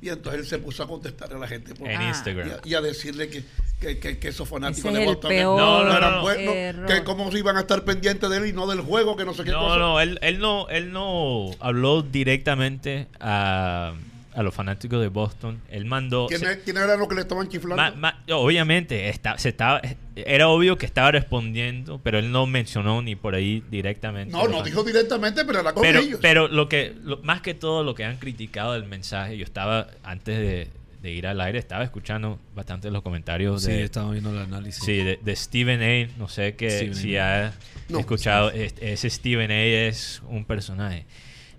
Y 0.03 0.09
entonces 0.09 0.41
él 0.41 0.47
se 0.47 0.59
puso 0.59 0.83
a 0.83 0.89
contestar 0.89 1.33
a 1.35 1.39
la 1.39 1.47
gente 1.47 1.75
por- 1.75 1.89
En. 1.89 2.01
Instagram. 2.03 2.49
y, 2.49 2.51
a, 2.53 2.61
y 2.65 2.75
a 2.75 2.81
decirle 2.81 3.29
que, 3.29 3.45
que, 3.81 3.99
que- 3.99 4.19
que 4.19 4.29
esos 4.29 4.49
fanáticos 4.49 4.91
Ese 4.91 4.99
de 5.01 5.05
Boston 5.07 5.33
No, 5.43 5.85
no, 5.85 5.97
eran 5.97 6.13
no. 6.15 6.21
buenos, 6.23 6.91
que 6.91 7.05
cómo 7.05 7.31
se 7.31 7.39
iban 7.39 7.57
a 7.59 7.61
estar 7.61 7.85
pendientes 7.85 8.29
de 8.31 8.37
él 8.39 8.47
y 8.47 8.53
no 8.55 8.67
del 8.67 8.81
juego, 8.81 9.15
que 9.17 9.25
no 9.27 9.35
sé 9.35 9.45
qué 9.45 9.51
No, 9.51 9.61
cosa. 9.61 9.77
no, 9.79 10.01
él, 10.01 10.19
él 10.23 10.39
no, 10.39 10.69
él 10.71 10.91
no 10.93 11.51
habló 11.61 12.01
directamente 12.03 13.09
a, 13.21 13.93
a 14.35 14.43
los 14.43 14.55
fanáticos 14.55 15.01
de 15.01 15.09
Boston. 15.09 15.61
Él 15.71 15.85
mandó. 15.85 16.27
¿Quién, 16.29 16.41
se- 16.41 16.53
es- 16.53 16.59
quién 16.65 16.77
era 16.77 16.97
lo 16.97 17.09
que 17.09 17.15
le 17.17 17.23
estaban 17.23 17.49
chiflando? 17.49 17.77
ma- 17.77 17.91
ma- 17.93 18.23
obviamente, 18.35 19.09
está, 19.09 19.37
se 19.39 19.49
estaba, 19.51 19.81
era 20.15 20.49
obvio 20.49 20.79
que 20.79 20.87
estaba 20.87 21.11
respondiendo, 21.11 21.99
pero 22.03 22.19
él 22.19 22.31
no 22.31 22.47
mencionó 22.47 23.03
ni 23.03 23.17
por 23.17 23.35
ahí 23.35 23.63
directamente. 23.71 24.33
no, 24.33 24.47
no 24.49 24.63
dijo 24.63 24.85
directamente, 24.85 25.45
pero 25.45 25.61
era 25.61 25.73
con 25.73 25.83
pero, 25.83 26.01
ellos. 26.01 26.19
pero 26.23 26.49
lo 26.49 26.69
que, 26.69 26.95
lo- 27.03 27.19
más 27.23 27.41
que 27.41 27.55
todo 27.55 27.83
lo 27.83 27.95
que 27.95 28.05
han 28.05 28.19
criticado 28.19 28.75
del 28.75 28.85
mensaje, 28.85 29.37
yo 29.37 29.45
estaba 29.45 29.89
antes 30.05 30.39
de, 30.39 30.69
de 31.03 31.11
ir 31.13 31.27
al 31.27 31.41
aire, 31.41 31.59
estaba 31.59 31.83
escuchando 31.83 32.39
bastante 32.55 32.91
los 32.91 33.03
comentarios 33.03 33.63
Sí, 33.65 33.73
de, 33.73 33.83
estaba 33.85 34.11
viendo 34.13 34.31
el 34.31 34.39
análisis. 34.39 34.85
sí, 34.85 34.97
de, 34.99 35.19
de 35.23 35.35
Stephen 35.37 35.83
A. 35.83 36.19
No 36.19 36.29
sé 36.29 36.55
que, 36.57 36.95
si 36.95 37.17
A. 37.17 37.47
ha 37.49 37.53
No. 37.89 37.99
escuchado. 37.99 38.51
es- 38.53 38.75
Ese 38.81 39.09
Stephen 39.11 39.51
A. 39.51 39.61
es 39.65 40.23
un 40.29 40.45
personaje. 40.45 41.07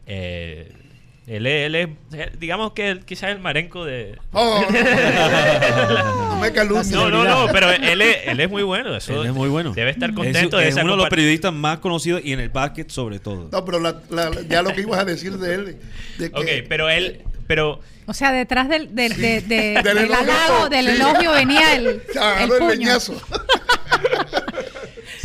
Eh, 0.06 0.72
él, 1.36 1.46
es- 1.46 1.66
él 1.68 1.76
es, 1.76 1.90
digamos 2.40 2.74
que 2.74 2.90
él- 2.90 3.06
quizás 3.06 3.30
el 3.32 3.40
marenco 3.40 3.86
de... 3.86 4.18
Oh, 4.34 4.66
no, 4.70 4.80
no, 4.82 6.04
no. 6.04 6.30
No 6.30 6.40
me. 6.40 6.52
No, 6.92 7.10
no, 7.10 7.24
no, 7.24 7.48
pero 7.54 7.72
él 7.72 8.02
es, 8.02 8.18
él 8.26 8.40
es 8.40 8.50
muy 8.50 8.64
bueno. 8.64 8.96
Eso 8.96 9.22
Él 9.22 9.28
es 9.30 9.34
muy 9.34 9.48
bueno. 9.50 9.72
Debe 9.74 9.92
estar 9.92 10.10
Es- 10.10 10.16
contento 10.16 10.60
es, 10.60 10.66
de 10.66 10.70
esa 10.72 10.84
uno 10.84 10.92
de 10.94 10.98
los 10.98 11.10
periodistas 11.10 11.54
más 11.54 11.78
conocidos 11.80 12.22
y 12.24 12.34
en 12.34 12.40
el 12.40 12.50
básquet 12.50 12.90
sobre 12.90 13.20
todo. 13.20 13.50
No, 13.52 13.64
pero 13.66 13.80
la- 13.80 14.02
la- 14.10 14.32
ya 14.50 14.62
lo 14.62 14.74
que 14.74 14.82
ibas 14.82 15.00
a 15.00 15.06
decir 15.06 15.38
de 15.38 15.54
él. 15.56 15.78
De 16.18 16.32
que, 16.32 16.40
Ok, 16.40 16.68
pero 16.68 16.90
él... 16.90 17.22
Pero 17.48 17.80
O 18.08 18.14
sea, 18.14 18.32
detrás 18.32 18.68
del, 18.70 18.94
del, 18.96 19.16
de- 19.16 19.42
de- 19.42 19.74
Del 19.74 19.84
del 19.84 19.98
elogio, 20.00 20.16
halago, 20.34 20.70
del 20.70 20.86
sí. 20.86 20.92
elogio 20.94 21.32
venía 21.34 21.76
el, 21.76 22.02
Se 22.14 22.44
el 22.44 22.68
leñazo. 22.68 23.14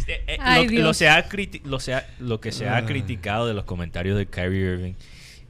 Eh, 0.08 0.22
eh, 0.28 0.36
Ay, 0.40 0.68
lo, 0.68 0.94
se 0.94 1.08
ha 1.08 1.26
lo, 1.64 1.80
se 1.80 1.94
ha- 1.94 2.06
lo 2.20 2.40
que 2.40 2.52
se 2.52 2.68
ha 2.68 2.76
Ah. 2.76 2.86
criticado 2.86 3.48
de 3.48 3.54
los 3.54 3.64
comentarios 3.64 4.16
de 4.16 4.26
Kyrie 4.26 4.60
Irving 4.74 4.92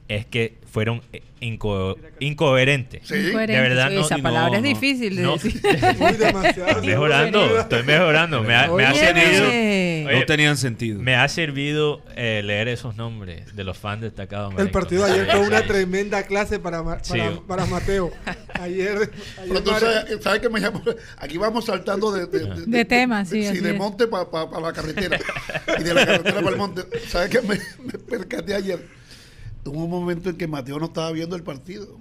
es 0.07 0.25
que 0.25 0.57
fueron 0.71 1.01
eh, 1.11 1.21
inco- 1.41 1.97
incoherentes. 2.19 3.01
Sí. 3.07 3.15
Incoherente. 3.15 3.53
De 3.53 3.61
verdad, 3.61 3.89
Sí, 3.89 3.95
no, 3.95 4.01
esa 4.01 4.17
no, 4.17 4.23
palabra 4.23 4.57
es 4.57 4.63
no. 4.63 4.67
difícil 4.69 5.15
de 5.15 5.21
No. 5.23 5.33
decir. 5.33 5.61
Estoy 5.63 6.85
mejorando, 6.87 7.59
estoy 7.59 7.83
mejorando. 7.83 8.43
Me 8.43 8.55
ha, 8.55 8.67
me 8.71 8.85
ha 8.85 8.93
servido, 8.93 9.47
Oye. 9.49 10.07
no 10.19 10.25
tenían 10.25 10.55
sentido. 10.57 10.99
me 11.01 11.15
ha 11.15 11.27
servido 11.27 12.01
eh, 12.15 12.41
leer 12.43 12.67
esos 12.67 12.95
nombres 12.95 13.55
de 13.55 13.63
los 13.63 13.77
fans 13.77 14.01
destacados. 14.01 14.53
El 14.57 14.69
partido 14.71 15.05
de 15.05 15.13
ayer 15.13 15.27
fue 15.31 15.39
una 15.47 15.61
tremenda 15.63 16.23
clase 16.23 16.59
para, 16.59 16.83
Ma- 16.83 17.03
Sí. 17.03 17.17
para, 17.17 17.41
para 17.41 17.65
Mateo. 17.65 18.11
Ayer, 18.53 18.97
ayer 18.97 19.09
Pero 19.47 19.63
tú 19.63 19.71
Mare- 19.71 19.85
sabes, 19.85 20.23
¿sabes 20.23 20.39
qué 20.41 20.49
me 20.49 20.59
llamó? 20.59 20.81
Aquí 21.17 21.37
vamos 21.37 21.65
saltando 21.65 22.11
de, 22.11 22.25
de, 22.27 22.65
De 22.65 22.85
temas, 22.85 23.29
sí, 23.29 23.41
de, 23.41 23.61
de 23.61 23.71
es. 23.71 23.77
monte 23.77 24.07
para 24.07 24.25
la 24.61 24.73
carretera. 24.73 25.19
y 25.79 25.83
de 25.83 25.93
la 25.93 26.05
carretera 26.05 26.35
para 26.35 26.49
el 26.49 26.57
monte. 26.57 26.83
¿Sabes 27.07 27.29
qué 27.29 27.41
me, 27.41 27.55
me 27.83 27.93
percaté 27.99 28.53
ayer? 28.55 28.96
Hubo 29.67 29.83
un 29.85 29.89
momento 29.91 30.29
en 30.29 30.37
que 30.37 30.47
Mateo 30.47 30.79
no 30.79 30.85
estaba 30.87 31.11
viendo 31.11 31.35
el 31.35 31.43
partido. 31.43 31.97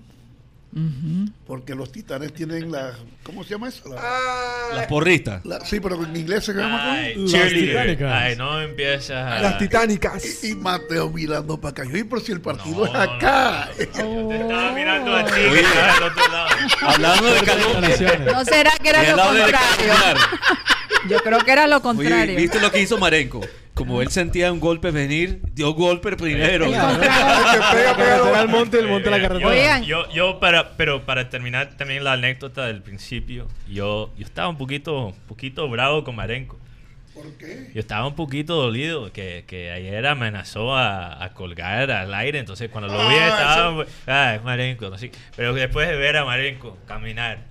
Porque 1.46 1.74
los 1.74 1.90
titanes 1.90 2.34
tienen 2.34 2.70
la. 2.70 2.92
¿Cómo 3.22 3.42
se 3.44 3.50
llama 3.50 3.68
eso? 3.70 3.88
La- 3.88 3.96
Ah, 3.98 4.68
Las 4.74 4.86
porristas. 4.88 5.42
la- 5.46 5.64
sí, 5.64 5.80
pero 5.80 6.04
en 6.04 6.14
inglés 6.14 6.44
se 6.44 6.52
llama. 6.52 6.92
Ay, 6.92 7.14
Las 7.16 7.48
titánicas. 7.50 8.12
Ay, 8.12 8.36
no 8.36 8.60
empiezas 8.60 9.10
a... 9.32 9.40
las 9.40 9.56
titánicas. 9.56 10.44
Y, 10.44 10.48
y 10.50 10.54
Mateo 10.54 11.08
mirando 11.08 11.58
para 11.58 11.70
acá. 11.70 11.84
Yo, 11.90 11.96
"Y 11.96 12.04
por 12.04 12.20
si 12.20 12.32
el 12.32 12.42
partido 12.42 12.76
No, 12.76 12.84
es 12.86 12.92
no, 12.92 13.00
acá. 13.00 13.70
Te 13.74 13.84
estaba 13.84 14.72
mirando 14.74 15.16
a 15.16 15.24
ti, 15.24 15.32
que 15.32 15.60
estaba 15.60 15.92
al 15.94 16.02
otro 16.02 16.28
lado. 16.28 16.48
Hablando 16.82 17.26
de 17.34 17.40
calumnia. 17.40 17.88
Declaraciones. 17.88 18.34
¿No 18.34 18.44
será 18.44 18.72
que 18.82 18.88
era 18.90 19.02
lo 19.02 19.08
al 19.10 19.16
lado 19.16 19.32
de 19.34 19.40
contrario? 19.44 19.92
Yo 21.08 21.18
creo 21.20 21.38
que 21.40 21.50
era 21.52 21.66
lo 21.66 21.76
Oye, 21.76 21.82
contrario. 21.82 22.36
¿viste 22.36 22.60
lo 22.60 22.70
que 22.70 22.80
hizo 22.80 22.98
Marenco? 22.98 23.40
Como 23.74 24.00
él 24.00 24.08
sentía 24.10 24.50
un 24.52 24.58
golpe 24.60 24.90
venir, 24.90 25.40
dio 25.52 25.72
golpe 25.74 26.16
primero. 26.16 26.64
Al 26.66 28.48
monte, 28.48 28.78
el 28.78 28.88
monte 28.88 29.08
a 29.08 29.10
la 29.10 29.16
Oigan, 29.16 29.28
carretera. 29.28 29.50
Oigan. 29.50 29.82
Yo, 29.84 30.08
yo 30.10 30.40
para, 30.40 30.76
pero 30.76 31.04
para 31.04 31.28
terminar 31.28 31.76
también 31.76 32.02
la 32.02 32.14
anécdota 32.14 32.66
del 32.66 32.82
principio, 32.82 33.48
yo, 33.68 34.12
yo 34.16 34.24
estaba 34.24 34.48
un 34.48 34.56
poquito, 34.56 35.14
poquito 35.28 35.68
bravo 35.68 36.04
con 36.04 36.16
Marenco. 36.16 36.58
¿Por 37.14 37.32
qué? 37.38 37.70
Yo 37.74 37.80
estaba 37.80 38.06
un 38.06 38.14
poquito 38.14 38.56
dolido 38.56 39.10
que, 39.12 39.44
que 39.46 39.70
ayer 39.70 40.06
amenazó 40.06 40.74
a, 40.74 41.22
a 41.22 41.32
colgar 41.32 41.90
al 41.90 42.12
aire, 42.14 42.38
entonces 42.38 42.68
cuando 42.70 42.92
lo 42.92 43.08
vi 43.08 43.14
Ah, 43.14 43.28
estaba, 43.28 44.32
ay, 44.32 44.40
Marenco, 44.44 44.90
no 44.90 44.98
sé. 44.98 45.10
Pero 45.34 45.54
después 45.54 45.88
de 45.88 45.96
ver 45.96 46.16
a 46.18 46.24
Marenco 46.26 46.76
caminar, 46.86 47.44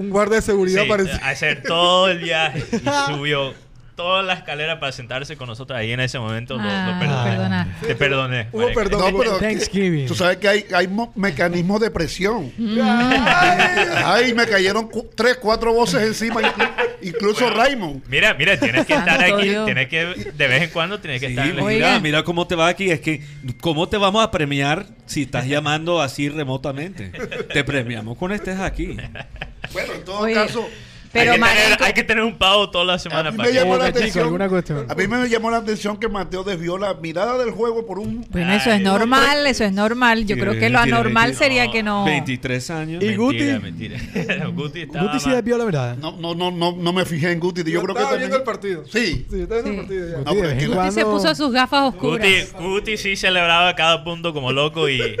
Un 0.00 0.08
guardia 0.08 0.36
de 0.36 0.42
seguridad 0.42 0.84
sí, 0.84 0.88
parecía. 0.88 1.16
hacer 1.16 1.62
todo 1.62 2.08
el 2.08 2.20
viaje 2.20 2.64
y 2.72 2.78
subió 3.14 3.52
toda 4.00 4.22
la 4.22 4.32
escalera 4.32 4.80
para 4.80 4.92
sentarse 4.92 5.36
con 5.36 5.46
nosotros 5.46 5.78
ahí 5.78 5.92
en 5.92 6.00
ese 6.00 6.18
momento, 6.18 6.56
lo, 6.56 6.62
lo 6.62 6.68
Ah, 6.70 6.96
perdoné. 6.98 7.30
perdona. 7.30 7.78
Te 7.86 7.94
perdoné. 7.94 8.48
Hubo 8.50 8.60
Marenco. 8.62 8.80
perdón. 8.80 9.12
No, 9.12 9.18
pero 9.18 9.36
Thanksgiving. 9.38 10.06
tú 10.06 10.14
sabes 10.14 10.38
que 10.38 10.48
hay, 10.48 10.64
hay 10.74 10.88
mo- 10.88 11.12
mecanismos 11.16 11.80
de 11.80 11.90
presión. 11.90 12.50
Ay, 12.58 14.02
Ay, 14.04 14.34
me 14.34 14.46
cayeron 14.46 14.88
cu- 14.88 15.10
tres, 15.14 15.36
cuatro 15.36 15.72
voces 15.74 16.02
encima, 16.02 16.40
inclu- 16.40 16.70
incluso 17.02 17.44
Bueno, 17.44 17.62
Raymond. 17.62 18.02
Mira, 18.08 18.34
mira, 18.34 18.58
tienes 18.58 18.86
que 18.86 18.94
estar 18.94 19.20
Santo 19.20 19.36
aquí, 19.36 19.50
tienes 19.66 19.88
que, 19.88 20.32
de 20.34 20.48
vez 20.48 20.62
en 20.62 20.70
cuando 20.70 20.98
tienes 21.00 21.20
que 21.20 21.26
Sí, 21.28 21.32
estar 21.34 21.52
mira, 21.62 22.00
mira 22.00 22.22
cómo 22.22 22.46
te 22.46 22.54
va 22.54 22.68
aquí. 22.68 22.90
Es 22.90 23.00
que, 23.00 23.22
¿cómo 23.60 23.88
te 23.88 23.96
vamos 23.98 24.24
a 24.24 24.30
premiar 24.30 24.86
si 25.06 25.22
estás 25.22 25.46
llamando 25.46 26.00
así 26.00 26.28
remotamente? 26.28 27.10
Te 27.52 27.64
premiamos 27.64 28.16
cuando 28.16 28.34
estés 28.34 28.58
aquí. 28.58 28.96
Bueno, 29.72 29.92
en 29.94 30.04
todo 30.04 30.20
Oye, 30.20 30.34
caso, 30.34 30.66
Pero 31.12 31.32
hay, 31.32 31.38
que 31.40 31.44
tener, 31.44 31.82
hay 31.82 31.92
que 31.92 32.02
tener 32.04 32.24
un 32.24 32.38
pavo 32.38 32.70
toda 32.70 32.84
la 32.84 32.98
semana 32.98 33.30
A 33.30 33.32
mí 33.32 33.36
para 33.38 33.48
me 33.48 33.52
que- 33.54 33.58
llamó 33.60 33.76
la 33.76 33.86
atención. 33.86 34.24
alguna 34.26 34.48
cuestión. 34.48 34.86
a 34.88 34.94
mí 34.94 35.08
me 35.08 35.28
llamó 35.28 35.50
la 35.50 35.56
atención 35.56 35.96
que 35.98 36.08
Mateo 36.08 36.44
desvió 36.44 36.78
la 36.78 36.94
mirada 36.94 37.36
del 37.38 37.50
juego 37.50 37.84
por 37.84 37.98
un... 37.98 38.24
bueno, 38.30 38.52
eso 38.52 38.70
es 38.70 38.80
normal, 38.80 39.44
eso 39.46 39.64
es 39.64 39.72
normal. 39.72 40.24
Yo 40.24 40.36
creo 40.36 40.52
que 40.58 40.70
lo 40.70 40.78
anormal 40.78 41.34
sería 41.34 41.70
que 41.70 41.82
no. 41.82 42.04
23 42.04 42.70
años. 42.70 43.02
Y 43.02 43.06
Mentira, 43.16 43.18
Guti. 43.58 43.62
mentira. 43.62 43.98
Guti 44.54 44.80
estaba 44.82 45.06
Guti 45.06 45.20
sí 45.20 45.30
desvió 45.30 45.58
la 45.58 45.64
verdad. 45.64 45.96
No, 45.96 46.12
no, 46.16 46.34
no, 46.34 46.50
no, 46.52 46.76
no 46.76 46.92
me 46.92 47.04
fijé 47.04 47.32
en 47.32 47.40
Guti. 47.40 47.62
Yo, 47.64 47.70
yo 47.70 47.82
creo 47.82 47.94
que 47.94 48.02
estaba 48.02 48.10
también... 48.10 48.30
viendo 48.30 48.36
el 48.36 48.42
partido. 48.44 48.84
Sí. 48.86 49.26
Sí, 49.28 49.40
estaba 49.42 49.62
viendo 49.62 49.82
Sí. 49.82 49.94
el 49.94 50.12
partido 50.22 50.50
ya. 50.50 50.56
Guti, 50.60 50.66
No, 50.76 50.84
que- 50.84 50.92
se 50.92 51.04
puso 51.04 51.34
sus 51.34 51.52
gafas 51.52 51.82
oscuras. 51.92 52.26
Guti, 52.52 52.64
Guti 52.64 52.96
sí 52.96 53.16
celebraba 53.16 53.74
cada 53.74 54.04
punto 54.04 54.32
como 54.32 54.52
loco 54.52 54.88
y, 54.88 55.16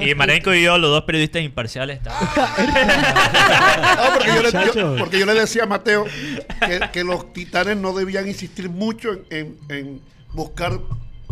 y 0.00 0.14
Marenco 0.14 0.54
y 0.54 0.62
yo, 0.62 0.78
los 0.78 0.90
dos 0.90 1.02
periodistas 1.04 1.42
imparciales, 1.42 1.98
estábamos... 1.98 2.28
No, 2.36 4.12
porque, 4.14 4.28
yo 4.28 4.42
le, 4.42 4.50
yo- 4.52 4.58
Muchachos. 4.60 4.98
porque 4.98 5.18
yo 5.18 5.26
le 5.26 5.34
decía 5.34 5.62
a 5.64 5.66
Mateo 5.66 6.04
que, 6.04 6.80
que 6.92 7.04
los 7.04 7.32
titanes 7.32 7.76
no 7.76 7.92
debían 7.92 8.26
insistir 8.28 8.68
mucho 8.68 9.10
en, 9.12 9.24
en- 9.30 9.56
en 9.68 10.00
buscar 10.32 10.72
eh, 10.74 10.78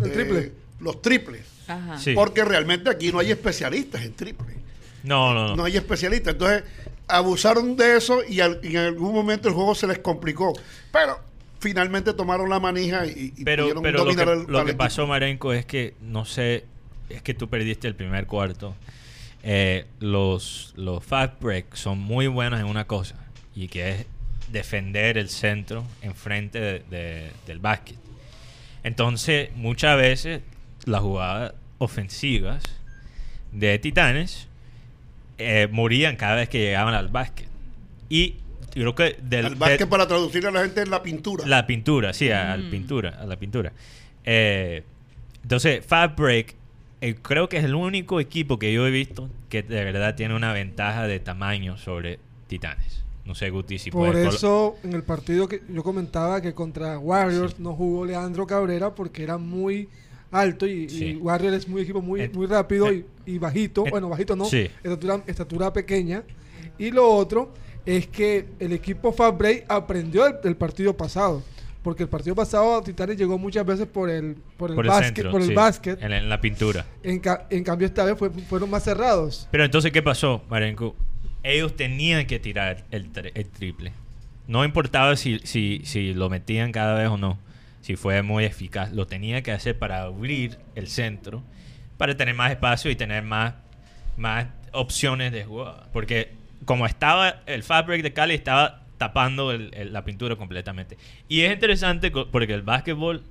El 0.03 0.11
triple. 0.11 0.51
los 0.79 1.01
triples. 1.01 1.41
Ajá. 1.67 1.97
Sí. 1.99 2.13
Porque 2.13 2.43
realmente 2.45 2.89
aquí 2.89 3.11
no 3.11 3.19
hay 3.19 3.31
especialistas 3.31 4.01
en 4.03 4.13
triple. 4.13 4.55
No, 5.03 5.33
no, 5.33 5.49
No 5.49 5.55
no. 5.57 5.63
hay 5.65 5.77
especialistas. 5.77 6.33
Entonces, 6.33 6.63
abusaron 7.07 7.75
de 7.75 7.97
eso 7.97 8.21
y, 8.27 8.39
al- 8.39 8.59
y 8.63 8.69
en 8.75 8.77
algún 8.77 9.13
momento 9.13 9.47
el 9.47 9.53
juego 9.53 9.75
se 9.75 9.87
les 9.87 9.99
complicó. 9.99 10.53
Pero 10.91 11.19
finalmente 11.59 12.13
tomaron 12.13 12.49
la 12.49 12.59
manija 12.59 13.05
y, 13.05 13.33
y 13.35 13.43
Pero, 13.43 13.63
pudieron 13.63 13.83
pero 13.83 13.97
lo 13.99 14.05
que, 14.11 14.15
dominar 14.25 14.49
lo 14.49 14.59
al 14.59 14.65
que 14.65 14.71
equipo. 14.71 14.83
pasó, 14.83 15.07
Marenco, 15.07 15.53
es 15.53 15.65
que, 15.65 15.95
no 16.01 16.23
sé, 16.25 16.65
es 17.09 17.21
que 17.21 17.33
tú 17.33 17.47
perdiste 17.49 17.87
el 17.87 17.95
primer 17.95 18.25
cuarto. 18.27 18.75
Eh, 19.43 19.85
los, 19.99 20.73
los 20.75 21.03
fast 21.03 21.39
break 21.41 21.75
son 21.75 21.99
muy 21.99 22.27
buenos 22.27 22.59
en 22.59 22.65
una 22.65 22.85
cosa, 22.85 23.15
y 23.55 23.67
que 23.67 23.89
es 23.91 24.05
defender 24.51 25.17
el 25.17 25.29
centro 25.29 25.85
enfrente 26.01 26.59
de, 26.59 26.79
de- 26.89 27.31
del 27.45 27.59
básquet. 27.59 27.97
Entonces, 28.83 29.49
muchas 29.55 29.97
veces 29.97 30.41
las 30.85 31.01
jugadas 31.01 31.53
ofensivas 31.77 32.63
de 33.51 33.77
Titanes 33.79 34.47
eh, 35.37 35.67
morían 35.71 36.15
cada 36.15 36.35
vez 36.35 36.49
que 36.49 36.59
llegaban 36.59 36.93
al 36.93 37.09
básquet. 37.09 37.47
Y 38.09 38.35
yo 38.75 38.93
creo 38.93 38.95
que 38.95 39.17
del, 39.21 39.45
El 39.47 39.55
básquet 39.55 39.87
para 39.89 40.07
traducirle 40.07 40.49
a 40.49 40.51
la 40.51 40.61
gente 40.61 40.81
es 40.81 40.87
la 40.87 41.03
pintura. 41.03 41.45
la 41.45 41.67
pintura, 41.67 42.13
sí, 42.13 42.31
a, 42.31 42.53
a 42.53 42.57
la 42.57 42.69
pintura, 42.69 43.09
a 43.19 43.25
la 43.25 43.35
pintura. 43.37 43.73
Eh, 44.23 44.83
entonces, 45.43 45.85
Fast 45.85 46.17
Break, 46.17 46.55
eh, 47.01 47.15
creo 47.21 47.47
que 47.49 47.57
es 47.57 47.63
el 47.63 47.75
único 47.75 48.19
equipo 48.19 48.57
que 48.59 48.73
yo 48.73 48.87
he 48.87 48.91
visto 48.91 49.29
que 49.49 49.63
de 49.63 49.83
verdad 49.83 50.15
tiene 50.15 50.35
una 50.35 50.53
ventaja 50.53 51.07
de 51.07 51.19
tamaño 51.19 51.77
sobre 51.77 52.19
Titanes. 52.47 53.03
No 53.25 53.35
sé, 53.35 53.49
Guti, 53.49 53.77
si 53.77 53.91
Por 53.91 54.11
puedes 54.11 54.35
eso, 54.35 54.77
en 54.83 54.93
el 54.93 55.03
partido 55.03 55.47
que 55.49 55.61
yo 55.69 55.83
comentaba 55.83 56.39
que 56.41 56.53
contra 56.53 56.97
Warriors 56.97 57.59
no 57.59 57.73
jugó 57.73 58.05
Leandro 58.05 58.47
Cabrera 58.47 58.95
porque 58.95 59.21
era 59.23 59.37
muy 59.37 59.89
alto 60.31 60.65
y. 60.65 61.17
Warriors 61.21 61.57
es 61.57 61.67
muy 61.67 61.81
equipo 61.81 62.01
muy, 62.01 62.21
En- 62.21 62.31
muy 62.33 62.45
rápido 62.47 62.91
y, 62.91 62.97
en- 62.99 63.05
y 63.25 63.37
bajito. 63.37 63.83
en- 63.85 63.91
bueno, 63.91 64.07
bajito 64.09 64.35
no, 64.37 64.45
sí. 64.45 64.69
estatura, 64.83 65.23
estatura 65.27 65.73
pequeña. 65.73 66.23
Y 66.77 66.91
lo 66.91 67.07
otro 67.09 67.53
es 67.85 68.07
que 68.07 68.45
el 68.59 68.71
equipo 68.71 69.11
Fast 69.11 69.37
Break 69.37 69.65
aprendió 69.67 70.23
del, 70.23 70.35
del 70.41 70.55
partido 70.55 70.95
pasado. 70.95 71.43
Porque 71.87 72.03
el 72.03 72.09
partido 72.09 72.35
pasado 72.35 72.81
Titanes 72.83 73.15
llegó 73.15 73.37
muchas 73.37 73.65
veces 73.65 73.87
por 73.87 74.09
el, 74.09 74.35
por 74.57 74.71
el, 74.71 74.75
por 74.75 74.83
el 74.85 74.89
básquet. 74.89 75.15
centro, 75.15 75.31
por 75.31 75.41
el 75.41 75.47
sí, 75.47 75.53
básquet. 75.53 76.03
en, 76.03 76.09
la- 76.09 76.17
en 76.17 76.27
la 76.27 76.41
pintura. 76.41 76.85
En, 77.01 77.17
ca- 77.21 77.47
en 77.49 77.63
cambio, 77.63 77.87
esta 77.87 78.03
vez 78.03 78.17
fue- 78.19 78.29
fueron 78.29 78.69
más 78.69 78.83
cerrados. 78.83 79.47
Pero 79.51 79.63
entonces, 79.63 79.93
¿qué 79.93 80.01
pasó, 80.01 80.43
Marenco? 80.49 80.97
Ellos 81.43 81.77
tenían 81.77 82.25
que 82.27 82.39
tirar 82.39 82.83
el 82.91 83.09
triple. 83.51 83.93
No 84.47 84.65
importaba 84.65 85.15
si, 85.15 85.39
si, 85.45 85.79
si 85.85 86.13
lo 86.13 86.29
metían 86.29 86.73
cada 86.73 86.93
vez 86.93 87.07
o 87.07 87.15
no. 87.17 87.39
Si 87.79 87.95
fue 87.95 88.21
muy 88.21 88.43
eficaz. 88.43 88.91
Lo 88.91 89.07
tenía 89.07 89.41
que 89.41 89.53
hacer 89.53 89.79
para 89.79 90.01
abrir 90.01 90.57
el 90.75 90.89
centro. 90.89 91.41
Para 91.97 92.17
tener 92.17 92.35
más 92.35 92.51
espacio 92.51 92.91
y 92.91 92.97
tener 92.97 93.23
más, 93.23 93.53
más 94.17 94.47
opciones 94.73 95.31
de 95.31 95.45
jugada. 95.45 95.87
Porque 95.93 96.33
como 96.65 96.85
estaba 96.85 97.43
el 97.45 97.63
fabric 97.63 98.03
de 98.03 98.11
Cali, 98.11 98.33
estaba 98.33 98.81
tapando 98.97 99.51
el- 99.51 99.71
la 99.93 100.03
pintura 100.03 100.35
completamente. 100.35 100.97
Y 101.27 101.41
es 101.41 101.53
interesante 101.53 102.11
porque 102.11 102.53
el 102.53 102.61
básquetbol 102.61 103.23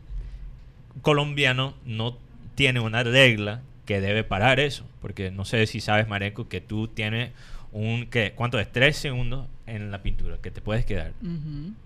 colombiano 1.02 1.74
no 1.84 2.18
tiene 2.54 2.80
una 2.80 3.02
regla 3.02 3.62
que 3.84 4.00
debe 4.00 4.24
parar 4.24 4.60
eso. 4.60 4.86
Porque 5.00 5.30
no 5.30 5.44
sé 5.44 5.66
si 5.66 5.80
sabes, 5.80 6.08
Marenco, 6.08 6.48
que 6.48 6.60
tú 6.60 6.88
tienes 6.88 7.32
un, 7.72 8.06
¿qué? 8.06 8.32
¿Cuánto 8.34 8.58
es? 8.58 8.70
Tres 8.72 8.96
segundos 8.96 9.46
en 9.66 9.90
la 9.90 10.02
pintura 10.02 10.38
que 10.40 10.50
te 10.50 10.60
puedes 10.60 10.84
quedar. 10.84 11.12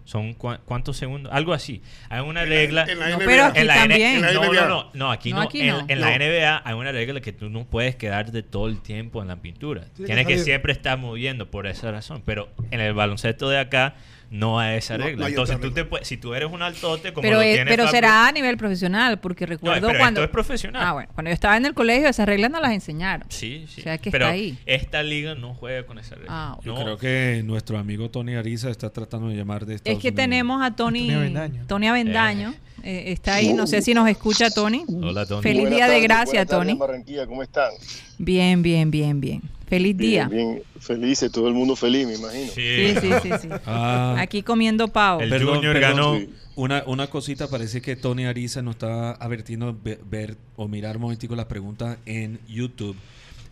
¿Son 0.05 0.35
cua- 0.37 0.61
cuántos 0.64 0.97
segundos? 0.97 1.33
Algo 1.33 1.53
así. 1.53 1.83
Hay 2.09 2.20
una 2.20 2.43
En 2.43 2.51
la- 2.51 2.55
regla... 2.57 2.85
en 2.89 2.99
la 2.99 3.09
No, 3.11 3.18
pero 3.18 3.45
aquí 3.47 3.59
en 3.61 3.66
la 3.66 3.74
también. 3.74 4.16
en 4.16 4.22
la 4.22 4.33
no, 4.33 4.41
NBA. 4.45 4.61
no, 4.61 4.68
no, 4.68 4.91
no, 4.95 5.11
aquí 5.11 5.31
No, 5.31 5.37
no. 5.37 5.43
aquí 5.43 5.61
en, 5.62 5.68
no. 5.68 5.81
en 5.89 5.99
No. 6.01 6.07
la 6.07 6.16
NBA 6.18 6.62
hay 6.64 6.74
una 6.74 6.93
regla 6.93 7.20
que 7.20 7.33
tú 7.33 7.49
no 7.51 7.64
puedes 7.64 7.97
quedarte 7.97 8.43
todo 8.43 8.68
el 8.68 8.81
tiempo 8.83 9.22
en 9.22 9.28
la 9.28 9.37
pintura. 9.37 9.83
Tiene 9.83 9.95
que 9.97 10.05
Tienes 10.07 10.26
que 10.26 10.33
salir. 10.35 10.45
siempre 10.45 10.72
estar 10.72 10.99
moviendo 10.99 11.51
por 11.51 11.66
esa 11.66 11.91
razón. 11.91 12.22
Pero 12.24 12.51
en 12.70 12.81
el 12.81 12.93
baloncesto 12.95 13.49
de 13.49 13.59
acá 13.59 13.95
no 14.31 14.59
hay 14.61 14.78
esa 14.78 14.97
No, 14.97 15.05
regla. 15.05 15.22
no 15.24 15.28
Entonces 15.28 15.61
tú 15.61 15.72
te 15.72 15.85
puedes, 15.85 16.07
si 16.07 16.16
tú 16.16 16.35
eres 16.35 16.49
un 16.51 16.62
altote 16.62 17.12
como 17.12 17.22
Pero, 17.22 17.37
lo 17.37 17.43
es- 17.43 17.55
tiene 17.57 17.68
pero 17.70 17.89
será 17.89 18.28
a 18.28 18.33
nivel 18.33 18.57
profesional, 18.57 19.18
porque 19.18 19.45
No, 19.45 19.51
recuerdo 19.51 19.89
pero 19.89 19.99
cuando... 19.99 20.20
esto 20.20 20.24
es 20.24 20.31
profesional. 20.31 20.83
Ah, 20.87 20.93
bueno, 20.93 21.11
cuando 21.14 21.31
yo 21.31 21.35
estaba 21.35 21.57
en 21.57 21.66
el 21.66 21.74
colegio 21.74 22.09
esas 22.09 22.26
reglas 22.26 22.51
no 22.51 22.61
las 22.61 22.72
enseñaron. 22.72 23.26
Sí, 23.28 23.66
sí. 23.68 23.81
O 23.81 23.85
sea, 23.85 23.99
que 23.99 24.11
pero 24.11 24.26
está 24.26 24.35
ahí. 24.35 24.57
esta 24.66 25.03
liga 25.03 25.35
no 25.35 25.55
juega 25.55 25.85
con 25.85 25.99
esa 25.99 26.14
regla. 26.14 26.28
Ah. 26.31 26.59
Yo 26.64 26.74
No. 26.74 26.83
creo 26.83 26.97
que 26.99 27.43
nuestro 27.45 27.76
amigo 27.78 28.09
Tony 28.11 28.35
Ariza 28.37 28.70
está 28.70 28.91
tratando 28.91 29.28
de 29.28 29.37
llamar 29.37 29.66
de 29.66 29.74
Es 29.74 29.81
Estados 29.81 30.01
que 30.01 30.09
Unidos. 30.09 30.22
tenemos 30.22 30.62
a 30.62 30.76
Tony, 30.76 31.01
Tony 31.09 31.14
Avendaño. 31.14 31.64
Tony 31.66 31.89
Avendaño. 31.89 32.51
eh, 32.51 32.70
está 32.85 33.35
ahí, 33.37 33.53
no 33.53 33.66
sé 33.66 33.83
si 33.83 33.95
nos 33.95 34.09
escucha 34.09 34.51
Tony. 34.51 34.85
Hola, 35.03 35.26
Tony. 35.26 35.43
Feliz 35.43 35.62
Buenas 35.62 35.76
día 35.76 35.85
de 35.87 35.91
tardes, 35.93 36.09
gracia, 36.09 36.47
Tony. 36.47 36.74
Barranquilla, 36.74 37.26
¿cómo 37.26 37.43
están? 37.43 37.70
Bien, 38.18 38.62
bien, 38.62 38.91
bien, 38.91 39.20
bien. 39.20 39.43
Feliz 39.66 39.97
día. 39.97 40.26
Bien, 40.28 40.55
bien, 40.55 40.62
felices, 40.81 41.31
todo 41.31 41.47
el 41.49 41.55
mundo 41.55 41.76
feliz, 41.76 42.07
me 42.07 42.14
imagino. 42.16 42.51
Sí, 42.53 42.95
Sí. 42.95 42.95
sí, 43.01 43.11
sí, 43.22 43.31
sí. 43.43 43.49
Ah, 43.66 44.16
Aquí 44.18 44.43
comiendo 44.43 44.89
pavo. 44.89 45.20
El 45.20 45.31
Perdón, 45.31 45.57
Junior 45.57 45.74
perdón, 45.74 45.91
ganó. 45.97 46.18
sí. 46.18 46.31
Una, 46.57 46.83
una 46.87 47.07
cosita, 47.07 47.49
parece 47.49 47.81
que 47.81 47.95
Tony 47.97 48.24
Ariza 48.26 48.61
nos 48.62 48.74
está 48.74 49.12
advirtiendo 49.12 49.78
ve- 49.83 50.01
ver 50.11 50.37
o 50.57 50.66
mirar 50.68 50.97
un 50.97 51.03
momentico 51.03 51.37
las 51.37 51.47
preguntas 51.47 51.99
en 52.05 52.41
YouTube. 52.49 52.97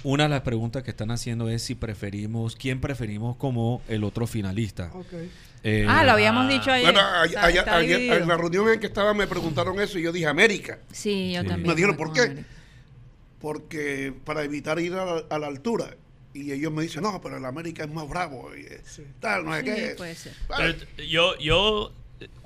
Una 0.03 0.24
de 0.24 0.29
las 0.31 0.43
preguntas 0.43 0.83
que 0.83 0.91
están 0.91 1.11
haciendo 1.12 1.49
es 1.49 1.62
si 1.62 1.74
preferimos, 1.74 2.55
quién 2.57 2.81
preferimos 2.81 3.37
como 3.37 3.81
el 3.89 4.05
otro 4.05 4.26
finalista. 4.26 4.91
Ok. 4.95 5.07
Eh, 5.64 5.84
Ah, 5.88 6.04
lo 6.04 6.12
habíamos 6.12 6.48
dicho 6.48 6.70
ayer. 6.70 6.92
Bueno, 6.92 7.00
a- 7.00 7.24
Está- 7.26 7.44
ayer- 7.44 7.59
está 7.61 7.76
ayer- 7.76 7.96
dividido. 7.98 8.16
en 8.16 8.28
la 8.28 8.36
reunión 8.36 8.68
en 8.68 8.80
que 8.80 8.86
estaba 8.86 9.12
me 9.14 9.26
preguntaron 9.26 9.78
eso 9.80 9.98
y 9.98 10.02
yo 10.02 10.12
dije 10.12 10.26
América, 10.26 10.78
Sí, 10.92 11.32
yo 11.32 11.42
Sí. 11.42 11.48
también. 11.48 11.68
Me 11.68 11.74
dijeron, 11.74 11.96
¿por 11.96 12.12
qué? 12.12 12.20
América. 12.22 12.46
porque 13.40 14.12
para 14.24 14.42
evitar 14.42 14.78
ir 14.80 14.94
a 14.94 15.04
la, 15.04 15.22
a 15.30 15.38
la 15.38 15.46
altura. 15.46 15.94
Y 16.34 16.52
ellos 16.52 16.72
me 16.72 16.82
dicen, 16.82 17.02
no, 17.02 17.20
pero 17.20 17.36
el 17.36 17.44
América 17.44 17.84
es 17.84 17.90
más 17.90 18.09
bravo. 18.09 18.50
Y, 18.56 18.61
eh, 18.62 18.80
tal, 19.20 19.44
no 19.44 19.54
sé 19.54 19.61
Sí, 19.61 19.64
qué. 19.66 19.94
puede 19.96 20.14
ser. 20.14 20.32
Vale. 20.48 20.74
Pero 20.96 21.09
yo, 21.09 21.38
yo, 21.38 21.92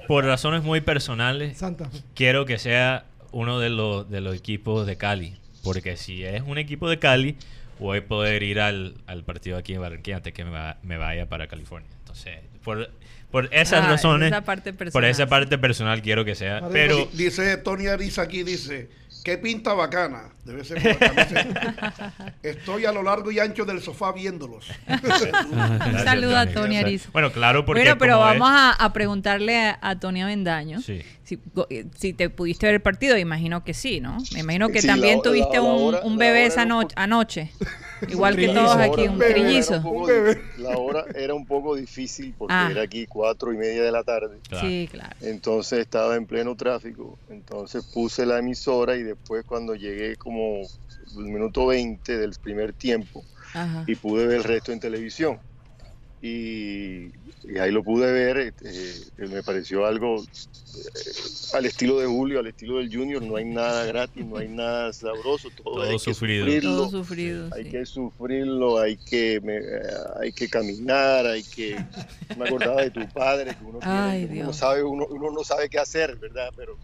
por 0.06 0.24
razones 0.24 0.62
muy 0.62 0.80
personales, 0.80 1.58
Santa 1.58 1.90
quiero 2.14 2.44
que 2.46 2.58
sea 2.58 3.04
uno 3.32 3.58
de 3.58 3.70
los, 3.70 4.08
de 4.10 4.20
los 4.20 4.36
equipos 4.36 4.86
de 4.86 4.96
Cali. 4.96 5.36
Porque 5.64 5.96
si 5.96 6.24
es 6.24 6.42
un 6.42 6.58
equipo 6.58 6.88
de 6.90 6.98
Cali, 6.98 7.36
voy 7.78 7.98
a 7.98 8.04
poder 8.06 8.42
ir 8.42 8.60
al, 8.60 8.94
al 9.06 9.24
partido 9.24 9.56
aquí 9.56 9.74
en 9.74 9.80
Barranquilla 9.80 10.16
antes 10.18 10.32
que 10.34 10.44
me, 10.44 10.50
va- 10.50 10.76
me 10.82 10.96
vaya 10.96 11.26
para 11.28 11.46
California. 11.46 11.88
Entonces, 12.00 12.38
por, 12.62 12.90
por 13.33 13.49
esas 13.53 13.85
Ah, 13.85 13.89
razones, 13.89 14.28
esa 14.30 14.43
parte 14.45 14.72
por 14.72 14.78
personal, 14.78 15.11
esa 15.11 15.26
parte 15.26 15.59
personal 15.59 16.03
quiero 16.03 16.24
que 16.24 16.35
sea. 16.37 16.62
Pero, 16.70 17.09
Di- 17.12 17.24
Dice 17.24 17.57
Tony 17.57 17.89
Ariza 17.89 18.22
aquí, 18.22 18.45
dice, 18.45 18.91
qué 19.24 19.39
pinta 19.39 19.72
bacana. 19.72 20.30
Debe 20.45 20.64
ser 20.64 20.82
por 20.82 21.01
la 21.01 21.14
camiseta. 21.14 22.34
Estoy 22.43 22.84
a 22.84 22.93
lo 22.93 23.03
largo 23.05 23.30
y 23.30 23.38
ancho 23.38 23.64
del 23.64 23.80
sofá 23.80 24.11
viéndolos. 24.12 24.66
Un 24.88 25.99
saludo 26.05 26.36
a 26.36 26.47
Tony. 26.47 26.76
Ariza. 26.76 27.11
Bueno, 27.12 27.30
claro, 27.32 27.64
porque 27.64 27.82
Bueno, 27.82 27.99
pero 27.99 28.14
como 28.14 28.24
vamos 28.26 28.49
es- 28.51 28.57
a, 28.57 28.84
a 28.84 28.93
preguntarle 28.93 29.57
a, 29.59 29.78
a 29.80 29.99
Tony 30.01 30.22
Avendaño. 30.22 30.80
Sí. 30.80 31.03
Si, 31.24 31.38
eh, 31.70 31.86
si 31.97 32.12
te 32.12 32.28
pudiste 32.28 32.66
ver 32.66 32.74
el 32.76 32.82
partido, 32.82 33.16
imagino 33.16 33.62
que 33.64 33.72
sí, 33.74 34.01
¿no? 34.01 34.18
Me 34.34 34.40
imagino 34.40 34.68
que 34.68 34.80
Sí, 34.82 34.86
también 34.88 35.18
la- 35.18 35.22
tuviste 35.22 35.57
la- 35.59 35.62
la 35.62 35.68
un, 35.72 35.95
hora- 35.95 36.01
un 36.05 36.18
bebé 36.18 36.47
esa 36.47 36.66
poco- 36.66 36.88
anoche. 36.97 37.53
Igual 38.09 38.34
que 38.34 38.43
trillizo. 38.49 38.64
todos 38.64 38.76
aquí, 38.78 39.07
un 39.07 39.18
trillizo. 39.20 40.05
bebé. 40.07 40.34
di- 40.34 40.62
La 40.64 40.76
hora 40.76 41.05
era 41.14 41.34
un 41.34 41.47
poco 41.47 41.76
difícil 41.76 42.34
porque 42.36 42.53
Ah. 42.53 42.68
era 42.72 42.82
aquí 42.82 43.07
cuatro 43.07 43.53
y 43.53 43.57
media 43.57 43.84
de 43.84 43.93
la 43.93 44.03
tarde. 44.03 44.40
Claro. 44.49 44.66
Sí, 44.66 44.88
claro. 44.90 45.14
Entonces 45.20 45.78
estaba 45.78 46.16
en 46.16 46.26
pleno 46.26 46.57
tráfico. 46.57 47.16
Entonces 47.30 47.84
puse 47.95 48.26
la 48.26 48.38
emisora 48.38 48.97
y 48.97 49.05
después 49.05 49.45
cuando 49.47 49.76
llegué 49.76 50.16
como 50.16 50.32
el 50.39 51.24
minuto 51.24 51.66
20 51.66 52.16
del 52.18 52.33
primer 52.43 52.72
tiempo 52.72 53.24
Ajá. 53.55 53.85
y 53.87 53.95
pude 53.97 54.26
ver 54.26 54.39
el 54.39 54.45
resto 54.45 54.72
en 54.72 54.80
televisión. 54.80 55.39
Y, 56.24 57.07
y 57.43 57.59
ahí 57.59 57.72
lo 57.72 57.83
pude 57.83 58.12
ver, 58.12 58.39
eh, 58.39 58.53
eh, 58.64 59.26
me 59.26 59.43
pareció 59.43 59.85
algo 59.87 60.22
eh, 60.22 61.55
al 61.55 61.66
estilo 61.66 61.99
de 61.99 62.07
Julio, 62.07 62.39
al 62.39 62.47
estilo 62.47 62.76
del 62.78 62.95
Junior, 62.95 63.20
no 63.20 63.35
hay 63.35 63.45
nada 63.45 63.85
gratis, 63.87 64.24
no 64.24 64.37
hay 64.37 64.47
nada 64.49 64.93
sabroso, 64.93 65.49
todo, 65.51 65.74
Todo 65.74 65.83
hay 65.83 65.95
que 65.95 65.99
sufrido. 65.99 66.45
sufrirlo, 66.47 66.70
Todo 66.76 66.91
sufrido. 66.91 67.49
hay 67.53 67.64
sí. 67.64 67.70
que 67.70 67.87
sufrirlo, 67.87 68.78
hay 68.78 68.97
que, 68.99 69.41
me- 69.43 69.57
eh, 69.57 69.80
hay 70.20 70.33
que 70.33 70.49
caminar, 70.49 71.26
hay 71.26 71.43
que... 71.43 71.74
Me 72.39 72.45
acordaba 72.47 72.83
de 72.83 72.93
tu 72.93 73.09
padre, 73.09 73.57
que 73.57 73.64
uno, 73.64 73.80
tiene- 73.80 73.95
Ay, 73.95 74.41
uno 74.41 74.53
sabe, 74.53 74.85
uno, 74.85 75.07
uno 75.11 75.30
no 75.33 75.43
sabe 75.43 75.68
qué 75.68 75.80
hacer, 75.80 76.16
¿verdad? 76.18 76.51
Pero, 76.57 76.78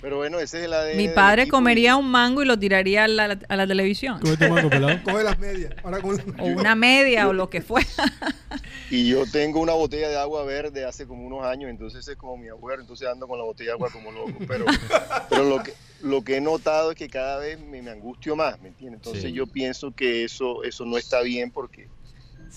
pero 0.00 0.16
bueno, 0.16 0.40
ese 0.40 0.58
es 0.58 0.64
el 0.64 0.72
ADN 0.72 0.96
Mi 0.96 1.08
padre 1.08 1.48
comería 1.48 1.96
un 1.96 2.10
mango 2.10 2.42
y 2.42 2.46
lo 2.46 2.58
tiraría 2.58 3.04
a 3.04 3.08
la, 3.08 3.38
a 3.48 3.56
la 3.56 3.66
televisión. 3.66 4.18
¿Cómo 4.20 4.36
te 4.36 4.48
mango, 4.48 4.70
pelado? 4.70 4.98
Coge 5.04 5.24
las 5.24 5.38
medias. 5.38 5.74
Ahora 5.82 6.00
con 6.00 6.18
O 6.38 6.44
una 6.46 6.74
media 6.74 7.28
o 7.28 7.32
lo 7.32 7.50
que 7.50 7.60
fuera. 7.60 7.88
Y 8.90 9.08
yo 9.08 9.24
tengo 9.24 9.60
una 9.60 9.72
botella 9.72 10.08
de 10.08 10.18
agua 10.18 10.44
verde 10.44 10.84
hace 10.84 11.06
como 11.06 11.24
unos 11.24 11.44
años, 11.44 11.70
entonces 11.70 12.06
es 12.08 12.16
como 12.16 12.36
mi 12.36 12.48
abuelo, 12.48 12.82
entonces 12.82 13.06
ando 13.06 13.28
con 13.28 13.38
la 13.38 13.44
botella 13.44 13.68
de 13.70 13.72
agua 13.74 13.88
como 13.92 14.10
loco. 14.10 14.32
Pero, 14.48 14.64
pero 15.30 15.44
lo, 15.44 15.62
que, 15.62 15.72
lo 16.02 16.22
que 16.24 16.38
he 16.38 16.40
notado 16.40 16.90
es 16.90 16.96
que 16.96 17.08
cada 17.08 17.38
vez 17.38 17.60
me, 17.60 17.82
me 17.82 17.92
angustio 17.92 18.34
más, 18.34 18.60
¿me 18.60 18.68
entiendes? 18.68 18.98
Entonces 18.98 19.22
Sí. 19.22 19.32
yo 19.32 19.46
pienso 19.46 19.92
que 19.92 20.24
eso, 20.24 20.64
eso 20.64 20.84
no 20.84 20.98
está 20.98 21.20
bien 21.20 21.52
porque 21.52 21.88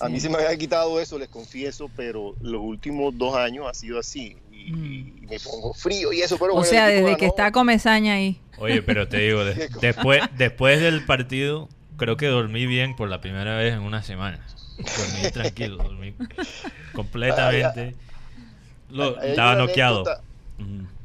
a 0.00 0.08
mí 0.08 0.18
se 0.18 0.28
me 0.28 0.36
había 0.38 0.56
quitado 0.56 1.00
eso, 1.00 1.18
les 1.20 1.28
confieso, 1.28 1.88
pero 1.94 2.34
los 2.40 2.60
últimos 2.60 3.16
dos 3.16 3.36
años 3.36 3.66
ha 3.68 3.74
sido 3.74 4.00
así. 4.00 4.36
Y, 4.64 4.70
y 5.22 5.26
me 5.28 5.38
pongo 5.40 5.74
frío 5.74 6.12
y 6.12 6.22
eso, 6.22 6.36
pero 6.38 6.52
Mm. 6.52 6.56
O 6.56 6.60
bueno, 6.60 6.70
sea, 6.70 6.86
desde 6.86 7.16
que 7.16 7.26
está 7.26 7.52
Comezaña 7.52 8.14
ahí. 8.14 8.40
Oye, 8.58 8.82
pero 8.82 9.06
te 9.08 9.18
digo, 9.18 9.44
de- 9.44 9.68
después, 9.80 10.22
después 10.38 10.80
del 10.80 11.04
partido, 11.04 11.68
creo 11.96 12.16
que 12.16 12.26
dormí 12.26 12.66
bien 12.66 12.96
por 12.96 13.08
la 13.08 13.20
primera 13.20 13.56
vez 13.56 13.74
en 13.74 13.80
una 13.80 14.02
semana. 14.02 14.40
Dormí 14.78 15.30
tranquilo, 15.32 15.76
dormí 15.76 16.14
completamente. 16.92 17.94
lo- 18.90 19.18
Hay 19.20 19.30
Estaba 19.30 19.54
noqueado. 19.56 20.04
anécdota-. 20.04 20.22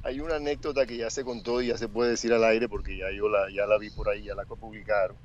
Hay 0.03 0.22
una 0.22 0.36
anécdota 0.36 0.86
que 0.86 0.97
ya 0.97 1.10
se 1.10 1.24
contó 1.24 1.62
y 1.62 1.68
ya 1.68 1.78
se 1.78 1.88
puede 1.88 2.12
decir 2.12 2.32
al 2.34 2.43
aire 2.45 2.70
porque 2.70 2.97
ya 2.97 3.12
yo 3.12 3.28
la, 3.30 3.47
ya 3.53 3.66
la 3.68 3.78
vi 3.78 3.89
por 3.89 4.10
ahí, 4.10 4.24
ya 4.24 4.34
la 4.36 4.45
publicaron. 4.45 5.16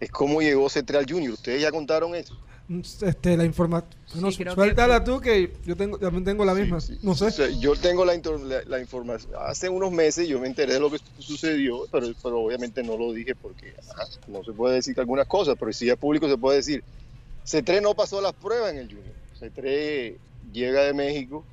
Es 0.00 0.10
cómo 0.10 0.40
llegó 0.40 0.68
Central 0.68 1.06
Junior. 1.08 1.32
¿Ustedes 1.34 1.60
ya 1.60 1.70
contaron 1.70 2.14
eso? 2.14 2.38
Este, 2.80 3.36
la 3.36 3.44
información. 3.44 3.90
No, 4.14 4.30
Sí, 4.30 4.38
creo 4.38 4.54
que- 4.54 4.60
suéltala 4.60 5.02
tú 5.04 5.20
que 5.20 5.52
yo 5.64 5.74
tengo, 5.76 5.98
también 5.98 6.24
tengo 6.24 6.44
la 6.44 6.54
misma. 6.54 6.80
Sí, 6.80 6.94
sí. 6.94 7.00
No 7.02 7.14
sé. 7.14 7.26
O 7.26 7.30
sea, 7.30 7.48
yo 7.48 7.74
tengo 7.76 8.04
la, 8.04 8.14
la- 8.14 8.62
la 8.66 8.80
información. 8.80 9.32
Hace 9.40 9.68
unos 9.68 9.90
meses 9.90 10.28
yo 10.28 10.38
me 10.38 10.46
enteré 10.48 10.74
de 10.74 10.80
lo 10.80 10.90
que 10.90 10.98
sucedió, 11.18 11.86
pero, 11.90 12.08
pero 12.22 12.40
obviamente 12.40 12.82
no 12.82 12.96
lo 12.98 13.12
dije 13.12 13.34
porque 13.34 13.74
ajá, 13.90 14.06
no 14.28 14.44
se 14.44 14.52
puede 14.52 14.76
decir 14.76 14.98
algunas 15.00 15.26
cosas, 15.26 15.56
pero 15.58 15.72
si 15.72 15.88
es 15.88 15.96
público 15.96 16.28
se 16.28 16.36
puede 16.36 16.58
decir. 16.58 16.84
C3 17.46 17.80
no 17.82 17.94
pasó 17.94 18.20
las 18.20 18.34
pruebas 18.34 18.72
en 18.72 18.78
el 18.78 18.86
Junior. 18.88 19.14
C3 19.40 20.14
llega 20.52 20.82
de 20.84 20.92
México 20.94 21.44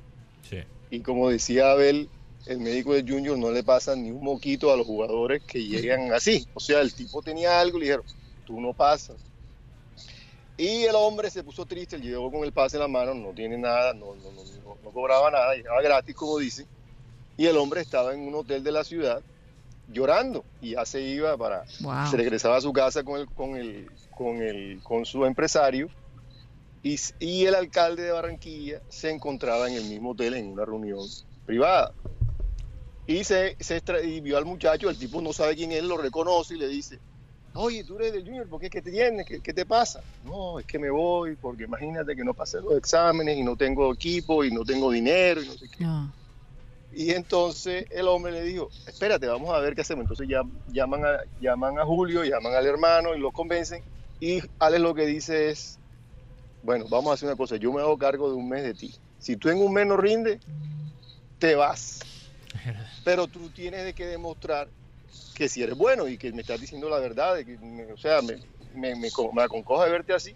Sí. 0.48 0.58
y 0.90 1.00
como 1.00 1.30
decía 1.30 1.72
Abel, 1.72 2.08
el 2.46 2.58
médico 2.60 2.94
de 2.94 3.02
Junior 3.02 3.36
no 3.38 3.50
le 3.50 3.62
pasa 3.62 3.96
ni 3.96 4.10
un 4.10 4.22
moquito 4.22 4.72
a 4.72 4.76
los 4.76 4.86
jugadores 4.86 5.42
que 5.44 5.64
llegan 5.64 6.12
así. 6.12 6.46
O 6.54 6.60
sea, 6.60 6.80
el 6.80 6.92
tipo 6.92 7.22
tenía 7.22 7.58
algo 7.60 7.78
y 7.78 7.80
le 7.80 7.86
dijeron, 7.86 8.04
tú 8.46 8.60
no 8.60 8.72
pasas. 8.72 9.16
Y 10.60 10.84
el 10.84 10.94
hombre 10.94 11.30
se 11.30 11.42
puso 11.42 11.64
triste, 11.64 11.98
llegó 11.98 12.30
con 12.30 12.44
el 12.44 12.52
pase 12.52 12.76
en 12.76 12.82
la 12.82 12.88
mano, 12.88 13.14
no 13.14 13.32
tiene 13.32 13.56
nada, 13.56 13.94
no, 13.94 14.14
no, 14.14 14.30
no, 14.84 14.90
cobraba 14.92 15.30
nada, 15.30 15.54
llegaba 15.54 15.80
gratis, 15.80 16.14
como 16.14 16.36
dice. 16.36 16.66
Y 17.38 17.46
el 17.46 17.56
hombre 17.56 17.80
estaba 17.80 18.12
en 18.12 18.20
un 18.20 18.34
hotel 18.34 18.62
de 18.62 18.70
la 18.70 18.84
ciudad 18.84 19.22
llorando 19.88 20.44
y 20.60 20.72
ya 20.72 20.84
se 20.84 21.00
iba 21.00 21.34
para, 21.38 21.64
Wow. 21.80 22.06
se 22.10 22.16
regresaba 22.18 22.56
a 22.56 22.60
su 22.60 22.74
casa 22.74 23.02
con 23.02 23.18
el, 23.20 23.26
con 23.30 23.56
el, 23.56 23.90
con 24.14 24.42
el, 24.42 24.80
con 24.82 25.06
su 25.06 25.24
empresario 25.24 25.88
y, 26.82 26.96
y 27.20 27.46
el 27.46 27.54
alcalde 27.54 28.02
de 28.02 28.12
Barranquilla 28.12 28.82
se 28.90 29.08
encontraba 29.10 29.66
en 29.66 29.76
el 29.76 29.84
mismo 29.86 30.10
hotel 30.10 30.34
en 30.34 30.48
una 30.52 30.66
reunión 30.66 31.00
privada. 31.46 31.94
Y 33.06 33.24
se, 33.24 33.56
se 33.58 33.78
extra- 33.78 34.02
y 34.02 34.20
vio 34.20 34.36
al 34.36 34.44
muchacho, 34.44 34.90
el 34.90 34.98
tipo 34.98 35.22
no 35.22 35.32
sabe 35.32 35.56
quién 35.56 35.72
es, 35.72 35.82
lo 35.82 35.96
reconoce 35.96 36.54
y 36.54 36.58
le 36.58 36.68
dice, 36.68 37.00
oye, 37.54 37.84
tú 37.84 37.96
eres 37.98 38.12
del 38.12 38.24
Junior, 38.24 38.46
¿por 38.48 38.60
qué? 38.60 38.70
¿Qué 38.70 38.82
te 38.82 38.90
tienes? 38.90 39.26
¿Qué, 39.26 39.40
qué 39.40 39.52
te 39.52 39.66
pasa? 39.66 40.02
No, 40.24 40.58
es 40.58 40.66
que 40.66 40.78
me 40.78 40.90
voy 40.90 41.36
porque 41.36 41.64
imagínate 41.64 42.14
que 42.14 42.24
no 42.24 42.34
pasé 42.34 42.60
los 42.60 42.76
exámenes 42.76 43.36
y 43.36 43.42
no 43.42 43.56
tengo 43.56 43.92
equipo 43.92 44.44
y 44.44 44.50
no 44.50 44.64
tengo 44.64 44.90
dinero 44.90 45.42
y 45.42 45.46
no 45.46 45.52
sé 45.54 45.68
qué. 45.68 45.84
No. 45.84 46.12
Y 46.92 47.12
entonces 47.12 47.86
el 47.90 48.08
hombre 48.08 48.32
le 48.32 48.42
dijo, 48.42 48.68
espérate, 48.86 49.26
vamos 49.26 49.54
a 49.54 49.58
ver 49.60 49.74
qué 49.74 49.82
hacemos. 49.82 50.02
Entonces 50.02 50.28
ya, 50.28 50.42
llaman, 50.72 51.04
a, 51.04 51.20
llaman 51.40 51.78
a 51.78 51.84
Julio, 51.84 52.24
llaman 52.24 52.54
al 52.54 52.66
hermano 52.66 53.14
y 53.14 53.20
lo 53.20 53.30
convencen. 53.30 53.82
Y 54.18 54.42
Alex 54.58 54.82
lo 54.82 54.94
que 54.94 55.06
dice 55.06 55.50
es, 55.50 55.78
bueno, 56.62 56.86
vamos 56.90 57.10
a 57.10 57.14
hacer 57.14 57.28
una 57.28 57.36
cosa, 57.36 57.56
yo 57.56 57.72
me 57.72 57.80
hago 57.80 57.96
cargo 57.96 58.28
de 58.28 58.34
un 58.34 58.48
mes 58.48 58.62
de 58.64 58.74
ti. 58.74 58.94
Si 59.18 59.36
tú 59.36 59.48
en 59.48 59.58
un 59.58 59.72
mes 59.72 59.86
no 59.86 59.96
rindes, 59.96 60.40
te 61.38 61.54
vas. 61.54 62.00
Pero 63.04 63.28
tú 63.28 63.50
tienes 63.50 63.84
de 63.84 63.94
que 63.94 64.06
demostrar 64.06 64.68
que 65.34 65.48
si 65.48 65.62
eres 65.62 65.76
bueno 65.76 66.06
y 66.08 66.18
que 66.18 66.32
me 66.32 66.42
estás 66.42 66.60
diciendo 66.60 66.88
la 66.88 66.98
verdad, 66.98 67.34
de 67.36 67.44
que, 67.44 67.56
me- 67.58 67.92
o 67.92 67.96
sea, 67.96 68.20
me, 68.22 68.34
me, 68.74 68.94
me, 68.96 69.08
me 69.34 69.42
aconcoja 69.42 69.86
verte 69.86 70.12
así. 70.12 70.34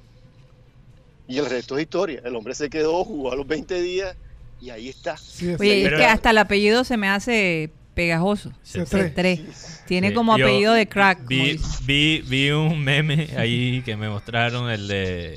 Y 1.26 1.38
el 1.38 1.46
resto 1.46 1.76
es 1.78 1.82
historia. 1.84 2.20
El 2.24 2.36
hombre 2.36 2.54
se 2.54 2.68
quedó, 2.68 3.02
jugó 3.04 3.32
a 3.32 3.36
los 3.36 3.46
20 3.46 3.80
días 3.80 4.16
y 4.60 4.70
ahí 4.70 4.88
está. 4.88 5.16
Sí, 5.16 5.48
Oye, 5.58 5.82
Pero- 5.84 5.96
es 5.96 6.02
que 6.02 6.06
hasta 6.06 6.30
el 6.30 6.38
apellido 6.38 6.84
se 6.84 6.96
me 6.96 7.08
hace 7.08 7.70
pegajoso. 7.94 8.50
C3. 8.64 9.14
C3. 9.14 9.84
Tiene 9.86 10.08
Sí, 10.08 10.14
como 10.14 10.34
apellido 10.34 10.72
de 10.74 10.86
crack. 10.88 11.26
Vi, 11.26 11.58
vi, 11.86 12.22
vi 12.26 12.50
un 12.50 12.82
meme 12.82 13.28
ahí 13.36 13.82
que 13.84 13.96
me 13.96 14.08
mostraron, 14.08 14.68
el 14.70 14.88
de... 14.88 15.34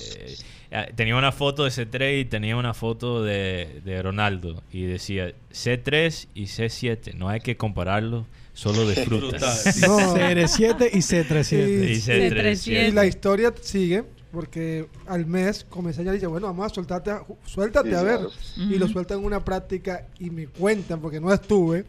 eh, 0.72 0.92
Tenía 0.96 1.16
una 1.16 1.32
foto 1.32 1.64
de 1.66 1.70
C3 1.72 2.22
y 2.22 2.26
tenía 2.26 2.58
una 2.58 2.74
foto 2.74 3.24
de, 3.24 3.82
de 3.86 4.02
Ronaldo. 4.02 4.62
Y 4.74 4.84
decía 4.84 5.32
C3 5.54 6.28
y 6.34 6.44
C7. 6.46 7.14
No 7.14 7.30
hay 7.30 7.40
que 7.42 7.56
compararlo, 7.58 8.26
solo 8.58 8.88
de 8.88 8.96
frutas. 9.06 9.78
No. 9.88 9.98
CR7 10.16 10.90
y 10.94 10.98
C37. 10.98 11.90
y 11.90 12.02
C3. 12.02 12.88
Y 12.88 12.92
la 12.92 13.06
historia 13.06 13.54
sigue 13.62 14.04
porque 14.32 14.88
al 15.08 15.26
mes 15.26 15.66
Comesaña 15.70 16.12
dice, 16.12 16.28
bueno, 16.28 16.48
vamos 16.48 16.72
a 16.72 16.76
soltarte, 16.76 17.12
a- 17.12 17.24
suéltate 17.46 17.90
Sí, 17.90 17.96
a 17.96 18.04
ver. 18.04 18.18
claro. 18.20 18.32
Y 18.58 18.78
lo 18.78 18.88
sueltan 18.88 19.20
en 19.20 19.26
una 19.26 19.44
práctica 19.46 20.08
y 20.20 20.30
me 20.30 20.48
cuentan, 20.48 21.00
porque 21.02 21.20
no 21.20 21.34
estuve, 21.34 21.86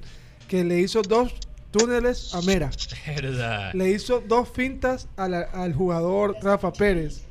que 0.47 0.63
le 0.65 0.79
hizo 0.81 1.03
dos 1.03 1.35
túneles 1.71 2.35
a 2.35 2.41
Mera. 2.43 2.71
Verdad. 3.07 3.73
Le 3.75 3.91
hizo 3.91 4.23
dos 4.27 4.49
fintas 4.49 5.09
a 5.17 5.29
la- 5.29 5.43
al 5.43 5.75
jugador 5.75 6.37
Rafa 6.43 6.73
Pérez. 6.73 7.23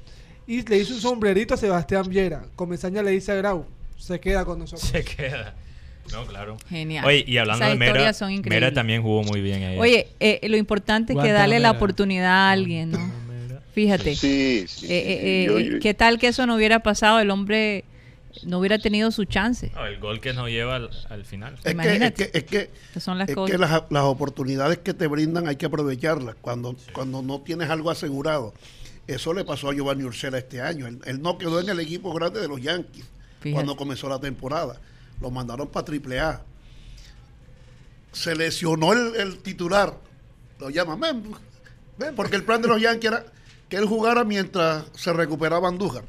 Y 0.45 0.61
le 0.67 0.77
hizo 0.77 0.93
un 0.93 1.01
sombrerito 1.01 1.53
a 1.53 1.57
Sebastián 1.57 2.07
Viera. 2.09 2.45
Comesaña 2.55 3.01
le 3.01 3.11
dice 3.11 3.31
a 3.31 3.35
Grau, 3.35 3.65
se 3.97 4.19
queda 4.19 4.45
con 4.45 4.59
nosotros. 4.59 4.87
Se 4.89 5.03
queda. 5.03 5.55
No, 6.11 6.25
claro. 6.25 6.57
Genial. 6.69 7.05
Oye, 7.05 7.23
y 7.27 7.37
hablando 7.37 7.65
Esas 7.65 7.73
de 7.79 7.79
Mera, 7.79 8.13
son. 8.13 8.41
Mera 8.45 8.73
también 8.73 9.01
jugó 9.01 9.23
muy 9.23 9.41
bien 9.41 9.63
ahí. 9.63 9.77
Oye, 9.77 10.07
eh, 10.19 10.39
lo 10.49 10.57
importante 10.57 11.13
es 11.13 11.19
que 11.19 11.31
darle 11.31 11.59
la 11.59 11.71
oportunidad 11.71 12.31
a 12.47 12.51
alguien, 12.51 12.91
¿no? 12.91 13.11
Fíjate. 13.73 14.15
Sí, 14.15 14.65
sí. 14.67 14.87
Eh, 14.87 15.43
eh, 15.43 15.45
Yo- 15.47 15.59
eh, 15.59 15.69
yo- 15.73 15.79
¿Qué 15.79 15.93
tal 15.93 16.17
que 16.17 16.27
eso 16.29 16.47
no 16.47 16.55
hubiera 16.55 16.79
pasado? 16.79 17.19
El 17.19 17.29
hombre 17.29 17.85
no 18.43 18.57
hubiera 18.59 18.79
tenido 18.79 19.11
su 19.11 19.25
chance. 19.25 19.71
No, 19.75 19.85
el 19.85 19.99
gol 19.99 20.19
que 20.19 20.33
nos 20.33 20.49
lleva 20.49 20.77
al, 20.77 20.89
al 21.09 21.25
final. 21.25 21.53
Es 21.55 21.61
que, 21.61 21.67
es 21.69 21.73
Imagínate. 21.73 22.31
que, 22.31 22.37
es 22.39 22.43
que, 22.43 22.99
son 22.99 23.19
las 23.19 23.29
es 23.29 23.35
cosas. 23.35 23.51
que 23.51 23.57
las, 23.59 23.83
las 23.91 24.03
oportunidades 24.03 24.79
que 24.79 24.95
te 24.95 25.05
brindan 25.05 25.47
hay 25.47 25.57
que 25.57 25.67
aprovecharlas 25.67 26.35
cuando, 26.41 26.75
cuando 26.91 27.21
no 27.21 27.41
tienes 27.41 27.69
algo 27.69 27.91
asegurado. 27.91 28.53
Eso 29.05 29.33
le 29.33 29.45
pasó 29.45 29.69
a 29.69 29.73
Giovanni 29.75 30.03
Ursera 30.03 30.39
este 30.39 30.59
año. 30.59 30.87
Él, 30.87 30.99
él 31.05 31.21
no 31.21 31.37
quedó 31.37 31.59
en 31.59 31.69
el 31.69 31.79
equipo 31.79 32.11
grande 32.13 32.41
de 32.41 32.47
los 32.47 32.59
Yankees 32.61 33.05
Fíjate. 33.41 33.53
cuando 33.53 33.75
comenzó 33.77 34.09
la 34.09 34.19
temporada. 34.19 34.79
Lo 35.21 35.31
mandaron 35.31 35.67
para 35.67 35.85
Triple 35.85 36.19
A. 36.19 36.41
Se 38.11 38.35
lesionó 38.35 38.93
el, 38.93 39.15
el 39.15 39.37
titular. 39.39 39.93
Lo 40.59 40.69
llaman, 40.69 40.99
ven, 40.99 41.23
ven", 41.97 42.15
porque 42.15 42.35
el 42.35 42.43
plan 42.43 42.61
de 42.61 42.67
los 42.67 42.81
Yankees 42.81 43.11
era 43.11 43.25
que 43.69 43.77
él 43.77 43.85
jugara 43.85 44.23
mientras 44.23 44.85
se 44.95 45.13
recuperaba 45.13 45.67
Andújar. 45.67 46.03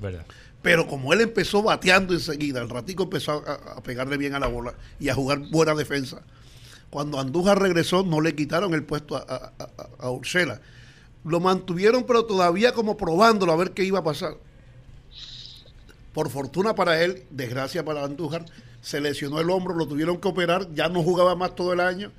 ¿Verdad? 0.00 0.24
Pero 0.62 0.86
como 0.86 1.12
él 1.12 1.20
empezó 1.20 1.62
bateando 1.62 2.14
enseguida, 2.14 2.60
el 2.60 2.68
ratico 2.70 3.04
empezó 3.04 3.44
a, 3.46 3.76
a 3.76 3.82
pegarle 3.82 4.16
bien 4.16 4.34
a 4.34 4.40
la 4.40 4.46
bola 4.46 4.74
y 4.98 5.08
a 5.08 5.14
jugar 5.14 5.38
buena 5.50 5.74
defensa. 5.74 6.22
Cuando 6.90 7.20
Andújar 7.20 7.60
regresó, 7.60 8.02
no 8.02 8.20
le 8.20 8.34
quitaron 8.34 8.72
el 8.74 8.84
puesto 8.84 9.16
a- 9.16 9.52
a 9.98 10.10
Ursela. 10.10 10.60
Lo 11.24 11.40
mantuvieron, 11.40 12.04
pero 12.04 12.24
todavía 12.24 12.72
como 12.72 12.96
probándolo 12.96 13.52
a 13.52 13.56
ver 13.56 13.72
qué 13.72 13.84
iba 13.84 13.98
a 13.98 14.04
pasar. 14.04 14.36
Por 16.16 16.30
fortuna 16.30 16.74
para 16.74 17.02
él, 17.02 17.24
desgracia 17.28 17.84
para 17.84 18.02
Andújar, 18.02 18.46
se 18.80 19.02
lesionó 19.02 19.38
el 19.38 19.50
hombro, 19.50 19.74
lo 19.74 19.86
tuvieron 19.86 20.16
que 20.16 20.28
operar, 20.28 20.72
ya 20.72 20.88
no 20.88 21.02
jugaba 21.02 21.36
más 21.36 21.54
todo 21.54 21.74
el 21.74 21.80
año. 21.80 22.10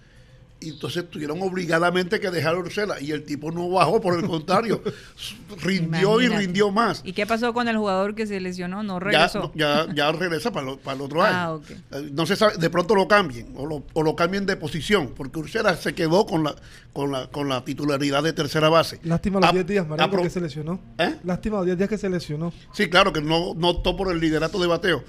Y 0.59 0.69
entonces 0.71 1.07
tuvieron 1.09 1.39
obligadamente 1.43 2.19
que 2.19 2.31
dejar 2.31 2.55
a 2.55 2.57
Ursela. 2.57 2.99
Y 2.99 3.11
el 3.11 3.23
tipo 3.23 3.51
no 3.51 3.69
bajó, 3.69 4.01
por 4.01 4.17
el 4.17 4.25
contrario, 4.27 4.81
rindió 5.61 6.19
y 6.19 6.27
rindió 6.29 6.71
más. 6.71 7.01
¿Y 7.05 7.13
qué 7.13 7.25
pasó 7.27 7.53
con 7.53 7.67
el 7.67 7.77
jugador 7.77 8.15
que 8.15 8.25
se 8.25 8.39
lesionó? 8.39 8.81
No 8.81 8.95
Ya, 8.95 8.99
regresó. 9.05 9.51
ya, 9.55 9.85
ya 9.93 10.11
regresa 10.13 10.51
para, 10.51 10.65
lo- 10.65 10.77
para 10.77 10.95
el 10.95 11.01
otro 11.03 11.21
Ah, 11.21 11.43
año. 11.45 11.53
ok. 11.55 11.69
Eh, 11.69 12.09
No 12.11 12.25
se 12.25 12.35
sabe, 12.35 12.57
de 12.57 12.69
pronto 12.71 12.95
lo 12.95 13.07
cambien 13.07 13.53
o 13.55 13.65
lo, 13.67 13.83
o 13.93 14.01
lo 14.03 14.15
cambien 14.15 14.45
de 14.47 14.55
posición, 14.57 15.13
porque 15.15 15.37
Ursera 15.39 15.75
se 15.75 15.93
quedó 15.93 16.25
con 16.25 16.43
la, 16.43 16.55
con 16.91 17.11
la, 17.11 17.27
con 17.27 17.47
la 17.49 17.63
titularidad 17.63 18.23
de 18.23 18.33
tercera 18.33 18.69
base. 18.69 18.99
Lástima 19.03 19.39
los 19.39 19.49
A- 19.49 19.53
10 19.53 19.67
días, 19.67 19.87
apro- 19.87 20.23
que 20.23 20.29
se 20.31 20.41
lesionó. 20.41 20.79
¿Eh? 20.97 21.17
Lástima 21.23 21.57
los 21.57 21.65
10 21.67 21.77
días 21.77 21.89
que 21.89 21.97
se 21.99 22.09
lesionó. 22.09 22.51
Sí, 22.73 22.89
claro, 22.89 23.13
que 23.13 23.21
no, 23.21 23.53
no 23.55 23.69
optó 23.69 23.95
por 23.95 24.11
el 24.11 24.19
liderato 24.19 24.59
de 24.59 24.65
bateo. 24.67 25.03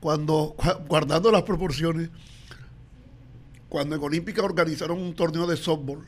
Cuando, 0.00 0.54
cua- 0.58 0.84
guardando 0.86 1.30
las 1.32 1.42
proporciones, 1.44 2.10
cuando 3.72 3.96
en 3.96 4.02
Olímpica 4.02 4.42
organizaron 4.42 4.98
un 5.00 5.14
torneo 5.14 5.46
de 5.46 5.56
softball, 5.56 6.04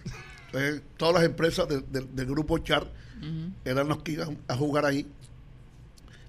todas 0.98 1.14
las 1.14 1.24
empresas 1.24 1.66
de- 1.66 1.80
de- 1.80 2.06
del 2.12 2.26
grupo 2.26 2.58
Char 2.58 2.92
eran 3.64 3.88
los 3.88 4.02
que 4.02 4.12
iban 4.12 4.36
a 4.48 4.54
jugar 4.54 4.84
ahí. 4.84 5.06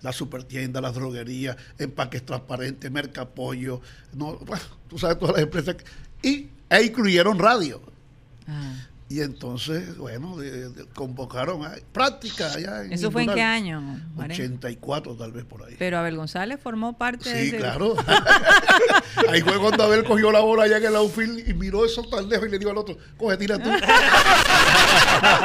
La 0.01 0.13
supertienda, 0.13 0.79
las 0.79 0.93
droguerías, 0.95 1.57
empaques 1.77 2.25
transparentes, 2.25 2.89
mercapollo, 2.89 3.81
no, 4.13 4.37
bueno, 4.37 4.63
tú 4.87 4.97
sabes, 4.97 5.19
todas 5.19 5.35
las 5.35 5.43
empresas. 5.43 5.75
que- 5.75 5.83
y 6.29 6.49
e 6.69 6.83
incluyeron 6.83 7.37
radio. 7.37 7.81
Ah. 8.47 8.87
Y 9.07 9.21
entonces, 9.21 9.97
bueno, 9.97 10.35
de- 10.37 10.69
de- 10.69 10.85
convocaron 10.87 11.63
a 11.63 11.75
práctica 11.93 12.51
allá. 12.51 12.83
en 12.85 12.91
¿Eso 12.91 13.11
fue 13.11 13.21
en 13.23 13.33
qué 13.35 13.41
año? 13.43 13.79
Marengo? 14.15 14.33
84 14.43 15.15
tal 15.15 15.31
vez 15.31 15.45
por 15.45 15.63
ahí. 15.63 15.75
Pero 15.77 15.99
Abel 15.99 16.17
González 16.17 16.59
formó 16.61 16.97
parte 16.97 17.31
de 17.31 17.51
Sí, 17.51 17.55
claro. 17.55 17.95
Ahí 19.29 19.41
fue 19.41 19.59
cuando 19.59 19.83
Abel 19.83 20.03
cogió 20.05 20.31
la 20.31 20.39
bola 20.39 20.63
allá 20.63 20.77
en 20.77 20.85
el 20.85 20.95
outfield 20.95 21.47
y 21.47 21.53
miró 21.53 21.85
eso 21.85 22.01
tan 22.09 22.27
lejos 22.27 22.47
y 22.47 22.51
le 22.51 22.57
dijo 22.57 22.71
al 22.71 22.79
otro, 22.79 22.97
coge, 23.15 23.37
tira 23.37 23.59
tú. 23.59 23.69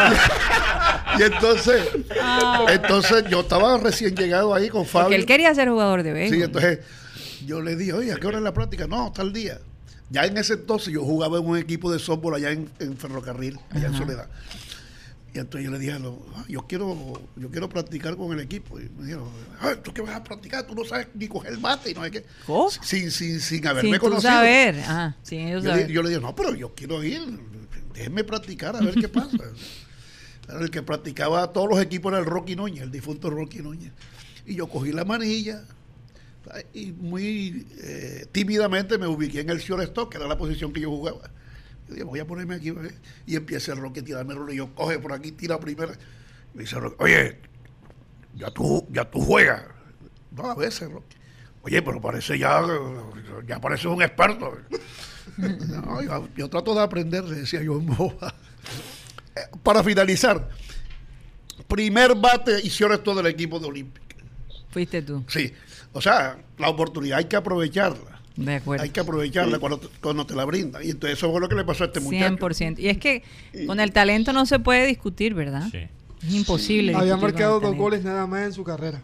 y 1.18 1.22
entonces, 1.22 1.88
Ah. 2.20 2.66
entonces 2.70 3.24
yo 3.28 3.40
estaba 3.40 3.76
recién 3.78 4.14
llegado 4.16 4.54
ahí 4.54 4.68
con 4.68 4.82
Porque 4.84 4.92
Fabio. 4.92 5.16
él 5.18 5.26
quería 5.26 5.54
ser 5.54 5.68
jugador 5.68 6.02
de 6.02 6.12
béisbol. 6.12 6.38
Sí, 6.38 6.42
entonces 6.44 6.78
yo 7.44 7.60
le 7.60 7.76
dije, 7.76 7.92
oye, 7.92 8.12
¿a 8.12 8.16
qué 8.16 8.26
hora 8.26 8.38
es 8.38 8.44
la 8.44 8.54
práctica? 8.54 8.86
No, 8.86 9.12
tal 9.12 9.32
día. 9.32 9.58
Ya 10.10 10.24
en 10.24 10.36
ese 10.36 10.54
entonces 10.54 10.92
yo 10.92 11.04
jugaba 11.04 11.38
en 11.38 11.46
un 11.46 11.56
equipo 11.56 11.90
de 11.92 11.98
softball 11.98 12.34
allá 12.34 12.50
en, 12.50 12.68
en 12.80 12.96
Ferrocarril, 12.96 13.58
allá 13.70 13.86
en. 13.88 13.94
Soledad. 13.94 14.28
Y 15.32 15.38
entonces 15.38 15.64
yo 15.64 15.70
le 15.70 15.78
dije, 15.78 15.92
a 15.92 15.98
los, 16.00 16.14
"Ah, 16.34 16.44
yo 16.48 16.66
quiero 16.66 17.22
yo 17.36 17.50
quiero 17.50 17.68
practicar 17.68 18.16
con 18.16 18.32
el 18.32 18.40
equipo. 18.40 18.80
Y 18.80 18.88
me 18.98 19.04
dijeron, 19.04 19.28
"Ay, 19.60 19.76
¿tú 19.84 19.92
qué 19.94 20.02
vas 20.02 20.16
a 20.16 20.24
practicar? 20.24 20.66
Tú 20.66 20.74
no 20.74 20.84
sabes 20.84 21.06
ni 21.14 21.28
coger 21.28 21.56
bate 21.58 21.92
y 21.92 21.94
no 21.94 22.02
sé 22.02 22.10
qué. 22.10 22.24
¿Cómo? 22.46 22.68
Sin, 22.70 23.12
sin, 23.12 23.38
sin 23.40 23.64
haberme 23.68 23.90
Sin 23.92 24.00
conocido. 24.00 24.32
saber. 24.32 24.80
Ajá, 24.80 25.16
sin 25.22 25.38
ellos 25.40 25.62
Yo 25.62 25.70
saber. 25.70 25.86
le, 25.86 25.92
yo 25.94 26.02
le 26.02 26.08
dije, 26.08 26.20
no, 26.20 26.34
pero 26.34 26.54
yo 26.56 26.74
quiero 26.74 27.04
ir. 27.04 27.20
Déjenme 27.94 28.24
practicar 28.24 28.74
a 28.74 28.80
ver 28.80 28.94
qué 28.94 29.08
pasa. 29.08 29.36
Era 30.48 30.60
el 30.62 30.70
que 30.72 30.82
practicaba 30.82 31.52
todos 31.52 31.68
los 31.70 31.80
equipos 31.80 32.10
era 32.10 32.18
el 32.18 32.26
Rocky 32.26 32.56
Núñez, 32.56 32.82
el 32.82 32.90
difunto 32.90 33.30
Rocky 33.30 33.58
Núñez. 33.60 33.92
Y 34.46 34.56
yo 34.56 34.66
cogí 34.68 34.90
la 34.90 35.04
manilla 35.04 35.62
y 36.72 36.92
muy 36.92 37.66
eh, 37.82 38.26
tímidamente 38.32 38.98
me 38.98 39.06
ubiqué 39.06 39.40
en 39.40 39.50
el 39.50 39.58
shortstop, 39.58 40.10
que 40.10 40.18
era 40.18 40.26
la 40.26 40.36
posición 40.36 40.72
que 40.72 40.80
yo 40.80 40.90
jugaba. 40.90 41.30
Yo 41.88 41.94
dije, 41.94 42.04
voy 42.04 42.20
a 42.20 42.26
ponerme 42.26 42.54
aquí. 42.54 42.72
Y 43.26 43.36
empieza 43.36 43.72
el 43.72 43.78
Rocky 43.78 44.00
a 44.00 44.04
tirarme 44.04 44.34
el. 44.34 44.52
Y 44.52 44.56
yo, 44.56 44.74
coge 44.74 44.98
por 44.98 45.12
aquí, 45.12 45.32
tira 45.32 45.58
primera. 45.58 45.92
Y 46.54 46.56
me 46.56 46.62
dice 46.62 46.78
Rocky, 46.78 46.96
oye, 46.98 47.38
ya 48.34 48.50
tú, 48.50 48.86
ya 48.90 49.04
tú 49.10 49.20
juegas. 49.20 49.64
No, 50.30 50.50
a 50.50 50.54
veces. 50.54 50.88
Oye, 51.62 51.82
pero 51.82 52.00
parece 52.00 52.38
ya, 52.38 52.62
ya 53.46 53.60
pareces 53.60 53.86
un 53.86 54.02
experto. 54.02 54.56
No, 55.38 56.02
yo, 56.02 56.28
yo 56.36 56.50
trato 56.50 56.74
de 56.74 56.82
aprender, 56.82 57.24
decía 57.24 57.62
yo 57.62 57.78
en 57.78 57.86
boba. 57.86 58.34
Para 59.62 59.82
finalizar, 59.82 60.50
primer 61.68 62.14
bate 62.14 62.60
y 62.62 62.68
todo 62.98 63.14
del 63.14 63.26
equipo 63.26 63.58
de 63.58 63.66
Olímpica. 63.66 64.16
Fuiste 64.70 65.00
tú. 65.00 65.24
Sí, 65.28 65.52
o 65.92 66.00
sea, 66.00 66.38
la 66.58 66.68
oportunidad 66.68 67.18
hay 67.18 67.24
que 67.26 67.36
aprovecharla. 67.36 68.20
De 68.36 68.54
acuerdo. 68.54 68.82
Hay 68.84 68.90
que 68.90 69.00
aprovecharla 69.00 69.58
cuando, 69.58 69.78
te- 69.78 69.88
cuando 70.00 70.24
te 70.24 70.34
la 70.34 70.44
brinda. 70.44 70.82
Y 70.82 70.90
entonces 70.90 71.18
eso 71.18 71.30
fue 71.30 71.40
lo 71.40 71.48
que 71.48 71.56
le 71.56 71.64
pasó 71.64 71.84
a 71.84 71.86
este 71.88 72.00
muchacho. 72.00 72.36
100%. 72.38 72.78
Y 72.78 72.88
es 72.88 72.98
que 72.98 73.22
con 73.66 73.80
el 73.80 73.92
talento 73.92 74.32
no 74.32 74.46
se 74.46 74.58
puede 74.58 74.86
discutir, 74.86 75.34
¿verdad? 75.34 75.64
Sí. 75.70 75.86
Es 76.26 76.34
imposible. 76.34 76.94
Había 76.94 77.14
discutir 77.14 77.20
con 77.20 77.32
marcado 77.32 77.60
dos 77.60 77.76
goles 77.76 78.02
nada 78.04 78.26
más 78.26 78.46
en 78.46 78.52
su 78.52 78.64
carrera. 78.64 79.02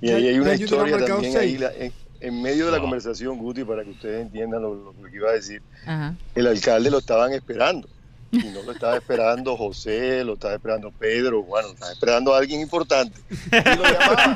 Y 0.00 0.10
ahí 0.10 0.28
hay 0.28 0.38
una 0.38 0.50
ha 0.50 0.54
historia 0.54 0.98
también 1.06 1.36
ahí, 1.36 1.50
seis. 1.50 1.60
la- 1.60 1.72
en, 1.74 1.92
en 2.20 2.42
medio 2.42 2.66
de 2.66 2.72
la 2.72 2.80
conversación, 2.80 3.38
Guti, 3.38 3.64
para 3.64 3.84
que 3.84 3.90
ustedes 3.90 4.22
entiendan 4.22 4.62
lo, 4.62 4.74
lo 5.00 5.08
que 5.10 5.16
iba 5.16 5.30
a 5.30 5.32
decir. 5.32 5.62
Ajá. 5.86 6.14
El 6.34 6.46
alcalde 6.46 6.90
lo 6.90 6.98
estaban 6.98 7.32
esperando. 7.32 7.88
Y 8.32 8.38
no 8.48 8.62
lo 8.62 8.72
estaba 8.72 8.96
esperando 8.96 9.56
José, 9.56 10.24
lo 10.24 10.34
estaba 10.34 10.54
esperando 10.54 10.90
Pedro, 10.90 11.42
bueno, 11.42 11.68
lo 11.68 11.74
estaba 11.74 11.92
esperando 11.92 12.34
a 12.34 12.38
alguien 12.38 12.60
importante. 12.62 13.20
Y 13.30 13.76
lo 13.76 13.84
llamaban. 13.84 14.34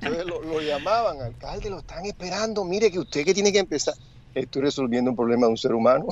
Entonces 0.00 0.26
lo, 0.26 0.40
lo 0.42 0.60
llamaban, 0.60 1.20
alcalde, 1.20 1.70
lo 1.70 1.78
están 1.80 2.06
esperando, 2.06 2.64
mire 2.64 2.90
que 2.90 3.00
usted 3.00 3.24
que 3.24 3.34
tiene 3.34 3.52
que 3.52 3.58
empezar. 3.58 3.94
Estoy 4.34 4.62
resolviendo 4.62 5.10
un 5.10 5.16
problema 5.16 5.46
de 5.46 5.52
un 5.52 5.58
ser 5.58 5.74
humano. 5.74 6.06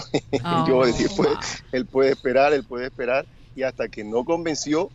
Oh, 0.44 0.66
Yo 0.68 0.76
pues, 0.80 1.16
wow. 1.16 1.26
él 1.72 1.86
puede 1.86 2.10
esperar, 2.12 2.52
él 2.52 2.64
puede 2.64 2.86
esperar. 2.86 3.26
Y 3.54 3.62
hasta 3.62 3.88
que 3.88 4.02
no 4.04 4.24
convenció 4.24 4.90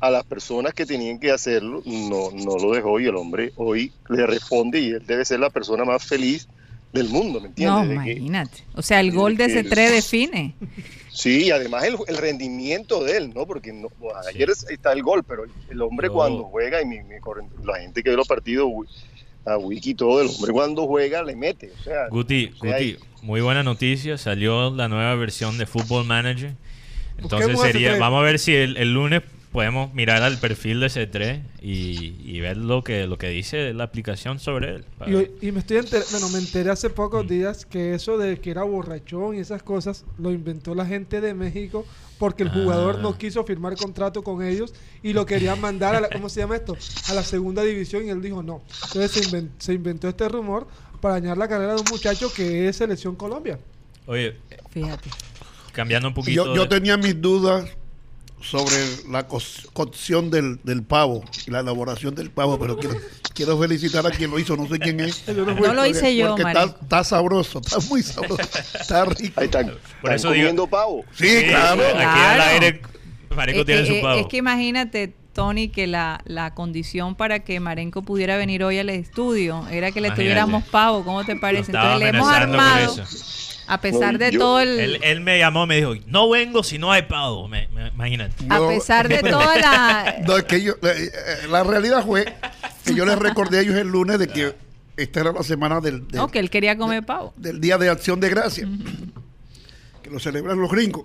a 0.00 0.10
las 0.10 0.24
personas 0.24 0.74
que 0.74 0.84
tenían 0.86 1.18
que 1.18 1.30
hacerlo, 1.30 1.82
no, 1.84 2.30
no 2.32 2.56
lo 2.58 2.72
dejó. 2.72 2.98
Y 3.00 3.06
el 3.06 3.16
hombre 3.16 3.52
hoy 3.56 3.92
le 4.08 4.26
responde 4.26 4.80
y 4.80 4.88
él 4.90 5.04
debe 5.06 5.24
ser 5.24 5.40
la 5.40 5.50
persona 5.50 5.84
más 5.84 6.04
feliz 6.04 6.48
del 6.92 7.08
mundo, 7.08 7.40
¿me 7.40 7.48
No, 7.48 7.82
entiendes? 7.82 7.88
De 7.88 8.04
que- 8.04 8.12
imagínate. 8.12 8.64
O 8.74 8.82
sea, 8.82 9.00
el 9.00 9.10
gol 9.12 9.36
de 9.36 9.46
ese 9.46 9.60
el- 9.60 9.68
3 9.68 9.90
define. 9.92 10.54
Sí, 11.14 11.44
y 11.44 11.50
además 11.52 11.84
el, 11.84 11.96
el 12.08 12.16
rendimiento 12.16 13.04
de 13.04 13.16
él, 13.16 13.32
¿no? 13.32 13.46
Porque 13.46 13.72
no, 13.72 13.88
bueno, 14.00 14.18
ayer 14.28 14.50
es- 14.50 14.68
está 14.68 14.92
el 14.92 15.02
gol, 15.04 15.22
pero 15.22 15.44
el, 15.70 15.80
hombre 15.80 16.10
cuando 16.10 16.42
juega, 16.44 16.82
y 16.82 16.86
mi, 16.86 16.98
mi 17.04 17.14
la 17.62 17.78
gente 17.78 18.02
que 18.02 18.10
ve 18.10 18.16
los 18.16 18.26
partidos, 18.26 18.68
a 19.46 19.56
Wiki 19.56 19.90
y 19.90 19.94
todo, 19.94 20.20
el 20.20 20.28
hombre 20.28 20.52
cuando 20.52 20.86
juega 20.88 21.22
le 21.22 21.36
mete. 21.36 21.70
O 21.78 21.84
sea, 21.84 22.08
Guti, 22.08 22.50
o 22.54 22.64
sea, 22.64 22.72
Guti, 22.72 22.96
muy 23.22 23.40
buena 23.42 23.62
noticia. 23.62 24.18
Salió 24.18 24.70
la 24.74 24.88
nueva 24.88 25.14
versión 25.14 25.56
de 25.56 25.66
Football 25.66 26.04
Manager. 26.04 26.54
Entonces 27.16 27.60
sería, 27.60 27.96
vamos 27.98 28.20
a 28.20 28.24
ver 28.24 28.40
si 28.40 28.54
el, 28.54 28.76
el 28.76 28.92
lunes 28.92 29.22
podemos 29.54 29.94
mirar 29.94 30.24
al 30.24 30.36
perfil 30.38 30.80
de 30.80 30.88
C3 30.88 31.42
y, 31.62 32.16
y 32.24 32.40
ver 32.40 32.56
lo 32.56 32.82
que 32.82 33.06
lo 33.06 33.18
que 33.18 33.28
dice 33.28 33.72
la 33.72 33.84
aplicación 33.84 34.40
sobre 34.40 34.74
él. 34.74 34.84
Y, 35.40 35.52
me 35.52 35.60
estoy 35.60 35.76
enter- 35.76 36.02
bueno, 36.10 36.28
me 36.30 36.40
enteré 36.40 36.70
hace 36.70 36.90
pocos 36.90 37.26
días 37.28 37.64
que 37.64 37.94
eso 37.94 38.18
de 38.18 38.40
que 38.40 38.50
era 38.50 38.64
borrachón 38.64 39.36
y 39.36 39.38
esas 39.38 39.62
cosas 39.62 40.04
lo 40.18 40.32
inventó 40.32 40.74
la 40.74 40.84
gente 40.84 41.20
de 41.20 41.34
México 41.34 41.86
porque 42.18 42.42
el 42.42 42.48
jugador 42.50 42.96
Ah. 42.98 43.02
no 43.02 43.16
quiso 43.16 43.44
firmar 43.44 43.76
contrato 43.76 44.24
con 44.24 44.42
ellos 44.42 44.74
y 45.04 45.12
lo 45.12 45.24
querían 45.24 45.60
mandar 45.60 45.94
a 45.94 46.00
la, 46.00 46.08
¿cómo 46.08 46.28
se 46.28 46.40
llama 46.40 46.56
esto? 46.56 46.76
A 47.08 47.14
la 47.14 47.22
segunda 47.22 47.62
división 47.62 48.04
y 48.04 48.10
él 48.10 48.20
dijo 48.20 48.42
no. 48.42 48.60
Entonces 48.88 49.12
se, 49.12 49.30
inven- 49.30 49.50
se 49.58 49.72
inventó 49.72 50.08
este 50.08 50.28
rumor 50.28 50.66
para 51.00 51.14
dañar 51.14 51.38
la 51.38 51.46
carrera 51.46 51.74
de 51.74 51.80
un 51.80 51.86
muchacho 51.92 52.32
que 52.34 52.68
es 52.68 52.74
selección 52.74 53.14
Colombia. 53.14 53.60
Oye, 54.06 54.36
Fíjate. 54.70 55.10
cambiando 55.72 56.08
un 56.08 56.14
poquito. 56.14 56.44
Yo, 56.44 56.54
yo 56.56 56.62
de- 56.62 56.68
tenía 56.68 56.96
mis 56.96 57.20
dudas 57.22 57.64
sobre 58.44 58.76
la 59.10 59.26
co- 59.26 59.40
cocción 59.72 60.30
del, 60.30 60.60
del 60.64 60.82
pavo 60.82 61.24
y 61.46 61.50
la 61.50 61.60
elaboración 61.60 62.14
del 62.14 62.30
pavo, 62.30 62.58
pero 62.58 62.76
quiero, 62.78 62.96
quiero 63.34 63.58
felicitar 63.58 64.06
a 64.06 64.10
quien 64.10 64.30
lo 64.30 64.38
hizo, 64.38 64.56
no 64.56 64.68
sé 64.68 64.78
quién 64.78 65.00
es. 65.00 65.26
No 65.28 65.44
No 65.54 65.74
lo 65.74 65.86
hice 65.86 66.14
yo, 66.14 66.36
Porque 66.36 66.52
está, 66.82 67.04
sabroso, 67.04 67.60
está 67.60 67.78
muy 67.88 68.02
sabroso, 68.02 68.36
está 68.78 69.04
rico. 69.06 69.40
ahí 69.40 69.46
están, 69.46 69.66
Por 69.66 69.76
están 69.76 70.14
eso 70.14 70.28
digo- 70.30 70.42
comiendo 70.42 70.66
pavo. 70.66 71.04
Sí, 71.14 71.26
Sí, 71.28 71.44
claro. 71.48 71.82
Aquí 71.82 72.20
al 72.20 72.40
aire, 72.40 72.82
Marico 73.34 73.60
Eh, 73.60 73.64
tiene 73.64 73.86
su 73.86 74.00
pavo. 74.02 74.20
Es 74.20 74.26
que 74.26 74.36
imagínate, 74.36 75.14
Tony, 75.32 75.68
que 75.68 75.86
la, 75.88 76.20
la 76.26 76.54
condición 76.54 77.16
para 77.16 77.40
que 77.40 77.58
Marenco 77.58 78.02
pudiera 78.02 78.36
venir 78.36 78.62
hoy 78.62 78.78
al 78.78 78.88
estudio 78.90 79.66
era 79.68 79.90
que 79.90 80.00
le 80.00 80.08
Imagínate. 80.08 80.22
tuviéramos 80.22 80.64
pavo. 80.64 81.02
¿Cómo 81.04 81.24
te 81.24 81.34
parece? 81.34 81.72
Entonces 81.72 81.98
le 81.98 82.08
hemos 82.10 82.28
armado, 82.28 82.92
eso. 83.02 83.04
A 83.66 83.80
pesar 83.80 84.12
No, 84.14 84.18
de 84.18 84.30
yo- 84.32 84.38
todo 84.38 84.60
el... 84.60 84.78
Él, 84.80 84.98
él 85.02 85.20
me 85.20 85.38
llamó, 85.38 85.66
me 85.66 85.76
dijo, 85.76 85.94
no 86.06 86.28
vengo 86.30 86.62
si 86.62 86.78
no 86.78 86.92
hay 86.92 87.02
pavo. 87.02 87.48
Me- 87.48 87.68
me- 87.68 87.88
imagínate. 87.88 88.34
a 88.48 88.66
pesar 88.68 89.08
de 89.08 89.18
toda 89.30 89.56
la... 89.58 90.16
No, 90.26 90.36
es 90.36 90.44
que 90.44 90.62
yo, 90.62 90.72
eh, 90.82 91.10
eh, 91.12 91.46
la 91.50 91.62
realidad 91.64 92.04
fue 92.04 92.24
que 92.84 92.94
yo 92.94 93.04
les 93.06 93.18
recordé 93.18 93.58
a 93.58 93.60
ellos 93.62 93.76
el 93.76 93.88
lunes 93.88 94.18
de 94.18 94.28
que 94.28 94.54
esta 94.96 95.20
era 95.20 95.32
la 95.32 95.42
semana 95.42 95.80
del, 95.80 96.06
del, 96.06 96.16
No, 96.20 96.28
que 96.28 96.38
él 96.38 96.50
quería 96.50 96.76
comer 96.76 97.04
pavo. 97.04 97.32
del 97.36 97.60
Día 97.60 97.78
de 97.78 97.88
Acción 97.88 98.20
de 98.20 98.28
Gracia, 98.28 98.68
que 100.02 100.10
lo 100.10 100.18
celebran 100.20 100.60
los 100.60 100.70
gringos. 100.70 101.04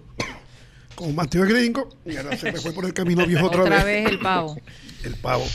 Como 0.96 1.14
Mateo 1.14 1.44
es 1.46 1.50
gringo, 1.50 1.90
y 2.06 2.18
ahora 2.18 2.36
se 2.38 2.52
me 2.52 2.60
fue 2.60 2.74
por 2.74 2.84
el 2.86 2.94
camino 2.94 3.26
viejo 3.26 3.46
otra, 3.48 3.62
Otra 3.62 3.84
vez. 3.86 4.04
vez 4.04 4.12
el 4.12 4.20
pavo. 4.20 4.58
El 5.06 5.16
pavo. 5.16 5.46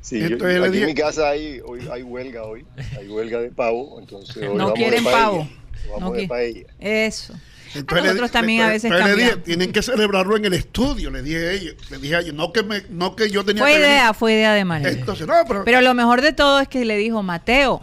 Sí, 0.00 0.18
yo- 0.20 0.26
Entonces 0.26 0.60
le 0.60 0.66
aquí 0.66 0.78
en 0.80 0.86
mi 0.86 0.94
casa 0.94 1.30
hay, 1.30 1.60
hoy, 1.64 1.88
hay 1.90 2.02
huelga 2.02 2.42
hoy, 2.42 2.66
hay 2.98 3.08
huelga 3.08 3.38
de 3.40 3.50
pavo, 3.50 3.98
entonces 4.00 4.36
hoy 4.36 4.48
No 4.48 4.54
vamos 4.64 4.70
de 4.70 4.74
quieren 4.74 5.04
paella, 5.04 5.18
pavo. 5.18 5.48
Vamos 5.92 6.16
qui- 6.18 6.28
paella. 6.28 6.66
Eso. 6.80 7.34
Entonces 7.74 7.98
Ah, 7.98 8.02
le 8.02 8.08
nosotros 8.08 8.30
di- 8.30 8.32
también 8.32 8.60
a 8.60 8.64
entonces- 8.66 8.82
veces 8.90 8.90
entonces 8.92 9.16
le 9.16 9.22
dije, 9.22 9.28
cambiamos. 9.30 9.44
tienen 9.44 9.72
que 9.72 9.82
celebrarlo 9.82 10.36
en 10.36 10.44
el 10.44 10.54
estudio, 10.54 11.10
le 11.10 11.22
dije 11.22 11.36
a 11.48 11.52
ellos. 11.52 11.74
Le 11.90 11.98
dije 11.98 12.14
a 12.16 12.20
ellos, 12.20 12.34
no 12.34 12.52
que, 12.52 12.62
me, 12.62 12.82
no 12.90 13.16
que 13.16 13.30
yo 13.30 13.44
tenía 13.44 13.62
Fue 13.64 13.72
que 13.72 13.78
venir. 13.78 13.90
idea, 13.94 14.14
fue 14.14 14.32
idea 14.34 14.54
de 14.54 14.64
Marenco. 14.64 14.90
Entonces, 15.00 15.26
no, 15.26 15.34
pero, 15.48 15.64
Pero 15.64 15.80
lo 15.80 15.92
mejor 15.94 16.20
de 16.22 16.32
todo 16.32 16.60
es 16.60 16.68
que 16.68 16.84
le 16.84 16.96
dijo 16.96 17.22
Mateo. 17.24 17.82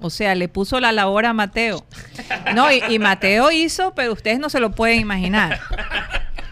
O 0.00 0.10
sea, 0.10 0.34
le 0.34 0.48
puso 0.48 0.78
la 0.80 0.92
labor 0.92 1.24
a 1.24 1.32
Mateo. 1.32 1.86
No, 2.54 2.70
y, 2.70 2.82
y 2.90 2.98
Mateo 2.98 3.50
hizo, 3.50 3.94
pero 3.94 4.12
ustedes 4.12 4.38
no 4.38 4.50
se 4.50 4.60
lo 4.60 4.72
pueden 4.72 5.00
imaginar. 5.00 5.58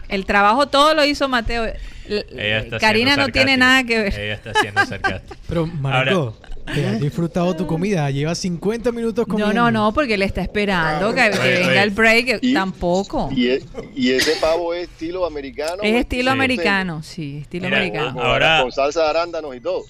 El 0.09 0.25
trabajo 0.25 0.67
todo 0.67 0.95
lo 0.95 1.05
hizo 1.05 1.27
Mateo. 1.27 1.65
L- 2.07 2.25
Ella 2.31 2.59
está 2.59 2.79
Karina 2.79 3.15
no 3.15 3.29
tiene 3.29 3.55
nada 3.57 3.83
que 3.83 3.99
ver. 3.99 4.19
Ella 4.19 4.33
está 4.33 4.53
siendo 4.59 4.83
sarcástica. 4.85 5.35
Pero, 5.47 5.67
Marco, 5.67 6.37
te 6.65 6.87
has 6.87 6.99
disfrutado 6.99 7.55
tu 7.55 7.65
comida. 7.67 8.09
Llevas 8.11 8.37
50 8.39 8.91
minutos 8.91 9.27
No, 9.27 9.31
comiendo. 9.33 9.53
no, 9.53 9.71
no, 9.71 9.93
porque 9.93 10.13
él 10.15 10.21
está 10.21 10.41
esperando 10.41 11.13
que, 11.13 11.29
venga 11.29 11.83
el 11.83 11.89
break. 11.91 12.39
Y- 12.41 12.53
Tampoco. 12.53 13.29
Y, 13.35 13.47
e- 13.49 13.63
y 13.95 14.11
ese 14.11 14.35
pavo 14.39 14.73
es 14.73 14.89
estilo 14.89 15.25
americano. 15.25 15.83
Es 15.83 15.93
¿o 15.93 15.97
estilo 15.97 16.31
Sí. 16.31 16.37
americano, 16.37 17.03
sí, 17.03 17.37
estilo 17.41 17.65
Mira, 17.65 17.77
americano. 17.77 18.13
Con- 18.13 18.25
Ahora- 18.25 18.59
Con 18.61 18.71
salsa 18.71 19.03
de 19.03 19.09
arándanos 19.09 19.55
y 19.55 19.59
todo. 19.59 19.83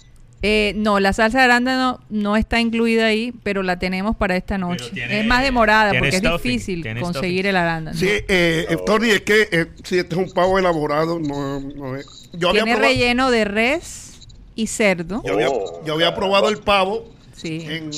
Eh, 0.46 0.74
no, 0.76 1.00
la 1.00 1.14
salsa 1.14 1.38
de 1.38 1.46
arándano 1.46 2.02
no 2.10 2.36
está 2.36 2.60
incluida 2.60 3.06
ahí, 3.06 3.34
pero 3.44 3.64
la 3.64 3.80
tenemos 3.80 4.18
para 4.18 4.36
esta 4.36 4.58
noche. 4.58 4.90
tiene- 4.94 5.22
es 5.22 5.26
más 5.26 5.42
demorada 5.42 5.94
porque 5.98 6.18
stuffing, 6.18 6.36
es 6.36 6.44
difícil 6.68 7.00
conseguir 7.00 7.14
stuffing. 7.44 7.46
el 7.46 7.56
arándano. 7.56 7.98
sí, 7.98 8.08
eh, 8.10 8.66
eh, 8.70 8.78
Tony, 8.86 9.10
es 9.12 9.22
que 9.22 9.48
eh, 9.54 9.68
si 9.86 10.00
este 10.00 10.16
es 10.16 10.22
un 10.22 10.34
pavo 10.34 10.60
elaborado, 10.60 11.18
no, 11.18 11.62
no 11.62 11.96
es. 11.96 12.30
Yo 12.34 12.50
había, 12.50 12.64
Tiene 12.64 12.78
probado, 12.78 12.94
relleno 12.94 13.32
de 13.32 13.46
res 13.46 14.13
y 14.56 14.68
cerdo. 14.68 15.22
yo 15.26 15.34
había, 15.34 15.50
Oh, 15.50 15.84
yo 15.86 15.94
había 15.94 16.14
probado 16.16 16.50
el 16.50 16.58
pavo 16.60 17.06
Sí. 17.36 17.62
en, 17.68 17.90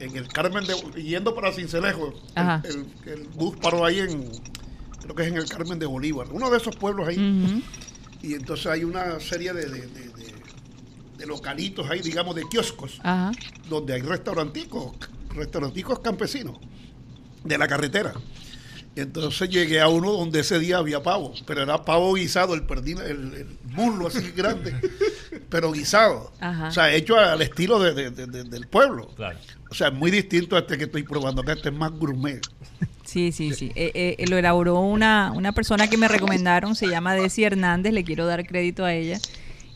en 0.00 0.16
el 0.16 0.28
Carmen 0.28 0.64
de 0.66 0.74
yendo 1.02 1.34
para 1.34 1.52
Cincelejo. 1.52 2.14
Ajá. 2.34 2.62
El, 2.64 2.86
el- 3.06 3.20
el 3.20 3.28
bus 3.28 3.56
paró 3.56 3.84
ahí 3.84 3.98
en 4.00 4.28
creo 5.02 5.14
que 5.14 5.22
es 5.22 5.28
en 5.28 5.36
el 5.36 5.46
Carmen 5.48 5.78
de 5.78 5.86
Bolívar, 5.86 6.28
uno 6.32 6.48
de 6.50 6.56
esos 6.56 6.76
pueblos 6.76 7.06
ahí. 7.08 7.62
Y 8.22 8.32
entonces 8.34 8.66
hay 8.66 8.84
una 8.84 9.20
serie 9.20 9.52
de, 9.52 9.66
de- 9.66 9.86
de- 9.86 10.08
de- 10.08 10.34
de 11.18 11.26
localitos 11.26 11.88
ahí, 11.90 12.00
digamos, 12.00 12.34
de 12.34 12.42
kioscos, 12.48 12.98
Ajá. 13.02 13.30
donde 13.68 13.92
hay 13.94 14.00
restauranticos, 14.00 14.92
restauranticos 15.30 15.98
campesinos 16.00 16.56
de 17.44 17.58
la 17.58 17.68
carretera. 17.68 18.14
Entonces 18.96 19.48
llegué 19.50 19.80
a 19.80 19.88
uno 19.88 20.12
donde 20.12 20.40
ese 20.40 20.58
día 20.60 20.78
había 20.78 21.02
pavo, 21.02 21.34
pero 21.46 21.62
era 21.62 21.84
pavo 21.84 22.14
guisado, 22.14 22.54
el 22.54 22.62
perdín, 22.62 22.98
el, 22.98 23.34
el 23.34 23.46
muslo 23.72 24.06
así 24.06 24.30
grande, 24.30 24.72
pero 25.48 25.72
guisado. 25.72 26.32
Ajá. 26.40 26.68
O 26.68 26.70
sea, 26.70 26.92
hecho 26.94 27.18
al 27.18 27.42
estilo 27.42 27.80
de- 27.80 27.92
de- 27.94 28.10
de- 28.10 28.26
de- 28.26 28.44
del 28.44 28.66
pueblo. 28.68 29.08
Claro. 29.16 29.36
O 29.70 29.74
sea, 29.74 29.90
muy 29.90 30.12
distinto 30.12 30.54
a 30.54 30.60
este 30.60 30.78
que 30.78 30.84
estoy 30.84 31.02
probando 31.02 31.42
acá, 31.42 31.54
este 31.54 31.70
es 31.70 31.74
más 31.74 31.90
gourmet. 31.90 32.40
Sí, 33.04 33.32
sí, 33.32 33.52
sí. 33.52 33.72
Eh, 33.74 34.14
eh, 34.18 34.24
lo 34.28 34.38
elaboró 34.38 34.78
una, 34.80 35.32
una 35.34 35.50
persona 35.52 35.88
que 35.88 35.96
me 35.96 36.06
recomendaron, 36.08 36.76
se 36.76 36.86
llama 36.86 37.14
Desi 37.14 37.42
Hernández, 37.44 37.92
le 37.92 38.04
quiero 38.04 38.26
dar 38.26 38.46
crédito 38.46 38.84
a 38.84 38.94
ella. 38.94 39.18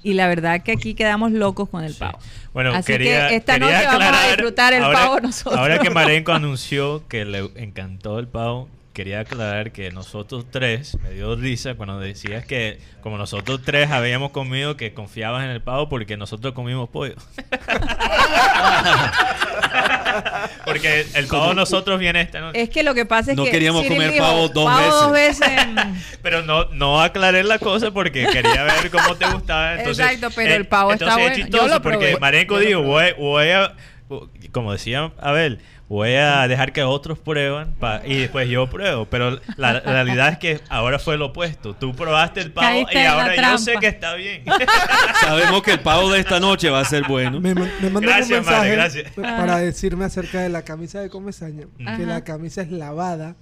Y 0.04 0.14
la 0.14 0.28
verdad 0.28 0.62
que 0.62 0.70
aquí 0.72 0.94
quedamos 0.94 1.32
locos 1.32 1.68
con 1.68 1.82
el 1.82 1.92
Sí. 1.92 1.98
pavo. 1.98 2.18
Bueno, 2.54 2.72
Así 2.72 2.92
quería, 2.92 3.28
que 3.28 3.36
esta 3.36 3.54
quería 3.54 3.82
noche 3.82 3.98
vamos 3.98 4.16
a 4.22 4.26
disfrutar 4.28 4.72
el 4.74 4.82
ahora, 4.84 4.98
pavo 4.98 5.20
nosotros. 5.20 5.56
Ahora 5.58 5.78
que 5.80 5.90
Marenco 5.90 6.32
anunció 6.32 7.02
que 7.08 7.24
le 7.24 7.50
encantó 7.56 8.18
el 8.20 8.28
pavo, 8.28 8.68
quería 8.98 9.20
aclarar 9.20 9.70
que 9.70 9.92
nosotros 9.92 10.46
tres, 10.50 10.98
me 11.00 11.10
dio 11.10 11.36
risa 11.36 11.76
cuando 11.76 12.00
decías 12.00 12.44
que 12.44 12.80
como 13.00 13.16
nosotros 13.16 13.60
tres 13.64 13.92
habíamos 13.92 14.32
comido, 14.32 14.76
que 14.76 14.92
confiabas 14.92 15.44
en 15.44 15.50
el 15.50 15.62
pavo 15.62 15.88
porque 15.88 16.16
nosotros 16.16 16.52
comimos 16.52 16.88
pollo. 16.88 17.14
porque 20.64 21.06
el 21.14 21.28
pavo 21.28 21.50
de 21.50 21.54
nosotros 21.54 22.00
viene 22.00 22.22
esta 22.22 22.40
noche. 22.40 22.60
Es 22.60 22.70
que 22.70 22.82
lo 22.82 22.92
que 22.92 23.06
pasa 23.06 23.30
es 23.30 23.36
No 23.36 23.44
que 23.44 23.52
queríamos 23.52 23.82
Cyril 23.82 23.98
comer 23.98 24.12
dijo, 24.14 24.24
pavo 24.24 24.48
dos 24.48 24.90
dos 24.90 25.12
veces. 25.12 25.48
mm, 25.48 25.78
Pero 26.22 26.42
no, 26.42 26.64
no 26.72 27.00
aclaré 27.00 27.44
la 27.44 27.60
cosa 27.60 27.92
porque 27.92 28.26
quería 28.26 28.64
ver 28.64 28.90
cómo 28.90 29.14
te 29.14 29.30
gustaba. 29.30 29.76
Entonces, 29.76 30.04
Exacto, 30.04 30.34
pero 30.34 30.54
el 30.54 30.66
pavo 30.66 30.92
está 30.92 31.04
entonces 31.04 31.28
bueno. 31.28 31.44
Es 31.44 31.50
Yo 31.52 31.68
lo 31.68 31.80
porque. 31.82 32.16
Marenco 32.20 32.58
dijo, 32.58 32.82
voy, 32.82 33.12
voy 33.16 33.50
a, 33.50 33.76
como 34.50 34.72
decía 34.72 35.12
Abel, 35.20 35.60
voy 35.88 36.14
a 36.14 36.46
dejar 36.48 36.72
que 36.72 36.82
otros 36.82 37.18
prueban 37.18 37.72
pa- 37.74 38.02
y 38.04 38.18
después 38.18 38.48
yo 38.48 38.68
pruebo. 38.68 39.06
Pero 39.06 39.40
la, 39.56 39.72
la 39.74 39.80
realidad 39.80 40.28
es 40.30 40.38
que 40.38 40.60
ahora 40.68 40.98
fue 40.98 41.16
lo 41.16 41.26
opuesto. 41.26 41.74
Tú 41.74 41.94
probaste 41.94 42.40
el 42.40 42.52
pavo 42.52 42.66
Caíste 42.68 43.02
y 43.02 43.06
ahora 43.06 43.34
yo 43.34 43.58
sé 43.58 43.74
que 43.80 43.86
está 43.88 44.14
bien. 44.14 44.44
Sabemos 45.20 45.62
que 45.62 45.72
el 45.72 45.80
pavo 45.80 46.10
de 46.12 46.20
esta 46.20 46.40
noche 46.40 46.70
va 46.70 46.80
a 46.80 46.84
ser 46.84 47.04
bueno. 47.08 47.40
Me, 47.40 47.54
me 47.54 47.64
mandan 47.90 48.02
Gracias, 48.02 48.30
un 48.30 48.46
mensaje 48.46 49.04
para 49.16 49.58
decirme 49.58 50.04
acerca 50.04 50.40
de 50.40 50.48
la 50.48 50.62
camisa 50.62 51.00
de 51.00 51.08
Comesaña, 51.08 51.66
Ajá. 51.84 51.96
que 51.96 52.06
la 52.06 52.22
camisa 52.24 52.62
es 52.62 52.70
lavada 52.70 53.36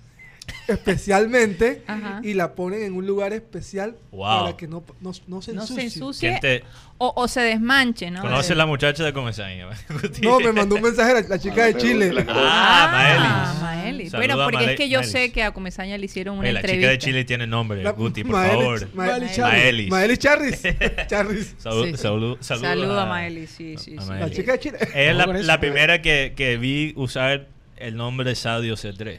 especialmente 0.68 1.82
Ajá. 1.86 2.20
y 2.22 2.34
la 2.34 2.54
ponen 2.54 2.82
en 2.82 2.94
un 2.94 3.06
lugar 3.06 3.32
especial 3.32 3.96
Wow. 4.12 4.44
para 4.44 4.56
que 4.56 4.66
no, 4.66 4.82
no, 5.00 5.12
no 5.26 5.42
se 5.42 5.52
no 5.52 5.62
ensucie. 5.62 5.76
se 5.76 5.82
ensucie 5.98 6.28
¿Quién 6.30 6.40
te 6.40 6.64
o, 6.98 7.12
o 7.14 7.28
se 7.28 7.40
desmanche, 7.42 8.10
¿no? 8.10 8.22
conoce 8.22 8.54
Eh, 8.54 8.56
la 8.56 8.64
muchacha 8.64 9.04
de 9.04 9.12
Comesaña? 9.12 9.66
No, 10.22 10.40
me 10.40 10.52
mandó 10.52 10.76
un 10.76 10.82
mensaje 10.82 11.12
la, 11.12 11.20
la 11.28 11.38
chica 11.38 11.66
de 11.66 11.76
Chile. 11.76 12.10
Ah, 12.28 12.88
Ah, 12.88 13.54
Maelis. 13.60 13.62
Maelis. 13.62 14.10
Saluda 14.12 14.26
Bueno, 14.34 14.42
a 14.42 14.50
porque 14.50 14.70
es 14.72 14.76
que 14.76 14.88
yo 14.88 14.98
Maelis. 15.00 15.12
sé 15.12 15.30
que 15.32 15.42
a 15.42 15.52
Comesaña 15.52 15.98
le 15.98 16.06
hicieron 16.06 16.34
una 16.38 16.44
Oye, 16.44 16.52
la 16.54 16.60
entrevista. 16.60 16.80
chica 16.86 16.90
de 16.92 16.98
Chile 16.98 17.24
tiene 17.24 17.46
nombre, 17.46 17.82
La- 17.82 17.90
Guti, 17.90 18.24
por 18.24 18.36
Maelis- 18.36 18.48
favor. 18.50 18.94
Maelis 18.94 19.38
Maelis. 19.38 19.90
Maelis 19.90 20.18
Charris. 20.18 20.62
Charris. 21.06 21.54
Saludos 21.58 21.86
Sí, 21.86 21.92
sí. 22.40 22.46
saludo, 22.56 22.98
a 23.00 23.06
Maelis, 23.06 23.50
sí, 23.50 23.76
sí, 23.76 23.96
a 23.98 24.02
sí. 24.02 24.08
La 24.18 24.30
chica 24.30 24.52
de 24.52 24.58
Chile. 24.60 24.78
Es 24.94 25.14
la, 25.46 25.60
primera 25.60 26.00
que, 26.00 26.32
que 26.34 26.56
vi 26.56 26.94
usar 26.96 27.46
el 27.76 27.96
nombre 27.96 28.34
Sadio 28.34 28.74
C3. 28.74 29.18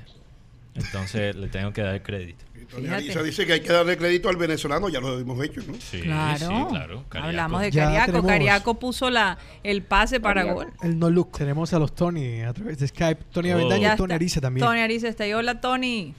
Entonces 0.77 1.35
le 1.35 1.47
tengo 1.47 1.73
que 1.73 1.81
dar 1.81 2.01
crédito. 2.03 2.45
Tony 2.69 2.83
Fíjate. 2.83 2.95
Ariza 3.05 3.23
dice 3.23 3.45
que 3.45 3.53
hay 3.53 3.59
que 3.61 3.71
darle 3.71 3.97
crédito 3.97 4.27
al 4.29 4.35
venezolano, 4.35 4.89
ya 4.89 4.99
lo 4.99 5.17
hemos 5.17 5.41
hecho, 5.43 5.61
¿no? 5.65 5.73
Sí, 5.79 6.01
Claro. 6.01 6.37
sí, 6.37 6.65
claro. 6.69 7.03
Cariaco. 7.07 7.27
Hablamos 7.29 7.61
de 7.61 7.71
Cariaco. 7.71 8.23
Cariaco 8.25 8.73
puso 8.79 9.09
la, 9.09 9.37
el 9.63 9.83
pase 9.83 10.19
para 10.19 10.41
Cariaco. 10.41 10.59
gol. 10.65 10.73
El 10.83 10.99
no 10.99 11.09
look. 11.09 11.31
Tenemos 11.31 11.73
a 11.73 11.79
los 11.79 11.95
Tony 11.95 12.41
a 12.41 12.53
través 12.53 12.77
de 12.79 12.87
Skype. 12.89 13.23
Tony 13.31 13.51
Oh. 13.51 13.55
Avendaño 13.55 13.93
y 13.93 13.95
Tony. 13.95 14.13
Ariza 14.13 14.41
también. 14.41 14.65
Tony 14.67 14.81
Ariza 14.81 15.07
está 15.07 15.23
ahí. 15.23 15.33
Hola, 15.33 15.61
Tony. 15.61 16.13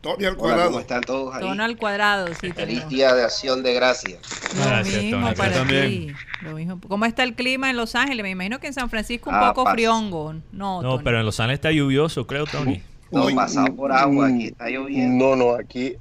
Tony 0.00 0.24
al 0.24 0.32
Hola, 0.32 0.36
cuadrado. 0.38 0.68
¿cómo 0.70 0.80
están 0.80 1.00
todos 1.02 1.34
ahí? 1.34 1.40
Tono 1.42 1.62
al 1.62 1.76
cuadrado. 1.76 2.26
Sí, 2.40 2.50
Feliz 2.50 2.88
día 2.88 3.14
de 3.14 3.22
acción 3.22 3.62
de 3.62 3.74
gracias. 3.74 4.18
Lo 4.56 4.64
Gracias, 4.64 5.02
mismo 5.04 5.20
Tony. 5.26 5.36
para 5.36 5.52
también. 5.52 5.88
ti. 6.08 6.12
Lo 6.40 6.52
mismo. 6.56 6.80
¿Cómo 6.88 7.04
está 7.04 7.22
el 7.24 7.34
clima 7.34 7.70
en 7.70 7.76
Los 7.76 7.94
Ángeles? 7.94 8.22
Me 8.24 8.30
imagino 8.30 8.58
que 8.58 8.66
en 8.68 8.72
San 8.72 8.90
Francisco 8.90 9.30
un 9.30 9.36
Ah, 9.36 9.50
poco 9.50 9.64
pasa. 9.64 9.74
friongo. 9.74 10.32
No, 10.50 10.80
No, 10.82 10.82
Tony. 10.82 11.04
pero 11.04 11.20
en 11.20 11.26
Los 11.26 11.38
Ángeles 11.38 11.58
está 11.58 11.70
lluvioso, 11.70 12.26
creo, 12.26 12.46
Tony. 12.46 12.82
No, 13.12 13.26
Uy, 13.26 13.34
pasado 13.34 13.76
por 13.76 13.92
agua, 13.92 14.28
aquí 14.28 14.46
está 14.46 14.68
lloviendo. 14.68 15.24
No, 15.24 15.36
no, 15.36 15.54
aquí, 15.54 15.94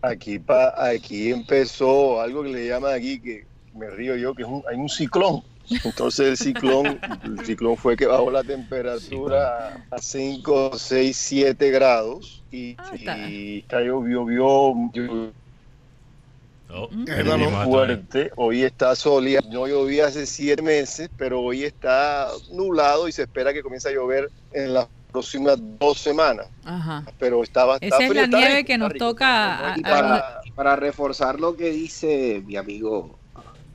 aquí, 0.00 0.38
pa, 0.38 0.74
aquí 0.76 1.30
empezó 1.30 2.20
algo 2.20 2.42
que 2.42 2.48
le 2.48 2.66
llaman 2.66 2.94
aquí, 2.94 3.20
que 3.20 3.46
me 3.74 3.90
río 3.90 4.16
yo, 4.16 4.34
que 4.34 4.42
es 4.42 4.48
un, 4.48 4.62
hay 4.68 4.76
un 4.76 4.88
ciclón. 4.88 5.42
Entonces 5.84 6.28
el 6.28 6.36
ciclón, 6.36 6.98
el 7.24 7.44
ciclón 7.44 7.76
fue 7.76 7.96
que 7.96 8.06
bajó 8.06 8.30
la 8.30 8.42
temperatura 8.42 9.76
a 9.90 9.98
5, 9.98 10.72
6, 10.76 11.16
7 11.16 11.70
grados 11.70 12.42
y, 12.50 12.74
Ah, 12.78 12.90
está. 12.94 13.16
y 13.16 13.58
está 13.60 13.80
llovió, 13.80 14.26
llovió, 14.28 15.22
Oh, 16.74 16.88
Mm. 16.90 17.70
fuerte. 17.70 18.30
Hoy 18.36 18.62
está 18.62 18.96
soleado. 18.96 19.46
No 19.50 19.66
llovía 19.66 20.06
hace 20.06 20.24
7 20.26 20.62
meses, 20.62 21.10
pero 21.16 21.40
hoy 21.42 21.64
está 21.64 22.28
nublado 22.50 23.08
y 23.08 23.12
se 23.12 23.22
espera 23.22 23.52
que 23.52 23.62
comience 23.62 23.90
a 23.90 23.92
llover 23.92 24.30
en 24.52 24.72
las 24.72 24.88
próximas 25.12 25.58
dos 25.78 25.98
semanas. 25.98 26.46
Ajá. 26.64 27.04
Pero 27.18 27.42
estaba, 27.42 27.74
está 27.80 27.86
Esa 27.98 28.04
es 28.06 28.14
la 28.14 28.26
nieve 28.26 28.54
rico, 28.56 28.66
que 28.66 28.78
nos 28.78 28.92
rico. 28.92 29.04
toca. 29.10 29.74
Y 29.76 29.80
a- 29.80 29.82
para, 29.90 30.24
para 30.54 30.76
reforzar 30.76 31.38
lo 31.38 31.56
que 31.56 31.70
dice 31.70 32.42
mi 32.46 32.56
amigo 32.56 33.18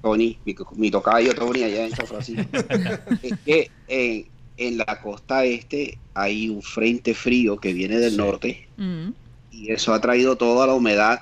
Tony, 0.02 0.38
mi, 0.46 0.56
mi 0.76 0.92
tocayo 0.92 1.34
Tony 1.36 1.64
allá 1.64 1.86
en 1.86 1.96
San 1.96 2.08
Francisco, 2.08 2.44
es 3.22 3.34
que 3.46 3.72
en, 3.88 4.28
en 4.58 4.78
la 4.78 5.00
costa 5.02 5.44
este 5.46 5.98
hay 6.14 6.50
un 6.50 6.62
frente 6.62 7.14
frío 7.14 7.58
que 7.58 7.74
viene 7.74 7.98
del 8.00 8.12
Sí. 8.12 8.18
norte 8.18 8.68
Mm. 8.78 9.10
y 9.52 9.72
eso 9.72 9.94
ha 9.94 10.00
traído 10.02 10.36
toda 10.38 10.68
la 10.68 10.74
humedad 10.76 11.22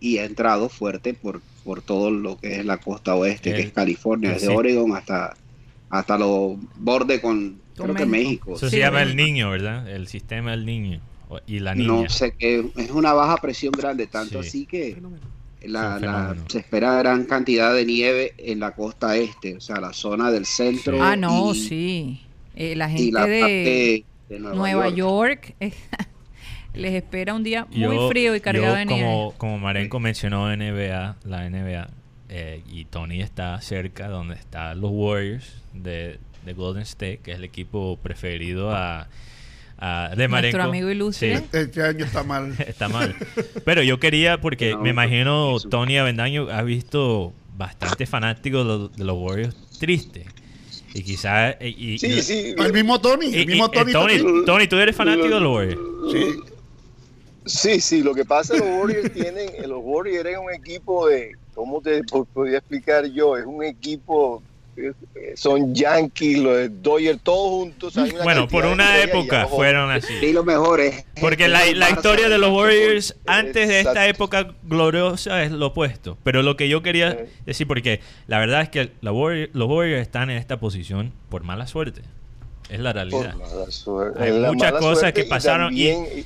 y 0.00 0.18
ha 0.18 0.24
entrado 0.24 0.68
fuerte 0.70 1.12
por, 1.14 1.40
por 1.64 1.80
todo 1.82 2.10
lo 2.10 2.36
que 2.38 2.60
es 2.60 2.64
la 2.66 2.78
costa 2.78 3.14
oeste, 3.14 3.54
que 3.54 3.60
es 3.60 3.72
California, 3.72 4.32
desde 4.32 4.48
sí. 4.48 4.52
Oregon 4.54 4.94
hasta, 4.96 5.34
hasta 5.90 6.18
los 6.18 6.56
bordes 6.76 7.20
con, 7.20 7.60
Creo 7.76 7.94
que 7.94 8.06
México. 8.06 8.50
México. 8.50 8.54
Eso 8.56 8.66
Sí, 8.68 8.76
se 8.76 8.78
llama 8.80 9.02
el 9.02 9.16
niño, 9.16 9.50
¿verdad? 9.50 9.88
El 9.88 10.06
sistema 10.08 10.52
del 10.52 10.64
niño. 10.66 11.00
Y 11.46 11.58
la 11.58 11.74
niña. 11.74 11.88
No 11.88 12.08
sé 12.08 12.34
qué, 12.38 12.64
es 12.76 12.90
una 12.90 13.12
baja 13.12 13.36
presión 13.38 13.72
grande, 13.72 14.06
tanto 14.06 14.42
Sí. 14.42 14.48
así 14.48 14.66
que 14.66 14.96
la, 15.62 15.98
la- 15.98 16.36
se 16.48 16.58
espera 16.60 16.94
gran 16.98 17.24
cantidad 17.24 17.74
de 17.74 17.84
nieve 17.84 18.34
en 18.38 18.60
la 18.60 18.72
costa 18.72 19.16
este, 19.16 19.56
o 19.56 19.60
sea, 19.60 19.80
la 19.80 19.92
zona 19.92 20.30
del 20.30 20.46
centro. 20.46 21.02
Ah, 21.02 21.16
no, 21.16 21.52
y, 21.52 21.58
sí. 21.58 22.20
Eh, 22.54 22.76
la 22.76 22.88
y 22.90 22.96
gente 22.96 23.12
la 23.12 23.26
de 23.26 23.40
parte 23.40 24.04
de 24.34 24.38
Nueva, 24.40 24.54
Nueva 24.56 24.88
York. 24.90 25.54
York 25.60 25.74
les 26.74 26.94
espera 26.94 27.34
un 27.34 27.42
día 27.42 27.66
muy 27.70 27.80
Yo- 27.96 28.08
frío 28.08 28.34
y 28.36 28.40
cargado 28.40 28.74
yo 28.74 28.78
de 28.78 28.86
nieve. 28.86 29.02
como, 29.02 29.32
como 29.38 29.58
Marenco 29.58 29.98
mencionó 30.00 30.48
NBA, 30.54 31.16
la 31.24 31.48
NBA, 31.48 31.88
eh, 32.28 32.62
y 32.70 32.84
Tony 32.84 33.22
está 33.22 33.60
cerca 33.60 34.08
donde 34.08 34.34
están 34.34 34.80
los 34.80 34.90
Warriors 34.92 35.62
de, 35.72 36.18
de 36.44 36.52
Golden 36.54 36.82
State, 36.82 37.20
que 37.22 37.32
es 37.32 37.38
el 37.38 37.44
equipo 37.44 37.98
preferido 38.02 38.70
a, 38.70 39.08
a- 39.78 40.10
de 40.16 40.28
Marenco. 40.28 40.56
Nuestro 40.58 40.70
amigo 40.70 40.90
ilustre. 40.90 41.38
Sí, 41.38 41.44
Este 41.52 41.82
año 41.82 42.04
está 42.04 42.22
mal. 42.22 42.54
está 42.66 42.88
mal. 42.88 43.14
Pero 43.64 43.82
yo 43.82 43.98
quería, 44.00 44.40
porque 44.40 44.72
No, 44.72 44.80
me 44.80 44.90
imagino. 44.90 45.56
Tony 45.70 45.96
Avendaño 45.98 46.48
ha 46.50 46.62
visto 46.62 47.32
bastante 47.56 48.06
fanáticos 48.06 48.60
de 48.66 48.72
los, 48.72 48.96
de 48.96 49.04
los 49.04 49.16
Warriors 49.16 49.56
tristes. 49.78 50.26
Y 50.94 51.02
quizás... 51.02 51.56
eh, 51.60 51.68
y- 51.76 51.98
Sí, 51.98 52.06
y- 52.06 52.22
sí. 52.22 52.54
El 52.56 52.72
mismo 52.72 53.00
Tony, 53.00 53.26
y- 53.26 53.34
el 53.40 53.46
mismo 53.46 53.68
Tony. 53.70 53.92
Tony. 53.92 54.44
Tony, 54.46 54.66
¿tú 54.68 54.76
eres 54.76 54.94
fanático 54.94 55.34
de 55.34 55.40
los 55.40 55.52
Warriors? 55.54 55.80
Sí. 56.12 56.40
Sí, 57.46 57.80
sí, 57.80 58.02
lo 58.02 58.14
que 58.14 58.24
pasa 58.24 58.54
es 58.54 58.62
que 58.62 58.66
los 58.68 58.78
Warriors 58.80 59.12
tienen, 59.12 59.50
los 59.68 59.80
Warriors 59.82 60.26
es 60.30 60.38
un 60.38 60.50
equipo 60.50 61.08
de, 61.08 61.32
¿cómo 61.54 61.82
te 61.82 62.02
po- 62.04 62.24
podría 62.24 62.56
explicar 62.58 63.04
yo? 63.06 63.36
Es 63.36 63.44
un 63.44 63.62
equipo, 63.62 64.42
son 65.36 65.74
Yankees, 65.74 66.38
los 66.38 66.82
Dodgers, 66.82 67.20
todos 67.22 67.48
juntos. 67.50 67.96
hay 67.98 68.10
una 68.10 68.22
Bueno, 68.24 68.48
por 68.48 68.66
una 68.66 68.98
época 69.00 69.46
fueron 69.46 69.90
así. 69.90 70.12
Y 70.22 70.32
lo 70.32 70.44
mejor 70.44 70.80
es. 70.80 71.04
Porque 71.20 71.48
la, 71.48 71.64
la 71.74 71.90
historia 71.90 72.28
de 72.28 72.38
los. 72.38 72.50
Warriors 72.54 73.16
antes 73.26 73.68
de 73.68 73.80
esta 73.80 74.06
época 74.06 74.54
gloriosa 74.62 75.42
es 75.42 75.50
lo 75.50 75.66
opuesto. 75.68 76.16
Pero 76.22 76.42
lo 76.42 76.56
que 76.56 76.68
yo 76.68 76.82
quería 76.82 77.18
decir, 77.46 77.66
porque 77.66 78.00
la 78.26 78.38
verdad 78.38 78.62
es 78.62 78.68
que 78.68 78.92
la 79.00 79.12
Warrior- 79.12 79.50
los 79.52 79.68
Warriors 79.68 80.02
están 80.02 80.30
en 80.30 80.36
esta 80.38 80.58
posición 80.60 81.12
por 81.30 81.42
mala 81.42 81.66
suerte. 81.66 82.02
Es 82.70 82.80
la 82.80 82.92
Por 82.92 83.02
realidad. 83.10 83.34
mala 83.34 83.70
suerte. 83.70 84.22
Hay 84.22 84.38
la 84.38 84.52
muchas 84.52 84.72
mala 84.72 84.80
cosas 84.80 84.98
suerte 85.00 85.22
que 85.22 85.28
pasaron 85.28 85.76
y- 85.76 85.88
también- 85.92 86.18
y, 86.18 86.24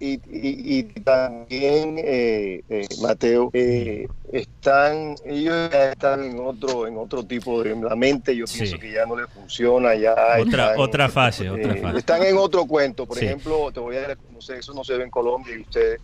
y, 0.00 0.14
y- 0.14 0.78
y 0.78 0.82
también, 1.04 1.96
eh, 1.98 2.62
eh, 2.70 2.86
Mateo, 3.02 3.50
eh, 3.52 4.08
están, 4.32 5.14
ellos 5.26 5.68
ya 5.70 5.92
están 5.92 6.24
en 6.24 6.40
otro, 6.40 6.86
en 6.86 6.96
otro 6.96 7.22
tipo 7.22 7.62
de 7.62 7.76
la 7.76 7.94
mente. 7.94 8.34
Yo 8.34 8.46
Sí. 8.46 8.58
pienso 8.60 8.78
que 8.78 8.92
ya 8.92 9.04
no 9.06 9.14
les 9.16 9.28
funciona. 9.28 9.94
Ya 9.94 10.12
Otra- 10.12 10.70
están, 10.70 10.80
otra 10.80 11.08
fase, 11.08 11.50
otra 11.50 11.76
fase. 11.76 11.98
Están 11.98 12.22
en 12.22 12.36
otro 12.38 12.64
cuento. 12.66 13.04
Por 13.06 13.18
Sí. 13.18 13.26
ejemplo, 13.26 13.70
te 13.72 13.80
voy 13.80 13.96
a 13.96 14.16
no 14.32 14.40
sé, 14.40 14.58
eso 14.58 14.72
no 14.72 14.82
se 14.84 14.96
ve 14.96 15.04
en 15.04 15.10
Colombia 15.10 15.54
y 15.54 15.60
ustedes. 15.60 16.00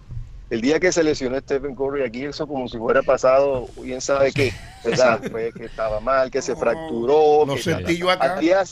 El 0.49 0.61
día 0.61 0.79
que 0.79 0.93
se 0.93 1.03
lesionó 1.03 1.37
Stephen 1.41 1.75
Curry 1.75 2.05
aquí, 2.05 2.25
eso 2.25 2.47
como 2.47 2.69
si 2.69 2.79
fuera 2.79 3.03
pasado, 3.03 3.67
bien 3.83 4.01
sabe 4.01 4.31
qué, 4.33 4.53
¿verdad? 4.85 5.21
Fue 5.29 5.51
que 5.53 5.65
estaba 5.65 5.99
mal, 5.99 6.31
que 6.31 6.41
se 6.41 6.55
fracturó. 6.55 7.45
lo 7.45 7.55
que 7.57 7.63
sentí 7.63 7.97
yo 7.97 8.11
acá. 8.11 8.35
Al 8.35 8.41
día, 8.41 8.63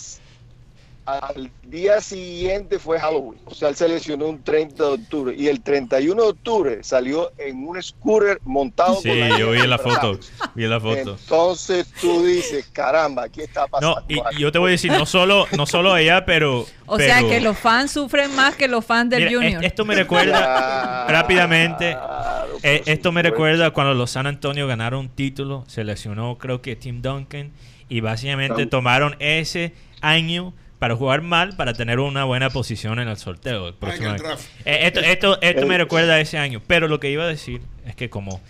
al 1.07 1.51
día 1.65 2.01
siguiente 2.01 2.79
fue 2.79 2.99
Halloween. 2.99 3.39
O 3.45 3.55
sea, 3.55 3.69
él 3.69 3.77
se 3.77 3.89
lesionó 3.89 4.27
un 4.27 4.43
30 4.43 4.83
de 4.85 4.91
octubre. 4.91 5.35
Y 5.37 5.49
el 5.49 5.61
31 5.61 6.23
de 6.23 6.29
octubre 6.29 6.79
salió 6.83 7.31
en 7.39 7.67
un 7.67 7.83
scooter 7.83 8.39
montado 8.45 8.97
Sí, 9.03 9.09
con 9.09 9.21
la 9.21 9.29
yo 9.39 9.47
vi 9.51 9.53
nieve 9.53 9.69
la 9.69 9.79
foto. 9.79 10.19
Vi 10.55 10.67
la 10.67 10.81
foto. 10.81 11.17
Entonces 11.21 11.93
tú 12.01 12.25
dices, 12.25 12.69
caramba, 12.73 13.29
¿qué 13.29 13.43
está 13.45 13.67
pasando? 13.67 14.01
No, 14.01 14.07
y, 14.09 14.19
aquí? 14.21 14.39
yo 14.39 14.51
te 14.51 14.59
voy 14.59 14.69
a 14.69 14.73
decir, 14.73 14.93
no 14.93 15.05
solo, 15.05 15.47
no 15.57 15.67
solo 15.67 15.93
allá, 15.93 16.25
pero... 16.25 16.61
o 16.87 16.97
pero- 16.97 16.99
sea 17.15 17.21
que 17.29 17.41
los 17.41 17.59
fans 17.59 17.91
sufren 17.93 18.35
más 18.35 18.57
que 18.57 18.67
los 18.69 18.85
fans 18.85 19.11
del 19.11 19.25
Mira, 19.27 19.37
Junior. 19.43 19.65
es- 19.65 19.71
esto 19.73 19.85
me 19.85 19.95
recuerda 19.95 20.39
Claro, 20.39 21.13
rápidamente. 21.13 21.91
claro, 21.93 22.49
eh, 22.63 22.83
esto 22.87 23.13
me 23.13 23.23
recuerda 23.23 23.71
cuando 23.73 23.93
los 23.95 24.11
San 24.11 24.27
Antonio 24.27 24.67
ganaron 24.67 25.01
un 25.01 25.09
título, 25.11 25.65
seleccionó 25.67 26.39
creo 26.39 26.63
que 26.63 26.77
Tim 26.77 27.03
Duncan 27.03 27.53
y 27.91 28.01
básicamente 28.01 28.65
tomaron 28.67 29.17
ese 29.19 29.75
año 30.01 30.55
para 30.79 30.97
jugar 30.97 31.23
mal 31.23 31.57
para 31.57 31.73
tener 31.73 31.99
una 32.01 32.25
buena 32.25 32.51
posición 32.51 32.99
en 32.99 33.09
el 33.09 33.17
sorteo. 33.17 33.69
el 33.69 33.75
próximo 33.75 34.11
año. 34.11 34.23
Eh, 34.65 34.81
esto 34.83 35.01
esto, 35.01 35.41
esto 35.41 35.67
me 35.67 35.77
El- 35.77 35.81
recuerda 35.83 36.15
a 36.15 36.21
ese 36.21 36.37
año. 36.39 36.61
Pero 36.67 36.89
lo 36.89 37.01
que 37.01 37.11
iba 37.11 37.25
a 37.25 37.29
decir 37.29 37.61
es 37.87 37.95
que 37.97 38.11
como 38.11 38.41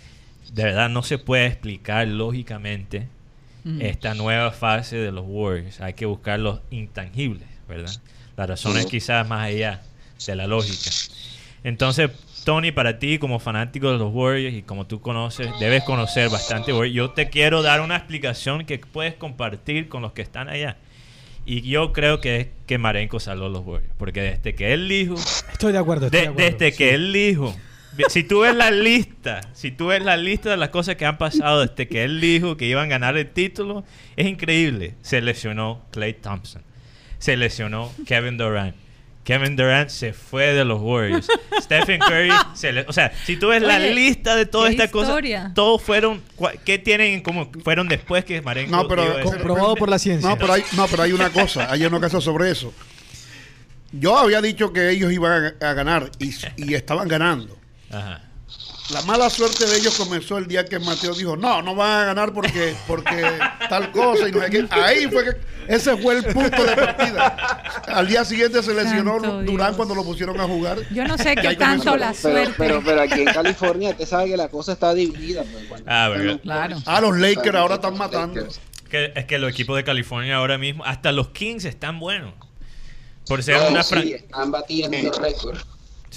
de 0.51 0.63
verdad 0.63 0.89
no 0.89 1.03
se 1.03 1.17
puede 1.17 1.45
explicar 1.47 2.07
lógicamente 2.07 3.07
Mm. 3.63 3.81
esta 3.81 4.13
nueva 4.13 4.51
fase 4.51 4.95
de 4.97 5.11
los 5.11 5.23
Warriors. 5.27 5.81
Hay 5.81 5.93
que 5.93 6.05
buscar 6.05 6.39
los 6.39 6.59
intangibles, 6.69 7.47
¿verdad? 7.67 7.91
La 8.37 8.45
razón 8.45 8.77
es 8.77 8.83
Ujú. 8.83 8.91
quizás 8.91 9.27
más 9.27 9.47
allá 9.47 9.81
de 10.25 10.35
la 10.35 10.45
lógica. 10.45 10.91
Entonces, 11.63 12.11
Tony, 12.43 12.71
para 12.71 12.99
ti 12.99 13.17
como 13.17 13.39
fanático 13.39 13.91
de 13.91 13.97
los 13.97 14.13
Warriors 14.13 14.53
y 14.55 14.61
como 14.61 14.85
tú 14.85 15.01
conoces, 15.01 15.49
debes 15.59 15.83
conocer 15.83 16.29
bastante 16.29 16.73
Warriors. 16.73 16.95
Yo 16.95 17.09
te 17.11 17.29
quiero 17.29 17.63
dar 17.63 17.81
una 17.81 17.95
explicación 17.95 18.65
que 18.65 18.77
puedes 18.77 19.15
compartir 19.15 19.89
con 19.89 20.01
los 20.03 20.11
que 20.13 20.21
están 20.21 20.47
allá. 20.47 20.77
Y 21.45 21.61
yo 21.61 21.93
creo 21.93 22.21
que 22.21 22.37
es 22.41 22.47
que 22.65 22.77
Marenco 22.77 23.19
salvó 23.19 23.49
los 23.49 23.65
Warriors. 23.65 23.93
Porque 23.97 24.21
desde 24.21 24.55
que 24.55 24.73
él 24.73 24.89
dijo, 24.89 25.15
Estoy 25.51 25.71
de 25.73 25.77
acuerdo. 25.77 26.07
Estoy 26.07 26.19
de- 26.21 26.25
de 26.25 26.29
acuerdo. 26.31 26.49
desde 26.57 26.71
Sí. 26.71 26.77
que 26.77 26.93
él 26.95 27.13
dijo, 27.13 27.55
si 28.09 28.23
tú 28.23 28.39
ves 28.41 28.55
la 28.55 28.71
lista, 28.71 29.41
si 29.53 29.71
tú 29.71 29.87
ves 29.87 30.03
la 30.03 30.17
lista 30.17 30.49
de 30.49 30.57
las 30.57 30.69
cosas 30.69 30.95
que 30.95 31.05
han 31.05 31.17
pasado 31.17 31.65
desde 31.65 31.87
que 31.87 32.03
él 32.03 32.19
dijo 32.19 32.57
que 32.57 32.65
iban 32.65 32.85
a 32.85 32.89
ganar 32.89 33.15
el 33.17 33.29
título, 33.29 33.83
es 34.15 34.25
increíble. 34.27 34.95
Se 35.01 35.21
lesionó 35.21 35.85
Clay 35.91 36.13
Thompson, 36.13 36.63
se 37.19 37.37
lesionó 37.37 37.91
Kevin 38.07 38.37
Durant. 38.37 38.75
Kevin 39.25 39.55
Durant 39.57 39.89
se 39.89 40.13
fue 40.13 40.53
de 40.53 40.63
los 40.63 40.79
Warriors. 40.81 41.27
Stephen 41.61 41.99
Curry, 41.99 42.29
se 42.53 42.71
le- 42.71 42.85
o 42.87 42.93
sea, 42.93 43.11
si 43.25 43.35
tú 43.37 43.47
ves 43.49 43.61
la 43.61 43.77
lista 43.79 44.35
de 44.37 44.45
toda 44.45 44.69
esta 44.69 44.89
cosa, 44.89 45.09
historia. 45.09 45.51
todos 45.53 45.81
fueron, 45.81 46.21
cua- 46.37 46.57
¿qué 46.63 46.77
tienen 46.77 47.13
en 47.15 47.21
común? 47.21 47.49
Fueron 47.63 47.87
después 47.89 48.23
que 48.23 48.41
Marenco 48.41 48.71
No, 48.71 48.87
pero- 48.87 49.21
Comprobado 49.23 49.75
por 49.75 49.89
la 49.89 49.99
ciencia. 49.99 50.29
No, 50.29 50.37
pero 50.37 50.53
hay, 50.53 50.63
no, 50.77 50.87
pero 50.87 51.03
hay 51.03 51.11
una 51.11 51.29
cosa, 51.31 51.69
hay 51.69 51.83
una 51.85 51.99
cosa 51.99 52.21
sobre 52.21 52.51
eso. 52.51 52.71
Yo 53.91 54.17
había 54.17 54.41
dicho 54.41 54.71
que 54.73 54.89
ellos 54.91 55.11
iban 55.11 55.53
a, 55.61 55.69
a 55.69 55.73
ganar 55.73 56.11
y, 56.19 56.31
y 56.57 56.73
estaban 56.73 57.07
ganando. 57.07 57.57
Ajá. 57.89 58.21
La 58.91 59.01
mala 59.01 59.29
suerte 59.31 59.65
de 59.65 59.77
ellos 59.77 59.97
comenzó 59.97 60.37
el 60.37 60.45
día 60.47 60.63
que 60.63 60.77
Mateo 60.77 61.13
dijo, 61.15 61.35
no, 61.35 61.61
no 61.63 61.73
van 61.73 62.01
a 62.01 62.05
ganar 62.05 62.31
porque, 62.33 62.75
porque 62.87 63.23
tal 63.67 63.91
cosa. 63.91 64.29
Y 64.29 64.31
no 64.31 64.39
sé 64.41 64.49
qué. 64.51 64.67
Ahí 64.69 65.07
fue 65.07 65.23
que 65.23 65.31
ese 65.67 65.97
fue 65.97 66.17
el 66.17 66.23
punto 66.25 66.63
de 66.63 66.75
partida. 66.75 67.63
Al 67.87 68.07
día 68.07 68.23
siguiente 68.23 68.61
se 68.61 68.75
lesionó 68.75 69.19
Durán 69.19 69.45
Dios. 69.45 69.75
cuando 69.75 69.95
lo 69.95 70.03
pusieron 70.03 70.39
a 70.39 70.43
jugar. 70.43 70.77
Yo 70.91 71.03
no 71.05 71.17
sé 71.17 71.35
qué 71.35 71.55
comenzó 71.57 71.57
tanto 71.57 71.97
la- 71.97 72.07
Pero, 72.13 72.15
suerte. 72.35 72.53
pero, 72.57 72.81
pero 72.85 73.01
aquí 73.01 73.21
en 73.21 73.25
California, 73.33 73.89
usted 73.89 74.05
sabe 74.05 74.29
que 74.29 74.37
la 74.37 74.49
cosa 74.49 74.73
está 74.73 74.93
dividida. 74.93 75.43
pues. 75.67 75.81
Ah. 75.87 76.11
Claro. 76.43 76.77
Ah, 76.85 77.01
los 77.01 77.17
Lakers 77.17 77.55
ahora 77.55 77.75
están 77.75 77.97
matando. 77.97 78.35
Lakers. 78.41 78.59
Que- 78.89 79.13
es 79.15 79.25
que 79.25 79.39
los 79.39 79.49
equipos 79.49 79.75
de 79.77 79.83
California 79.83 80.35
ahora 80.35 80.59
mismo, 80.59 80.85
hasta 80.85 81.11
los 81.11 81.29
Kings 81.29 81.65
están 81.65 81.99
buenos. 81.99 82.35
Por 83.27 83.41
ser 83.41 83.57
No, 83.57 83.69
una 83.69 83.81
sí, 83.81 84.15
batiendo 84.45 85.11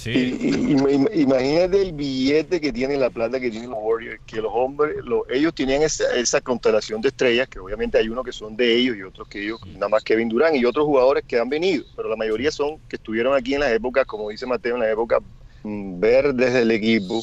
Y- 0.06 0.12
Sí. 0.12 0.38
y- 0.40 0.46
y- 0.48 0.74
im- 0.76 1.10
imagínate 1.14 1.82
el 1.82 1.92
billete 1.92 2.60
que 2.60 2.72
tiene 2.72 2.96
la 2.96 3.10
plata 3.10 3.40
que 3.40 3.50
tienen 3.50 3.70
los 3.70 3.78
Warriors, 3.82 4.20
que 4.26 4.36
los 4.40 4.52
hombres, 4.54 4.96
lo- 5.04 5.28
ellos 5.28 5.52
tenían 5.54 5.82
esa, 5.82 6.04
esa 6.16 6.40
constelación 6.40 7.00
de 7.00 7.08
estrellas, 7.08 7.48
que 7.48 7.58
obviamente 7.58 7.98
hay 7.98 8.08
unos 8.08 8.24
que 8.24 8.32
son 8.32 8.56
de 8.56 8.74
ellos 8.76 8.96
y 8.96 9.02
otros 9.02 9.26
que 9.28 9.42
ellos, 9.42 9.58
nada 9.74 9.88
más 9.88 10.04
Kevin 10.04 10.28
Durán 10.28 10.54
y 10.54 10.64
otros 10.64 10.86
jugadores 10.86 11.24
que 11.26 11.38
han 11.38 11.48
venido, 11.48 11.84
pero 11.96 12.08
la 12.08 12.16
mayoría 12.16 12.50
son 12.50 12.78
que 12.88 12.96
estuvieron 12.96 13.34
aquí 13.34 13.54
en 13.54 13.60
las 13.60 13.72
épocas, 13.72 14.06
como 14.06 14.28
dice 14.30 14.46
Mateo, 14.46 14.74
en 14.74 14.80
la 14.80 14.90
época 14.90 15.20
mm, 15.64 15.98
verdes 15.98 16.54
del 16.54 16.70
equipo 16.70 17.22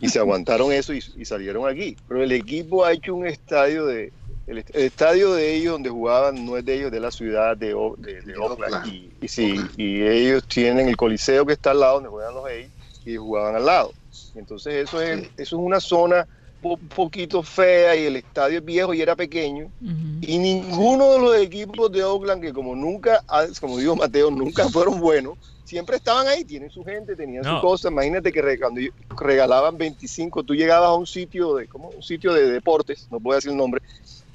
y 0.00 0.08
se 0.08 0.18
aguantaron 0.18 0.72
eso 0.72 0.92
y, 0.92 1.02
y 1.16 1.24
salieron 1.24 1.68
aquí. 1.68 1.96
Pero 2.08 2.22
el 2.22 2.32
equipo 2.32 2.84
ha 2.84 2.92
hecho 2.92 3.14
un 3.14 3.26
estadio 3.26 3.86
de... 3.86 4.12
El, 4.46 4.58
est- 4.58 4.70
el 4.74 4.82
estadio 4.84 5.32
de 5.34 5.54
ellos 5.56 5.72
donde 5.72 5.90
jugaban 5.90 6.44
no 6.46 6.56
es 6.56 6.64
de 6.64 6.74
ellos, 6.74 6.92
de 6.92 7.00
la 7.00 7.10
ciudad 7.10 7.56
de, 7.56 7.74
O- 7.74 7.94
de, 7.98 8.20
de 8.22 8.32
De 8.32 8.36
Oakland. 8.38 8.74
Oakland. 8.74 8.92
Y, 8.94 9.12
y 9.20 9.28
sí, 9.28 9.56
y 9.76 10.02
ellos 10.02 10.46
tienen 10.46 10.88
el 10.88 10.96
coliseo 10.96 11.44
que 11.44 11.54
está 11.54 11.72
al 11.72 11.80
lado 11.80 11.94
donde 11.94 12.08
juegan 12.10 12.34
los 12.34 12.44
A's 12.46 12.70
y 13.04 13.16
jugaban 13.16 13.56
al 13.56 13.66
lado. 13.66 13.92
Entonces 14.34 14.74
eso 14.88 15.00
es, 15.02 15.20
Sí. 15.20 15.30
eso 15.36 15.56
es 15.56 15.62
una 15.62 15.80
zona 15.80 16.26
un 16.62 16.88
poquito 16.88 17.42
fea 17.44 17.94
y 17.94 18.06
el 18.06 18.16
estadio 18.16 18.58
es 18.58 18.64
viejo 18.64 18.92
y 18.92 19.00
era 19.00 19.14
pequeño. 19.14 19.66
Ujú. 19.80 20.18
Y 20.22 20.38
ninguno 20.38 21.12
de 21.12 21.18
los 21.20 21.36
equipos 21.38 21.92
de 21.92 22.02
Oakland, 22.02 22.42
que 22.42 22.52
como 22.52 22.74
nunca, 22.74 23.22
ha- 23.28 23.46
como 23.60 23.78
dijo 23.78 23.94
Mateo, 23.94 24.30
nunca 24.32 24.64
fueron 24.70 24.98
buenos, 25.00 25.34
siempre 25.62 25.96
estaban 25.96 26.26
ahí, 26.26 26.44
tienen 26.44 26.70
su 26.70 26.82
gente, 26.82 27.14
tenían 27.14 27.42
No. 27.44 27.56
su 27.56 27.60
cosa. 27.60 27.88
Imagínate 27.88 28.32
que 28.32 28.58
cuando 28.58 28.80
regalaban 29.20 29.76
25, 29.78 30.42
tú 30.42 30.54
llegabas 30.54 30.88
a 30.88 30.94
un 30.94 31.06
sitio 31.06 31.54
de, 31.54 31.68
¿cómo? 31.68 31.90
Un 31.90 32.02
sitio 32.02 32.32
de 32.32 32.50
deportes, 32.50 33.06
no 33.10 33.20
puedo 33.20 33.36
decir 33.36 33.50
el 33.52 33.56
nombre, 33.56 33.80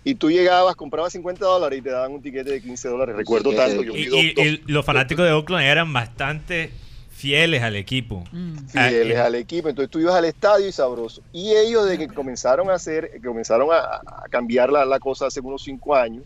y 0.04 0.16
tú 0.16 0.32
llegabas, 0.32 0.76
comprabas 0.76 1.14
50 1.14 1.46
dólares 1.46 1.80
y 1.80 1.82
te 1.82 1.90
daban 1.92 2.12
un 2.14 2.22
tiquete 2.22 2.50
de 2.52 2.62
15 2.62 2.88
dólares. 2.88 3.16
Recuerdo 3.16 3.54
tanto, 3.54 3.84
yo 3.84 3.94
Y, 3.96 4.02
y- 4.04 4.34
dos- 4.34 4.46
y 4.46 4.64
los 4.72 4.86
fanáticos 4.86 5.26
de 5.26 5.32
Oakland 5.32 5.66
eran 5.66 5.92
bastante 5.94 6.72
fieles 7.12 7.62
al 7.62 7.76
equipo. 7.76 8.24
Mm. 8.32 8.58
fieles 8.68 9.18
Ah, 9.20 9.26
al 9.26 9.36
equipo. 9.36 9.70
Entonces 9.70 9.92
tú 9.92 10.00
ibas 10.00 10.16
al 10.16 10.26
estadio 10.26 10.68
y 10.68 10.72
sabroso. 10.72 11.22
Y 11.32 11.52
ellos, 11.52 11.88
de 11.88 11.98
que 12.00 12.08
comenzaron 12.08 12.70
a 12.72 12.74
hacer, 12.74 13.12
que 13.12 13.22
comenzaron 13.22 13.70
a, 13.72 13.78
a 14.24 14.26
cambiar 14.30 14.72
la, 14.72 14.86
la 14.86 15.00
cosa 15.00 15.28
hace 15.28 15.40
unos 15.40 15.62
cinco 15.62 15.96
años, 15.96 16.24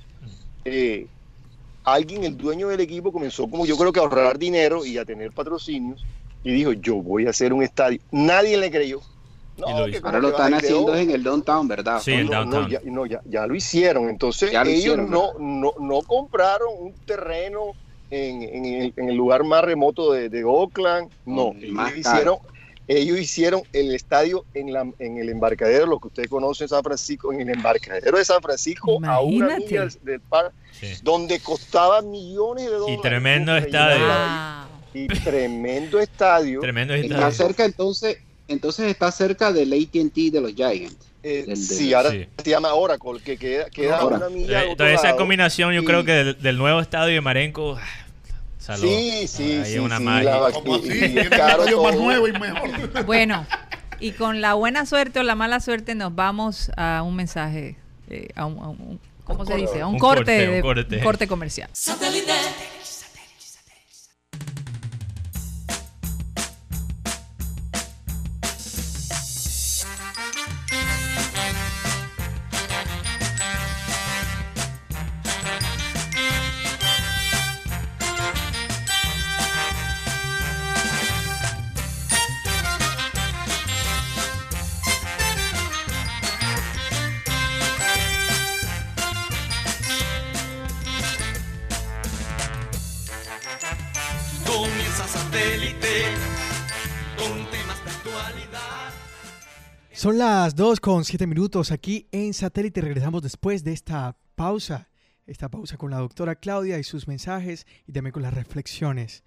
eh, 0.63 1.07
alguien, 1.83 2.23
el 2.23 2.37
dueño 2.37 2.69
del 2.69 2.79
equipo, 2.79 3.11
comenzó 3.11 3.47
como 3.49 3.65
yo 3.65 3.75
creo 3.77 3.91
que 3.91 3.99
a 3.99 4.03
ahorrar 4.03 4.39
dinero 4.39 4.85
y 4.85 4.97
a 4.97 5.05
tener 5.05 5.31
patrocinios 5.31 6.03
y 6.43 6.51
dijo, 6.53 6.71
yo 6.73 6.95
voy 6.95 7.27
a 7.27 7.31
hacer 7.31 7.51
un 7.53 7.61
estadio. 7.61 7.99
Nadie 8.11 8.57
le 8.57 8.71
creyó. 8.71 9.01
No, 9.57 9.87
Y 9.87 9.91
lo 9.93 10.05
Ahora 10.05 10.19
lo 10.19 10.29
están 10.29 10.51
y 10.51 10.55
haciendo 10.55 10.95
en 10.95 11.11
el 11.11 11.23
downtown, 11.23 11.67
¿verdad? 11.67 12.01
Sí, 12.01 12.11
en 12.13 12.25
No, 12.25 12.43
no, 12.45 12.51
downtown. 12.51 12.69
ya, 12.69 12.79
no, 12.83 13.05
ya, 13.05 13.21
ya 13.25 13.47
lo 13.47 13.55
hicieron. 13.55 14.09
Entonces 14.09 14.51
Ya 14.51 14.63
lo 14.63 14.69
ellos 14.69 14.79
hicieron, 14.79 15.09
no, 15.09 15.27
¿verdad? 15.33 15.39
no, 15.39 15.73
no 15.79 16.01
compraron 16.01 16.69
un 16.77 16.93
terreno 17.05 17.71
en, 18.11 18.41
en 18.43 18.65
el, 18.65 18.93
en 18.97 19.09
el 19.09 19.15
lugar 19.15 19.43
más 19.43 19.63
remoto 19.63 20.11
de, 20.11 20.29
de 20.29 20.43
Oakland. 20.43 21.09
No, 21.25 21.53
ellos 21.57 21.71
más 21.71 21.95
hicieron, 21.95 22.37
ellos 22.87 23.17
hicieron 23.19 23.61
el 23.73 23.95
estadio 23.95 24.45
en, 24.53 24.71
la, 24.73 24.85
en 24.99 25.17
el 25.17 25.29
embarcadero, 25.29 25.85
lo 25.87 25.99
que 25.99 26.07
ustedes 26.07 26.27
conocen 26.29 26.65
en 26.65 26.69
San 26.69 26.83
Francisco, 26.83 27.31
en 27.33 27.41
el 27.41 27.49
embarcadero 27.49 28.17
de 28.17 28.25
San 28.25 28.41
Francisco, 28.41 28.99
a 29.05 29.21
una 29.21 29.57
milla 29.57 29.87
del, 30.03 30.19
par, 30.19 30.51
Sí. 30.71 30.87
donde 31.03 31.39
costaba 31.39 32.01
millones 32.01 32.65
de 32.65 32.71
dólares. 32.71 32.99
tremendo 33.01 33.53
Tú 33.53 33.65
estadio. 33.65 34.05
Y 34.93 35.07
tremendo 35.07 35.99
estadio. 35.99 36.59
Tremendo 36.61 36.93
Está 36.93 37.15
estadio. 37.29 37.31
cerca 37.31 37.65
entonces, 37.65 38.17
entonces 38.47 38.87
está 38.87 39.11
cerca 39.11 39.51
del 39.51 39.73
AT&T 39.73 40.31
de 40.31 40.41
los 40.41 40.53
Giants. 40.53 40.95
Eh, 41.23 41.55
sí, 41.55 41.93
ahora 41.93 42.11
Sí. 42.11 42.27
se 42.43 42.49
llama 42.51 42.73
Oracle, 42.75 43.19
que 43.23 43.35
queda, 43.37 43.69
queda 43.71 43.97
a 43.97 44.05
Oracle. 44.05 44.27
una 44.27 44.35
milla. 44.35 44.63
Eh, 44.65 44.75
Toda 44.75 44.91
esa 44.91 45.15
combinación, 45.15 45.73
yo 45.73 45.81
Y- 45.81 45.85
creo 45.85 46.03
que 46.05 46.11
del, 46.11 46.41
del 46.41 46.57
nuevo 46.57 46.79
estadio 46.79 47.13
de 47.15 47.21
Marenco. 47.21 47.77
ah, 47.77 47.83
Saludos. 48.59 48.89
Sí, 48.89 49.27
sí, 49.27 49.53
Ahí 49.63 49.73
sí. 49.73 49.79
una 49.79 49.97
sí, 49.99 50.03
magia. 50.03 50.39
Como 50.53 50.75
así, 50.75 50.87
y- 50.87 51.17
estadio 51.19 51.83
más 51.83 51.95
nuevo 51.95 52.27
y 52.27 52.31
mejor. 52.33 52.69
Bueno, 53.05 53.45
y 53.99 54.11
con 54.11 54.41
la 54.41 54.53
buena 54.55 54.85
suerte 54.85 55.19
o 55.19 55.23
la 55.23 55.35
mala 55.35 55.59
suerte 55.59 55.93
nos 55.95 56.13
vamos 56.15 56.71
a 56.77 57.01
un 57.03 57.15
mensaje, 57.15 57.75
eh, 58.09 58.27
a 58.35 58.45
un, 58.45 58.57
a 58.63 58.69
un- 58.69 58.99
¿cómo 59.23 59.45
se 59.45 59.55
dice? 59.55 59.81
A 59.81 59.87
un, 59.87 59.95
Un 59.95 59.99
corte, 59.99 60.23
corte, 60.25 60.47
de- 60.47 60.61
corte. 60.61 60.97
un 60.97 61.03
corte 61.03 61.27
comercial. 61.27 61.69
Comienza 61.73 62.09
Son 100.05 100.19
las 100.19 100.55
2 100.55 100.81
con 100.81 101.03
7 101.03 101.25
minutos 101.25 101.71
aquí 101.71 102.07
en 102.11 102.35
Satélite. 102.35 102.79
Regresamos 102.79 103.23
después 103.23 103.63
de 103.63 103.73
esta 103.73 104.15
pausa. 104.35 104.87
Esta 105.25 105.49
pausa 105.49 105.77
con 105.77 105.89
la 105.89 105.97
doctora 105.97 106.35
Claudia 106.35 106.77
y 106.77 106.83
sus 106.83 107.07
mensajes 107.07 107.65
y 107.87 107.91
también 107.91 108.11
con 108.11 108.21
las 108.21 108.35
reflexiones. 108.35 109.23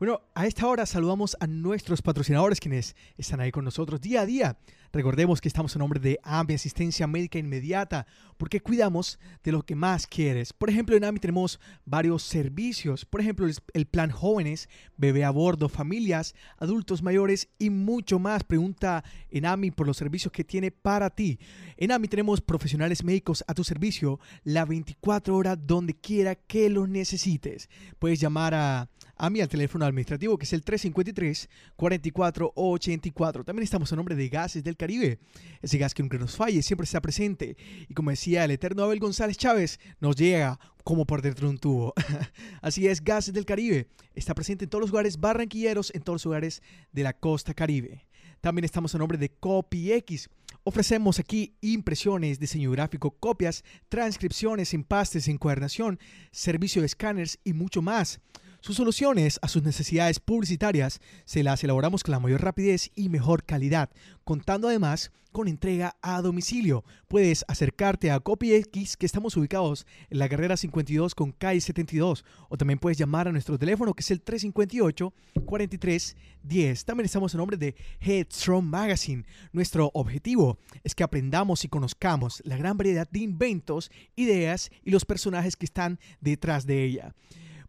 Bueno, 0.00 0.22
a 0.34 0.48
esta 0.48 0.66
hora 0.66 0.84
saludamos 0.84 1.36
a 1.38 1.46
nuestros 1.46 2.02
patrocinadores 2.02 2.58
quienes 2.58 2.96
están 3.16 3.38
ahí 3.38 3.52
con 3.52 3.64
nosotros 3.64 4.00
día 4.00 4.22
a 4.22 4.26
día. 4.26 4.58
Recordemos 4.92 5.40
que 5.40 5.48
estamos 5.48 5.74
en 5.74 5.80
nombre 5.80 6.00
de 6.00 6.18
AMI, 6.22 6.54
Asistencia 6.54 7.06
Médica 7.06 7.38
Inmediata, 7.38 8.06
porque 8.36 8.60
cuidamos 8.60 9.18
de 9.42 9.52
lo 9.52 9.62
que 9.62 9.74
más 9.74 10.06
quieres. 10.06 10.52
Por 10.52 10.70
ejemplo, 10.70 10.96
en 10.96 11.04
AMI 11.04 11.20
tenemos 11.20 11.60
varios 11.84 12.22
servicios. 12.22 13.04
Por 13.04 13.20
ejemplo, 13.20 13.46
el- 13.72 13.86
plan 13.86 14.10
jóvenes, 14.10 14.68
bebé 14.96 15.24
a 15.24 15.30
bordo, 15.30 15.68
familias, 15.68 16.34
adultos 16.58 17.02
mayores 17.02 17.48
y 17.58 17.70
mucho 17.70 18.18
más. 18.18 18.44
Pregunta 18.44 19.04
en 19.30 19.46
AMI 19.46 19.70
por 19.70 19.86
los 19.86 19.96
servicios 19.96 20.32
que 20.32 20.44
tiene 20.44 20.70
para 20.70 21.10
ti. 21.10 21.38
En 21.76 21.92
AMI 21.92 22.08
tenemos 22.08 22.40
profesionales 22.40 23.04
médicos 23.04 23.44
a 23.46 23.54
tu 23.54 23.64
servicio 23.64 24.18
la 24.44 24.64
24 24.64 25.36
horas 25.36 25.58
donde 25.66 25.94
quiera 25.94 26.34
que 26.34 26.68
los 26.68 26.88
necesites. 26.88 27.68
Puedes 27.98 28.20
llamar 28.20 28.54
a 28.54 28.90
AMI 29.18 29.40
al 29.40 29.48
teléfono 29.48 29.86
administrativo 29.86 30.36
que 30.36 30.44
es 30.44 30.52
el 30.52 30.62
353-4484. 30.64 33.44
También 33.44 33.64
estamos 33.64 33.90
en 33.92 33.96
nombre 33.96 34.14
de 34.14 34.28
Gases 34.28 34.62
del 34.64 34.75
Caribe. 34.76 35.18
Ese 35.62 35.78
gas 35.78 35.94
que 35.94 36.02
nunca 36.02 36.18
nos 36.18 36.36
falle, 36.36 36.62
siempre 36.62 36.84
está 36.84 37.00
presente. 37.00 37.56
Y 37.88 37.94
como 37.94 38.10
decía 38.10 38.44
el 38.44 38.50
eterno 38.50 38.84
Abel 38.84 39.00
González 39.00 39.36
Chávez, 39.36 39.78
nos 40.00 40.16
llega 40.16 40.58
como 40.84 41.06
por 41.06 41.22
dentro 41.22 41.46
de 41.46 41.50
un 41.50 41.58
tubo. 41.58 41.94
Así 42.62 42.86
es, 42.86 43.02
Gases 43.02 43.34
del 43.34 43.44
Caribe. 43.44 43.88
Está 44.14 44.34
presente 44.34 44.64
en 44.64 44.70
todos 44.70 44.82
los 44.82 44.90
lugares 44.90 45.18
barranquilleros, 45.18 45.92
en 45.94 46.02
todos 46.02 46.16
los 46.16 46.24
lugares 46.26 46.62
de 46.92 47.02
la 47.02 47.12
costa 47.12 47.54
caribe. 47.54 48.06
También 48.40 48.64
estamos 48.64 48.94
en 48.94 49.00
nombre 49.00 49.18
de 49.18 49.30
CopyX. 49.30 50.28
Ofrecemos 50.62 51.18
aquí 51.18 51.56
impresiones, 51.60 52.38
diseño 52.38 52.70
gráfico, 52.70 53.10
copias, 53.10 53.64
transcripciones, 53.88 54.74
empastes, 54.74 55.28
encuadernación, 55.28 55.98
servicio 56.30 56.82
de 56.82 56.86
escáneres 56.86 57.38
y 57.44 57.52
mucho 57.52 57.82
más. 57.82 58.20
Sus 58.66 58.78
soluciones 58.78 59.38
a 59.42 59.48
sus 59.48 59.62
necesidades 59.62 60.18
publicitarias 60.18 61.00
se 61.24 61.44
las 61.44 61.62
elaboramos 61.62 62.02
con 62.02 62.10
la 62.10 62.18
mayor 62.18 62.42
rapidez 62.42 62.90
y 62.96 63.08
mejor 63.08 63.44
calidad, 63.44 63.90
contando 64.24 64.66
además 64.66 65.12
con 65.30 65.46
entrega 65.46 65.96
a 66.02 66.20
domicilio. 66.20 66.84
Puedes 67.06 67.44
acercarte 67.46 68.10
a 68.10 68.18
CopyX, 68.18 68.96
que 68.96 69.06
estamos 69.06 69.36
ubicados 69.36 69.86
en 70.10 70.18
la 70.18 70.28
carrera 70.28 70.56
52 70.56 71.14
con 71.14 71.30
calle 71.30 71.60
72, 71.60 72.24
o 72.48 72.56
también 72.56 72.80
puedes 72.80 72.98
llamar 72.98 73.28
a 73.28 73.32
nuestro 73.32 73.56
teléfono 73.56 73.94
que 73.94 74.00
es 74.00 74.10
el 74.10 74.24
358-4310. 74.24 76.84
También 76.84 77.04
estamos 77.04 77.34
en 77.34 77.38
nombre 77.38 77.58
de 77.58 77.76
Headstrong 78.00 78.64
Magazine. 78.64 79.26
Nuestro 79.52 79.92
objetivo 79.94 80.58
es 80.82 80.96
que 80.96 81.04
aprendamos 81.04 81.64
y 81.64 81.68
conozcamos 81.68 82.42
la 82.44 82.56
gran 82.56 82.76
variedad 82.76 83.08
de 83.08 83.20
inventos, 83.20 83.92
ideas 84.16 84.72
y 84.82 84.90
los 84.90 85.04
personajes 85.04 85.54
que 85.54 85.66
están 85.66 86.00
detrás 86.20 86.66
de 86.66 86.82
ella. 86.82 87.14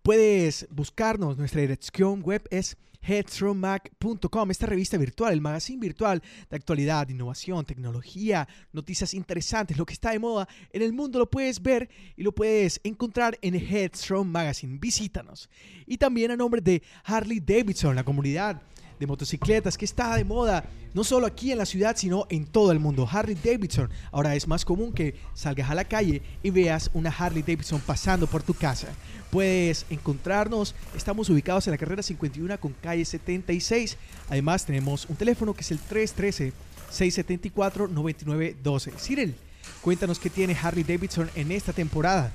Puedes 0.08 0.66
buscarnos, 0.72 1.38
nuestra 1.38 1.60
dirección 1.60 2.22
web 2.22 2.42
es 2.50 2.78
headstrongmac.com, 3.02 4.52
esta 4.52 4.66
revista 4.66 4.96
virtual, 4.96 5.34
el 5.34 5.42
magazine 5.42 5.82
virtual 5.82 6.24
de 6.50 6.56
actualidad, 6.56 7.10
innovación, 7.10 7.66
tecnología, 7.66 8.48
noticias 8.72 9.14
interesantes, 9.14 9.78
lo 9.78 9.86
que 9.86 9.92
está 9.92 10.12
de 10.12 10.20
moda 10.20 10.48
en 10.72 10.82
el 10.82 10.94
mundo 10.94 11.20
lo 11.20 11.30
puedes 11.30 11.62
ver 11.62 11.90
y 12.16 12.24
lo 12.24 12.32
puedes 12.32 12.80
encontrar 12.86 13.38
en 13.42 13.56
Headstrong 13.56 14.30
Magazine. 14.30 14.78
Visítanos. 14.80 15.50
Y 15.86 15.98
también 15.98 16.32
a 16.32 16.38
nombre 16.38 16.62
de 16.62 16.82
Harley 17.04 17.42
Davidson, 17.42 17.94
la 17.94 18.06
comunidad 18.06 18.62
de 18.98 19.08
motocicletas 19.08 19.78
que 19.78 19.86
está 19.86 20.16
de 20.16 20.24
moda 20.24 20.64
no 20.94 21.04
solo 21.04 21.28
aquí 21.28 21.52
en 21.52 21.58
la 21.58 21.66
ciudad 21.66 21.96
sino 21.98 22.26
en 22.30 22.46
todo 22.46 22.72
el 22.72 22.80
mundo. 22.80 23.08
Harley 23.12 23.36
Davidson 23.36 23.90
ahora 24.12 24.36
es 24.36 24.48
más 24.48 24.66
común 24.66 24.94
que 24.94 25.16
salgas 25.34 25.70
a 25.70 25.76
la 25.76 25.84
calle 25.84 26.22
y 26.42 26.50
veas 26.50 26.90
una 26.94 27.10
Harley 27.10 27.44
Davidson 27.44 27.82
pasando 27.82 28.26
por 28.26 28.42
tu 28.42 28.54
casa. 28.54 28.88
Puedes 29.32 29.86
encontrarnos, 29.90 30.74
estamos 30.96 31.30
ubicados 31.30 31.68
en 31.68 31.72
la 31.72 31.78
carrera 31.78 32.02
51 32.02 32.60
con 32.60 32.74
calle 32.74 33.04
76. 33.04 33.98
Además 34.30 34.66
tenemos 34.66 35.06
un 35.10 35.16
teléfono 35.16 35.54
que 35.54 35.62
es 35.62 35.72
el 35.72 35.80
313 35.80 36.54
674 36.90 37.88
9912. 37.88 38.92
Cyril, 38.98 39.36
cuéntanos 39.82 40.20
qué 40.20 40.30
tiene 40.30 40.56
Harley 40.56 40.84
Davidson 40.84 41.30
en 41.36 41.52
esta 41.52 41.74
temporada. 41.74 42.32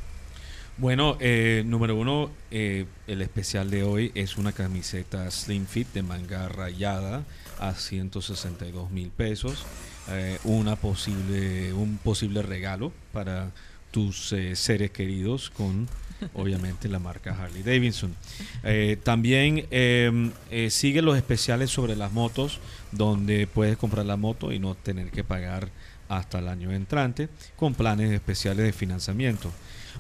Bueno, 0.79 1.19
eh, 1.21 1.63
número 1.67 1.97
uno, 1.97 2.31
eh, 2.51 2.87
el 3.07 3.21
especial 3.21 3.71
de 3.71 3.83
hoy 3.83 4.11
es 4.15 4.39
una 4.39 4.53
camiseta 4.53 5.31
Slim 5.31 5.67
Fit 5.67 5.93
de 5.93 6.03
manga 6.03 6.49
rayada 6.49 7.25
a 7.59 7.75
162 7.75 8.91
mil 8.91 9.11
pesos. 9.11 9.67
Eh, 10.09 10.39
una 10.45 10.77
posible, 10.77 11.73
un 11.73 11.99
posible 11.99 12.43
regalo 12.43 12.93
para 13.13 13.53
tus 13.93 14.33
eh, 14.33 14.57
seres 14.57 14.91
queridos 14.91 15.51
con 15.51 15.87
obviamente 16.35 16.89
la 16.89 16.99
marca 16.99 17.37
Harley 17.39 17.63
Davidson. 17.63 18.15
Eh, 18.63 18.99
también 19.03 19.67
eh, 19.71 20.31
eh, 20.51 20.71
sigue 20.71 21.03
los 21.03 21.17
especiales 21.17 21.71
sobre 21.71 21.97
las 21.97 22.13
motos, 22.13 22.61
donde 22.91 23.47
puedes 23.47 23.77
comprar 23.77 24.07
la 24.07 24.17
moto 24.17 24.53
y 24.53 24.59
no 24.59 24.75
tener 24.75 25.11
que 25.11 25.25
pagar 25.25 25.69
hasta 26.09 26.41
el 26.41 26.49
año 26.49 26.71
entrante, 26.73 27.29
con 27.57 27.75
planes 27.75 28.13
especiales 28.13 28.67
de 28.67 28.73
financiamiento. 28.73 29.51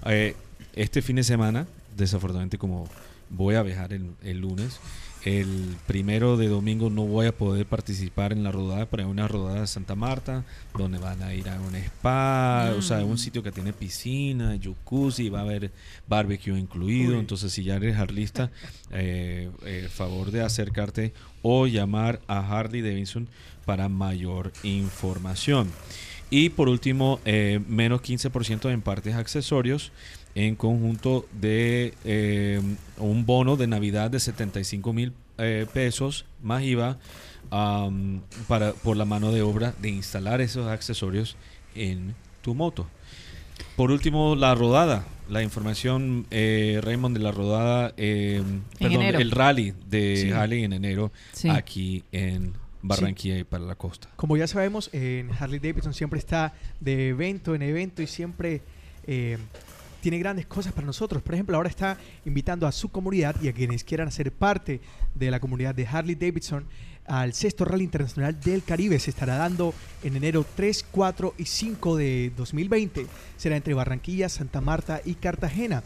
Eh, 0.06 0.36
este 0.74 1.00
fin 1.02 1.16
de 1.16 1.24
semana, 1.24 1.66
desafortunadamente 1.96 2.58
como 2.58 2.88
voy 3.30 3.54
a 3.54 3.62
viajar 3.62 3.92
el, 3.92 4.10
el 4.22 4.38
lunes, 4.38 4.78
el 5.24 5.76
primero 5.86 6.36
de 6.36 6.48
domingo 6.48 6.90
no 6.90 7.04
voy 7.04 7.26
a 7.26 7.36
poder 7.36 7.66
participar 7.66 8.32
en 8.32 8.42
la 8.42 8.50
rodada, 8.50 8.86
pero 8.86 9.04
hay 9.04 9.08
una 9.08 9.28
rodada 9.28 9.60
de 9.60 9.66
Santa 9.66 9.94
Marta, 9.94 10.44
donde 10.76 10.98
van 10.98 11.22
a 11.22 11.32
ir 11.34 11.48
a 11.48 11.60
un 11.60 11.74
spa, 11.76 12.72
o 12.76 12.82
sea, 12.82 13.04
un 13.04 13.18
sitio 13.18 13.42
que 13.42 13.52
tiene 13.52 13.72
piscina, 13.72 14.58
jacuzzi, 14.60 15.28
va 15.28 15.40
a 15.40 15.42
haber 15.42 15.70
barbecue 16.08 16.58
incluido. 16.58 17.12
Uy. 17.12 17.20
Entonces, 17.20 17.52
si 17.52 17.62
ya 17.62 17.76
eres 17.76 17.96
harlista, 17.96 18.50
eh, 18.90 19.50
eh, 19.64 19.88
favor 19.90 20.30
de 20.32 20.42
acercarte 20.42 21.12
o 21.42 21.66
llamar 21.66 22.20
a 22.26 22.38
Harley 22.40 22.82
Davidson 22.82 23.28
para 23.64 23.88
mayor 23.88 24.52
información. 24.64 25.70
Y 26.30 26.48
por 26.48 26.70
último, 26.70 27.20
eh, 27.26 27.60
menos 27.68 28.00
15% 28.00 28.72
en 28.72 28.80
partes 28.80 29.14
accesorios 29.14 29.92
en 30.34 30.54
conjunto 30.56 31.26
de 31.40 31.94
eh, 32.04 32.60
un 32.98 33.26
bono 33.26 33.56
de 33.56 33.66
Navidad 33.66 34.10
de 34.10 34.20
75 34.20 34.92
mil 34.92 35.12
eh, 35.38 35.66
pesos 35.72 36.24
más 36.42 36.62
IVA 36.62 36.98
para, 38.48 38.72
por 38.72 38.96
la 38.96 39.04
mano 39.04 39.30
de 39.32 39.42
obra 39.42 39.74
de 39.80 39.90
instalar 39.90 40.40
esos 40.40 40.68
accesorios 40.68 41.36
en 41.74 42.14
tu 42.42 42.54
moto. 42.54 42.86
Por 43.76 43.90
último, 43.90 44.34
la 44.36 44.54
rodada. 44.54 45.04
La 45.28 45.42
información, 45.42 46.26
eh, 46.30 46.80
Raymond, 46.82 47.16
de 47.16 47.22
la 47.22 47.30
rodada, 47.30 47.94
eh, 47.96 48.42
perdón, 48.78 49.02
enero. 49.02 49.18
el 49.18 49.30
rally 49.30 49.72
de 49.88 50.16
Sí. 50.16 50.30
Harley 50.30 50.64
en 50.64 50.72
enero 50.74 51.12
Sí. 51.32 51.48
aquí 51.48 52.04
en 52.12 52.52
Barranquilla 52.82 53.38
y 53.38 53.44
para 53.44 53.64
la 53.64 53.76
costa. 53.76 54.08
Como 54.16 54.36
ya 54.36 54.46
sabemos, 54.46 54.90
en 54.92 55.30
Harley 55.38 55.58
Davidson 55.60 55.94
siempre 55.94 56.18
está 56.18 56.52
de 56.80 57.08
evento 57.10 57.54
en 57.54 57.62
evento 57.62 58.02
y 58.02 58.06
siempre 58.08 58.60
eh, 59.06 59.38
tiene 60.02 60.18
grandes 60.18 60.46
cosas 60.46 60.72
para 60.72 60.84
nosotros. 60.84 61.22
Por 61.22 61.32
ejemplo, 61.32 61.56
ahora 61.56 61.68
está 61.68 61.96
invitando 62.26 62.66
a 62.66 62.72
su 62.72 62.88
comunidad 62.90 63.36
y 63.40 63.48
a 63.48 63.52
quienes 63.52 63.84
quieran 63.84 64.10
ser 64.10 64.32
parte 64.32 64.80
de 65.14 65.30
la 65.30 65.38
comunidad 65.38 65.76
de 65.76 65.86
Harley 65.86 66.16
Davidson 66.16 66.66
al 67.06 67.32
sexto 67.34 67.64
Rally 67.64 67.84
Internacional 67.84 68.38
del 68.40 68.64
Caribe. 68.64 68.98
Se 68.98 69.10
estará 69.10 69.36
dando 69.36 69.72
en 70.02 70.16
enero 70.16 70.44
3, 70.56 70.86
4 70.90 71.34
y 71.38 71.44
5 71.44 71.96
de 71.96 72.32
2020. 72.36 73.06
Será 73.36 73.56
entre 73.56 73.74
Barranquilla, 73.74 74.28
Santa 74.28 74.60
Marta 74.60 75.00
y 75.04 75.14
Cartagena. 75.14 75.84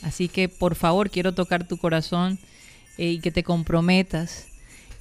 Así 0.02 0.30
que 0.30 0.48
por 0.48 0.76
favor 0.76 1.10
quiero 1.10 1.34
tocar 1.34 1.68
tu 1.68 1.76
corazón 1.76 2.40
eh, 2.98 3.10
y 3.10 3.20
que 3.20 3.32
te 3.32 3.44
comprometas 3.44 4.48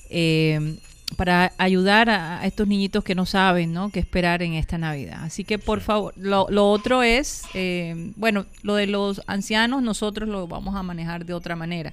eh, 0.09 0.77
para 1.17 1.53
ayudar 1.59 2.09
a, 2.09 2.47
estos 2.47 2.67
niñitos 2.69 3.05
que 3.05 3.15
no 3.15 3.27
saben 3.27 3.73
¿no? 3.73 3.91
qué 3.91 4.01
esperar 4.01 4.43
en 4.43 4.55
esta 4.55 4.79
Navidad. 4.79 5.23
Así 5.25 5.45
que 5.45 5.59
por 5.59 5.81
favor, 5.81 6.15
lo, 6.17 6.47
lo 6.51 6.71
otro 6.71 7.03
es, 7.03 7.43
eh, 7.55 8.13
bueno, 8.17 8.47
lo 8.63 8.75
de 8.75 8.87
los 8.87 9.21
ancianos 9.27 9.83
nosotros 9.83 10.29
lo 10.29 10.47
vamos 10.47 10.77
a 10.77 10.83
manejar 10.83 11.25
de 11.27 11.35
otra 11.35 11.57
manera. 11.57 11.93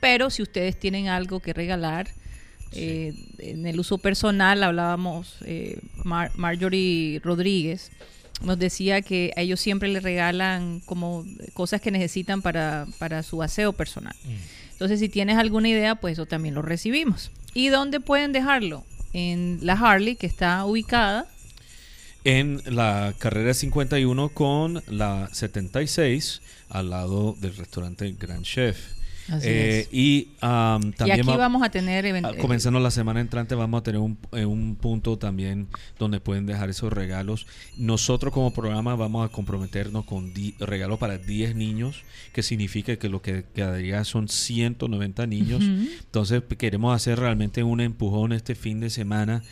Pero 0.00 0.30
si 0.30 0.42
ustedes 0.42 0.78
tienen 0.78 1.08
algo 1.08 1.40
que 1.40 1.52
regalar, 1.52 2.08
eh, 2.72 3.12
en 3.38 3.66
el 3.66 3.78
uso 3.78 3.98
personal 3.98 4.62
hablábamos, 4.62 5.36
eh, 5.44 5.78
Mar- 6.04 6.30
Marjorie 6.36 7.20
Rodríguez 7.22 7.90
nos 8.42 8.58
decía 8.58 9.02
que 9.02 9.32
a 9.36 9.42
ellos 9.42 9.60
siempre 9.60 9.88
les 9.88 10.02
regalan 10.02 10.80
como 10.86 11.24
cosas 11.52 11.80
que 11.80 11.90
necesitan 11.90 12.42
para, 12.42 12.86
para 12.98 13.22
su 13.22 13.42
aseo 13.42 13.72
personal. 13.72 14.16
Entonces, 14.72 14.98
si 14.98 15.08
tienes 15.08 15.36
alguna 15.36 15.68
idea, 15.68 15.94
pues 15.94 16.14
eso 16.14 16.26
también 16.26 16.54
lo 16.54 16.62
recibimos. 16.62 17.30
¿Y 17.54 17.68
dónde 17.68 18.00
pueden 18.00 18.32
dejarlo? 18.32 18.84
En 19.12 19.58
la 19.62 19.74
Harley, 19.74 20.16
que 20.16 20.26
está 20.26 20.64
ubicada. 20.64 21.26
En 22.24 22.62
la 22.64 23.14
carrera 23.18 23.52
51 23.52 24.28
con 24.30 24.82
la 24.86 25.28
76 25.32 26.40
al 26.70 26.90
lado 26.90 27.36
del 27.40 27.56
restaurante 27.56 28.14
Grand 28.18 28.44
Chef. 28.44 28.78
Así 29.32 29.48
Eh, 29.48 29.78
es. 29.80 29.88
Y 29.92 29.96
Y 29.98 30.26
también 30.40 31.20
aquí 31.20 31.22
va- 31.28 31.36
vamos 31.36 31.62
a 31.62 31.70
tener... 31.70 32.04
Comenzando 32.38 32.78
la 32.80 32.90
semana 32.90 33.20
entrante 33.20 33.54
vamos 33.54 33.80
a 33.80 33.82
tener 33.82 34.00
un, 34.00 34.18
eh, 34.32 34.44
un 34.44 34.76
punto 34.76 35.18
también 35.18 35.68
donde 35.98 36.20
pueden 36.20 36.46
dejar 36.46 36.68
esos 36.70 36.92
regalos. 36.92 37.46
Nosotros 37.76 38.32
como 38.32 38.52
programa 38.52 38.94
vamos 38.94 39.28
a 39.28 39.32
comprometernos 39.32 40.04
con 40.04 40.32
regalos 40.60 40.98
para 40.98 41.18
10 41.18 41.54
niños, 41.56 42.02
que 42.32 42.42
significa 42.42 42.96
que 42.96 43.08
lo 43.08 43.22
que 43.22 43.44
quedaría 43.54 44.04
son 44.04 44.28
190 44.28 45.26
niños. 45.26 45.62
Ujú. 45.62 45.88
Entonces 46.04 46.42
p- 46.42 46.56
queremos 46.56 46.94
hacer 46.94 47.18
realmente 47.18 47.62
un 47.62 47.80
empujón 47.80 48.32
este 48.32 48.54
fin 48.54 48.80
de 48.80 48.90
semana. 48.90 49.42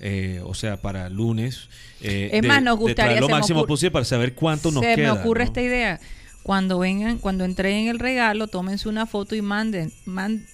eh, 0.00 0.40
o 0.44 0.54
sea, 0.54 0.76
para 0.80 1.08
lunes. 1.08 1.68
eh, 2.00 2.30
Es 2.32 2.42
de- 2.42 2.46
más, 2.46 2.62
nos 2.62 2.76
de 2.78 2.82
gustaría, 2.82 3.04
traer 3.14 3.20
lo 3.20 3.26
se 3.26 3.32
máximo 3.32 3.66
posible 3.66 3.90
para 3.90 4.04
saber 4.04 4.32
cuánto 4.34 4.70
nos 4.70 4.84
Se 4.84 4.94
queda. 4.94 5.12
me 5.14 5.20
ocurre 5.20 5.40
¿no? 5.40 5.44
esta 5.46 5.60
idea. 5.60 5.98
Cuando 6.48 6.78
vengan, 6.78 7.18
cuando 7.18 7.44
entreguen 7.44 7.88
el 7.88 7.98
regalo, 7.98 8.46
tómense 8.48 8.88
una 8.88 9.04
foto 9.04 9.34
y 9.36 9.42
manden, 9.42 9.92
man- 10.06 10.46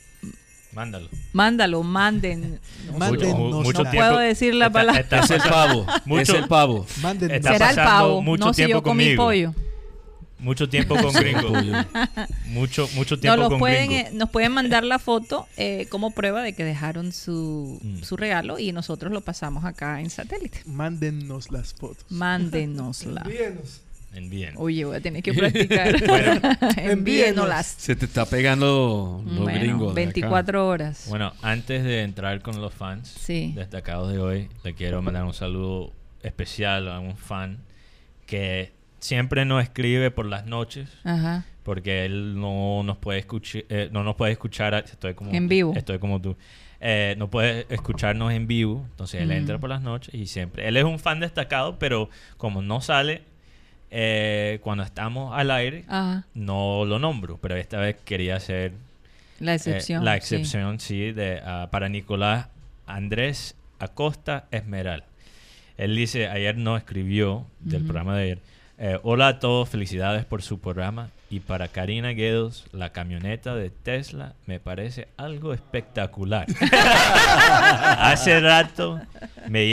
Mándalo. 0.72 1.08
mándalo, 1.32 1.84
manden. 1.84 2.58
No, 2.90 2.98
Mándennos 2.98 3.38
Mu- 3.38 3.50
la- 3.50 3.56
mucho 3.62 3.84
no 3.84 3.90
tiempo- 3.92 4.08
puedo 4.08 4.18
decir 4.18 4.56
la 4.56 4.70
palabra. 4.70 5.00
está 5.02 5.20
Es 5.20 5.30
el 5.30 5.40
pavo. 5.42 5.86
mucho- 6.04 6.22
es 6.22 6.28
el 6.42 6.48
pavo. 6.48 6.84
Mándennos. 7.00 7.36
Está 7.36 7.52
Será 7.52 7.70
el 7.70 7.76
pasando 7.76 7.98
pavo, 8.08 8.22
mucho 8.22 8.44
no 8.44 8.52
si 8.52 8.56
tiempo 8.56 8.78
yo 8.78 8.82
comí 8.82 9.04
conmigo. 9.14 9.22
pollo. 9.52 9.54
mucho 10.40 10.68
tiempo 10.68 10.96
con 10.96 11.12
gringo. 11.12 11.52
mucho, 12.46 12.88
mucho 12.96 13.20
tiempo 13.20 13.36
nos, 13.40 13.48
con 13.50 13.60
pueden, 13.60 13.86
gringo. 13.90 14.08
eh, 14.08 14.10
nos 14.14 14.30
pueden 14.30 14.50
mandar 14.50 14.82
la 14.82 14.98
foto 14.98 15.46
eh, 15.56 15.86
como 15.90 16.10
prueba 16.10 16.42
de 16.42 16.54
que 16.54 16.64
dejaron 16.64 17.12
su, 17.12 17.78
Mm. 17.84 18.02
su 18.02 18.16
regalo 18.16 18.58
y 18.58 18.72
nosotros 18.72 19.12
lo 19.12 19.20
pasamos 19.20 19.64
acá 19.64 20.00
en 20.00 20.10
satélite. 20.10 20.60
Mándennos 20.66 21.52
las 21.52 21.72
fotos. 21.72 22.04
Mándenosla. 22.10 23.22
Envíenos. 23.24 23.80
Envíen. 24.14 24.54
Oye, 24.56 24.84
voy 24.84 24.96
a 24.96 25.00
tener 25.00 25.22
que 25.22 25.32
practicar. 25.34 26.06
Bueno. 26.06 26.40
Envíenoslas. 26.76 27.66
Se 27.66 27.96
te 27.96 28.04
está 28.04 28.26
pegando 28.26 29.22
los 29.26 29.38
Bueno, 29.40 29.58
gringos. 29.58 29.94
de 29.94 30.02
acá. 30.02 30.12
24 30.12 30.66
horas. 30.68 31.06
Bueno, 31.08 31.32
antes 31.42 31.82
de 31.84 32.02
entrar 32.02 32.40
con 32.42 32.60
los 32.60 32.72
fans 32.74 33.08
Sí. 33.08 33.52
destacados 33.56 34.12
de 34.12 34.18
hoy, 34.18 34.48
le 34.62 34.74
quiero 34.74 35.02
mandar 35.02 35.24
un 35.24 35.34
saludo 35.34 35.92
especial 36.22 36.88
a 36.88 37.00
un 37.00 37.16
fan 37.16 37.58
que 38.26 38.72
siempre 39.00 39.44
nos 39.44 39.62
escribe 39.62 40.10
por 40.10 40.26
las 40.26 40.46
noches 40.46 40.88
Ajá. 41.04 41.44
porque 41.62 42.06
él 42.06 42.40
no 42.40 42.82
nos 42.82 42.96
puede 42.96 43.18
escuchar, 43.18 43.64
no 43.92 44.02
nos 44.02 44.14
puede 44.16 44.32
escuchar, 44.32 44.74
estoy 44.74 45.14
como 45.14 45.32
En 45.32 45.48
vivo. 45.48 45.74
estoy 45.76 45.98
como 45.98 46.20
tú, 46.20 46.36
Eh, 46.86 47.14
no 47.18 47.30
puede 47.30 47.66
escucharnos 47.70 48.32
en 48.32 48.46
vivo, 48.46 48.84
entonces 48.90 49.22
él 49.22 49.28
Mm. 49.28 49.32
entra 49.32 49.58
por 49.58 49.70
las 49.70 49.80
noches 49.80 50.14
y 50.14 50.26
siempre, 50.26 50.68
él 50.68 50.76
es 50.76 50.84
un 50.84 50.98
fan 50.98 51.18
destacado, 51.20 51.78
pero 51.78 52.10
como 52.36 52.60
no 52.60 52.80
sale 52.82 53.22
eh, 53.96 54.58
cuando 54.62 54.82
estamos 54.82 55.32
al 55.38 55.52
aire, 55.52 55.84
Ajá. 55.86 56.24
no 56.34 56.84
lo 56.84 56.98
nombro, 56.98 57.38
pero 57.40 57.54
esta 57.54 57.78
vez 57.78 57.96
quería 58.04 58.34
hacer 58.36 58.72
La 59.38 59.52
eh, 59.52 59.56
excepción. 59.56 60.04
la 60.04 60.16
excepción, 60.16 60.80
sí, 60.80 61.12
de, 61.12 61.40
ah, 61.44 61.68
para 61.70 61.88
Nicolás 61.88 62.48
Andrés 62.86 63.54
Acosta 63.78 64.46
Esmeral. 64.50 65.04
Él 65.78 65.94
dice, 65.94 66.26
ayer 66.28 66.56
no 66.56 66.76
escribió 66.76 67.46
del 67.60 67.82
programa 67.84 68.16
de 68.16 68.22
ayer. 68.24 68.38
eh, 68.78 68.98
Hola 69.04 69.28
a 69.28 69.38
todos, 69.38 69.68
felicidades 69.68 70.24
por 70.24 70.42
su 70.42 70.58
programa. 70.60 71.10
Y 71.30 71.40
para 71.40 71.68
Karina 71.68 72.10
Guedos, 72.10 72.64
la 72.72 72.90
camioneta 72.90 73.54
de 73.56 73.70
Tesla 73.70 74.34
me 74.46 74.58
parece 74.60 75.08
algo 75.16 75.52
espectacular. 75.54 76.46
Hace 77.98 78.40
rato 78.40 79.00
me 79.48 79.66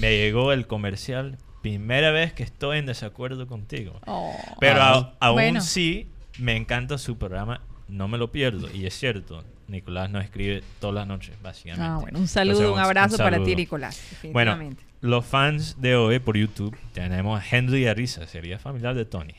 llegó 0.00 0.52
el 0.52 0.66
comercial. 0.66 1.36
Primera 1.64 2.10
vez 2.10 2.34
que 2.34 2.42
estoy 2.42 2.76
en 2.76 2.84
desacuerdo 2.84 3.46
contigo. 3.46 3.98
Oh. 4.06 4.36
Pero 4.60 4.82
Ah. 4.82 5.14
a- 5.18 5.26
aún 5.28 5.36
Bueno. 5.36 5.60
sí, 5.62 6.06
me 6.38 6.56
encanta 6.58 6.98
su 6.98 7.16
programa, 7.16 7.62
no 7.88 8.06
me 8.06 8.18
lo 8.18 8.30
pierdo. 8.30 8.68
Y 8.70 8.84
es 8.84 8.92
cierto, 8.98 9.42
Nicolás 9.68 10.10
nos 10.10 10.22
escribe 10.24 10.62
todas 10.78 10.94
las 10.94 11.06
noches, 11.06 11.34
básicamente. 11.42 11.82
Ah, 11.86 11.96
bueno, 11.98 12.18
un 12.18 12.28
saludo, 12.28 12.58
Entonces, 12.58 12.74
un 12.74 12.80
abrazo 12.84 13.16
para 13.16 13.42
ti. 13.42 13.56
Nicolás. 13.56 13.98
Bueno, 14.30 14.50
definitivamente. 14.52 14.82
los 15.00 15.24
fans 15.24 15.80
de 15.80 15.96
hoy 15.96 16.18
por 16.18 16.36
YouTube 16.36 16.76
tenemos 16.92 17.40
a 17.40 17.56
Henry 17.56 17.86
Ariza, 17.86 18.26
sería 18.26 18.58
familiar 18.58 18.94
de 18.94 19.06
Tony, 19.06 19.32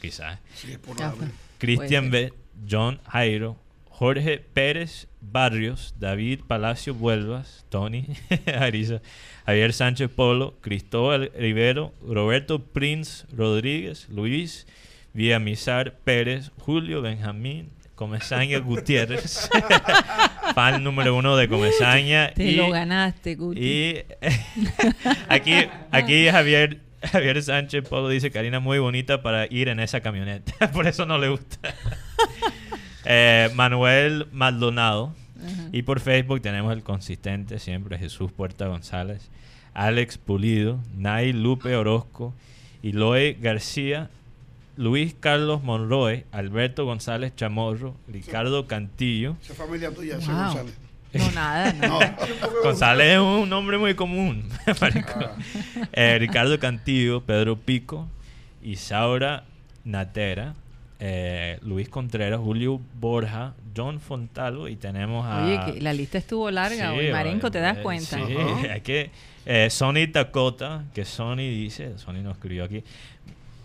quizás. 0.00 0.40
Sí. 0.54 0.76
Cristian 1.58 2.10
B., 2.10 2.32
John 2.68 3.00
Jairo, 3.06 3.56
Jorge 3.90 4.38
Pérez 4.40 5.06
Barrios, 5.20 5.94
David 6.00 6.40
Palacio 6.48 6.94
Vuelvas, 6.94 7.64
Tony 7.68 8.06
Ariza, 8.58 9.00
Javier 9.46 9.72
Sánchez 9.72 10.10
Polo, 10.10 10.54
Cristóbal 10.60 11.30
Rivero, 11.36 11.92
Roberto 12.06 12.60
Prince 12.64 13.26
Rodríguez, 13.36 14.08
Luis 14.08 14.66
Villamizar 15.12 15.94
Pérez, 16.04 16.50
Julio 16.58 17.02
Benjamín, 17.02 17.68
Comesaña 17.94 18.58
Gutiérrez, 18.58 19.48
fan 20.54 20.82
número 20.82 21.14
uno 21.14 21.36
de 21.36 21.48
Comesaña. 21.48 22.32
Te 22.34 22.44
y- 22.44 22.56
lo 22.56 22.70
ganaste, 22.70 23.34
Guti. 23.36 23.60
y 23.60 23.96
aquí, 25.28 25.52
aquí 25.92 26.26
Javier, 26.28 26.80
Javier 27.12 27.42
Sánchez 27.42 27.86
Polo 27.88 28.08
dice, 28.08 28.30
Karina, 28.30 28.58
muy 28.60 28.78
bonita 28.78 29.22
para 29.22 29.46
ir 29.52 29.68
en 29.68 29.78
esa 29.78 30.00
camioneta. 30.00 30.70
Por 30.72 30.86
eso 30.88 31.04
no 31.06 31.18
le 31.18 31.28
gusta. 31.28 31.58
Eh, 33.04 33.50
Manuel 33.54 34.26
Maldonado. 34.32 35.14
Ajá. 35.42 35.68
Y 35.72 35.82
por 35.82 36.00
Facebook 36.00 36.40
tenemos 36.42 36.72
el 36.72 36.82
consistente 36.82 37.58
siempre, 37.58 37.98
Jesús 37.98 38.30
Puerta 38.32 38.66
González, 38.66 39.30
Alex 39.74 40.18
Pulido, 40.18 40.78
Nay 40.96 41.32
Lupe 41.32 41.74
Orozco, 41.76 42.34
Iloe 42.82 43.36
García, 43.40 44.10
Luis 44.76 45.14
Carlos 45.18 45.62
Monroy, 45.62 46.24
Alberto 46.32 46.84
González 46.84 47.34
Chamorro, 47.36 47.94
Ricardo 48.08 48.66
Cantillo. 48.66 49.36
Esa 49.42 49.54
familia 49.54 49.92
tuya, 49.92 50.18
Wow. 50.18 50.26
González. 50.26 50.74
No, 51.14 51.30
nada, 51.30 51.72
no. 51.80 52.00
No. 52.00 52.16
González 52.64 53.12
es 53.14 53.18
un 53.20 53.48
nombre 53.48 53.78
muy 53.78 53.94
común. 53.94 54.48
marico. 54.80 55.20
Eh, 55.92 56.16
Ricardo 56.18 56.58
Cantillo, 56.58 57.20
Pedro 57.22 57.56
Pico, 57.56 58.08
Isaura 58.62 59.44
Natera, 59.84 60.54
eh, 61.00 61.58
Luis 61.62 61.88
Contreras, 61.88 62.40
Julio 62.40 62.80
Borja, 63.00 63.54
John 63.76 64.00
Fontalo 64.00 64.68
y 64.68 64.76
tenemos 64.76 65.26
a... 65.26 65.44
Oye, 65.44 65.60
que 65.74 65.80
la 65.80 65.92
lista 65.92 66.18
estuvo 66.18 66.50
larga 66.50 66.90
Sí, 66.92 66.98
hoy. 66.98 67.10
Marenco, 67.12 67.50
¿te 67.50 67.58
das 67.60 67.78
eh, 67.78 67.82
cuenta? 67.82 68.16
Sí, 68.26 68.34
hay 68.70 68.80
que... 68.80 69.10
eh, 69.46 69.68
Sony 69.70 70.06
Dakota, 70.12 70.84
que 70.94 71.04
Sony 71.04 71.36
dice, 71.38 71.98
Sony 71.98 72.22
nos 72.22 72.34
escribió 72.36 72.64
aquí, 72.64 72.84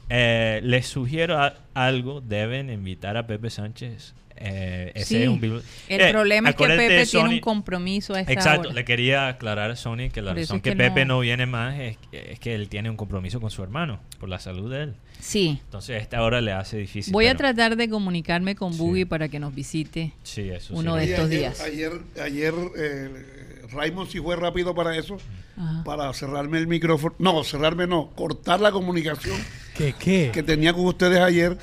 eh, 0.10 0.60
les 0.64 0.88
sugiero 0.88 1.38
a- 1.42 1.54
algo, 1.74 2.22
deben 2.22 2.70
invitar 2.70 3.16
a 3.18 3.28
Pepe 3.28 3.50
Sánchez. 3.50 4.16
Eh, 4.42 4.92
ese 4.96 5.06
Sí. 5.06 5.16
es 5.24 5.28
un 5.30 5.44
El 5.44 6.02
Eh, 6.02 6.12
problema 6.12 6.50
es 6.52 6.56
que 6.56 6.66
Pepe 6.66 7.06
tiene 7.06 7.30
un 7.30 7.40
compromiso 7.42 8.14
a 8.16 8.22
esta 8.22 8.32
Exacto, 8.34 8.70
hora. 8.70 8.74
le 8.74 8.86
quería 8.86 9.28
aclarar 9.28 9.72
a 9.72 9.76
Sony 9.76 10.10
que 10.14 10.22
la 10.22 10.34
razón 10.34 10.58
es 10.58 10.64
que, 10.64 10.70
que 10.72 10.76
Pepe 10.76 11.06
no- 11.06 11.16
no 11.16 11.20
viene 11.22 11.46
más 11.46 11.78
es, 11.80 11.98
que- 12.12 12.32
es 12.32 12.40
que 12.40 12.56
él 12.56 12.70
tiene 12.70 12.90
un 12.90 12.96
compromiso 12.96 13.42
con 13.42 13.52
su 13.52 13.62
hermano, 13.64 14.00
por 14.20 14.30
la 14.30 14.40
salud 14.40 14.72
de 14.72 14.84
él. 14.84 14.94
Sí. 15.20 15.60
Entonces, 15.66 15.98
a 15.98 16.00
esta 16.00 16.22
hora 16.24 16.40
le 16.40 16.54
hace 16.54 16.78
difícil. 16.78 17.12
Voy 17.12 17.28
a 17.28 17.36
tratar 17.36 17.76
de 17.76 17.90
comunicarme 17.90 18.56
con 18.56 18.72
Sí. 18.74 18.80
Boogie 18.80 19.06
para 19.06 19.28
que 19.28 19.40
nos 19.40 19.54
visite. 19.54 20.14
Sí, 20.24 20.50
eso 20.50 20.74
uno 20.74 20.94
sí. 20.96 21.00
de 21.02 21.06
Y 21.06 21.10
estos 21.10 21.26
ayer, 21.26 21.40
días. 21.40 21.62
Ayer, 21.62 21.92
ayer 22.24 22.54
eh, 22.78 23.26
Raymond 23.74 24.10
sí 24.10 24.20
fue 24.20 24.36
rápido 24.38 24.74
para 24.74 24.96
eso, 24.98 25.18
Ajá. 25.58 25.84
para 25.84 26.12
cerrarme 26.14 26.58
el 26.60 26.68
micrófono. 26.68 27.14
No, 27.20 27.44
cerrarme 27.44 27.86
no, 27.88 28.10
cortar 28.16 28.62
la 28.62 28.72
comunicación 28.72 29.38
¿Qué, 29.78 29.94
qué? 30.00 30.32
que 30.34 30.42
tenía 30.44 30.72
con 30.74 30.86
ustedes 30.86 31.20
ayer. 31.20 31.58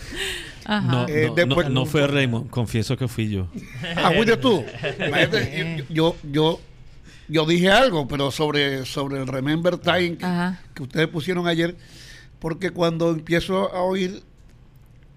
Ajá. 0.69 0.91
No, 0.93 1.09
Eh, 1.09 1.27
no, 1.29 1.35
después- 1.35 1.69
no- 1.69 1.75
no 1.75 1.87
fue 1.87 2.07
Raymond, 2.07 2.51
confieso 2.51 2.97
que 2.97 3.07
fui 3.09 3.29
yo. 3.31 3.47
Ah, 3.97 4.11
fuiste 4.15 4.37
tú. 4.37 4.65
Imagínate, 4.99 5.85
yo, 5.91 6.17
yo, 6.31 6.61
yo, 7.29 7.47
dije 7.47 7.71
algo, 7.71 8.09
pero 8.09 8.31
sobre, 8.31 8.85
sobre 8.85 9.19
el 9.21 9.27
Remember 9.29 9.79
Time 9.79 10.17
que, 10.75 10.83
ustedes 10.83 11.07
pusieron 11.09 11.47
ayer, 11.47 11.77
porque 12.41 12.71
cuando 12.71 13.11
empiezo 13.11 13.73
a 13.73 13.83
oír, 13.83 14.23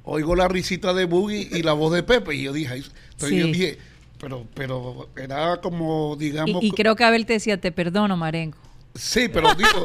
oigo 0.04 0.36
la 0.36 0.48
risita 0.48 0.94
de 0.94 1.06
Boogie 1.06 1.50
y 1.52 1.64
la 1.64 1.74
voz 1.74 1.94
de 1.94 2.04
Pepe, 2.04 2.36
y 2.36 2.44
yo 2.44 2.54
dije, 2.54 2.74
ay, 2.74 2.86
entonces 3.12 3.30
Sí. 3.30 3.40
yo 3.40 3.48
dije, 3.48 3.78
pero, 4.20 4.46
pero 4.54 5.10
era 5.18 5.62
como, 5.62 6.16
digamos, 6.18 6.64
y 6.64 6.72
creo 6.72 6.96
que 6.96 7.04
Abel 7.04 7.26
te 7.26 7.34
decía, 7.34 7.60
te 7.60 7.72
perdono, 7.72 8.18
Marenco. 8.18 8.58
sí, 8.96 9.28
pero 9.32 9.54
digo, 9.56 9.82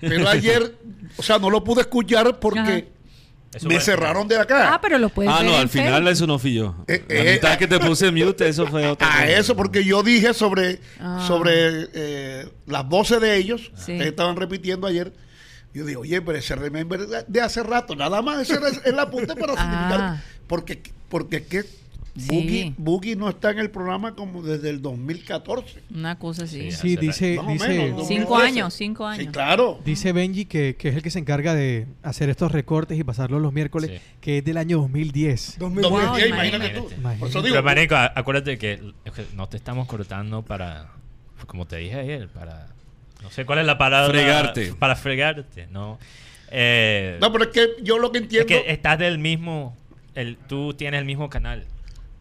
pero 0.00 0.28
ayer, 0.28 0.74
o 1.16 1.22
sea, 1.22 1.38
no 1.38 1.50
lo 1.50 1.62
pude 1.64 1.80
escuchar 1.82 2.38
porque 2.38 2.60
Ajá. 2.60 2.82
Eso 3.54 3.68
me 3.68 3.78
cerraron 3.80 4.26
de 4.28 4.38
acá. 4.38 4.72
Ah, 4.74 4.80
pero 4.80 4.96
lo 4.98 5.10
puedes 5.10 5.30
Ah, 5.30 5.42
ver 5.42 5.50
no, 5.50 5.56
al 5.58 5.68
final 5.68 5.92
Facebook. 5.92 6.08
eso 6.10 6.26
no 6.26 6.38
fui 6.38 6.54
yo. 6.54 6.74
Eh, 6.88 7.04
La 7.08 7.14
eh, 7.16 7.32
mitad 7.34 7.58
que 7.58 7.66
te 7.66 7.78
puse 7.78 8.10
mute, 8.10 8.48
eso 8.48 8.66
fue 8.66 8.86
otra 8.86 9.06
a 9.08 9.10
cosa. 9.20 9.30
eso, 9.30 9.54
porque 9.56 9.84
yo 9.84 10.02
dije 10.02 10.32
sobre, 10.32 10.80
Ah. 10.98 11.22
sobre 11.28 11.88
eh, 11.92 12.48
las 12.66 12.88
voces 12.88 13.20
de 13.20 13.36
ellos, 13.36 13.70
Sí. 13.76 13.98
que 13.98 14.08
estaban 14.08 14.36
repitiendo 14.36 14.86
ayer. 14.86 15.12
Yo 15.74 15.84
digo, 15.84 16.00
oye, 16.02 16.20
pero 16.22 16.38
ese 16.38 16.54
remember 16.54 17.06
de- 17.06 17.40
hace 17.40 17.62
rato, 17.62 17.94
nada 17.96 18.20
más 18.22 18.40
ese 18.40 18.54
era 18.54 18.68
el 18.84 18.98
apunte 18.98 19.34
para 19.36 19.52
Ah. 19.54 19.56
significar. 19.56 20.22
Porque, 20.46 20.82
porque 21.08 21.36
es 21.36 21.42
que 21.46 21.64
Sí. 22.14 22.26
Boogie, 22.28 22.74
Boogie 22.76 23.16
no 23.16 23.28
está 23.30 23.52
en 23.52 23.58
el 23.58 23.70
programa 23.70 24.14
como 24.14 24.42
desde 24.42 24.68
el 24.68 24.82
2014. 24.82 25.82
Una 25.94 26.18
cosa 26.18 26.44
así. 26.44 26.70
Sí, 26.70 26.76
Sí, 26.76 26.96
dice, 26.96 27.36
Más 27.36 27.46
o 27.46 27.52
dice, 27.52 27.68
menos, 27.68 28.06
Cinco 28.06 28.28
2013. 28.34 28.46
años, 28.46 28.74
cinco 28.74 29.14
Sí, 29.14 29.20
años. 29.20 29.32
claro. 29.32 29.80
dice 29.84 30.12
Benji 30.12 30.44
que, 30.44 30.76
que 30.76 30.90
es 30.90 30.96
el 30.96 31.02
que 31.02 31.08
se 31.10 31.18
encarga 31.20 31.54
de 31.54 31.86
hacer 32.02 32.28
estos 32.28 32.52
recortes 32.52 32.98
y 32.98 33.04
pasarlos 33.04 33.40
los 33.40 33.52
miércoles, 33.54 33.90
Sí. 33.94 33.98
que 34.20 34.38
es 34.38 34.44
del 34.44 34.58
año 34.58 34.76
2010. 34.78 35.56
2010. 35.58 35.90
2010, 35.90 35.90
Wow, 35.90 36.28
imagínate 36.28 36.68
tú. 36.68 36.78
imagínate. 36.80 37.18
Por 37.18 37.28
eso 37.30 37.38
Imagínate. 37.38 37.42
digo, 37.48 37.54
Pero, 37.54 37.62
Marico, 37.62 37.94
acuérdate 37.96 38.58
que 38.58 38.92
es 39.06 39.12
que 39.12 39.24
no 39.34 39.48
te 39.48 39.56
estamos 39.56 39.86
cortando 39.86 40.42
para, 40.42 40.90
como 41.46 41.66
te 41.66 41.76
dije 41.78 41.94
ayer, 41.98 42.28
para, 42.28 42.68
no 43.22 43.30
sé 43.30 43.46
cuál 43.46 43.60
es 43.60 43.64
la 43.66 43.78
palabra. 43.78 44.10
Fregarte. 44.12 44.74
Para 44.74 44.96
fregarte, 44.96 45.66
¿no? 45.68 45.98
Eh, 46.50 47.16
no, 47.22 47.32
pero 47.32 47.44
es 47.44 47.50
que 47.50 47.68
yo 47.82 47.96
lo 47.98 48.12
que 48.12 48.18
es 48.18 48.24
entiendo. 48.24 48.46
que 48.48 48.64
estás 48.70 48.98
del 48.98 49.16
mismo, 49.18 49.74
el, 50.14 50.36
tú 50.36 50.74
tienes 50.74 50.98
el 51.00 51.06
mismo 51.06 51.30
canal. 51.30 51.64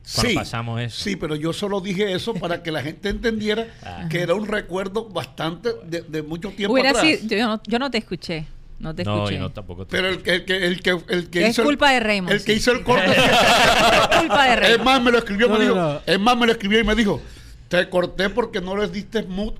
Sí, 0.03 0.33
pasamos 0.33 0.81
eso. 0.81 1.03
sí, 1.03 1.15
pero 1.15 1.35
yo 1.35 1.53
solo 1.53 1.79
dije 1.79 2.11
eso 2.13 2.33
para 2.33 2.63
que 2.63 2.71
la 2.71 2.81
gente 2.81 3.09
entendiera 3.09 3.67
Ah. 3.83 4.07
que 4.09 4.21
era 4.21 4.33
un 4.33 4.47
recuerdo 4.47 5.05
bastante 5.09 5.69
de, 5.85 6.01
de 6.01 6.21
mucho 6.23 6.49
tiempo 6.49 6.73
Hubiera 6.73 6.89
atrás. 6.89 7.05
sido, 7.05 7.35
yo, 7.37 7.47
no, 7.47 7.61
yo 7.67 7.79
no 7.79 7.91
te 7.91 7.97
escuché. 7.99 8.45
No 8.79 8.95
te 8.95 9.03
no, 9.03 9.15
escuché. 9.17 9.35
yo 9.35 9.41
no 9.41 9.51
tampoco. 9.51 9.85
te- 9.85 9.95
Pero 9.95 10.07
el 10.09 10.23
que, 10.23 10.33
el 10.33 10.45
que, 10.45 10.65
el 10.65 10.81
que, 10.81 10.89
el 11.09 11.29
que 11.29 11.43
Es 11.43 11.49
hizo 11.51 11.61
el- 11.61 11.67
culpa 11.67 11.91
de 11.91 11.99
Raymond, 11.99 12.31
El 12.33 12.43
que 12.43 12.53
sí. 12.53 12.57
hizo 12.57 12.71
el 12.71 12.83
corte. 12.83 13.11
Es 13.11 14.17
culpa 14.17 14.45
de 14.45 14.53
es 14.53 14.59
Raymond. 14.59 14.83
más, 14.83 15.01
me 15.03 15.11
lo 15.11 15.17
escribió, 15.19 15.47
No, 15.47 15.53
me 15.53 15.59
no, 15.59 15.63
dijo. 15.65 15.75
no. 15.75 16.01
Es 16.05 16.19
más, 16.19 16.35
me 16.37 16.45
lo 16.47 16.51
escribió 16.53 16.79
y 16.79 16.83
me 16.83 16.95
dijo, 16.95 17.21
te 17.67 17.87
corté 17.89 18.29
porque 18.31 18.59
no 18.59 18.75
les 18.75 18.91
diste 18.91 19.21
mood 19.23 19.53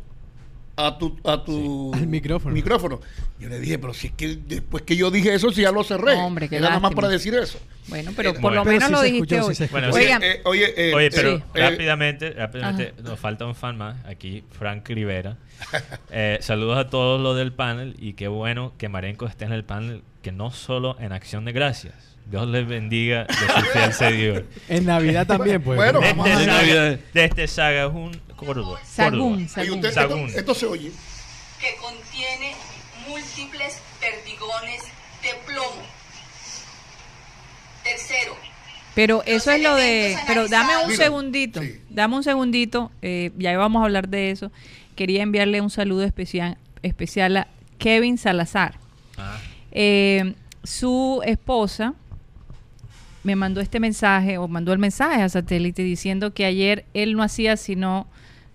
a 0.76 0.98
tu, 0.98 1.20
a 1.24 1.44
tu 1.44 1.94
Al 1.94 2.08
micrófono. 2.08 2.54
micrófono. 2.54 3.00
Yo 3.40 3.50
le 3.50 3.60
dije, 3.60 3.78
pero 3.80 3.94
si 3.94 4.08
es 4.08 4.14
que 4.14 4.36
después 4.36 4.84
que 4.84 4.96
yo 4.96 5.10
dije 5.12 5.34
eso, 5.34 5.52
si 5.52 5.62
ya 5.62 5.72
lo 5.72 5.84
cerré. 5.84 6.14
Hombre, 6.14 6.48
qué 6.48 6.58
Era 6.58 6.68
nada 6.70 6.80
más 6.80 6.94
para 6.94 7.08
decir 7.08 7.34
eso. 7.36 7.60
Bueno, 7.88 8.12
pero 8.16 8.30
Eh, 8.30 8.40
por 8.40 8.54
lo 8.54 8.64
Pero 8.64 8.74
menos 8.80 8.88
sí 8.88 8.94
lo 8.94 9.02
dijiste 9.02 9.42
hoy. 9.42 9.56
Eh, 9.60 10.42
oye, 10.46 10.92
Oye, 10.94 11.10
pero 11.12 11.42
rápidamente, 11.54 12.30
rápidamente, 12.32 12.94
nos 13.04 13.20
falta 13.20 13.46
un 13.46 13.56
fan 13.56 13.78
más. 13.78 13.98
Aquí, 14.06 14.44
Frank 14.52 14.88
Rivera. 14.90 15.38
Eh, 16.12 16.38
saludos 16.42 16.78
a 16.78 16.90
todos 16.90 17.20
los 17.20 17.36
del 17.36 17.54
panel 17.54 17.96
y 18.00 18.14
qué 18.14 18.28
bueno 18.28 18.74
que 18.78 18.88
Marenco 18.90 19.26
esté 19.26 19.46
en 19.46 19.54
el 19.54 19.64
panel, 19.64 20.04
que 20.22 20.32
no 20.32 20.52
solo 20.52 20.96
en 21.00 21.12
acción 21.12 21.46
de 21.46 21.52
gracias. 21.52 22.11
Dios 22.32 22.48
les 22.48 22.66
bendiga 22.68 23.26
de 23.26 23.34
su 23.34 23.62
fiel 23.74 23.94
seguidor. 23.94 24.46
En 24.70 24.86
Navidad 24.86 25.28
también, 25.28 25.62
pues. 25.62 25.76
Bueno, 25.78 26.00
De 26.00 26.08
vamos 26.14 26.28
este 26.28 26.34
a 26.34 26.38
ver. 26.40 26.46
saga, 26.50 26.62
Navidad. 26.62 27.00
de 27.14 27.24
este 27.26 27.48
saga 27.48 27.86
es 27.86 27.92
un 27.94 28.22
Córdoba. 28.36 28.80
Sagún, 28.86 29.48
Sagún. 29.50 29.78
esto, 29.86 29.92
Sagún. 29.92 30.30
esto 30.36 30.54
se 30.56 30.66
oye. 30.66 30.92
que 31.60 31.76
contiene 31.80 32.54
múltiples 33.08 33.80
perdigones 34.00 34.82
de 35.22 35.30
plomo. 35.46 35.84
Tercero, 37.84 38.36
Pero 38.94 39.24
eso 39.26 39.52
es 39.52 39.62
lo 39.62 39.76
de... 39.76 40.16
Pero 40.28 40.48
dame 40.48 40.78
un. 40.84 40.92
Mira, 40.92 41.04
segundito. 41.04 41.62
sí. 41.62 41.82
Dame 41.90 42.16
un 42.16 42.24
segundito. 42.24 42.92
eh, 43.02 43.32
ya 43.38 43.58
vamos 43.58 43.82
a 43.82 43.86
hablar 43.86 44.08
de 44.08 44.32
eso. 44.32 44.52
Quería 44.96 45.24
enviarle 45.24 45.62
un 45.62 45.70
saludo 45.72 46.04
especial, 46.04 46.58
especial 46.84 47.38
a 47.38 47.48
Kevin 47.80 48.18
Salazar. 48.18 48.76
Ah, 49.18 49.38
Eh, 49.72 50.34
su 50.64 51.22
esposa 51.26 51.94
me 53.24 53.36
mandó 53.36 53.62
este 53.62 53.80
mensaje 53.80 54.38
o 54.38 54.48
mandó 54.48 54.74
el 54.74 54.80
mensaje 54.80 55.22
a 55.22 55.30
satélite 55.30 55.84
diciendo 55.84 56.34
que 56.34 56.46
ayer 56.46 56.86
él 56.94 57.14
no 57.16 57.24
hacía 57.24 57.56
sino 57.58 58.08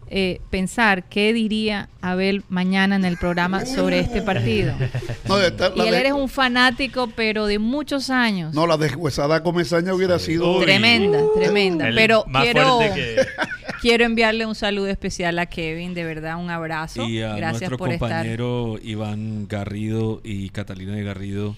eh, 0.08 0.40
pensar 0.50 1.02
qué 1.08 1.32
diría 1.32 1.88
Abel 2.00 2.44
mañana 2.48 2.94
en 2.94 3.04
el 3.04 3.16
programa 3.16 3.66
sobre 3.66 3.98
este 3.98 4.22
partido. 4.22 4.72
No, 5.28 5.40
esta- 5.40 5.72
Y 5.74 5.80
él 5.80 5.90
de- 5.90 5.98
eres 5.98 6.12
un 6.12 6.28
fanático, 6.28 7.08
pero 7.16 7.46
de 7.46 7.58
muchos 7.58 8.08
años. 8.10 8.54
no, 8.54 8.68
la 8.68 8.76
deshuesada 8.76 9.42
comezaña 9.42 9.92
hubiera 9.94 10.20
sido. 10.20 10.58
Uy. 10.58 10.64
Tremenda, 10.64 11.18
tremenda. 11.34 11.88
el 11.88 11.94
Pero 11.96 12.24
más 12.28 12.44
quiero, 12.44 12.78
que- 12.94 13.16
quiero 13.82 14.04
enviarle 14.04 14.46
un 14.46 14.54
saludo 14.54 14.86
especial 14.86 15.36
a 15.40 15.46
Kevin, 15.46 15.92
de 15.94 16.04
verdad, 16.04 16.38
un 16.38 16.50
abrazo. 16.50 17.04
Y 17.08 17.22
a 17.22 17.34
Gracias 17.34 17.62
nuestro 17.62 17.78
por 17.78 17.92
estar. 17.92 18.08
compañero 18.10 18.76
Iván 18.80 19.48
Garrido 19.48 20.20
y 20.22 20.50
Catalina 20.50 20.92
de 20.94 21.02
Garrido, 21.02 21.56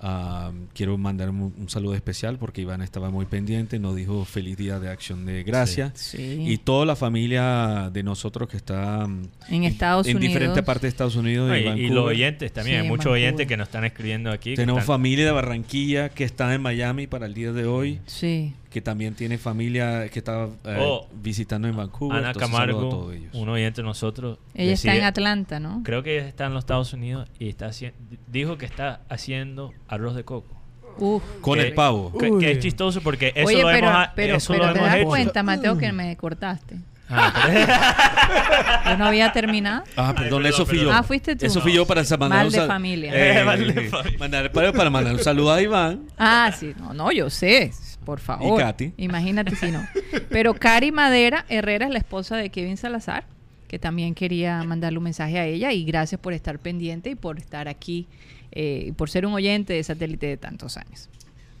ah, 0.00 0.50
quiero 0.74 0.96
mandar 0.98 1.30
un, 1.30 1.52
un 1.56 1.68
saludo 1.68 1.94
especial 1.94 2.38
porque 2.38 2.60
Iván 2.62 2.82
estaba 2.82 3.10
muy 3.10 3.26
pendiente, 3.26 3.78
nos 3.78 3.94
dijo 3.96 4.24
feliz 4.24 4.56
día 4.56 4.78
de 4.78 4.88
acción 4.90 5.26
de 5.26 5.42
gracia. 5.42 5.92
Sí. 5.94 6.44
Y 6.46 6.58
toda 6.58 6.86
la 6.86 6.96
familia 6.96 7.90
de 7.92 8.02
nosotros 8.02 8.48
que 8.48 8.56
está 8.56 9.06
mm, 9.06 9.22
En 9.50 9.64
Estados 9.64 10.06
en 10.06 10.16
Unidos. 10.16 10.32
diferentes 10.34 10.64
partes 10.64 10.82
de 10.82 10.88
Estados 10.88 11.16
Unidos. 11.16 11.48
No, 11.48 11.56
y, 11.56 11.80
y, 11.86 11.88
los 11.88 12.06
oyentes 12.06 12.52
también, 12.52 12.78
Sí, 12.78 12.82
hay 12.82 12.88
muchos 12.88 13.04
Vancouver. 13.06 13.22
oyentes 13.22 13.46
que 13.46 13.56
nos 13.56 13.68
están 13.68 13.84
escribiendo 13.84 14.30
aquí. 14.30 14.54
Tenemos 14.54 14.80
están- 14.82 14.94
familia 14.94 15.24
de 15.26 15.32
Barranquilla 15.32 16.08
que 16.08 16.24
está 16.24 16.54
en 16.54 16.62
Miami 16.62 17.06
para 17.06 17.26
el 17.26 17.34
día 17.34 17.52
de 17.52 17.66
hoy, 17.66 18.00
Sí. 18.06 18.54
Que 18.70 18.80
también 18.80 19.14
tiene 19.14 19.36
familia 19.36 20.08
que 20.08 20.20
está 20.20 20.44
eh, 20.64 20.76
Oh. 20.80 21.08
visitando 21.12 21.66
en 21.66 21.76
Vancouver. 21.76 22.18
Ana 22.18 22.28
Entonces, 22.28 22.48
a 22.48 22.52
Camargo, 22.52 22.88
todos 22.88 23.14
ellos. 23.14 23.34
un 23.34 23.48
oyente 23.48 23.82
de 23.82 23.86
nosotros. 23.86 24.38
Ella 24.54 24.72
está 24.74 24.94
en 24.94 25.02
Atlanta, 25.04 25.58
¿no? 25.58 25.82
Creo 25.84 26.02
que 26.04 26.18
ella 26.18 26.28
está 26.28 26.46
en 26.46 26.54
los 26.54 26.62
Estados 26.62 26.92
Unidos 26.92 27.28
y 27.38 27.48
está 27.48 27.66
haciendo, 27.66 27.98
dijo 28.28 28.58
que 28.58 28.66
está 28.66 29.00
haciendo 29.08 29.72
arroz 29.88 30.14
de 30.14 30.22
coco. 30.24 30.56
Uf. 30.98 31.22
Con 31.40 31.58
que- 31.58 31.66
el 31.68 31.74
pavo. 31.74 32.12
Que, 32.18 32.52
es 32.52 32.58
chistoso 32.60 33.00
porque 33.00 33.32
eso 33.34 33.48
Oye, 33.48 33.62
lo 33.62 33.68
pero, 33.68 33.88
hemos, 33.88 33.94
ha- 33.94 34.12
pero, 34.14 34.36
eso 34.36 34.52
pero 34.52 34.66
lo 34.66 34.72
te 34.72 34.78
hemos 34.78 34.90
das 34.90 34.98
hecho. 34.98 35.08
cuenta, 35.08 35.42
Mateo, 35.42 35.78
que 35.78 35.92
me 35.92 36.16
cortaste. 36.16 36.76
Ah, 37.08 38.82
Yo 38.90 38.96
no 38.98 39.06
había 39.06 39.32
terminado. 39.32 39.82
Ah, 39.96 40.08
Ay, 40.16 40.22
perdón, 40.24 40.46
eso 40.46 40.64
fui 40.64 40.78
yo. 40.80 40.92
Ah, 40.92 41.02
fuiste 41.02 41.34
tú. 41.34 41.44
Eso 41.46 41.60
fui 41.60 41.72
yo 41.72 41.84
para 41.86 42.02
mandar 42.02 42.28
Mal 42.28 42.46
un 42.46 42.52
de 42.52 42.66
familia. 42.66 43.10
Eh, 43.40 43.44
Mal 43.44 43.74
de 43.74 43.88
familia. 43.88 44.18
mandar- 44.18 44.52
para, 44.52 44.72
para 44.72 44.90
mandar 44.90 45.14
un 45.14 45.18
saludo 45.20 45.52
a 45.52 45.60
Iván. 45.60 46.02
Ah, 46.18 46.52
sí, 46.56 46.72
no, 46.78 46.94
no, 46.94 47.10
yo 47.12 47.28
sé, 47.30 47.72
por 48.04 48.20
favor. 48.20 48.58
Y 48.60 48.62
Katy. 48.62 48.92
Imagínate 48.96 49.54
si 49.56 49.70
no. 49.70 49.86
Pero 50.30 50.54
Cari 50.54 50.92
Madera 50.92 51.44
Herrera 51.48 51.86
es 51.86 51.92
la 51.92 51.98
esposa 51.98 52.36
de 52.36 52.50
Kevin 52.50 52.76
Salazar, 52.76 53.24
que 53.68 53.78
también 53.78 54.14
quería 54.14 54.62
mandarle 54.64 54.98
un 54.98 55.04
mensaje 55.04 55.38
a 55.38 55.46
ella 55.46 55.72
y 55.72 55.84
gracias 55.84 56.20
por 56.20 56.32
estar 56.32 56.58
pendiente 56.58 57.10
y 57.10 57.14
por 57.14 57.38
estar 57.38 57.68
aquí 57.68 58.06
eh, 58.52 58.86
y 58.88 58.92
por 58.92 59.10
ser 59.10 59.26
un 59.26 59.32
oyente 59.34 59.72
de 59.74 59.82
satélite 59.84 60.26
de 60.26 60.36
tantos 60.36 60.76
años. 60.76 61.08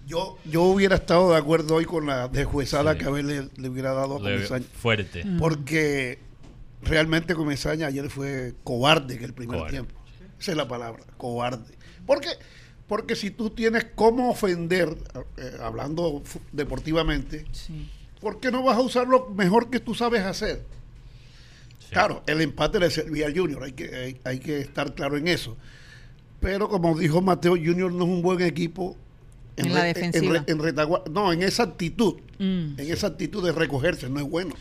Yo, 0.06 0.38
yo 0.44 0.62
hubiera 0.64 0.96
estado 0.96 1.30
de 1.30 1.38
acuerdo 1.38 1.76
hoy 1.76 1.84
con 1.84 2.06
la 2.06 2.26
deshuesada 2.26 2.94
Sí. 2.94 2.98
que 2.98 3.04
Abel 3.04 3.26
le, 3.28 3.48
le 3.56 3.68
hubiera 3.68 3.92
dado 3.92 4.16
a 4.16 4.18
Comesaña. 4.18 4.64
fuerte. 4.74 5.24
Mm. 5.24 5.38
Porque 5.38 6.18
realmente 6.82 7.34
Comesaña 7.36 7.86
ayer 7.86 8.10
fue 8.10 8.54
cobarde 8.64 9.14
en 9.14 9.22
el 9.24 9.32
primer 9.34 9.58
Cobarde. 9.58 9.70
tiempo. 9.76 9.94
Esa 10.40 10.50
es 10.52 10.56
la 10.56 10.66
palabra, 10.66 11.04
cobarde. 11.16 11.72
Porque, 12.06 12.28
porque 12.90 13.14
si 13.16 13.30
tú 13.30 13.50
tienes 13.50 13.86
cómo 13.94 14.30
ofender, 14.30 14.94
eh, 15.38 15.56
hablando 15.62 16.22
deportivamente, 16.50 17.46
Sí. 17.52 17.88
¿por 18.20 18.40
qué 18.40 18.50
no 18.50 18.62
vas 18.64 18.76
a 18.76 18.80
usar 18.80 19.06
lo 19.06 19.28
mejor 19.30 19.70
que 19.70 19.78
tú 19.80 19.94
sabes 19.94 20.22
hacer? 20.22 20.62
Sí. 21.78 21.86
Claro, 21.92 22.22
el 22.26 22.40
empate 22.40 22.80
le 22.80 22.90
servía 22.90 23.26
al 23.26 23.38
Junior, 23.38 23.62
hay 23.62 23.72
que, 23.72 23.94
hay, 23.94 24.20
hay 24.24 24.38
que 24.40 24.58
estar 24.60 24.92
claro 24.94 25.16
en 25.16 25.28
eso. 25.28 25.56
Pero 26.40 26.68
como 26.68 26.98
dijo 26.98 27.20
Mateo, 27.22 27.52
Junior 27.52 27.92
no 27.92 28.04
es 28.04 28.10
un 28.10 28.22
buen 28.22 28.40
equipo 28.42 28.96
En 29.56 29.72
la 29.72 29.82
re- 29.82 29.88
defensiva. 29.94 30.44
en 30.46 30.58
no, 31.12 31.32
en 31.32 31.42
esa 31.42 31.62
actitud, 31.62 32.14
Mm. 32.40 32.78
en 32.80 32.90
esa 32.90 33.06
actitud 33.08 33.44
de 33.44 33.52
recogerse, 33.52 34.08
no 34.08 34.18
es 34.18 34.26
bueno. 34.28 34.54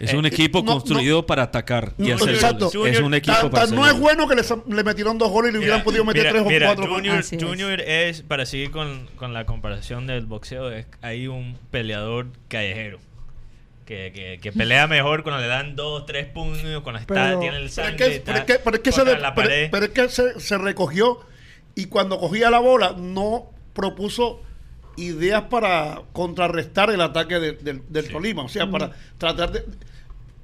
Es 0.00 0.14
Eh, 0.14 0.16
un 0.16 0.24
equipo 0.24 0.62
no, 0.62 0.72
construido 0.72 1.26
para 1.26 1.42
atacar 1.44 1.92
y 1.98 2.08
No, 2.08 2.14
hacer 2.16 2.30
exacto. 2.30 2.70
goles. 2.74 2.96
Es 2.96 3.02
un 3.02 3.12
equipo 3.12 3.36
Tan- 3.36 3.50
para 3.50 3.66
tan 3.66 3.74
hacer 3.74 3.78
no 3.78 3.86
es 3.86 4.00
bueno 4.00 4.26
que 4.26 4.34
le, 4.34 4.82
metieron 4.82 5.18
dos 5.18 5.30
goles 5.30 5.50
y 5.50 5.52
le 5.52 5.58
hubieran 5.58 5.84
podido 5.84 6.04
meter 6.06 6.22
mira, 6.22 6.30
tres 6.30 6.42
o 6.62 6.64
cuatro. 6.74 6.94
Junior, 6.94 7.18
es. 7.18 7.30
Junior 7.38 7.80
es, 7.82 8.22
para 8.22 8.46
seguir 8.46 8.70
con, 8.70 9.06
con 9.16 9.34
la 9.34 9.44
comparación 9.44 10.06
del 10.06 10.24
boxeo, 10.24 10.70
es 10.72 10.86
hay 11.02 11.26
un 11.26 11.58
peleador 11.70 12.28
callejero. 12.48 12.98
Que, 13.84 14.12
que, 14.14 14.38
que 14.40 14.52
pelea 14.52 14.86
mejor 14.86 15.22
cuando 15.24 15.42
le 15.42 15.48
dan 15.48 15.74
dos, 15.76 16.06
tres 16.06 16.26
puños, 16.28 16.82
cuando 16.82 17.00
está, 17.00 17.12
Pero- 17.12 17.40
tiene 17.40 17.56
el 17.58 17.62
Pero 17.64 17.66
es 17.66 17.74
sangre. 17.74 17.96
que, 17.96 18.20
pero 18.24 18.38
es 18.38 18.44
que- 18.44 18.58
pero 18.60 18.76
es 18.76 18.82
que 18.82 18.92
se, 18.92 18.98
contra 19.00 19.14
de- 19.16 19.20
la 19.20 19.34
pero- 19.34 19.48
pared. 19.48 19.68
pero 19.70 19.84
es 19.86 19.90
que 19.90 20.08
se, 20.08 20.40
se 20.40 20.56
recogió 20.58 21.18
y 21.74 21.86
cuando 21.86 22.18
cogía 22.18 22.48
la 22.50 22.60
bola 22.60 22.94
no 22.96 23.50
propuso 23.74 24.40
ideas 24.96 25.42
para 25.50 26.02
contrarrestar 26.12 26.90
el 26.90 27.00
ataque 27.00 27.38
de- 27.40 27.52
del, 27.52 27.82
del 27.88 28.06
Sí. 28.06 28.12
Tolima. 28.12 28.44
O 28.44 28.48
sea, 28.48 28.70
para 28.70 28.92
tratar 29.18 29.50
de... 29.52 29.64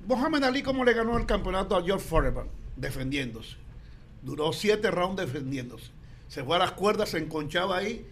Mohamed 0.07 0.45
Ali, 0.45 0.63
¿cómo 0.63 0.85
le 0.85 0.93
ganó 0.95 1.19
el 1.19 1.27
campeonato 1.27 1.77
a 1.77 1.83
George 1.85 2.05
Foreman? 2.07 2.47
Defendiéndose. 2.77 3.57
Duró 4.23 4.53
siete 4.53 4.91
rounds 4.91 5.17
defendiéndose. 5.21 5.91
Se 6.29 6.43
fue 6.45 6.57
a 6.57 6.59
las 6.61 6.73
cuerdas, 6.73 7.11
se 7.11 7.19
enconchaba 7.19 7.77
ahí 7.79 8.07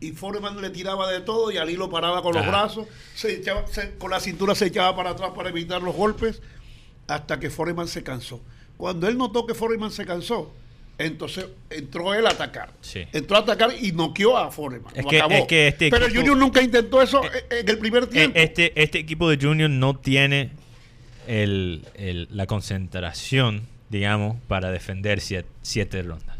y 0.00 0.12
Foreman 0.12 0.60
le 0.60 0.70
tiraba 0.70 1.10
de 1.10 1.20
todo 1.20 1.50
y 1.50 1.56
Ali 1.58 1.76
lo 1.76 1.90
paraba 1.90 2.22
con 2.22 2.32
los 2.34 2.42
Ajá. 2.42 2.50
brazos, 2.50 2.86
se 3.14 3.32
echaba- 3.36 3.66
se- 3.66 3.96
con 3.96 4.10
la 4.10 4.20
cintura 4.20 4.54
se 4.54 4.66
echaba 4.66 4.94
para 4.96 5.10
atrás 5.10 5.30
para 5.34 5.50
evitar 5.50 5.82
los 5.82 5.94
golpes 5.94 6.40
hasta 7.06 7.38
que 7.38 7.50
Foreman 7.50 7.88
se 7.88 8.02
cansó. 8.02 8.40
Cuando 8.76 9.08
él 9.08 9.18
notó 9.18 9.46
que 9.46 9.54
Foreman 9.54 9.90
se 9.90 10.06
cansó, 10.06 10.52
entonces 10.98 11.46
entró 11.68 12.14
él 12.14 12.26
a 12.26 12.30
atacar. 12.30 12.72
Sí. 12.80 13.04
Entró 13.12 13.36
a 13.36 13.40
atacar 13.40 13.70
y 13.80 13.92
noqueó 13.92 14.36
a 14.38 14.50
Foreman. 14.50 14.92
Es 14.96 15.04
Lo 15.04 15.10
que- 15.10 15.18
acabó. 15.18 15.34
es 15.34 15.46
que 15.46 15.68
este 15.68 15.90
Pero 15.90 16.06
equipo- 16.06 16.20
Junior 16.20 16.36
nunca 16.38 16.62
intentó 16.62 17.02
eso 17.02 17.20
en 17.50 17.68
el 17.68 17.78
primer 17.78 18.04
Eh, 18.04 18.06
tiempo. 18.06 18.38
Este, 18.38 18.80
este 18.82 18.98
equipo 18.98 19.28
de 19.28 19.36
Junior 19.40 19.68
no 19.70 19.96
tiene 19.98 20.50
el, 21.26 21.84
el- 21.94 22.28
la 22.30 22.46
concentración, 22.46 23.62
digamos, 23.88 24.36
para 24.48 24.70
defender 24.70 25.20
siete, 25.20 25.48
siete 25.62 26.02
rondas. 26.02 26.36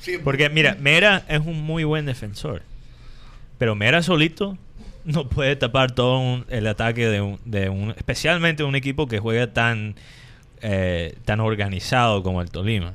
Sí, 0.00 0.18
Porque 0.22 0.48
mira, 0.50 0.76
Mera 0.80 1.24
es 1.28 1.40
un 1.40 1.62
muy 1.62 1.84
buen 1.84 2.06
defensor. 2.06 2.62
Pero 3.58 3.74
Mera 3.74 4.02
solito 4.02 4.56
no 5.04 5.28
puede 5.28 5.56
tapar 5.56 5.92
todo 5.92 6.18
un- 6.18 6.44
el 6.48 6.66
ataque 6.66 7.06
de 7.08 7.20
un, 7.20 7.38
de 7.44 7.68
un... 7.68 7.90
Especialmente 7.96 8.62
un 8.64 8.74
equipo 8.76 9.06
que 9.08 9.18
juega 9.18 9.52
tan, 9.52 9.94
eh, 10.62 11.16
tan 11.24 11.40
organizado 11.40 12.22
como 12.22 12.40
el 12.42 12.50
Tolima. 12.50 12.94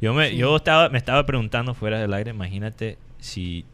Yo, 0.00 0.12
me, 0.12 0.36
yo 0.36 0.56
estaba, 0.56 0.88
me 0.90 0.98
estaba 0.98 1.24
preguntando 1.24 1.72
fuera 1.74 1.98
del 1.98 2.12
aire, 2.12 2.30
imagínate 2.32 2.98
si 3.18 3.64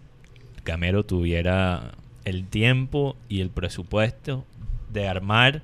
Camero 0.62 1.04
tuviera 1.04 1.92
el 2.24 2.46
tiempo 2.46 3.16
y 3.28 3.40
el 3.40 3.50
presupuesto 3.50 4.44
de 4.90 5.08
armar 5.08 5.62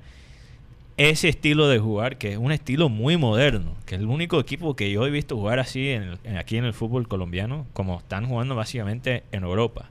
ese 0.99 1.29
estilo 1.29 1.67
de 1.67 1.79
jugar, 1.79 2.17
que 2.17 2.33
es 2.33 2.37
un 2.37 2.51
estilo 2.51 2.89
muy 2.89 3.17
moderno, 3.17 3.75
que 3.85 3.95
es 3.95 4.01
el 4.01 4.07
único 4.07 4.39
equipo 4.39 4.75
que 4.75 4.91
yo 4.91 5.05
he 5.07 5.09
visto 5.09 5.35
jugar 5.35 5.59
así 5.59 5.89
en 5.89 6.03
el- 6.03 6.19
en- 6.23 6.37
aquí 6.37 6.57
en 6.57 6.65
el 6.65 6.73
fútbol 6.73 7.07
colombiano, 7.07 7.65
como 7.73 7.97
están 7.99 8.25
jugando 8.27 8.53
básicamente 8.55 9.23
en 9.31 9.43
Europa. 9.43 9.89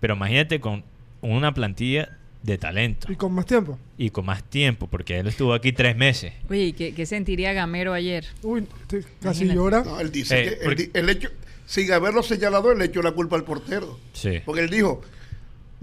Pero 0.00 0.14
imagínate 0.14 0.60
con 0.60 0.84
una 1.20 1.52
plantilla 1.54 2.16
de 2.42 2.58
talento 2.58 3.10
Y 3.12 3.14
con 3.16 3.32
más 3.32 3.46
tiempo. 3.46 3.78
y 3.98 4.10
con 4.10 4.24
más 4.26 4.42
tiempo, 4.42 4.88
porque 4.88 5.18
él 5.18 5.28
estuvo 5.28 5.54
aquí 5.54 5.72
tres 5.72 5.96
meses. 5.96 6.32
Oye, 6.50 6.66
¿y 6.66 6.72
¿qué, 6.72 6.92
qué 6.94 7.06
sentiría 7.06 7.52
Gamero 7.52 7.92
ayer? 7.92 8.24
Uy, 8.42 8.66
te- 8.88 9.02
casi 9.20 9.44
Imagínate. 9.44 9.54
llora. 9.54 9.84
No, 9.84 10.00
él 10.00 10.10
dice 10.10 10.40
Eh, 10.40 10.50
que 10.58 10.64
porque- 10.64 10.90
el 10.94 11.08
hecho, 11.08 11.28
sin 11.66 11.90
haberlo 11.92 12.22
señalado, 12.22 12.72
él 12.72 12.78
le 12.78 12.86
echó 12.86 13.00
la 13.02 13.12
culpa 13.12 13.36
al 13.36 13.44
portero. 13.44 13.98
Sí. 14.12 14.40
Porque 14.44 14.60
él 14.62 14.70
dijo, 14.70 15.02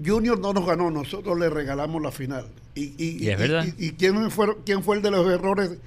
Junior 0.04 0.38
no 0.38 0.52
nos 0.52 0.66
ganó, 0.66 0.90
nosotros 0.90 1.38
le 1.38 1.50
regalamos 1.50 2.00
la 2.02 2.10
final. 2.10 2.46
Y, 2.74 2.94
y, 2.96 3.24
Y 3.24 3.28
es 3.30 3.38
verdad. 3.38 3.66
y- 3.78 3.86
y 3.86 3.90
quién, 3.92 4.30
fue, 4.30 4.56
quién 4.64 4.82
fue 4.82 4.96
el 4.96 5.02
de 5.02 5.10
los 5.10 5.28
errores? 5.30 5.78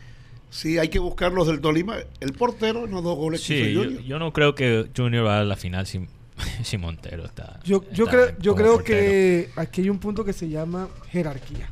Sí, 0.49 0.77
hay 0.77 0.89
que 0.89 0.99
buscar 0.99 1.31
los 1.31 1.47
del 1.47 1.61
Tolima. 1.61 1.95
El 2.19 2.33
portero 2.33 2.85
los 2.85 3.03
dos 3.03 3.17
goles 3.17 3.41
que 3.41 3.47
Sí, 3.47 3.53
hizo 3.55 3.69
yo, 3.69 3.83
Junior. 3.85 4.03
yo 4.03 4.19
no 4.19 4.33
creo 4.33 4.53
que 4.53 4.87
Junior 4.95 5.25
va 5.25 5.39
a 5.39 5.43
la 5.43 5.55
final 5.55 5.87
sin, 5.87 6.07
sin 6.63 6.81
Montero. 6.81 7.25
Está, 7.25 7.59
Yo, 7.63 7.83
yo 7.91 8.05
está 8.05 8.17
creo, 8.17 8.37
yo 8.39 8.55
creo 8.55 8.73
portero. 8.75 8.99
que 8.99 9.49
aquí 9.55 9.81
hay 9.81 9.89
un 9.89 9.97
punto 9.99 10.23
que 10.23 10.33
se 10.33 10.47
llama 10.49 10.89
jerarquía. 11.09 11.69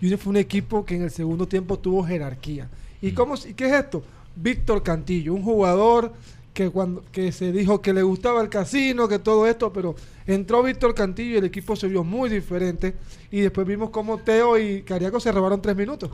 Junior 0.00 0.18
fue 0.18 0.30
un 0.30 0.36
equipo 0.38 0.84
que 0.84 0.96
en 0.96 1.02
el 1.02 1.10
segundo 1.10 1.46
tiempo 1.46 1.78
tuvo 1.78 2.02
jerarquía. 2.04 2.68
¿Y, 3.00 3.12
cómo, 3.12 3.34
y 3.36 3.54
qué 3.54 3.66
es 3.68 3.72
esto? 3.74 4.02
Víctor 4.34 4.82
Cantillo, 4.82 5.32
un 5.32 5.42
jugador 5.42 6.12
que 6.56 6.70
cuando 6.70 7.04
que 7.12 7.32
se 7.32 7.52
dijo 7.52 7.82
que 7.82 7.92
le 7.92 8.02
gustaba 8.02 8.40
el 8.40 8.48
casino, 8.48 9.06
que 9.08 9.18
todo 9.18 9.46
esto, 9.46 9.74
pero 9.74 9.94
entró 10.26 10.62
Víctor 10.62 10.94
Cantillo 10.94 11.34
y 11.34 11.36
el 11.36 11.44
equipo 11.44 11.76
se 11.76 11.86
vio 11.86 12.02
muy 12.02 12.30
diferente. 12.30 12.94
Y 13.30 13.40
después 13.40 13.66
vimos 13.66 13.90
cómo 13.90 14.16
Teo 14.16 14.58
y 14.58 14.80
Cariaco 14.82 15.20
se 15.20 15.30
robaron 15.32 15.60
tres 15.60 15.76
minutos. 15.76 16.10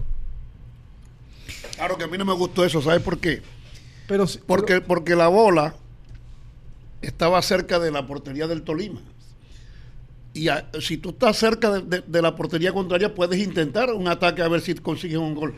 Claro 1.77 1.97
que 1.97 2.03
a 2.03 2.09
mí 2.09 2.19
no 2.19 2.25
me 2.25 2.33
gustó 2.35 2.65
eso, 2.65 2.83
¿sabes 2.83 3.01
por 3.03 3.19
qué? 3.19 3.41
Pero, 4.09 4.27
Porque, 4.45 4.81
porque 4.81 5.15
la 5.15 5.29
bola 5.29 5.77
estaba 7.03 7.41
cerca 7.41 7.79
de 7.79 7.93
la 7.93 8.05
portería 8.09 8.49
del 8.49 8.63
Tolima. 8.63 9.01
Y 10.35 10.49
a- 10.49 10.69
si 10.81 10.97
tú 10.97 11.11
estás 11.11 11.37
cerca 11.37 11.71
de, 11.71 11.83
de- 11.83 12.05
de 12.05 12.23
la 12.23 12.35
portería 12.35 12.73
contraria, 12.73 13.15
puedes 13.15 13.39
intentar 13.39 13.93
un 13.93 14.09
ataque 14.09 14.43
a 14.43 14.49
ver 14.49 14.61
si 14.61 14.75
consigues 14.75 15.19
un 15.19 15.37
gol. 15.37 15.55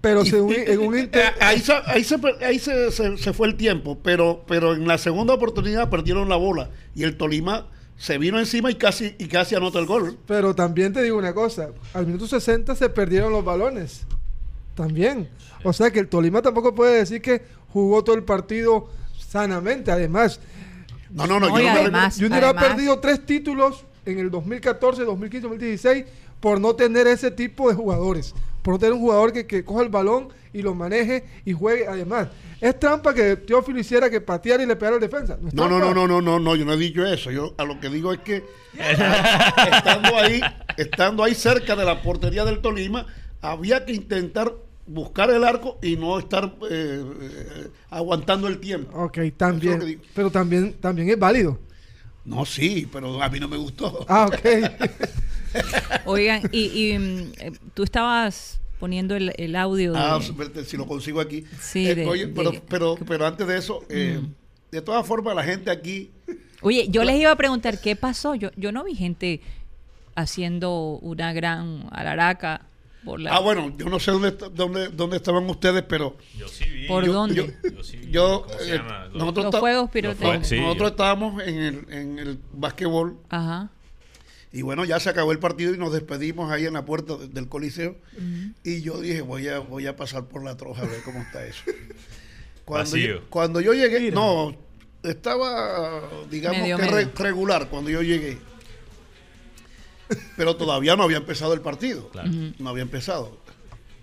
Pero 0.00 0.24
según- 0.24 0.54
en 0.54 0.78
un 0.80 0.94
eh, 0.96 1.00
inter- 1.00 1.34
ahí 1.40 1.60
se, 1.60 1.72
ahí 1.86 2.04
se, 2.04 2.16
ahí 2.44 2.58
se- 2.58 2.90
se- 2.92 3.18
se 3.18 3.32
fue 3.32 3.48
el 3.48 3.56
tiempo, 3.56 3.98
pero, 4.02 4.44
pero 4.48 4.74
en 4.74 4.86
la 4.88 4.98
segunda 4.98 5.34
oportunidad 5.34 5.90
perdieron 5.90 6.28
la 6.28 6.36
bola 6.36 6.70
y 6.94 7.02
el 7.04 7.16
Tolima 7.16 7.66
se 7.96 8.16
vino 8.16 8.38
encima 8.38 8.70
y 8.70 8.76
casi, 8.76 9.14
y 9.18 9.26
casi 9.28 9.54
anota 9.54 9.78
el 9.78 9.86
gol. 9.86 10.16
Pero 10.26 10.54
también 10.54 10.92
te 10.92 11.02
digo 11.02 11.18
una 11.18 11.34
cosa, 11.34 11.68
al 11.92 12.06
minuto 12.06 12.26
60 12.26 12.74
se 12.74 12.88
perdieron 12.88 13.30
los 13.32 13.44
balones. 13.44 14.02
También. 14.74 15.28
O 15.64 15.72
sea 15.74 15.90
que 15.90 15.98
el 16.00 16.08
Tolima 16.08 16.40
tampoco 16.40 16.74
puede 16.74 16.96
decir 16.98 17.20
que 17.20 17.42
jugó 17.72 18.02
todo 18.02 18.16
el 18.16 18.24
partido 18.24 18.88
sanamente. 19.18 19.90
Además, 19.90 20.40
No, 21.12 21.26
no, 21.26 21.40
no, 21.40 21.48
No, 21.48 21.58
yo 21.58 21.64
y 21.64 21.66
no 21.66 21.74
me- 21.74 21.80
además- 21.80 22.16
Junior 22.18 22.44
ha 22.44 22.54
perdido 22.54 23.00
tres 23.00 23.26
títulos 23.26 23.84
en 24.06 24.18
el 24.20 24.30
2014, 24.30 25.02
2015, 25.04 25.42
2016 25.48 26.04
por 26.38 26.60
no 26.60 26.74
tener 26.76 27.06
ese 27.08 27.30
tipo 27.32 27.68
de 27.68 27.74
jugadores. 27.74 28.32
Por 28.62 28.74
no 28.74 28.78
tener 28.78 28.92
un 28.92 29.00
jugador 29.00 29.32
que, 29.32 29.46
que 29.46 29.64
coja 29.64 29.82
el 29.82 29.88
balón 29.88 30.28
y 30.52 30.62
lo 30.62 30.74
maneje 30.74 31.24
y 31.44 31.52
juegue. 31.52 31.86
Además, 31.86 32.28
es 32.60 32.78
trampa 32.78 33.14
que 33.14 33.36
Teófilo 33.36 33.78
hiciera 33.78 34.10
que 34.10 34.20
pateara 34.20 34.62
y 34.62 34.66
le 34.66 34.76
pegara 34.76 34.96
al 34.96 35.00
defensa. 35.00 35.38
No, 35.52 35.68
no, 35.68 35.78
no, 35.78 35.94
no, 35.94 36.06
no, 36.06 36.20
no, 36.20 36.38
no, 36.38 36.56
yo 36.56 36.64
no 36.64 36.72
he 36.72 36.76
dicho 36.76 37.04
eso. 37.04 37.30
Yo 37.30 37.54
a 37.56 37.64
lo 37.64 37.80
que 37.80 37.88
digo 37.88 38.12
es 38.12 38.20
que 38.20 38.44
estando 39.72 40.16
ahí, 40.16 40.40
estando 40.76 41.24
ahí 41.24 41.34
cerca 41.34 41.76
de 41.76 41.84
la 41.84 42.02
portería 42.02 42.44
del 42.44 42.60
Tolima, 42.60 43.06
había 43.40 43.84
que 43.84 43.92
intentar 43.92 44.52
buscar 44.86 45.30
el 45.30 45.44
arco 45.44 45.78
y 45.82 45.96
no 45.96 46.18
estar 46.18 46.52
eh, 46.68 47.04
eh, 47.20 47.68
aguantando 47.90 48.48
el 48.48 48.58
tiempo. 48.58 48.96
Ok, 48.98 49.18
es 49.18 49.36
también. 49.36 50.00
Pero 50.14 50.30
también, 50.30 50.74
también 50.74 51.08
es 51.10 51.18
válido. 51.18 51.58
No, 52.24 52.44
sí, 52.44 52.88
pero 52.92 53.22
a 53.22 53.28
mí 53.28 53.40
no 53.40 53.48
me 53.48 53.56
gustó. 53.56 54.04
Ah, 54.08 54.26
ok. 54.26 54.38
Oigan, 56.04 56.42
y, 56.52 56.92
y, 56.92 56.98
mm, 56.98 57.32
eh, 57.38 57.52
tú 57.74 57.82
estabas 57.82 58.60
poniendo 58.78 59.14
el, 59.16 59.32
el 59.36 59.56
audio. 59.56 59.92
Ah, 59.96 60.18
de- 60.18 60.32
verte, 60.32 60.64
si 60.64 60.76
lo 60.76 60.86
consigo 60.86 61.20
aquí. 61.20 61.44
Sí, 61.60 61.86
Eh, 61.88 61.94
de- 61.94 62.06
oye, 62.06 62.26
de- 62.26 62.32
pero, 62.32 62.52
pero, 62.68 62.96
pero 63.06 63.26
antes 63.26 63.46
de 63.46 63.58
eso, 63.58 63.82
eh, 63.88 64.20
de 64.70 64.82
todas 64.82 65.06
formas, 65.06 65.34
la 65.34 65.44
gente 65.44 65.70
aquí. 65.70 66.10
Oye, 66.62 66.88
yo 66.88 67.04
les 67.04 67.16
iba 67.20 67.30
a 67.30 67.36
preguntar 67.36 67.80
qué 67.80 67.96
pasó. 67.96 68.34
Yo, 68.34 68.50
yo 68.56 68.70
no 68.72 68.84
vi 68.84 68.94
gente 68.94 69.40
haciendo 70.14 70.98
una 71.02 71.32
gran 71.32 71.86
alaraca 71.92 72.62
por 73.04 73.20
la. 73.20 73.34
Ah, 73.34 73.40
bueno, 73.40 73.72
yo 73.78 73.86
no 73.88 73.98
sé 73.98 74.10
dónde, 74.10 74.32
dónde, 74.54 74.88
dónde 74.88 75.16
estaban 75.16 75.48
ustedes, 75.48 75.82
pero. 75.82 76.16
Yo 76.36 76.48
sí 76.48 76.64
vi. 76.68 76.86
¿Por 76.86 77.04
yo- 77.06 77.12
dónde? 77.12 77.34
Yo, 77.34 77.46
Yo 77.70 77.82
sí 77.84 77.96
vi. 77.96 78.10
yo, 78.10 78.42
¿Cómo 78.46 78.58
se 78.58 78.74
eh, 78.74 78.76
llama? 78.78 79.04
Los- 79.06 79.14
nosotros 79.14 79.44
Los 79.46 79.54
juegos 79.60 79.90
pirotécnicos. 79.90 80.46
Sí, 80.48 80.56
nosotros 80.60 80.78
yo- 80.88 80.88
estábamos 80.92 81.42
en 81.42 81.58
el, 81.58 81.86
en 81.92 82.18
el 82.18 82.38
básquetbol 82.52 83.16
Ajá. 83.30 83.70
Y 84.52 84.62
bueno, 84.62 84.84
ya 84.84 84.98
se 85.00 85.08
acabó 85.10 85.32
el 85.32 85.38
partido 85.38 85.74
y 85.74 85.78
nos 85.78 85.92
despedimos 85.92 86.50
ahí 86.50 86.66
en 86.66 86.74
la 86.74 86.84
puerta 86.84 87.16
de- 87.16 87.28
del 87.28 87.48
coliseo 87.48 87.96
y 88.64 88.82
yo 88.82 89.00
dije, 89.00 89.20
voy 89.20 89.46
a, 89.48 89.58
voy 89.60 89.86
a 89.86 89.94
pasar 89.96 90.26
por 90.26 90.42
la 90.44 90.56
troja 90.56 90.82
a 90.82 90.86
ver 90.86 91.02
cómo 91.04 91.20
está 91.20 91.44
eso. 91.46 91.62
Cuando, 92.64 92.96
yo, 92.96 93.28
cuando 93.30 93.60
yo 93.60 93.72
llegué, 93.74 93.98
Mira. 93.98 94.14
no, 94.14 94.56
estaba, 95.02 96.02
digamos 96.30 96.60
Medio, 96.60 96.76
que 96.76 96.82
medio. 96.84 96.94
re- 96.96 97.10
regular 97.16 97.68
cuando 97.68 97.90
yo 97.90 98.00
llegué. 98.02 98.38
Pero 100.36 100.56
todavía 100.56 100.94
no 100.96 101.04
había 101.04 101.16
empezado 101.18 101.52
el 101.54 101.60
partido. 101.60 102.08
Claro. 102.10 102.30
No 102.58 102.68
había 102.70 102.82
empezado. 102.82 103.38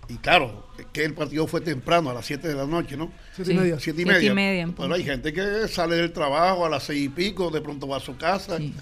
Y 0.08 0.16
claro, 0.16 0.66
es 0.78 0.86
que 0.92 1.04
el 1.04 1.12
partido 1.14 1.46
fue 1.46 1.60
temprano, 1.60 2.08
a 2.10 2.14
las 2.14 2.24
7 2.26 2.48
de 2.48 2.54
la 2.54 2.66
noche, 2.66 2.96
¿no? 2.96 3.12
Siete 3.36 3.52
y 3.52 3.54
Sí. 3.54 3.60
media. 3.60 3.78
Siete 3.80 4.02
y 4.02 4.04
Siete 4.04 4.18
media. 4.18 4.32
y 4.32 4.34
media, 4.34 4.66
Bueno, 4.76 4.94
hay 4.94 5.04
gente 5.04 5.32
que 5.34 5.68
sale 5.68 5.96
del 5.96 6.12
trabajo 6.12 6.64
a 6.64 6.70
las 6.70 6.82
seis 6.84 7.04
y 7.06 7.08
pico, 7.10 7.50
de 7.50 7.60
pronto 7.60 7.86
va 7.88 7.98
a 7.98 8.00
su 8.00 8.16
casa. 8.16 8.56
Sí. 8.58 8.74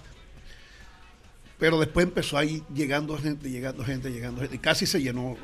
Pero 1.59 1.79
después 1.81 2.05
empezó 2.07 2.37
ahí 2.39 2.63
llegando 2.75 3.17
gente, 3.19 3.49
llegando 3.51 3.85
gente, 3.85 4.11
llegando 4.11 4.41
gente. 4.43 4.57
Y 4.57 4.59
casi 4.59 4.87
se 4.87 5.01
llenó. 5.01 5.37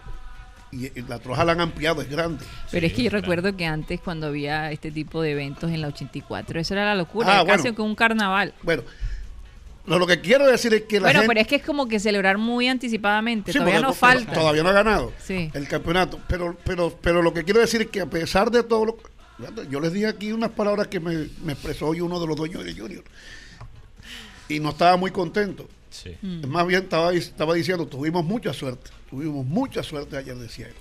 Y 0.70 0.86
y 0.98 1.02
la 1.08 1.18
troja 1.18 1.44
la 1.44 1.52
han 1.52 1.60
ampliado, 1.60 2.00
es 2.02 2.08
grande. 2.08 2.44
Pero 2.70 2.86
es 2.86 2.92
que 2.94 3.02
yo 3.02 3.10
claro. 3.10 3.22
recuerdo 3.22 3.56
que 3.56 3.66
antes 3.66 4.00
cuando 4.00 4.26
había 4.28 4.70
este 4.72 4.90
tipo 4.90 5.20
de 5.22 5.32
eventos 5.32 5.70
en 5.70 5.80
la 5.82 5.88
84, 5.88 6.60
eso 6.60 6.74
era 6.74 6.84
la 6.86 6.94
locura, 6.94 7.28
Ah, 7.30 7.42
era 7.42 7.46
casi 7.52 7.62
bueno. 7.64 7.76
como 7.76 7.88
un 7.90 7.94
carnaval. 7.94 8.54
Bueno, 8.62 8.82
lo, 9.84 9.98
lo 9.98 10.06
que 10.06 10.20
quiero 10.22 10.46
decir 10.46 10.72
es 10.72 10.82
que 10.82 10.96
la 11.00 11.06
Bueno, 11.08 11.20
gente... 11.20 11.28
pero 11.28 11.40
es 11.40 11.46
que 11.46 11.56
es 11.56 11.62
como 11.62 11.88
que 11.88 11.98
celebrar 12.00 12.38
muy 12.38 12.68
anticipadamente, 12.68 13.52
Sí, 13.52 13.58
todavía 13.58 13.80
no 13.80 13.92
falta. 13.92 14.32
Todavía 14.32 14.62
no 14.62 14.68
ha 14.70 14.72
ganado 14.72 15.12
Sí. 15.18 15.50
el 15.52 15.68
campeonato. 15.68 16.18
Pero, 16.28 16.56
pero, 16.64 16.98
pero 17.02 17.20
lo 17.20 17.34
que 17.34 17.44
quiero 17.44 17.60
decir 17.60 17.82
es 17.82 17.88
que 17.88 18.00
a 18.00 18.06
pesar 18.06 18.50
de 18.50 18.62
todo 18.62 18.84
lo 18.86 18.98
yo 19.68 19.80
les 19.80 19.92
dije 19.92 20.06
aquí 20.06 20.30
unas 20.32 20.50
palabras 20.50 20.86
que 20.86 21.00
me, 21.00 21.26
me 21.44 21.52
expresó 21.54 21.88
hoy 21.88 22.00
uno 22.00 22.20
de 22.20 22.26
los 22.26 22.36
dueños 22.36 22.64
de 22.64 22.74
Junior. 22.74 23.02
Y 24.48 24.60
no 24.60 24.70
estaba 24.70 24.96
muy 24.96 25.10
contento. 25.10 25.68
Sí. 25.92 26.16
Mm. 26.22 26.46
Más 26.48 26.66
bien 26.66 26.82
estaba, 26.84 27.12
estaba 27.12 27.54
diciendo, 27.54 27.86
tuvimos 27.86 28.24
mucha 28.24 28.52
suerte. 28.52 28.90
Tuvimos 29.10 29.44
mucha 29.46 29.82
suerte 29.82 30.16
ayer, 30.16 30.34
decía 30.36 30.66
él. 30.66 30.74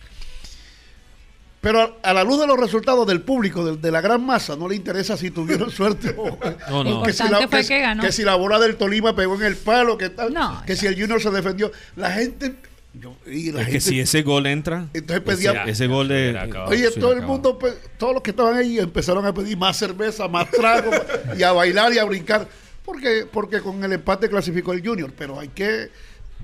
Pero 1.60 1.80
a, 1.80 2.10
a 2.10 2.14
la 2.14 2.24
luz 2.24 2.40
de 2.40 2.48
los 2.48 2.58
resultados 2.60 3.06
del 3.06 3.22
público, 3.22 3.64
de, 3.64 3.78
de 3.78 3.92
la 3.92 4.02
gran 4.02 4.26
masa, 4.26 4.56
no 4.56 4.68
le 4.68 4.76
interesa 4.76 5.16
si 5.16 5.30
tuvieron 5.30 5.70
suerte 5.72 6.16
o 6.18 6.38
No, 6.70 6.84
no. 6.84 7.04
que 7.04 7.14
si, 7.14 7.28
la, 7.30 7.48
que, 7.48 7.64
que 7.68 7.80
ganó. 7.80 8.02
que 8.04 8.12
si 8.12 8.24
la 8.24 8.34
bola 8.36 8.58
del 8.60 8.78
Tolima 8.78 9.16
pegó 9.16 9.36
en 9.36 9.44
el 9.44 9.56
palo, 9.58 9.98
que 9.98 10.10
tal, 10.10 10.34
No, 10.34 10.64
que 10.66 10.76
si 10.76 10.88
el 10.88 10.96
Junior 11.00 11.22
se 11.22 11.30
defendió. 11.30 11.72
La 11.98 12.12
gente, 12.14 12.56
yo- 12.94 13.16
y 13.28 13.52
la 13.52 13.60
Es 13.62 13.66
que 13.68 13.72
gente- 13.74 13.90
si 13.90 14.00
ese 14.00 14.24
gol 14.24 14.48
entra, 14.48 14.88
Entonces 14.94 15.24
ese, 15.24 15.50
pedía- 15.50 15.64
ese 15.66 15.86
gol 15.86 16.08
de... 16.08 16.40
acabado. 16.40 16.72
Oye, 16.72 16.90
todo 16.92 17.14
el 17.14 17.22
mundo, 17.22 17.60
pe- 17.60 17.76
todos 18.00 18.14
los 18.16 18.24
que 18.24 18.32
estaban 18.32 18.58
ahí 18.58 18.80
empezaron 18.80 19.24
a 19.28 19.34
pedir 19.34 19.56
más 19.56 19.78
cerveza, 19.78 20.28
más 20.28 20.50
trago 20.50 20.90
y 21.38 21.44
a 21.44 21.52
bailar 21.52 21.94
y 21.94 22.00
a 22.00 22.06
brincar. 22.06 22.48
Porque, 22.92 23.26
porque 23.32 23.62
con 23.62 23.82
el 23.84 23.94
empate 23.94 24.30
clasificó 24.30 24.74
el 24.74 24.86
Junior, 24.86 25.14
pero 25.18 25.40
hay 25.40 25.48
que, 25.48 25.90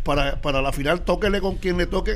para, 0.04 0.40
para 0.42 0.62
la 0.62 0.72
final, 0.72 1.02
tóquele 1.02 1.42
con 1.42 1.58
quien 1.58 1.78
le 1.78 1.86
toque. 1.88 2.14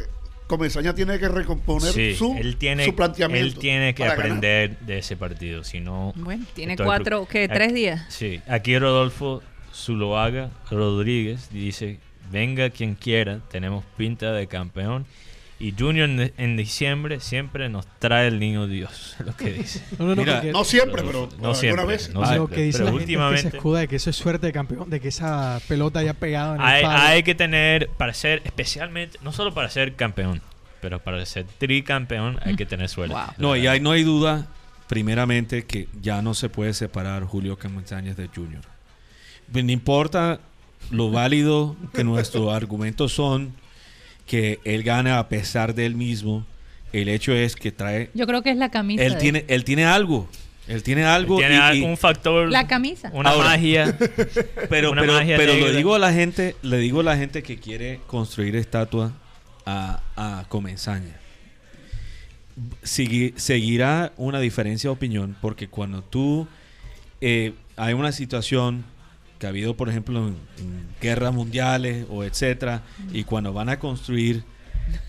Comesaña 0.48 0.94
tiene 0.94 1.18
que 1.20 1.28
recomponer 1.30 1.92
Sí, 1.94 2.16
su, 2.16 2.36
él 2.38 2.58
tiene, 2.58 2.84
su 2.86 2.94
planteamiento. 2.96 3.46
Él 3.48 3.58
tiene 3.58 3.94
que 3.96 4.04
ganar. 4.04 4.20
aprender 4.20 4.78
de 4.80 4.98
ese 5.00 5.16
partido, 5.18 5.64
si 5.64 5.80
no... 5.80 6.14
Bueno, 6.16 6.46
tiene 6.54 6.76
cuatro, 6.78 7.26
¿qué? 7.30 7.46
Aquí- 7.46 7.54
¿Tres 7.54 7.74
días? 7.74 8.06
Sí, 8.10 8.42
aquí 8.48 8.78
Rodolfo 8.78 9.42
Zuloaga 9.74 10.50
Rodríguez 10.70 11.50
dice, 11.52 12.00
venga 12.32 12.70
quien 12.70 12.96
quiera, 12.96 13.40
tenemos 13.50 13.84
pinta 13.98 14.32
de 14.34 14.48
campeón. 14.48 15.06
Y 15.62 15.76
Junior 15.78 16.10
en, 16.10 16.34
en 16.38 16.58
diciembre 16.58 17.20
siempre 17.20 17.70
nos 17.70 17.86
trae 18.00 18.28
el 18.28 18.40
niño 18.40 18.66
Dios, 18.66 19.16
lo 19.26 19.36
que 19.36 19.52
dice. 19.54 19.84
No, 20.00 20.06
no, 20.06 20.16
no, 20.16 20.22
Mira, 20.24 20.36
porque 20.38 20.52
No 20.52 20.64
siempre, 20.64 21.04
pero 21.04 21.28
no 21.28 21.34
alguna 21.34 21.54
siempre, 21.56 21.86
vez. 21.86 22.10
no 22.14 22.22
lo 22.22 22.28
siempre, 22.28 22.56
que 22.56 22.62
dice 22.64 22.80
pero 22.80 22.92
la 22.92 22.98
gente 22.98 23.04
es 23.04 23.06
que 23.06 23.14
se 23.14 23.22
últimamente 23.22 23.58
escuda 23.58 23.80
de 23.82 23.88
que 23.88 23.96
eso 23.98 24.10
es 24.10 24.16
suerte 24.16 24.48
de 24.48 24.54
campeón, 24.54 24.90
de 24.90 25.00
que 25.00 25.10
esa 25.10 25.62
pelota 25.68 26.00
haya 26.00 26.16
pegado 26.16 26.56
en 26.56 26.62
el 26.62 26.68
hay, 26.68 26.84
palo. 26.84 27.00
hay 27.00 27.24
que 27.24 27.36
tener, 27.36 27.90
para 27.90 28.14
ser 28.16 28.42
especialmente, 28.44 29.20
no 29.22 29.32
solo 29.32 29.54
para 29.54 29.70
ser 29.70 29.96
campeón, 29.96 30.42
pero 30.82 31.00
para 31.00 31.24
ser 31.28 31.46
tricampeón 31.60 32.40
hay 32.44 32.56
que 32.56 32.66
tener 32.66 32.90
suerte. 32.90 33.14
Wow. 33.14 33.34
No, 33.38 33.56
y 33.56 33.68
hay, 33.68 33.80
no 33.80 33.92
hay 33.92 34.04
duda, 34.04 34.48
primeramente, 34.88 35.66
que 35.66 35.88
ya 36.02 36.24
no 36.24 36.34
se 36.34 36.50
puede 36.50 36.74
separar 36.74 37.24
Julio 37.24 37.58
Camanzañas 37.58 38.18
de 38.18 38.28
Junior. 38.30 38.64
No 39.54 39.72
importa 39.72 40.40
lo 40.90 41.12
válido 41.12 41.76
que 41.94 42.04
nuestros 42.04 42.52
argumentos 42.52 43.14
son, 43.14 43.54
que 44.26 44.60
él 44.64 44.84
gana 44.84 45.20
a 45.20 45.28
pesar 45.30 45.74
de 45.76 45.86
él 45.86 45.96
mismo, 45.96 46.46
el 46.94 47.10
hecho 47.10 47.34
es 47.34 47.56
que 47.56 47.72
trae... 47.72 48.10
Yo 48.14 48.26
creo 48.28 48.42
que 48.44 48.52
es 48.52 48.58
la 48.58 48.70
camisa. 48.70 49.04
Él 49.04 49.14
de- 49.14 49.20
tiene, 49.20 49.46
él 49.48 49.64
tiene 49.64 49.86
algo, 49.86 50.28
él 50.68 50.84
tiene 50.84 51.04
algo. 51.04 51.38
Tiene 51.38 51.76
y- 51.76 51.82
un 51.82 51.98
factor, 51.98 52.50
La 52.50 52.68
camisa. 52.68 53.10
una 53.14 53.32
Ahora. 53.32 53.50
magia. 53.50 53.98
pero 54.70 54.92
una 54.92 55.02
pero, 55.02 55.14
magia 55.14 55.38
pero 55.38 55.54
le 55.54 55.72
digo 55.76 55.96
a 55.96 56.00
la 56.00 56.14
gente, 56.14 56.56
le 56.62 56.78
digo 56.78 57.00
a 57.02 57.04
la 57.04 57.18
gente 57.18 57.44
que 57.44 57.58
quiere 57.58 58.00
construir 58.08 58.56
estatua 58.56 59.14
a, 59.66 60.02
a. 60.16 60.46
Sigui- 62.84 63.34
seguirá 63.38 64.12
una 64.18 64.40
diferencia 64.40 64.90
de 64.90 64.94
opinión 64.94 65.36
porque 65.42 65.68
cuando 65.68 66.04
tú 66.04 66.48
eh, 67.22 67.54
hay 67.78 67.94
una 67.94 68.12
situación 68.12 68.84
que 69.42 69.48
ha 69.48 69.50
habido 69.50 69.76
por 69.76 69.90
ejemplo 69.90 70.20
en, 70.28 70.36
en 70.60 70.88
guerras 71.02 71.34
mundiales 71.34 72.06
o 72.12 72.24
etcétera 72.24 72.84
y 73.12 73.24
cuando 73.24 73.52
van 73.54 73.70
a 73.70 73.80
construir 73.80 74.44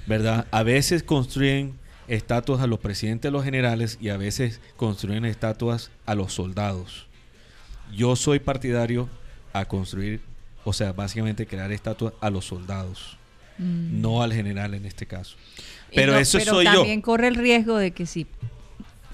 verdad 0.06 0.46
a 0.50 0.62
veces 0.62 1.02
construyen 1.02 1.74
estatuas 2.08 2.62
a 2.62 2.66
los 2.66 2.78
presidentes, 2.80 3.28
a 3.28 3.32
los 3.32 3.44
generales 3.44 3.98
y 4.00 4.08
a 4.08 4.16
veces 4.16 4.60
construyen 4.78 5.26
estatuas 5.26 5.90
a 6.06 6.14
los 6.14 6.32
soldados. 6.32 7.06
Yo 7.94 8.16
soy 8.16 8.38
partidario 8.38 9.08
a 9.52 9.66
construir, 9.66 10.20
o 10.64 10.72
sea, 10.72 10.92
básicamente 10.92 11.46
crear 11.46 11.70
estatuas 11.72 12.14
a 12.20 12.30
los 12.30 12.46
soldados, 12.46 13.18
Mm. 13.58 14.00
no 14.00 14.22
al 14.22 14.32
general 14.32 14.72
en 14.72 14.86
este 14.86 15.04
caso. 15.04 15.36
Pero 15.94 16.12
no- 16.12 16.18
eso 16.18 16.38
pero 16.38 16.52
soy 16.54 16.64
yo. 16.64 16.72
también 16.72 17.02
corre 17.02 17.28
el 17.28 17.34
riesgo 17.34 17.76
de 17.76 17.90
que 17.90 18.06
si, 18.06 18.26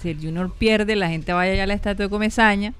si 0.00 0.10
el 0.10 0.18
Junior 0.18 0.54
pierde, 0.56 0.94
la 0.94 1.08
gente 1.08 1.32
vaya 1.32 1.52
allá 1.54 1.64
a 1.64 1.66
la 1.66 1.74
estatua 1.74 2.04
de 2.06 2.08
Comesaña 2.10 2.72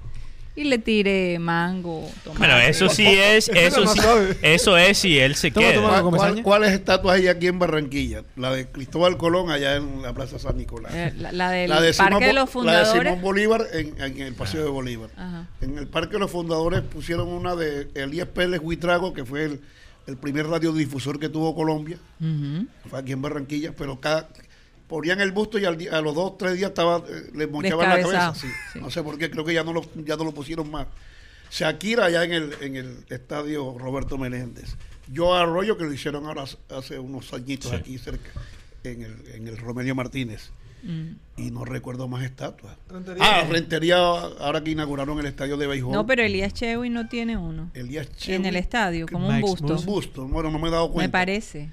y 0.59 0.65
le 0.65 0.77
tire 0.77 1.39
mango, 1.39 2.09
tomate. 2.23 2.39
Bueno, 2.39 2.57
eso 2.57 2.89
sí 2.89 3.05
es, 3.07 3.47
eso 3.53 3.87
sí, 3.87 3.99
eso 4.41 4.77
es 4.77 4.97
si 4.97 5.17
él 5.17 5.35
se 5.35 5.51
queda. 5.51 5.81
¿Cuál- 5.81 6.03
cuál- 6.15 6.43
¿Cuáles 6.43 6.71
estatuas 6.73 7.17
hay 7.17 7.27
aquí 7.27 7.47
en 7.47 7.59
Barranquilla? 7.59 8.23
La 8.35 8.51
de 8.51 8.67
Cristóbal 8.67 9.17
Colón 9.17 9.51
allá 9.51 9.75
en 9.77 10.01
la 10.01 10.13
Plaza 10.13 10.37
San 10.39 10.57
Nicolás. 10.57 10.93
Eh, 10.93 11.13
la, 11.17 11.31
la 11.31 11.49
del 11.51 11.69
La 11.69 11.81
de 11.81 11.93
Parque 11.93 12.15
Simón 12.15 12.19
de 12.21 12.33
los 12.33 12.35
La 12.35 12.41
de 12.45 12.47
Fundadores. 12.51 13.03
Simón 13.03 13.21
Bolívar 13.21 13.65
en, 13.73 14.01
en 14.01 14.17
el 14.21 14.33
Paseo 14.33 14.63
de 14.63 14.69
Bolívar. 14.69 15.09
Ajá. 15.15 15.47
En 15.61 15.77
el 15.77 15.87
Parque 15.87 16.13
de 16.13 16.19
los 16.19 16.31
Fundadores 16.31 16.81
pusieron 16.81 17.27
una 17.29 17.55
de 17.55 17.87
Elías 17.95 18.27
Pérez 18.27 18.59
Huitrago, 18.61 19.13
que 19.13 19.23
fue 19.25 19.45
el, 19.45 19.61
el 20.07 20.17
primer 20.17 20.47
radiodifusor 20.47 21.19
que 21.19 21.29
tuvo 21.29 21.55
Colombia. 21.55 21.97
Fue 22.89 22.99
aquí 22.99 23.11
en 23.13 23.21
Barranquilla, 23.21 23.73
pero 23.77 23.99
cada 23.99 24.27
ponían 24.89 25.21
el 25.21 25.31
busto 25.31 25.57
y 25.57 25.63
al 25.65 25.77
día- 25.77 25.95
a 25.97 26.01
los 26.01 26.13
dos 26.15 26.37
tres 26.37 26.57
días 26.57 26.69
estaba 26.71 26.97
eh, 27.07 27.29
le 27.33 27.47
mochaban 27.47 27.87
la 27.87 28.01
cabeza. 28.01 28.33
Sí. 28.35 28.47
No 28.81 28.89
sé 28.91 29.01
por 29.03 29.17
qué, 29.17 29.29
creo 29.31 29.45
que 29.45 29.53
ya 29.53 29.63
no 29.63 29.71
lo, 29.71 29.83
ya 30.03 30.17
no 30.17 30.25
lo 30.25 30.33
pusieron 30.33 30.69
más. 30.69 30.87
Shakira 31.51 32.05
allá 32.05 32.23
en 32.25 32.33
el, 32.33 32.53
en 32.61 32.75
el 32.75 32.97
estadio 33.09 33.75
Roberto 33.77 34.17
Meléndez. 34.17 34.75
Yo 35.11 35.33
Arroyo 35.33 35.77
que 35.77 35.83
lo 35.85 35.93
hicieron 35.93 36.25
ahora 36.25 36.43
hace- 36.69 36.99
unos 36.99 37.33
añitos 37.33 37.71
Sí. 37.71 37.77
aquí 37.77 37.97
cerca, 37.97 38.29
en 38.83 39.01
el, 39.03 39.15
en 39.33 39.47
el 39.47 39.57
Romelio 39.57 39.95
Martínez. 39.95 40.51
Mm. 40.83 41.15
Y 41.37 41.51
no 41.51 41.65
recuerdo 41.65 42.07
más 42.07 42.23
estatuas. 42.23 42.77
Rentería. 42.87 43.23
Ah, 43.25 43.43
Rentería, 43.49 43.97
ahora 43.97 44.63
que 44.63 44.71
inauguraron 44.71 45.19
el 45.19 45.25
estadio 45.25 45.57
de 45.57 45.67
béisbol. 45.67 45.91
No, 45.91 46.05
pero 46.05 46.21
Elías 46.23 46.53
Chewy 46.53 46.89
no 46.89 47.09
tiene 47.09 47.35
uno. 47.35 47.69
Elías 47.73 48.07
En 48.07 48.15
Chewy, 48.15 48.47
el 48.47 48.55
estadio, 48.55 49.05
como 49.11 49.27
un 49.27 49.41
busto. 49.41 49.75
un 49.75 49.85
busto. 49.85 50.27
Bueno, 50.27 50.51
no 50.51 50.59
me 50.59 50.67
he 50.69 50.71
dado 50.71 50.87
Me 50.87 50.93
cuenta. 50.93 51.11
parece. 51.11 51.69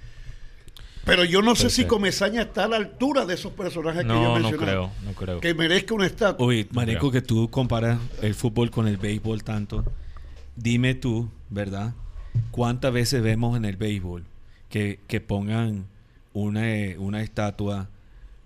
Pero 1.06 1.24
yo 1.24 1.40
no 1.40 1.54
sé 1.54 1.70
si 1.70 1.76
ser. 1.82 1.86
Comesaña 1.86 2.42
está 2.42 2.64
a 2.64 2.68
la 2.68 2.76
altura 2.76 3.24
de 3.24 3.34
esos 3.34 3.52
personajes 3.52 4.02
que 4.02 4.08
yo 4.08 4.14
No, 4.14 4.24
no 4.28 4.34
mencioné. 4.34 4.58
creo, 4.58 4.90
no 5.04 5.12
creo. 5.12 5.40
Que 5.40 5.54
merezca 5.54 5.94
una 5.94 6.06
estatua. 6.06 6.44
Oye, 6.46 6.66
Mareco, 6.72 7.10
creo. 7.10 7.12
que 7.12 7.22
tú 7.22 7.48
comparas 7.48 7.98
el 8.22 8.34
fútbol 8.34 8.70
con 8.70 8.88
el 8.88 8.96
béisbol 8.98 9.42
tanto. 9.44 9.84
Dime 10.56 10.94
tú, 10.94 11.30
¿verdad? 11.48 11.94
¿Cuántas 12.50 12.92
veces 12.92 13.22
vemos 13.22 13.56
en 13.56 13.64
el 13.64 13.76
béisbol 13.76 14.24
que, 14.68 15.00
que 15.06 15.20
pongan 15.20 15.86
una, 16.32 16.62
una 16.98 17.22
estatua, 17.22 17.88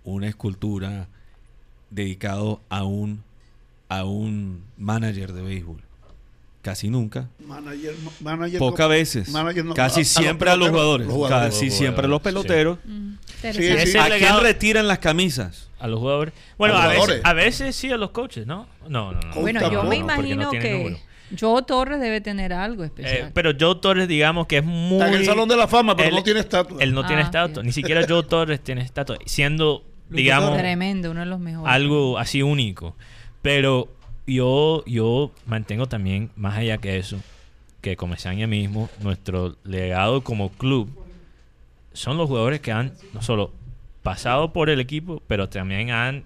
una 0.05 0.29
escultura 0.29 1.09
dedicado 1.91 2.61
a 2.69 2.85
un, 2.85 3.23
a 3.89 4.05
un 4.05 4.63
manager 4.77 5.33
de 5.33 5.43
béisbol? 5.43 5.83
Casi 6.63 6.91
nunca. 6.91 7.29
Manager, 7.47 7.95
manager 8.21 8.59
Pocas 8.59 8.85
no- 8.85 8.89
veces. 8.91 9.29
manager 9.31 9.65
no- 9.65 9.75
Casi 9.75 10.01
a- 10.01 10.03
a 10.03 10.05
siempre 10.05 10.51
a 10.51 10.57
los 10.57 10.69
jugadores. 10.69 11.07
los 11.07 11.17
jugadores. 11.17 11.55
Casi 11.55 11.67
Los 11.67 11.75
siempre 11.75 12.05
a 12.05 12.09
los 12.09 12.19
sí. 12.19 12.25
peloteros. 12.25 12.79
Mm, 12.85 13.15
Sí. 13.53 13.97
¿A 13.99 14.09
quién 14.19 14.41
retiran 14.43 14.87
las 14.87 14.99
camisas? 14.99 15.71
A 15.79 15.89
los 15.89 15.99
jugadores. 16.01 16.35
Bueno, 16.59 16.77
A 16.77 16.89
veces, 16.89 17.21
a 17.25 17.33
veces 17.33 17.75
sí 17.77 17.91
a 17.91 17.97
los 17.97 18.11
coaches, 18.11 18.47
¿no? 18.47 18.67
No, 18.87 19.13
no, 19.13 19.21
no. 19.21 19.35
Bueno, 19.41 19.61
yo 19.71 19.83
me 19.85 19.99
no, 20.01 20.07
porque 20.07 20.29
no 20.29 20.35
imagino 20.35 20.51
que 20.51 20.73
número. 20.79 20.99
Joe 21.41 21.63
Torres 21.63 22.01
debe 22.01 22.21
tener 22.21 22.53
algo 22.53 22.85
especial. 22.85 23.29
Eh, 23.29 23.31
pero 23.33 23.53
Joe 23.59 23.77
Torres, 23.77 24.07
digamos 24.09 24.47
que 24.47 24.59
es 24.59 24.65
muy. 24.65 24.99
Está 24.99 25.09
en 25.09 25.15
el 25.15 25.25
Salón 25.25 25.49
de 25.49 25.57
la 25.57 25.67
Fama, 25.69 25.97
pero 25.97 26.11
Él- 26.11 26.15
no 26.17 26.23
tiene 26.23 26.41
estatua. 26.41 26.77
Él 26.83 26.93
no 26.93 27.07
tiene 27.07 27.23
Ah, 27.23 27.27
estatua. 27.27 27.63
Ni 27.63 27.73
siquiera 27.73 28.05
Joe 28.07 28.25
Torres 28.25 28.61
tiene 28.61 28.83
estatua. 28.83 29.17
Siendo, 29.25 29.85
digamos, 30.11 30.59
Tremendo, 30.59 31.11
uno 31.13 31.21
de 31.21 31.27
los 31.27 31.41
mejores. 31.41 31.73
algo 31.73 32.19
así 32.19 32.43
único. 32.43 32.95
Pero 33.41 33.89
yo, 34.35 34.85
yo 34.87 35.33
mantengo 35.47 35.87
también, 35.87 36.31
más 36.37 36.57
allá 36.57 36.79
que 36.79 36.99
eso, 36.99 37.19
que 37.81 37.97
Comesaña 37.97 38.47
mismo, 38.47 38.89
nuestro 39.01 39.57
legado 39.65 40.23
como 40.23 40.51
club, 40.51 40.89
son 41.93 42.17
los 42.17 42.29
jugadores 42.29 42.61
que 42.61 42.73
han 42.73 42.93
no 43.13 43.23
solo 43.23 43.53
pasado 44.03 44.53
por 44.53 44.71
el 44.71 44.81
equipo, 44.81 45.23
pero 45.27 45.49
también 45.49 45.91
han 45.91 46.25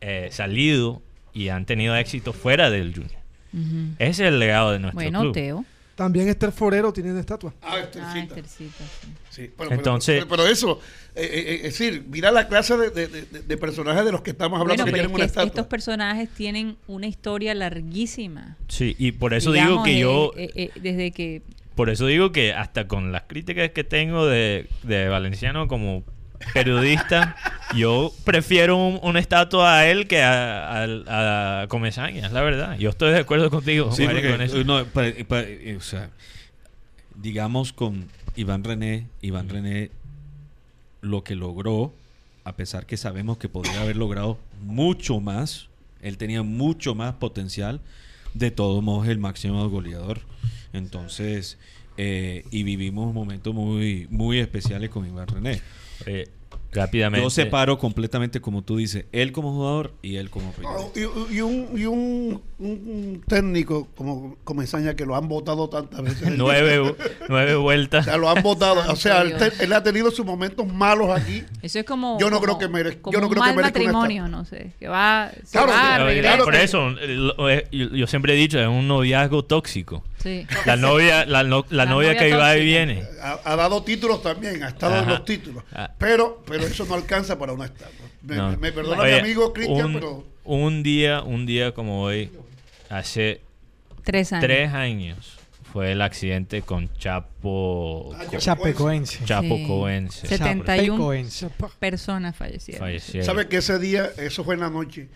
eh, 0.00 0.28
salido 0.30 1.02
y 1.32 1.48
han 1.48 1.66
tenido 1.66 1.96
éxito 1.96 2.32
fuera 2.32 2.70
del 2.70 2.94
Junior. 2.94 3.24
Ese 3.98 4.24
es 4.24 4.32
el 4.32 4.40
legado 4.40 4.72
de 4.72 4.80
nuestro 4.80 5.00
Bueno, 5.00 5.20
club. 5.20 5.32
Teo. 5.32 5.64
También 5.94 6.28
Esther 6.28 6.50
Forero 6.50 6.92
tiene 6.92 7.10
una 7.12 7.20
estatua. 7.20 7.54
Ah, 7.62 7.78
Estercita. 7.78 8.10
Ah, 8.12 8.18
Estercita, 8.38 8.84
sí. 9.00 9.08
Sí, 9.30 9.50
pero, 9.56 9.72
Entonces- 9.72 10.16
pero, 10.24 10.28
pero 10.28 10.46
eso, 10.48 10.80
eh, 11.14 11.22
eh, 11.32 11.54
es 11.56 11.62
decir, 11.78 12.04
mira 12.08 12.30
la 12.32 12.48
clase 12.48 12.76
de, 12.76 12.90
de- 12.90 13.06
de- 13.08 13.42
de 13.42 13.56
personajes 13.56 14.04
de 14.04 14.10
los 14.12 14.22
que 14.22 14.30
estamos 14.32 14.60
hablando 14.60 14.82
Bueno, 14.82 14.86
que 14.86 14.90
pero 14.90 15.08
tienen 15.08 15.10
es 15.10 15.14
una 15.14 15.24
que 15.24 15.26
estatua. 15.26 15.46
estos 15.48 15.66
personajes 15.66 16.28
tienen 16.30 16.76
una 16.88 17.06
historia 17.06 17.54
larguísima. 17.54 18.56
Sí, 18.68 18.96
y 18.98 19.12
por 19.12 19.34
eso 19.34 19.52
Digamos, 19.52 19.84
digo 19.84 19.84
que 19.84 19.92
eh, 19.96 20.00
yo, 20.00 20.32
eh, 20.36 20.70
eh, 20.74 20.80
desde 20.80 21.12
que 21.12 21.42
por 21.74 21.90
eso 21.90 22.06
digo 22.06 22.30
que 22.30 22.52
hasta 22.52 22.86
con 22.86 23.10
las 23.10 23.22
críticas 23.24 23.70
que 23.70 23.82
tengo 23.82 24.26
de, 24.26 24.68
de 24.84 25.08
Valenciano 25.08 25.66
como 25.68 26.04
periodista, 26.52 27.36
yo 27.74 28.12
prefiero 28.24 28.76
un- 28.76 29.00
una 29.02 29.18
estatua 29.20 29.78
a 29.78 29.86
él 29.90 30.06
que 30.06 30.22
a, 30.22 30.82
a, 30.84 31.62
a 31.62 31.66
Comesaña, 31.68 32.26
es 32.26 32.32
la 32.32 32.42
verdad. 32.42 32.78
Yo 32.78 32.90
estoy 32.90 33.12
de 33.12 33.18
acuerdo 33.20 33.50
contigo, 33.50 33.92
Sí, 33.92 34.04
Mario, 34.04 34.20
porque, 34.20 34.32
con 34.32 34.40
eso. 34.42 34.64
no, 34.64 34.84
pa- 34.86 35.04
pa- 35.26 35.44
o 35.76 35.80
sea, 35.80 36.10
digamos 37.14 37.72
con 37.72 38.08
Iván 38.36 38.64
René, 38.64 39.06
Iván 39.22 39.48
René 39.48 39.90
lo 41.00 41.22
que 41.24 41.34
logró, 41.34 41.92
a 42.44 42.56
pesar 42.56 42.86
que 42.86 42.96
sabemos 42.96 43.38
que 43.38 43.48
podría 43.48 43.80
haber 43.82 43.96
logrado 43.96 44.38
mucho 44.62 45.20
más, 45.20 45.68
él 46.02 46.18
tenía 46.18 46.42
mucho 46.42 46.94
más 46.94 47.14
potencial, 47.14 47.80
de 48.34 48.50
todos 48.50 48.82
modos 48.82 49.06
el 49.08 49.18
máximo 49.18 49.68
goleador. 49.68 50.20
Entonces, 50.72 51.56
eh, 51.96 52.44
y 52.50 52.64
vivimos 52.64 53.14
momentos 53.14 53.54
muy, 53.54 54.08
muy 54.10 54.40
especiales 54.40 54.90
con 54.90 55.06
Iván 55.06 55.28
René. 55.28 55.60
Eh, 56.06 56.28
rápidamente. 56.74 57.24
Yo 57.24 57.30
separo 57.30 57.78
completamente, 57.78 58.40
como 58.40 58.62
tú 58.62 58.76
dices, 58.76 59.06
él 59.12 59.32
como 59.32 59.52
jugador 59.52 59.94
y 60.02 60.16
él 60.16 60.28
como 60.30 60.50
periodista. 60.52 61.00
y, 61.30 61.36
y 61.36 61.40
un, 61.40 61.68
y 61.78 61.84
un, 61.86 62.42
un 62.58 63.22
técnico 63.26 63.88
como 63.96 64.36
Comesaña 64.44 64.94
que 64.94 65.06
lo 65.06 65.14
han 65.16 65.28
votado 65.28 65.68
tantas 65.68 66.02
veces. 66.02 66.32
nueve, 66.36 66.94
nueve 67.28 67.54
O 67.54 67.62
vueltas. 67.62 68.04
sea, 68.04 68.16
lo 68.16 68.28
han 68.28 68.42
votado. 68.42 68.82
O 68.92 68.96
sea, 68.96 69.22
él, 69.22 69.72
ha 69.72 69.82
tenido 69.82 70.10
sus 70.10 70.26
momentos 70.26 70.66
malos 70.66 71.08
aquí. 71.10 71.42
eso 71.62 71.78
es 71.78 71.84
como 71.84 72.18
Yo 72.18 72.28
no 72.30 72.40
como- 72.40 72.58
creo 72.58 72.58
que 72.58 72.68
mere- 72.68 73.00
como 73.00 73.12
yo 73.12 73.20
no 73.20 73.26
un 73.28 73.32
creo 73.32 73.42
que 73.42 73.48
mal 73.48 73.56
merezca 73.56 73.78
matrimonio, 73.78 74.28
no 74.28 74.44
sé, 74.44 74.72
que 74.78 74.88
va, 74.88 75.30
se 75.44 75.52
Claro, 75.52 75.72
va, 75.72 76.10
claro, 76.20 76.44
por 76.44 76.54
que- 76.54 76.62
eso, 76.64 76.90
lo- 76.90 77.48
eh, 77.50 77.66
yo, 77.72 77.88
yo 77.90 78.06
siempre 78.06 78.34
he 78.34 78.36
dicho, 78.36 78.58
es 78.60 78.68
un 78.68 78.88
noviazgo 78.88 79.44
tóxico. 79.44 80.02
Sí. 80.24 80.44
La 80.66 80.74
novia, 80.76 81.24
la, 81.26 81.44
no- 81.44 81.64
la 81.70 81.84
La 81.84 81.90
novia 81.92 82.14
novia 82.14 82.20
que 82.20 82.34
va 82.34 82.56
y 82.56 82.64
viene. 82.64 83.04
Ha, 83.22 83.40
ha 83.44 83.54
dado 83.56 83.82
títulos 83.84 84.22
también, 84.22 84.62
ha 84.64 84.68
estado 84.68 84.98
en 85.02 85.08
los 85.08 85.24
títulos. 85.24 85.62
Ah. 85.72 85.92
Pero, 85.98 86.42
pero 86.46 86.64
eso 86.66 86.84
no 86.86 86.94
alcanza 86.94 87.38
para 87.38 87.52
una 87.52 87.66
estatua. 87.66 88.06
Me, 88.22 88.34
No. 88.36 88.50
me- 88.50 88.56
me 88.56 88.72
perdona 88.72 89.02
Oye, 89.02 89.12
mi 89.14 89.18
amigo 89.20 89.52
Cristian, 89.52 89.86
un, 89.86 89.92
pero 89.94 90.26
un 90.44 90.82
día, 90.82 91.22
un 91.22 91.44
día 91.46 91.72
como 91.72 92.02
hoy, 92.02 92.32
hace 92.88 93.42
Tres 94.02 94.32
años. 94.32 94.44
tres 94.44 94.72
años, 94.72 95.36
fue 95.72 95.92
el 95.92 96.00
accidente 96.02 96.62
con 96.62 96.88
Chapo, 96.96 98.14
Ah, 98.18 98.24
Co- 98.30 98.38
Chapecoense. 98.38 99.24
Chapo 99.24 99.56
Sí. 99.56 99.66
Coense. 99.66 100.26
71 100.26 100.86
Chapecoense. 100.96 101.48
personas 101.78 102.34
fallecieron. 102.36 102.80
Fallecieron. 102.80 103.26
¿sabe 103.26 103.48
que 103.48 103.58
ese 103.58 103.78
día, 103.78 104.08
eso 104.16 104.42
fue 104.44 104.54
en 104.54 104.60
la 104.60 104.70
noche? 104.70 105.08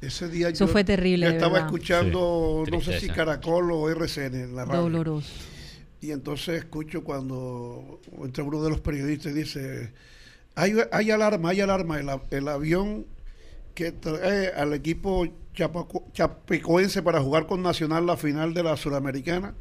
Ese 0.00 0.28
día 0.28 0.48
Eso 0.48 0.66
yo, 0.66 0.72
fue 0.72 0.82
terrible, 0.84 1.26
yo 1.26 1.32
estaba 1.32 1.58
escuchando, 1.58 2.62
Sí, 2.64 2.70
no 2.72 2.80
sé 2.80 3.00
si. 3.00 3.08
Caracol 3.08 3.70
o 3.72 3.90
RCN 3.90 4.34
en 4.34 4.56
la 4.56 4.64
radio. 4.64 4.82
Doloroso. 4.82 5.30
Y 6.00 6.12
entonces 6.12 6.58
escucho 6.60 7.04
cuando 7.04 8.00
entre 8.22 8.42
uno 8.42 8.62
de 8.62 8.70
los 8.70 8.80
periodistas 8.80 9.34
dice, 9.34 9.92
hay, 10.54 10.74
hay 10.92 11.10
alarma, 11.10 11.50
hay 11.50 11.60
alarma, 11.60 12.00
el, 12.30 12.48
avión 12.48 13.06
que 13.74 13.92
trae 13.92 14.48
al 14.48 14.72
equipo 14.72 15.26
chapaco- 15.54 16.10
chapecoense 16.14 17.02
para 17.02 17.20
jugar 17.20 17.46
con 17.46 17.62
Nacional 17.62 18.06
la 18.06 18.16
final 18.16 18.54
de 18.54 18.62
la 18.62 18.78
Suramericana, 18.78 19.52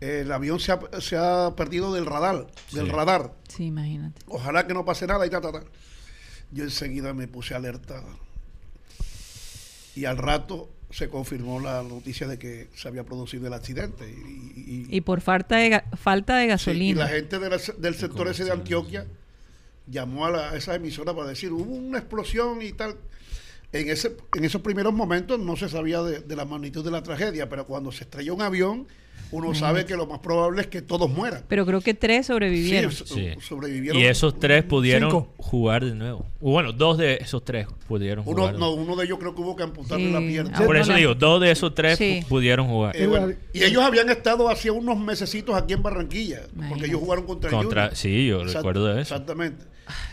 el 0.00 0.32
avión 0.32 0.58
se 0.60 0.72
ha, 0.72 0.80
se 1.00 1.16
ha 1.18 1.54
perdido 1.54 1.92
del 1.92 2.06
radar, 2.06 2.46
del 2.72 2.86
Sí. 2.86 2.92
radar. 2.92 3.32
Sí, 3.48 3.64
imagínate. 3.66 4.22
Ojalá 4.28 4.66
que 4.66 4.72
no 4.72 4.86
pase 4.86 5.06
nada 5.06 5.26
y 5.26 5.30
ta, 5.30 5.42
ta, 5.42 5.52
ta. 5.52 5.62
Yo 6.52 6.64
enseguida 6.64 7.12
me 7.12 7.28
puse 7.28 7.54
alerta. 7.54 8.02
Y 9.96 10.04
al 10.04 10.18
rato 10.18 10.68
se 10.90 11.08
confirmó 11.08 11.58
la 11.58 11.82
noticia 11.82 12.28
de 12.28 12.38
que 12.38 12.68
se 12.76 12.86
había 12.86 13.02
producido 13.02 13.48
el 13.48 13.52
accidente. 13.54 14.08
Y, 14.08 14.60
y- 14.60 14.86
Y 14.88 15.00
por 15.00 15.20
falta 15.20 15.56
de, 15.56 15.82
falta 15.96 16.36
de 16.36 16.42
Sí, 16.42 16.46
y 16.46 16.48
gasolina. 16.50 17.00
la 17.04 17.08
gente 17.08 17.38
de 17.40 17.50
la- 17.50 17.58
del 17.78 17.94
sector 17.96 18.28
ese 18.28 18.44
de 18.44 18.52
Antioquia 18.52 19.04
llamó 19.88 20.26
a, 20.26 20.30
la- 20.30 20.50
a 20.50 20.56
esa 20.56 20.74
emisora 20.76 21.12
para 21.14 21.28
decir, 21.28 21.50
hubo 21.52 21.74
una 21.74 21.98
explosión 21.98 22.62
y 22.62 22.72
tal. 22.72 22.96
En, 23.72 23.88
ese, 23.90 24.16
en 24.36 24.44
esos 24.44 24.62
primeros 24.62 24.94
momentos 24.94 25.40
no 25.40 25.56
se 25.56 25.68
sabía 25.68 26.00
de, 26.02 26.20
de 26.20 26.36
la 26.36 26.44
magnitud 26.44 26.84
de 26.84 26.90
la 26.92 27.02
tragedia, 27.02 27.48
pero 27.48 27.66
cuando 27.66 27.90
se 27.90 28.04
estrelló 28.04 28.34
un 28.34 28.42
avión, 28.42 28.86
uno 29.32 29.54
sabe 29.54 29.84
que 29.84 29.96
lo 29.96 30.06
más 30.06 30.20
probable 30.20 30.62
es 30.62 30.66
que 30.68 30.82
todos 30.82 31.10
mueran. 31.10 31.42
Pero 31.48 31.66
creo 31.66 31.80
que 31.80 31.94
tres 31.94 32.26
sobrevivieron. 32.26 32.92
Sí, 32.92 32.98
so- 33.04 33.14
Sí. 33.14 33.28
sobrevivieron. 33.40 34.00
Y 34.00 34.04
esos 34.04 34.38
tres 34.38 34.62
pudieron 34.64 35.10
Cinco. 35.10 35.32
jugar 35.36 35.84
de 35.84 35.94
nuevo. 35.94 36.24
Bueno, 36.40 36.72
dos 36.72 36.96
de 36.98 37.14
esos 37.20 37.44
tres 37.44 37.66
pudieron 37.88 38.24
Uno, 38.26 38.42
jugar. 38.42 38.54
no, 38.58 38.72
uno 38.74 38.94
de 38.96 39.04
ellos 39.04 39.18
creo 39.18 39.34
que 39.34 39.40
hubo 39.40 39.56
que 39.56 39.64
amputarle 39.64 40.06
Sí. 40.06 40.12
la 40.12 40.20
pierna. 40.20 40.52
Ah, 40.54 40.62
Por 40.64 40.76
eso 40.76 40.94
digo, 40.94 41.14
dos 41.14 41.40
de 41.40 41.50
esos 41.50 41.74
tres 41.74 41.98
pudieron 42.28 42.68
jugar. 42.68 42.96
Eh, 42.96 43.06
bueno, 43.06 43.32
y 43.52 43.64
ellos 43.64 43.82
habían 43.82 44.08
estado 44.10 44.48
hacía 44.48 44.72
unos 44.72 44.96
mesecitos 44.98 45.54
aquí 45.56 45.72
en 45.74 45.82
Barranquilla, 45.82 46.42
porque 46.68 46.86
ellos 46.86 47.00
jugaron 47.00 47.26
contra, 47.26 47.50
Contra, 47.50 47.82
Junior. 47.82 47.96
sí, 47.96 48.26
yo 48.28 48.42
Exact- 48.42 48.54
recuerdo 48.58 48.86
de 48.86 49.02
eso. 49.02 49.14
Exactamente. 49.14 49.64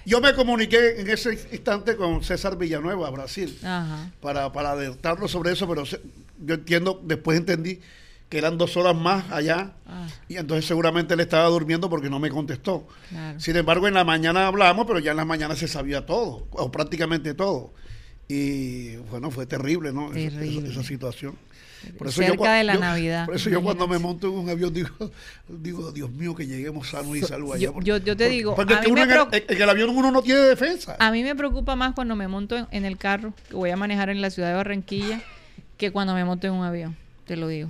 Yo 0.06 0.22
me 0.22 0.34
comuniqué 0.36 1.00
en 1.02 1.10
ese 1.10 1.34
instante 1.52 1.96
con 1.96 2.24
César 2.24 2.58
Villanueva, 2.58 3.10
Brasil, 3.10 3.58
Ajá. 3.64 4.12
para, 4.22 4.52
para 4.52 4.72
alertarlo 4.74 5.28
sobre 5.28 5.52
eso, 5.52 5.68
pero 5.68 5.86
se- 5.86 6.00
yo 6.46 6.56
entiendo, 6.56 7.00
después 7.04 7.38
entendí 7.40 7.80
que 8.34 8.40
eran 8.40 8.58
dos 8.58 8.76
horas 8.78 8.96
más 8.96 9.32
allá, 9.32 9.74
Ah, 9.86 10.08
y 10.28 10.38
entonces 10.38 10.66
seguramente 10.66 11.14
él 11.14 11.20
estaba 11.20 11.48
durmiendo 11.50 11.88
porque 11.88 12.10
no 12.10 12.18
me 12.18 12.32
contestó. 12.32 12.88
claro. 13.10 13.40
Sin 13.40 13.56
embargo, 13.56 13.88
en 13.88 13.94
la 13.94 14.04
mañana 14.04 14.48
hablamos, 14.48 14.88
pero 14.88 14.98
ya 14.98 15.12
en 15.12 15.18
la 15.18 15.26
mañana 15.26 15.56
se 15.56 15.68
sabía 15.68 16.08
todo, 16.08 16.48
o 16.50 16.72
prácticamente 16.72 17.36
todo. 17.36 17.76
Y 18.28 18.96
bueno, 19.12 19.30
fue 19.30 19.46
terrible, 19.46 19.94
¿no? 19.94 20.10
Esa- 20.10 20.20
esa- 20.20 20.40
Terrible. 20.40 20.72
esa 20.72 20.82
situación. 20.84 21.36
Cerca 22.10 22.34
cua- 22.36 22.58
de 22.58 22.64
la 22.64 22.78
Navidad, 22.78 23.26
Por 23.28 23.36
eso 23.36 23.52
yo 23.52 23.62
cuando 23.62 23.88
me 23.88 24.00
monto 24.00 24.28
en 24.30 24.34
un 24.34 24.50
avión 24.50 24.74
digo, 24.74 24.90
digo 25.48 25.92
Dios 25.92 26.10
mío, 26.12 26.34
que 26.34 26.48
lleguemos 26.48 26.90
sanos 26.90 27.16
y 27.16 27.22
salvos 27.22 27.56
allá. 27.56 27.66
Yo- 27.66 27.74
porque- 27.74 27.88
yo- 27.88 27.98
yo 27.98 28.04
te 28.18 28.24
porque- 28.24 28.30
digo, 28.30 28.56
porque 28.56 28.74
a 28.74 28.80
que 28.80 28.88
mí 28.88 28.94
uno 28.94 29.06
me 29.06 29.14
en, 29.14 29.20
el, 29.34 29.44
en 29.48 29.62
el 29.62 29.70
avión 29.70 29.90
uno 29.90 30.10
no 30.10 30.24
tiene 30.24 30.40
defensa. 30.40 30.96
A 30.98 31.12
mí 31.12 31.22
me 31.24 31.36
preocupa 31.36 31.76
más 31.76 31.94
cuando 31.94 32.16
me 32.16 32.28
monto 32.28 32.58
en, 32.58 32.66
en 32.72 32.86
el 32.86 32.98
carro, 32.98 33.36
que 33.48 33.56
voy 33.56 33.70
a 33.70 33.76
manejar 33.78 34.10
en 34.10 34.22
la 34.22 34.32
ciudad 34.32 34.48
de 34.50 34.56
Barranquilla, 34.56 35.22
que 35.78 35.92
cuando 35.92 36.16
me 36.16 36.24
monto 36.26 36.48
en 36.48 36.54
un 36.54 36.64
avión, 36.66 36.96
te 37.28 37.36
lo 37.36 37.48
digo. 37.48 37.70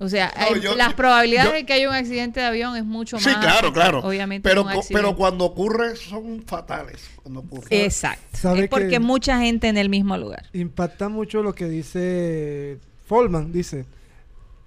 O 0.00 0.08
sea, 0.08 0.32
No, 0.36 0.54
hay- 0.54 0.60
yo- 0.60 0.76
las 0.76 0.94
probabilidades 0.94 1.50
yo- 1.50 1.56
de 1.56 1.66
que 1.66 1.72
haya 1.72 1.88
un 1.88 1.94
accidente 1.94 2.38
de 2.40 2.46
avión 2.46 2.76
es 2.76 2.84
mucho 2.84 3.16
más. 3.16 3.24
Sí, 3.24 3.30
claro, 3.40 3.72
claro. 3.72 3.98
Obviamente. 4.00 4.48
pero, 4.48 4.64
pero 4.92 5.16
cuando 5.16 5.44
ocurre 5.44 5.96
son 5.96 6.42
fatales. 6.46 7.00
Cuando 7.22 7.40
ocurre. 7.40 7.84
Exacto. 7.84 8.24
¿Sabe 8.38 8.64
Es 8.64 8.68
porque 8.68 8.88
que- 8.88 9.00
mucha 9.00 9.40
gente 9.40 9.66
en 9.68 9.76
el 9.76 9.88
mismo 9.88 10.16
lugar. 10.16 10.44
Impacta 10.52 11.08
mucho 11.08 11.42
lo 11.42 11.52
que 11.54 11.68
dice 11.68 12.78
Folman. 13.06 13.50
Dice, 13.52 13.86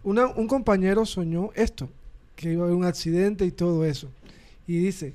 una- 0.03 0.27
un 0.27 0.47
compañero 0.47 1.05
soñó 1.05 1.51
esto, 1.55 1.89
que 2.35 2.51
iba 2.51 2.63
a 2.63 2.65
haber 2.65 2.75
un 2.75 2.85
accidente 2.85 3.45
y 3.45 3.51
todo 3.51 3.85
eso. 3.85 4.09
Y 4.67 4.77
dice, 4.79 5.13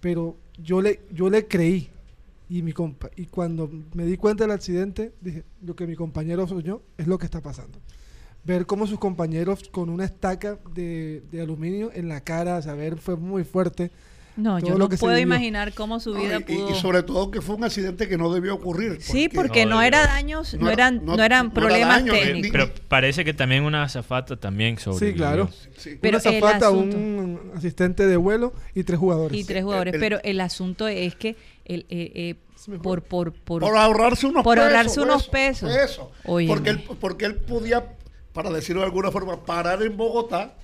pero 0.00 0.36
yo 0.62 0.80
le, 0.80 1.00
yo 1.12 1.28
le 1.28 1.46
creí. 1.46 1.90
Y, 2.50 2.62
mi 2.62 2.72
compa 2.72 3.10
y 3.14 3.26
cuando 3.26 3.70
me 3.92 4.06
di 4.06 4.16
cuenta 4.16 4.44
del 4.44 4.52
accidente, 4.52 5.12
dije, 5.20 5.44
lo 5.62 5.76
que 5.76 5.86
mi 5.86 5.94
compañero 5.94 6.46
soñó 6.48 6.80
es 6.96 7.06
lo 7.06 7.18
que 7.18 7.26
está 7.26 7.42
pasando. 7.42 7.78
Ver 8.44 8.64
cómo 8.66 8.86
sus 8.86 8.98
compañeros 8.98 9.68
con 9.70 9.90
una 9.90 10.04
estaca 10.04 10.58
de, 10.72 11.22
de 11.30 11.40
aluminio 11.42 11.90
en 11.94 12.08
la 12.08 12.20
cara, 12.22 12.62
saber, 12.62 12.96
fue 12.96 13.16
muy 13.16 13.44
fuerte. 13.44 13.90
No, 14.36 14.58
todo 14.60 14.68
yo 14.68 14.78
lo 14.78 14.88
no 14.88 14.96
puedo 14.96 15.18
imaginar 15.18 15.74
cómo 15.74 15.98
su 15.98 16.14
No, 16.14 16.20
vida 16.20 16.36
y- 16.46 16.52
y, 16.52 16.56
pudo. 16.56 16.70
y 16.70 16.74
sobre 16.76 17.02
todo 17.02 17.28
que 17.32 17.40
fue 17.42 17.56
un 17.56 17.64
accidente 17.64 18.08
que 18.08 18.16
no 18.16 18.32
debió 18.32 18.54
ocurrir. 18.54 18.98
Sí, 19.00 19.28
porque 19.28 19.66
No, 19.66 19.74
no, 19.76 19.82
era 19.82 20.06
daños, 20.06 20.54
no, 20.54 20.60
No 20.60 20.70
era- 20.70 20.86
eran, 20.86 21.04
no- 21.04 21.16
no 21.16 21.24
eran 21.24 21.46
no 21.46 21.52
era 21.52 21.60
problemas 21.60 21.88
daño, 22.04 22.12
ni- 22.12 22.20
técnicos. 22.20 22.50
Pero 22.52 22.70
parece 22.86 23.24
que 23.24 23.34
también 23.34 23.64
una 23.64 23.82
azafata 23.82 24.36
también 24.36 24.78
sobre. 24.78 25.08
Sí, 25.10 25.14
claro. 25.14 25.50
Sí. 25.76 25.98
Pero 26.00 26.18
una 26.18 26.30
azafata, 26.30 26.68
asunto- 26.68 26.96
un 26.96 27.40
asistente 27.56 28.06
de 28.06 28.16
vuelo 28.16 28.52
y 28.76 28.84
tres 28.84 29.00
jugadores. 29.00 29.36
y 29.36 29.42
tres 29.44 29.64
jugadores. 29.64 29.94
el- 29.94 30.00
pero 30.00 30.20
el 30.22 30.40
asunto 30.40 30.86
es 30.86 31.16
que 31.16 31.34
el, 31.64 31.80
eh, 31.90 32.12
eh, 32.14 32.34
por, 32.80 33.02
por, 33.02 33.32
por, 33.32 33.62
por 33.64 33.76
ahorrarse 33.76 34.26
unos 34.28 34.44
por 34.44 34.54
pesos. 34.56 34.66
ahorrarse 34.70 35.00
unos 35.00 35.22
eso, 35.22 35.30
pesos. 35.32 35.70
eso. 35.74 36.12
Porque 36.22 36.70
él, 36.70 36.84
porque 37.00 37.24
él 37.24 37.34
podía, 37.34 37.84
para 38.38 38.50
decirlo 38.50 38.82
de 38.82 38.86
alguna 38.86 39.10
forma, 39.10 39.44
parar 39.44 39.82
en 39.82 39.96
Bogotá. 39.96 40.54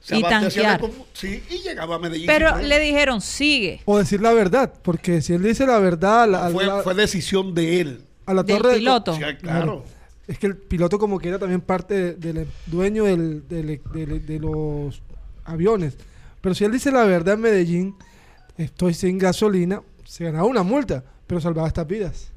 se 0.00 0.16
Y 0.18 0.22
tanquear. 0.22 0.80
sí, 1.12 1.42
y 1.50 1.58
llegaba 1.58 1.96
a 1.96 1.98
Medellín. 1.98 2.28
Pero 2.28 2.56
le 2.58 2.78
dijeron, 2.78 3.20
sigue. 3.20 3.80
O 3.84 3.98
decir 3.98 4.20
la 4.20 4.32
verdad, 4.32 4.72
porque 4.82 5.20
si 5.20 5.32
él 5.32 5.42
dice 5.42 5.66
la 5.66 5.80
verdad 5.80 6.22
a 6.22 6.26
la, 6.28 6.50
fue, 6.50 6.64
la- 6.66 6.82
fue 6.84 6.94
decisión 6.94 7.52
de 7.52 7.80
él. 7.80 8.00
a 8.26 8.32
la 8.34 8.44
del 8.44 8.58
torre 8.58 8.70
de- 8.74 8.78
piloto. 8.78 9.14
Sí, 9.16 9.22
claro. 9.40 9.82
Es 10.28 10.38
que 10.38 10.46
el 10.46 10.56
piloto 10.56 11.00
como 11.00 11.18
que 11.18 11.30
era 11.30 11.40
también 11.40 11.60
parte 11.60 12.14
de- 12.14 12.14
del 12.32 12.46
dueño 12.66 13.02
del- 13.06 13.48
del- 13.48 13.80
del- 13.92 14.24
de 14.24 14.38
los 14.38 15.02
aviones. 15.44 15.96
Pero 16.40 16.54
si 16.54 16.64
él 16.64 16.70
dice 16.70 16.92
la 16.92 17.02
verdad 17.02 17.34
en 17.34 17.40
Medellín, 17.40 17.96
estoy 18.56 18.94
sin 18.94 19.18
gasolina, 19.18 19.82
se 20.04 20.22
ganaba 20.22 20.44
una 20.44 20.62
multa, 20.62 21.02
pero 21.26 21.40
salvaba 21.40 21.66
estas 21.66 21.88
vidas. 21.88 22.30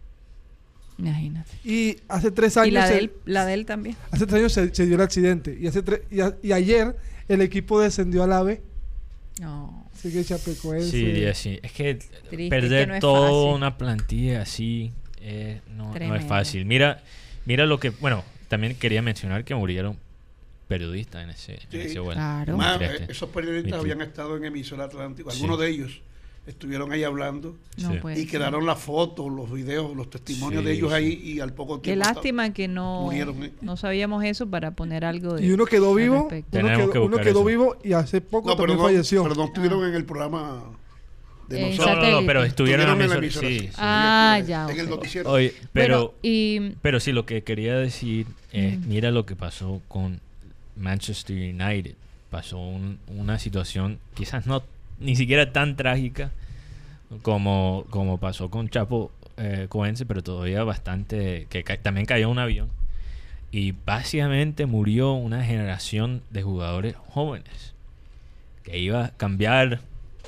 Imagínate. 1.00 1.50
Y 1.64 1.98
hace 2.10 2.30
tres 2.32 2.56
Y 2.58 2.60
años, 2.60 2.74
la 2.74 2.88
se, 2.88 2.94
de 2.94 3.00
él, 3.00 3.12
la 3.26 3.46
de 3.46 3.54
él 3.54 3.66
también. 3.66 3.96
hace 4.12 4.26
tres 4.26 4.40
años 4.40 4.54
se, 4.54 4.74
se 4.76 4.86
dio 4.86 4.96
el 4.96 5.02
accidente. 5.02 5.58
Y, 5.60 5.66
hace 5.68 5.84
tre- 5.84 6.04
y, 6.12 6.20
a- 6.22 6.36
y 6.44 6.52
ayer 6.52 6.96
el 7.28 7.42
equipo 7.42 7.80
descendió 7.80 8.24
al 8.24 8.34
AVE. 8.34 8.62
No. 9.40 9.88
Así 9.94 10.12
que 10.12 10.24
Chapecoense. 10.24 10.92
Sí, 10.92 11.34
sí. 11.34 11.60
Es 11.64 11.72
que 11.72 12.00
que 12.30 12.50
perder 12.50 12.88
no 12.90 12.94
es 12.96 13.00
toda 13.00 13.30
fácil. 13.30 13.54
una 13.56 13.78
plantilla 13.78 14.42
así 14.42 14.92
eh, 15.22 15.62
no, 15.76 15.94
no 15.94 16.16
es 16.16 16.26
fácil. 16.26 16.66
Mira, 16.66 17.02
mira 17.46 17.66
lo 17.66 17.80
que. 17.80 17.90
Bueno, 17.90 18.24
también 18.48 18.76
quería 18.76 19.02
mencionar 19.02 19.44
que 19.46 19.56
murieron 19.56 19.98
periodistas 20.68 21.24
en 21.24 21.30
ese, 21.32 21.54
en 21.54 21.60
Sí. 21.72 21.78
ese 21.80 22.00
vuelo. 22.00 22.20
Claro. 22.20 22.58
Más, 22.58 22.82
eh, 22.82 23.06
esos 23.10 23.30
periodistas 23.30 23.80
habían 23.80 24.02
estado 24.02 24.38
en 24.38 24.46
emisora 24.46 24.86
Atlántico. 24.86 25.32
Sí. 25.32 25.38
Algunos 25.38 25.60
de 25.60 25.70
ellos 25.70 26.02
estuvieron 26.48 26.92
ahí 26.92 27.04
hablando. 27.04 27.56
No 27.78 27.92
Sí. 27.94 27.98
puede 28.00 28.20
Y 28.20 28.26
quedaron 28.26 28.66
las 28.66 28.80
fotos, 28.80 29.32
los 29.32 29.52
videos, 29.52 29.96
los 29.96 30.10
testimonios 30.10 30.62
Sí, 30.64 30.68
de 30.68 30.74
ellos 30.74 30.90
sí. 30.90 30.96
ahí 30.96 31.22
y 31.24 31.40
al 31.40 31.54
poco 31.54 31.82
Qué 31.82 31.92
tiempo. 31.94 32.06
lástima 32.06 32.52
que 32.54 32.68
no, 32.68 33.04
murieron, 33.04 33.44
¿eh? 33.44 33.52
no 33.62 33.78
sabíamos 33.78 34.24
eso 34.24 34.48
para 34.50 34.72
poner 34.72 35.06
algo 35.06 35.36
de. 35.36 35.46
Y 35.46 35.52
uno 35.52 35.66
quedó 35.66 35.94
vivo, 35.94 36.28
uno 36.30 36.44
quedó, 36.52 36.90
que 36.92 37.00
uno 37.00 37.08
buscar 37.10 37.24
quedó 37.26 37.40
eso. 37.40 37.46
vivo 37.46 37.78
y 37.84 37.94
hace 37.94 38.22
poco 38.22 38.50
No, 38.50 38.58
pero 38.58 38.76
no, 38.76 38.84
falleció. 38.84 39.24
pero 39.24 39.36
no 39.36 39.46
estuvieron 39.46 39.88
en 39.88 39.94
el 39.94 40.06
programa 40.06 40.64
de 41.48 41.62
En 41.62 41.70
nosotros. 41.78 41.96
No, 41.98 42.02
no, 42.12 42.22
no, 42.22 42.28
pero 42.28 42.44
estuvieron 42.44 42.82
en 42.82 43.10
la 43.10 43.16
emisora. 43.16 43.18
emisora, 43.20 43.48
Sí, 43.48 43.60
sí. 43.60 43.68
sí. 43.68 43.74
Ah, 43.78 44.34
En 44.38 44.42
el- 44.44 44.48
ya, 44.48 44.68
En 44.70 44.80
el 44.80 44.90
noticiero. 44.90 45.32
Oye, 45.32 45.54
pero, 45.74 45.98
Bueno, 45.98 46.14
y 46.24 46.60
pero 46.82 47.00
sí, 47.00 47.12
lo 47.12 47.26
que 47.26 47.44
quería 47.44 47.76
decir 47.78 48.26
es, 48.52 48.78
Mm. 48.80 48.88
mira 48.88 49.12
lo 49.12 49.26
que 49.26 49.36
pasó 49.36 49.82
con 49.88 50.20
Manchester 50.76 51.36
United. 51.36 51.96
Pasó 52.30 52.60
un- 52.60 53.00
una 53.08 53.40
situación 53.40 53.98
quizás 54.14 54.46
no 54.46 54.62
ni 55.00 55.16
siquiera 55.16 55.52
tan 55.54 55.76
trágica 55.76 56.32
como, 57.22 57.86
como 57.90 58.18
pasó 58.20 58.50
con 58.50 58.70
Chapo 58.70 59.12
eh, 59.38 59.68
Coense, 59.70 60.06
pero 60.06 60.22
todavía 60.22 60.64
bastante, 60.64 61.48
que 61.50 61.64
ca- 61.64 61.78
también 61.78 62.06
cayó 62.06 62.30
un 62.30 62.40
avión. 62.40 62.70
Y 63.52 63.72
básicamente 63.86 64.66
murió 64.66 65.14
una 65.14 65.44
generación 65.44 66.22
de 66.30 66.44
jugadores 66.44 66.96
jóvenes 67.08 67.74
que 68.64 68.78
iba 68.80 69.06
a 69.06 69.10
cambiar 69.18 69.82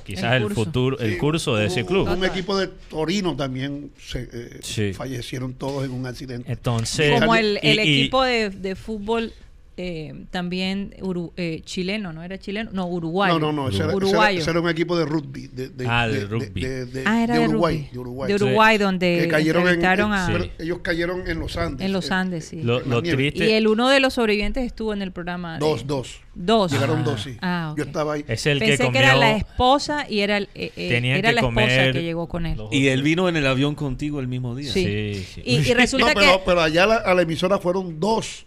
quizás 0.06 0.42
El 0.42 0.50
futuro, 0.50 0.98
el 1.00 1.12
Sí, 1.14 1.18
curso 1.20 1.56
de 1.56 1.68
ese 1.68 1.86
club. 1.86 2.08
Un 2.10 2.26
equipo 2.26 2.58
de 2.58 2.68
Torino 2.68 3.36
también 3.36 3.92
se, 4.00 4.28
eh, 4.34 4.60
Sí. 4.62 4.94
fallecieron 4.94 5.54
todos 5.54 5.86
en 5.86 5.92
un 5.92 6.08
accidente. 6.08 6.52
Entonces, 6.52 7.20
como 7.20 7.36
el, 7.36 7.60
el 7.62 7.80
y- 7.80 7.84
y- 7.84 8.00
equipo 8.02 8.24
de, 8.24 8.50
de 8.50 8.76
fútbol 8.76 9.32
eh, 9.78 10.26
también 10.32 10.94
uru- 11.00 11.32
eh, 11.38 11.62
chileno, 11.64 12.12
¿no 12.14 12.24
era 12.24 12.38
chileno? 12.38 12.70
No, 12.74 12.88
uruguayo. 12.88 13.40
No, 13.40 13.52
no, 13.52 13.64
no, 13.64 13.70
ese 13.70 13.78
era, 13.78 13.86
ese 13.88 13.98
era- 13.98 14.06
uruguayo. 14.08 14.40
ese 14.42 14.50
era 14.52 14.60
un 14.60 14.70
equipo 14.70 14.98
de 14.98 15.06
rugby. 15.06 15.48
De, 15.48 15.70
de- 15.70 15.88
Ah, 15.88 16.08
de 16.08 16.20
de- 16.20 16.26
rugby. 16.26 16.62
de- 16.62 16.86
de- 16.86 17.04
ah, 17.06 17.24
era 17.24 17.40
de 17.40 17.48
Uruguay. 17.48 17.90
De 17.92 18.00
Uruguay. 18.00 18.28
De 18.30 18.36
Uruguay, 18.36 18.78
donde 18.78 19.20
que 19.24 19.28
cayeron 19.30 19.64
en, 19.64 19.68
entrevistaron 19.70 20.12
en- 20.14 20.18
a... 20.20 20.28
pero 20.32 20.46
ellos 20.60 20.80
cayeron 20.84 21.28
en 21.28 21.40
los 21.40 21.58
Andes. 21.58 21.86
En 21.86 21.94
los 21.94 22.10
eh, 22.10 22.14
Andes, 22.14 22.46
sí. 22.46 22.62
Lo, 22.62 22.82
lo 22.82 23.02
triste 23.02 23.48
Y 23.50 23.52
el 23.54 23.68
uno 23.68 23.90
de 23.90 24.00
los 24.00 24.14
sobrevivientes 24.16 24.64
estuvo 24.66 24.94
en 24.94 25.02
el 25.02 25.12
programa. 25.12 25.54
de- 25.54 25.60
Dos, 25.60 25.88
dos. 25.88 26.20
Dos. 26.34 26.72
Llegaron 26.72 27.00
Ah. 27.00 27.04
dos, 27.04 27.22
sí. 27.24 27.38
Ah. 27.42 27.74
Yo 27.78 27.84
estaba 27.84 28.14
ahí. 28.14 28.26
es 28.28 28.46
el 28.46 28.60
Pensé 28.60 28.74
que 28.74 28.78
que, 28.78 28.86
comió. 28.86 29.02
era 29.02 29.16
la 29.16 29.36
esposa 29.36 30.06
y 30.10 30.20
era, 30.20 30.38
el- 30.38 30.50
eh, 30.56 30.72
eh, 30.76 30.98
era 31.18 31.30
que 31.30 31.34
la 31.36 31.42
esposa 31.42 31.92
que 31.92 32.04
llegó 32.04 32.28
con 32.28 32.46
él. 32.46 32.58
Y 32.72 32.88
él 32.88 33.04
vino 33.04 33.28
en 33.28 33.36
el 33.36 33.48
avión 33.48 33.76
contigo 33.76 34.20
el 34.20 34.28
mismo 34.28 34.56
día. 34.56 34.72
Sí. 34.72 34.84
Sí, 35.16 35.26
sí. 35.36 35.42
Y, 35.46 35.56
y 35.58 35.74
resulta 35.74 36.08
no, 36.08 36.14
pero, 36.14 36.32
que... 36.38 36.42
pero 36.46 36.62
allá 36.62 36.84
a 36.84 36.88
la, 36.88 36.96
a 36.98 37.14
la 37.14 37.22
emisora 37.24 37.58
fueron 37.58 38.00
dos 38.00 38.46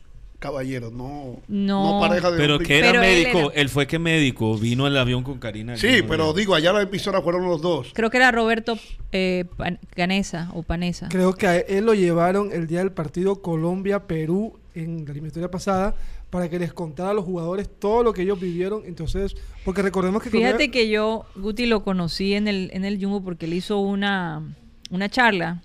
caballeros, 0.49 0.93
no, 0.93 1.41
No. 1.49 2.01
pareja 2.01 2.31
de 2.31 2.37
Pero 2.37 2.59
que 2.59 2.79
era 2.79 2.91
Pero 2.91 3.03
él 3.03 3.09
médico, 3.23 3.39
era- 3.51 3.61
él 3.62 3.69
fue 3.71 3.87
que 3.87 3.99
médico, 3.99 4.59
vino 4.59 4.87
el 4.87 4.95
avión 4.99 5.23
con 5.25 5.39
Karina. 5.39 5.75
Sí, 5.79 6.03
pero 6.07 6.35
digo, 6.35 6.55
allá 6.55 6.71
la 6.75 6.83
emisora 6.83 7.23
fueron 7.23 7.47
los 7.47 7.62
dos. 7.62 7.93
Creo 7.95 8.11
que 8.11 8.19
era 8.19 8.31
Roberto 8.31 8.79
eh, 9.12 9.47
Pan- 9.57 9.79
Canesa 9.97 10.51
o 10.53 10.62
Panesa. 10.62 11.09
Creo 11.09 11.33
que 11.33 11.47
a 11.47 11.57
él 11.59 11.87
lo 11.87 11.95
llevaron 11.95 12.53
el 12.53 12.66
día 12.66 12.81
del 12.81 12.93
partido 12.93 13.41
Colombia-Perú 13.41 14.59
en 14.75 15.05
la 15.07 15.12
eliminatoria 15.12 15.51
pasada 15.51 15.95
para 16.29 16.51
que 16.51 16.59
les 16.59 16.73
contara 16.75 17.11
a 17.11 17.15
los 17.15 17.25
jugadores 17.25 17.69
todo 17.79 18.03
lo 18.03 18.12
que 18.12 18.23
ellos 18.23 18.39
vivieron. 18.39 18.83
Entonces, 18.85 19.37
porque 19.65 19.81
recordemos 19.83 20.23
que 20.23 20.29
Fíjate 20.31 20.53
Colombia- 20.53 20.71
que 20.73 20.89
yo, 20.91 21.25
Guti, 21.37 21.65
lo 21.66 21.83
conocí 21.85 22.35
en 22.35 22.49
el, 22.49 22.71
en 22.75 22.85
el 22.85 23.03
Jumbo 23.03 23.23
porque 23.23 23.47
él 23.47 23.55
hizo 23.55 23.79
una, 23.79 24.43
una 24.91 25.09
charla 25.09 25.62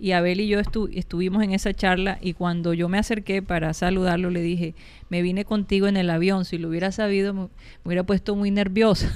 y 0.00 0.12
Abel 0.12 0.40
y 0.40 0.48
yo 0.48 0.58
estu- 0.60 0.90
estuvimos 0.94 1.42
en 1.42 1.52
esa 1.52 1.72
charla 1.74 2.18
y 2.20 2.32
cuando 2.32 2.72
yo 2.74 2.88
me 2.88 2.98
acerqué 2.98 3.42
para 3.42 3.72
saludarlo 3.74 4.30
le 4.30 4.40
dije, 4.40 4.74
me 5.10 5.22
vine 5.22 5.44
contigo 5.44 5.86
en 5.88 5.96
el 5.96 6.08
avión, 6.10 6.44
si 6.44 6.58
lo 6.58 6.68
hubiera 6.68 6.90
sabido 6.92 7.34
me, 7.34 7.40
me 7.42 7.48
hubiera 7.84 8.04
puesto 8.04 8.34
muy 8.36 8.50
nerviosa. 8.50 9.12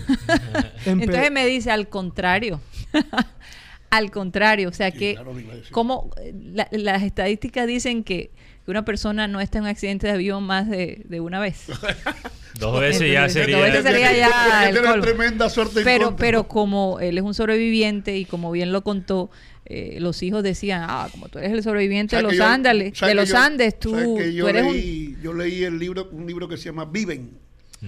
Entonces 0.87 1.31
me 1.33 1.47
dice, 1.47 1.71
al 1.71 1.89
contrario, 1.89 2.61
al 3.91 4.11
contrario, 4.11 4.69
o 4.69 4.73
sea 4.73 4.91
Sí, 4.91 4.99
que 4.99 5.15
claro, 5.15 5.33
como 5.71 6.11
eh, 6.21 6.35
la- 6.53 6.69
las 6.73 7.03
estadísticas 7.03 7.67
dicen 7.67 8.03
que 8.05 8.31
que 8.65 8.71
una 8.71 8.85
persona 8.85 9.29
no 9.29 9.41
esté 9.41 9.59
en 9.59 9.65
un 9.65 9.71
accidente 9.71 10.07
de 10.07 10.13
avión 10.15 10.45
más 10.45 10.69
de, 10.69 11.03
de 11.09 11.21
una 11.21 11.41
vez. 11.41 11.67
Dos 12.59 12.81
veces 12.81 13.11
ya 13.13 13.29
sería. 13.29 13.57
dos 13.59 13.67
veces 13.67 13.83
sería 13.83 14.13
ya 14.17 14.69
el 14.71 14.77
colmo. 14.81 15.03
tremenda 15.03 15.51
suerte 15.51 15.81
Pero, 15.83 16.15
pero 16.17 16.47
como 16.47 17.01
él 17.01 17.19
es 17.19 17.25
un 17.25 17.35
sobreviviente 17.35 18.17
y 18.17 18.25
como 18.25 18.53
bien 18.53 18.71
lo 18.71 18.85
contó, 18.85 19.29
eh, 19.67 19.97
los 20.01 20.23
hijos 20.23 20.43
decían, 20.45 20.85
ah, 20.89 21.09
como 21.11 21.29
tú 21.29 21.39
eres 21.41 21.53
el 21.53 21.63
sobreviviente 21.65 22.15
de 22.17 22.23
¿Sabes 22.23 22.37
los 22.39 22.47
yo- 22.47 22.53
Andes, 22.53 23.01
de 23.01 23.15
los 23.15 23.29
yo- 23.29 23.39
Andes, 23.39 23.79
tú, 23.79 23.91
tú 23.91 24.19
eres 24.49 24.63
un... 24.65 24.73
leí, 24.73 25.17
Yo 25.23 25.33
leí 25.33 25.65
el 25.65 25.79
libro, 25.81 26.09
un 26.13 26.27
libro 26.27 26.47
que 26.49 26.57
se 26.57 26.67
llama 26.67 26.85
Viven. 26.85 27.31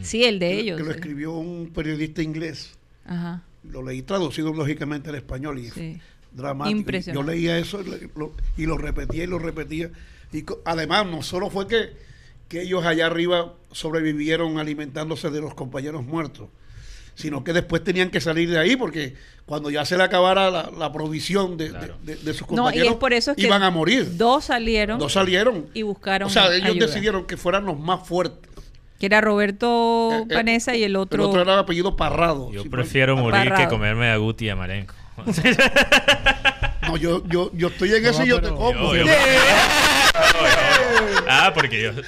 Sí, 0.03 0.25
el 0.25 0.39
de 0.41 0.49
que- 0.49 0.59
ellos. 0.61 0.77
Que 0.79 0.83
lo 0.85 0.91
sí. 0.93 0.97
escribió 0.97 1.33
un 1.35 1.71
periodista 1.73 2.23
inglés. 2.23 2.73
Ajá. 3.07 3.43
Lo 3.71 3.83
leí 3.85 4.03
traducido 4.03 4.53
lógicamente 4.53 5.11
al 5.11 5.15
español 5.15 5.59
y 5.61 5.71
Sí. 5.71 6.01
dramático. 6.33 6.77
Impresionante. 6.77 7.25
Yo 7.25 7.35
leía 7.35 7.57
eso 7.59 7.83
y 7.83 8.11
lo, 8.19 8.33
y 8.57 8.67
lo 8.67 8.79
repetía 8.79 9.23
y 9.25 9.27
lo 9.29 9.39
repetía. 9.39 9.91
Y 10.33 10.45
además, 10.65 11.07
no 11.07 11.23
solo 11.23 11.51
fue 11.51 11.67
que, 11.69 11.91
que 12.49 12.63
ellos 12.63 12.85
allá 12.85 13.07
arriba 13.07 13.53
sobrevivieron 13.73 14.59
alimentándose 14.59 15.31
de 15.31 15.41
los 15.41 15.55
compañeros 15.55 16.05
muertos, 16.05 16.49
sino 17.15 17.43
que 17.45 17.53
después 17.53 17.83
tenían 17.85 18.11
que 18.11 18.21
salir 18.21 18.51
de 18.51 18.59
ahí 18.59 18.77
porque 18.77 19.15
cuando 19.47 19.71
ya 19.71 19.85
se 19.85 19.97
le 19.97 20.03
acabara 20.03 20.51
la, 20.51 20.71
la 20.77 20.93
provisión 20.93 21.57
de, 21.57 21.71
de- 21.71 21.93
de- 22.03 22.17
de 22.17 22.35
sus 22.35 22.43
No, 22.51 22.55
y 22.55 22.57
compañeros, 22.57 22.89
es 22.93 22.97
por 22.97 23.13
eso 23.13 23.35
que 23.35 23.43
iban 23.43 23.63
a 23.63 23.71
morir. 23.71 24.17
dos 24.17 24.45
salieron 24.47 24.99
Dos 24.99 25.13
salieron. 25.13 25.67
y 25.73 25.83
buscaron 25.83 26.27
O 26.27 26.31
sea, 26.31 26.53
ellos 26.55 26.71
ayuda. 26.71 26.87
decidieron 26.87 27.27
que 27.27 27.37
fueran 27.37 27.65
los 27.65 27.79
más 27.79 28.07
fuertes. 28.07 28.51
Que 28.99 29.07
era 29.07 29.21
Roberto 29.21 30.11
Eh, 30.13 30.25
eh, 30.29 30.35
Panesa 30.35 30.75
y 30.75 30.83
el 30.83 30.93
El 30.93 30.97
otro... 30.97 31.29
otro 31.29 31.43
era 31.43 31.55
de 31.55 31.61
apellido 31.61 31.97
Parrado. 31.97 32.51
Yo 32.51 32.65
prefiero 32.71 33.17
morir 33.17 33.53
que 33.55 33.69
comerme 33.69 34.11
a 34.11 34.17
Guti 34.17 34.47
y 34.47 34.49
a 34.49 34.57
Marenco. 34.57 34.95
No, 36.89 36.97
yo, 36.97 37.23
yo, 37.29 37.51
yo 37.55 37.69
estoy 37.69 37.95
en 37.95 38.07
eso 38.07 38.25
y 38.25 38.29
yo 38.29 38.41
te 38.41 38.49
como. 38.49 38.95
Yo- 38.95 39.05
yo- 39.05 39.13
Ah, 41.29 41.51
porque 41.53 41.83
yo, 41.83 41.93
yo, 41.93 42.01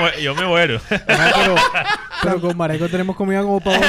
me, 0.00 0.22
yo 0.22 0.34
me 0.34 0.44
muero. 0.46 0.80
Ajá, 0.90 1.30
pero, 1.36 1.54
pero 2.22 2.40
con 2.40 2.56
Marenco 2.56 2.88
tenemos 2.88 3.14
comida 3.14 3.40
como 3.42 3.60
para 3.60 3.78
dos. 3.78 3.86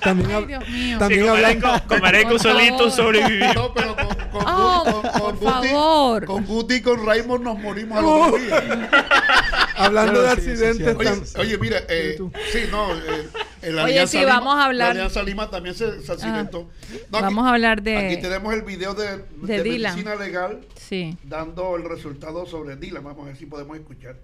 También, 0.00 0.30
hab- 0.30 0.46
Dios 0.46 0.68
mío. 0.68 0.96
Sí, 0.96 0.98
también 0.98 1.20
con 1.26 1.30
hablando. 1.36 1.66
Marenco, 1.68 1.86
con 1.88 2.00
Marenco 2.00 2.30
Por 2.30 2.40
solito 2.40 2.90
sobreviví. 2.90 3.44
No, 3.54 3.72
pero 3.72 3.94
con, 3.94 4.08
con, 4.30 4.42
Oh, 4.46 4.84
Guti- 4.84 4.92
con, 4.92 5.02
con 5.02 5.20
por 5.20 5.34
Guti, 5.54 5.68
favor. 5.68 6.24
con 6.26 6.46
Guti 6.46 6.74
y 6.74 6.80
con 6.82 7.06
Raymond 7.06 7.44
nos 7.44 7.58
morimos 7.58 7.98
a 7.98 8.02
los 8.02 8.30
dos 8.30 8.40
días. 8.40 8.62
Hablando 9.76 10.20
de 10.20 10.26
Claro, 10.26 10.40
sí, 10.42 10.56
sí, 10.56 10.64
accidentes, 10.64 11.30
sí. 11.30 11.38
Oye, 11.38 11.48
oye, 11.54 11.58
mira, 11.58 11.78
eh, 11.88 12.18
sí, 12.52 12.58
no, 12.70 12.94
eh, 12.94 13.28
en 13.62 13.76
la 13.76 13.84
Oye, 13.84 14.06
sí, 14.06 14.18
Lima- 14.18 14.28
vamos 14.34 14.56
a 14.56 14.64
hablar- 14.66 14.88
La 14.88 14.90
Alianza 15.02 15.22
Lima 15.22 15.48
también 15.50 15.74
se, 15.74 16.02
se 16.02 16.12
accidentó. 16.12 16.68
No, 17.10 17.18
aquí- 17.18 17.24
Vamos 17.24 17.46
a 17.46 17.50
hablar 17.50 17.80
de- 17.82 17.96
Aquí 17.96 18.20
tenemos 18.20 18.52
el 18.52 18.62
video 18.62 18.92
de, 18.94 19.18
de 19.18 19.24
de 19.42 19.62
Dylan. 19.62 19.94
medicina 19.94 20.16
legal 20.16 20.60
Sí. 20.76 21.16
dando 21.22 21.76
el 21.76 21.88
resultado 21.88 22.44
sobre 22.46 22.76
Dylan. 22.76 23.02
Vamos 23.04 23.22
a 23.24 23.26
ver 23.28 23.36
si 23.38 23.46
podemos 23.46 23.76
escuchar. 23.78 24.16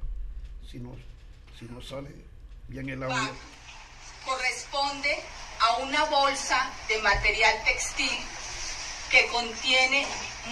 Si 0.71 0.79
nos, 0.79 0.97
si 1.59 1.65
nos 1.67 1.89
sale 1.89 2.11
bien 2.69 2.89
el 2.91 3.03
audio. 3.03 3.17
corresponde 4.27 5.11
a 5.61 5.83
una 5.85 6.05
bolsa 6.05 6.71
de 6.89 7.01
material 7.03 7.55
textil 7.65 8.11
que 9.11 9.27
contiene 9.29 10.07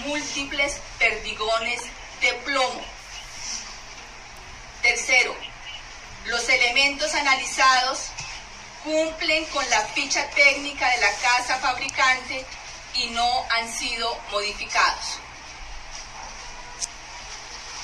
múltiples 0.07 0.81
perdigones 0.99 1.83
de 2.21 2.33
plomo. 2.45 2.85
Tercero, 4.83 5.35
los 6.27 6.49
elementos 6.49 7.15
analizados 7.15 8.11
cumplen 8.83 9.45
con 9.47 9.69
la 9.71 9.81
ficha 9.89 10.29
técnica 10.31 10.89
de 10.91 11.01
la 11.01 11.13
casa 11.17 11.57
fabricante 11.59 12.45
y 12.95 13.07
no 13.11 13.47
han 13.51 13.73
sido 13.73 14.19
modificados. 14.31 15.19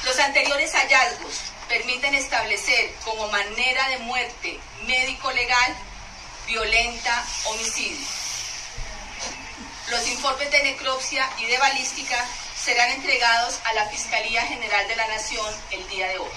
Los 0.04 0.18
anteriores 0.18 0.72
hallazgos 0.72 1.40
permiten 1.68 2.14
establecer 2.14 2.94
como 3.04 3.28
manera 3.28 3.88
de 3.88 3.98
muerte 3.98 4.58
médico-legal 4.86 5.76
violenta 6.46 7.24
homicidio. 7.44 8.19
Los 9.90 10.08
informes 10.08 10.50
de 10.52 10.62
necropsia 10.62 11.24
y 11.42 11.50
de 11.50 11.58
balística 11.58 12.16
serán 12.54 12.92
entregados 12.92 13.60
a 13.68 13.74
la 13.74 13.86
Fiscalía 13.90 14.42
General 14.42 14.86
de 14.88 14.96
la 14.96 15.08
Nación 15.08 15.44
el 15.72 15.88
día 15.88 16.08
de 16.08 16.18
hoy. 16.18 16.28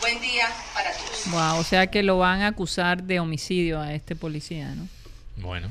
Buen 0.00 0.20
día 0.20 0.46
para 0.74 0.92
todos. 0.92 1.24
Wow, 1.30 1.58
o 1.60 1.64
sea 1.64 1.88
que 1.88 2.02
lo 2.04 2.18
van 2.18 2.42
a 2.42 2.48
acusar 2.48 3.02
de 3.02 3.18
homicidio 3.18 3.80
a 3.80 3.92
este 3.94 4.14
policía, 4.14 4.72
¿no? 4.74 4.86
Bueno, 5.36 5.68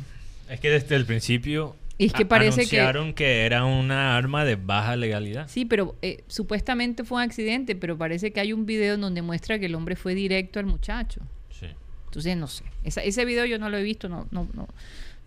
es 0.49 0.59
que 0.59 0.69
desde 0.69 0.95
el 0.95 1.05
principio 1.05 1.75
Y 1.97 2.07
es 2.07 2.13
que 2.13 2.25
parece 2.25 2.67
que- 2.67 2.79
anunciaron 2.81 3.13
que... 3.13 3.45
era 3.45 3.63
una 3.63 4.17
arma 4.17 4.43
de 4.43 4.57
baja 4.57 4.97
legalidad. 4.97 5.47
Sí, 5.47 5.63
pero 5.63 5.95
eh, 6.01 6.23
supuestamente 6.27 7.05
fue 7.05 7.17
un 7.23 7.29
accidente, 7.29 7.75
pero 7.75 7.97
parece 7.97 8.31
que 8.33 8.41
hay 8.41 8.51
un 8.51 8.65
video 8.65 8.95
en 8.95 9.01
donde 9.01 9.21
muestra 9.21 9.57
que 9.59 9.67
el 9.67 9.75
hombre 9.75 9.95
fue 9.95 10.15
directo 10.15 10.59
al 10.59 10.65
muchacho. 10.65 11.21
Sí. 11.57 11.67
Entonces, 12.05 12.35
no 12.35 12.47
sé. 12.47 12.65
Esa- 12.83 13.03
ese 13.03 13.23
video 13.23 13.45
yo 13.45 13.57
no 13.57 13.69
lo 13.69 13.77
he 13.77 13.83
visto, 13.83 14.09
no, 14.09 14.27
no, 14.31 14.49
no, 14.53 14.67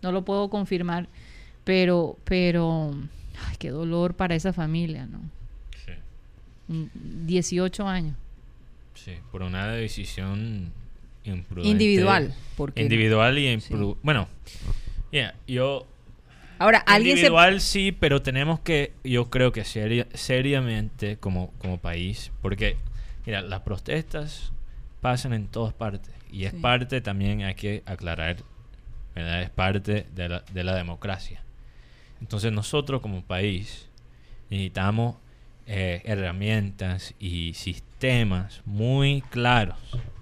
no 0.03 0.11
lo 0.11 0.23
puedo 0.23 0.49
confirmar. 0.51 1.07
Pero, 1.63 2.17
pero, 2.23 2.91
ay, 3.47 3.55
qué 3.59 3.69
dolor 3.69 4.15
para 4.15 4.35
esa 4.35 4.51
familia, 4.53 5.05
¿no? 5.05 5.21
Sí. 5.85 5.91
Mm, 6.67 7.25
18 7.27 7.87
años. 7.87 8.15
Sí, 8.95 9.13
por 9.31 9.41
una 9.43 9.67
decisión 9.67 10.71
imprudente. 11.23 11.69
Individual, 11.71 12.33
porque- 12.57 12.81
Individual 12.81 13.37
y 13.37 13.55
impru- 13.55 13.97
Bueno, 14.03 14.27
yeah, 15.11 15.35
yo... 15.47 15.87
Ahora, 16.59 16.79
alguien 16.79 17.15
se... 17.15 17.21
Individual 17.21 17.61
sí, 17.61 17.91
pero 17.91 18.21
tenemos 18.21 18.59
que, 18.59 18.93
yo 19.03 19.29
creo 19.29 19.51
que 19.51 19.63
seria- 19.65 20.07
seriamente 20.13 21.17
como, 21.17 21.51
como 21.59 21.79
país, 21.79 22.31
porque, 22.41 22.77
mira, 23.25 23.41
las 23.41 23.61
protestas 23.61 24.51
pasan 24.99 25.33
en 25.33 25.47
todas 25.47 25.73
partes 25.73 26.13
y 26.31 26.45
es 26.45 26.51
Sí. 26.51 26.57
parte 26.59 27.01
también, 27.01 27.41
hay 27.43 27.55
que 27.55 27.81
aclarar, 27.87 28.37
¿verdad? 29.15 29.41
Es 29.41 29.49
parte 29.49 30.05
de 30.13 30.29
la, 30.29 30.43
de 30.53 30.63
la 30.63 30.75
democracia. 30.75 31.41
Entonces 32.21 32.51
nosotros 32.51 33.01
como 33.01 33.23
país 33.23 33.89
necesitamos 34.49 35.15
eh, 35.65 36.01
herramientas 36.05 37.13
y 37.19 37.53
sistemas 37.55 38.61
muy 38.65 39.21
claros 39.29 39.77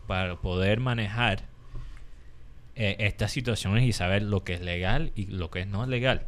para 0.08 0.38
poder 0.38 0.80
manejar 0.80 1.44
eh, 2.76 2.96
estas 3.00 3.32
situaciones 3.32 3.84
y 3.84 3.94
saber 3.94 4.24
lo 4.24 4.44
que 4.44 4.54
es 4.54 4.62
legal 4.62 5.12
y 5.16 5.26
lo 5.28 5.52
que 5.52 5.66
no 5.66 5.84
es 5.84 5.90
legal. 5.90 6.26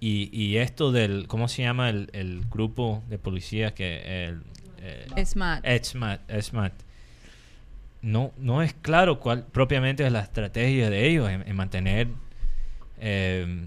Y, 0.00 0.28
y 0.32 0.58
esto 0.58 0.92
del, 0.92 1.26
¿cómo 1.28 1.48
se 1.48 1.62
llama 1.62 1.88
el, 1.88 2.10
el 2.12 2.44
grupo 2.50 3.02
de 3.08 3.18
policías 3.18 3.72
que... 3.72 4.26
El, 4.26 4.42
eh, 4.78 5.06
SMAT. 6.40 6.72
No, 8.02 8.32
no 8.36 8.62
es 8.62 8.74
claro 8.74 9.18
cuál 9.18 9.44
propiamente 9.44 10.04
es 10.04 10.12
la 10.12 10.20
estrategia 10.20 10.90
de 10.90 11.08
ellos 11.08 11.30
en, 11.30 11.48
en 11.48 11.56
mantener 11.56 12.08
eh, 12.98 13.66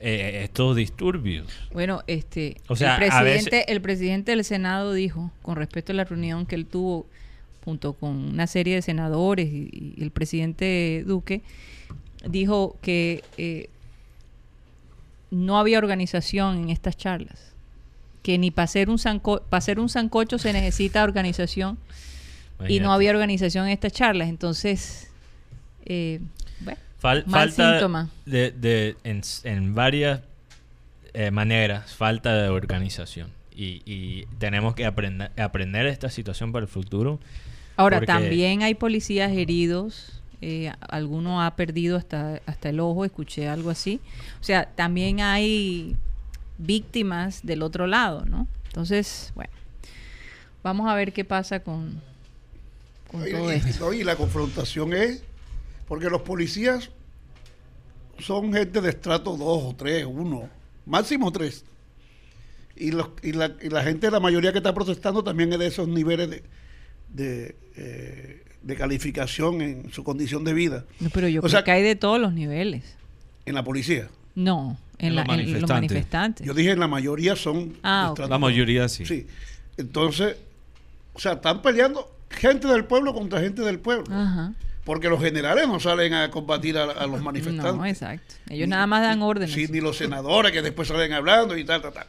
eh, 0.00 0.42
estos 0.44 0.76
disturbios. 0.76 1.46
Bueno, 1.72 2.02
este, 2.06 2.56
O 2.68 2.76
sea, 2.76 2.94
el, 2.96 3.08
presidente, 3.08 3.50
veces- 3.50 3.64
el 3.68 3.80
presidente 3.80 4.30
del 4.32 4.44
Senado 4.44 4.92
dijo, 4.92 5.32
con 5.42 5.56
respecto 5.56 5.92
a 5.92 5.94
la 5.94 6.04
reunión 6.04 6.46
que 6.46 6.54
él 6.54 6.66
tuvo 6.66 7.06
junto 7.64 7.92
con 7.92 8.10
una 8.16 8.46
serie 8.46 8.76
de 8.76 8.82
senadores 8.82 9.48
y, 9.52 9.94
y 9.96 10.02
el 10.02 10.10
presidente 10.10 11.04
Duque, 11.06 11.42
dijo 12.24 12.76
que 12.80 13.22
eh, 13.36 13.68
no 15.30 15.58
había 15.58 15.78
organización 15.78 16.58
en 16.58 16.70
estas 16.70 16.96
charlas, 16.96 17.52
que 18.22 18.38
ni 18.38 18.50
para 18.50 18.64
hacer 18.64 18.88
un, 18.90 18.98
sanco 18.98 19.42
para 19.48 19.58
hacer 19.58 19.78
un 19.80 19.88
sancocho 19.88 20.38
se 20.38 20.52
necesita 20.52 21.04
organización 21.04 21.78
y 22.66 22.80
no 22.80 22.92
había 22.92 23.10
organización 23.10 23.66
en 23.66 23.72
estas 23.72 23.92
charlas. 23.92 24.28
Entonces, 24.28 25.10
eh, 25.84 26.20
Fal- 27.00 27.24
mal 27.26 27.48
falta 27.50 27.72
síntoma. 27.72 28.08
de, 28.26 28.50
de- 28.50 28.96
en, 29.04 29.22
en 29.44 29.74
varias 29.74 30.20
eh, 31.14 31.30
maneras, 31.30 31.94
falta 31.94 32.34
de 32.34 32.48
organización. 32.48 33.30
Y, 33.54 33.82
y 33.86 34.26
tenemos 34.38 34.74
que 34.74 34.84
aprender, 34.86 35.30
aprender 35.40 35.86
esta 35.86 36.10
situación 36.10 36.52
para 36.52 36.64
el 36.64 36.68
futuro. 36.68 37.18
Ahora, 37.76 37.98
porque- 37.98 38.06
también 38.12 38.62
hay 38.62 38.74
policías 38.74 39.30
heridos. 39.32 40.20
eh, 40.40 40.72
alguno 40.88 41.42
ha 41.42 41.56
perdido 41.56 41.96
hasta, 41.96 42.40
hasta 42.46 42.68
el 42.68 42.78
ojo, 42.78 43.04
escuché 43.04 43.48
algo 43.48 43.70
así. 43.70 44.00
O 44.40 44.44
sea, 44.44 44.66
también 44.66 45.20
hay 45.20 45.96
víctimas 46.58 47.40
del 47.44 47.62
otro 47.62 47.86
lado, 47.88 48.24
¿no? 48.26 48.46
Entonces, 48.66 49.32
bueno, 49.34 49.50
vamos 50.62 50.88
a 50.88 50.94
ver 50.94 51.12
qué 51.12 51.24
pasa 51.24 51.60
con, 51.60 52.00
con 53.10 53.22
Oye, 53.22 53.32
todo 53.32 53.52
y- 53.52 53.60
no, 53.80 53.92
y 53.92 54.04
la 54.04 54.14
confrontación 54.16 54.92
es 54.92 55.22
porque 55.88 56.08
los 56.10 56.22
policías 56.22 56.90
son 58.18 58.52
gente 58.52 58.80
de 58.80 58.90
estrato 58.90 59.36
2 59.36 59.40
o 59.40 59.74
3, 59.76 60.04
1, 60.06 60.48
máximo 60.86 61.30
3. 61.32 61.64
Y, 62.76 62.90
los, 62.92 63.08
y, 63.22 63.32
la, 63.32 63.52
y 63.62 63.68
la 63.70 63.82
gente, 63.82 64.10
la 64.10 64.20
mayoría 64.20 64.52
que 64.52 64.58
está 64.58 64.72
protestando 64.74 65.22
también 65.24 65.52
es 65.52 65.58
de 65.58 65.66
esos 65.66 65.88
niveles 65.88 66.30
de, 66.30 66.42
de, 67.12 67.56
eh, 67.76 68.44
de 68.62 68.76
calificación 68.76 69.60
en 69.62 69.92
su 69.92 70.04
condición 70.04 70.44
de 70.44 70.52
vida. 70.54 70.84
No, 71.00 71.10
pero 71.10 71.26
yo 71.28 71.40
O 71.40 71.42
creo 71.42 71.50
sea, 71.50 71.64
que 71.64 71.72
hay 71.72 71.82
de 71.82 71.96
todos 71.96 72.20
los 72.20 72.32
niveles. 72.32 72.84
En 73.46 73.54
la 73.54 73.64
policía. 73.64 74.08
No, 74.34 74.76
En, 74.98 75.08
En 75.08 75.14
la- 75.16 75.24
los 75.24 75.38
en 75.38 75.60
los 75.60 75.70
manifestantes. 75.70 76.46
Yo 76.46 76.54
dije, 76.54 76.76
la 76.76 76.86
mayoría 76.88 77.34
son... 77.34 77.76
Ah, 77.82 78.10
ok. 78.10 78.18
estratos- 78.18 78.30
La 78.30 78.38
mayoría 78.38 78.88
sí. 78.88 79.06
Sí. 79.06 79.26
Entonces, 79.76 80.36
o 81.14 81.18
sea, 81.20 81.32
están 81.34 81.62
peleando 81.62 82.12
gente 82.30 82.68
del 82.68 82.84
pueblo 82.84 83.12
contra 83.14 83.40
gente 83.40 83.62
del 83.62 83.78
pueblo. 83.80 84.04
Ajá. 84.14 84.54
Porque 84.88 85.08
los 85.10 85.20
generales 85.22 85.68
no 85.68 85.78
salen 85.78 86.14
a 86.14 86.30
combatir 86.30 86.78
a, 86.78 86.84
a 86.84 87.06
los 87.06 87.20
manifestantes. 87.22 87.74
No, 87.76 87.84
exacto. 87.84 88.34
Ellos 88.48 88.66
nada 88.66 88.86
más 88.86 89.02
dan 89.02 89.20
órdenes. 89.22 89.54
Sí, 89.54 89.66
ni 89.70 89.80
los 89.82 89.98
senadores 89.98 90.50
que 90.50 90.62
después 90.62 90.88
salen 90.88 91.12
hablando 91.12 91.58
y 91.58 91.64
tal, 91.64 91.82
tal, 91.82 91.92
tal. 91.92 92.06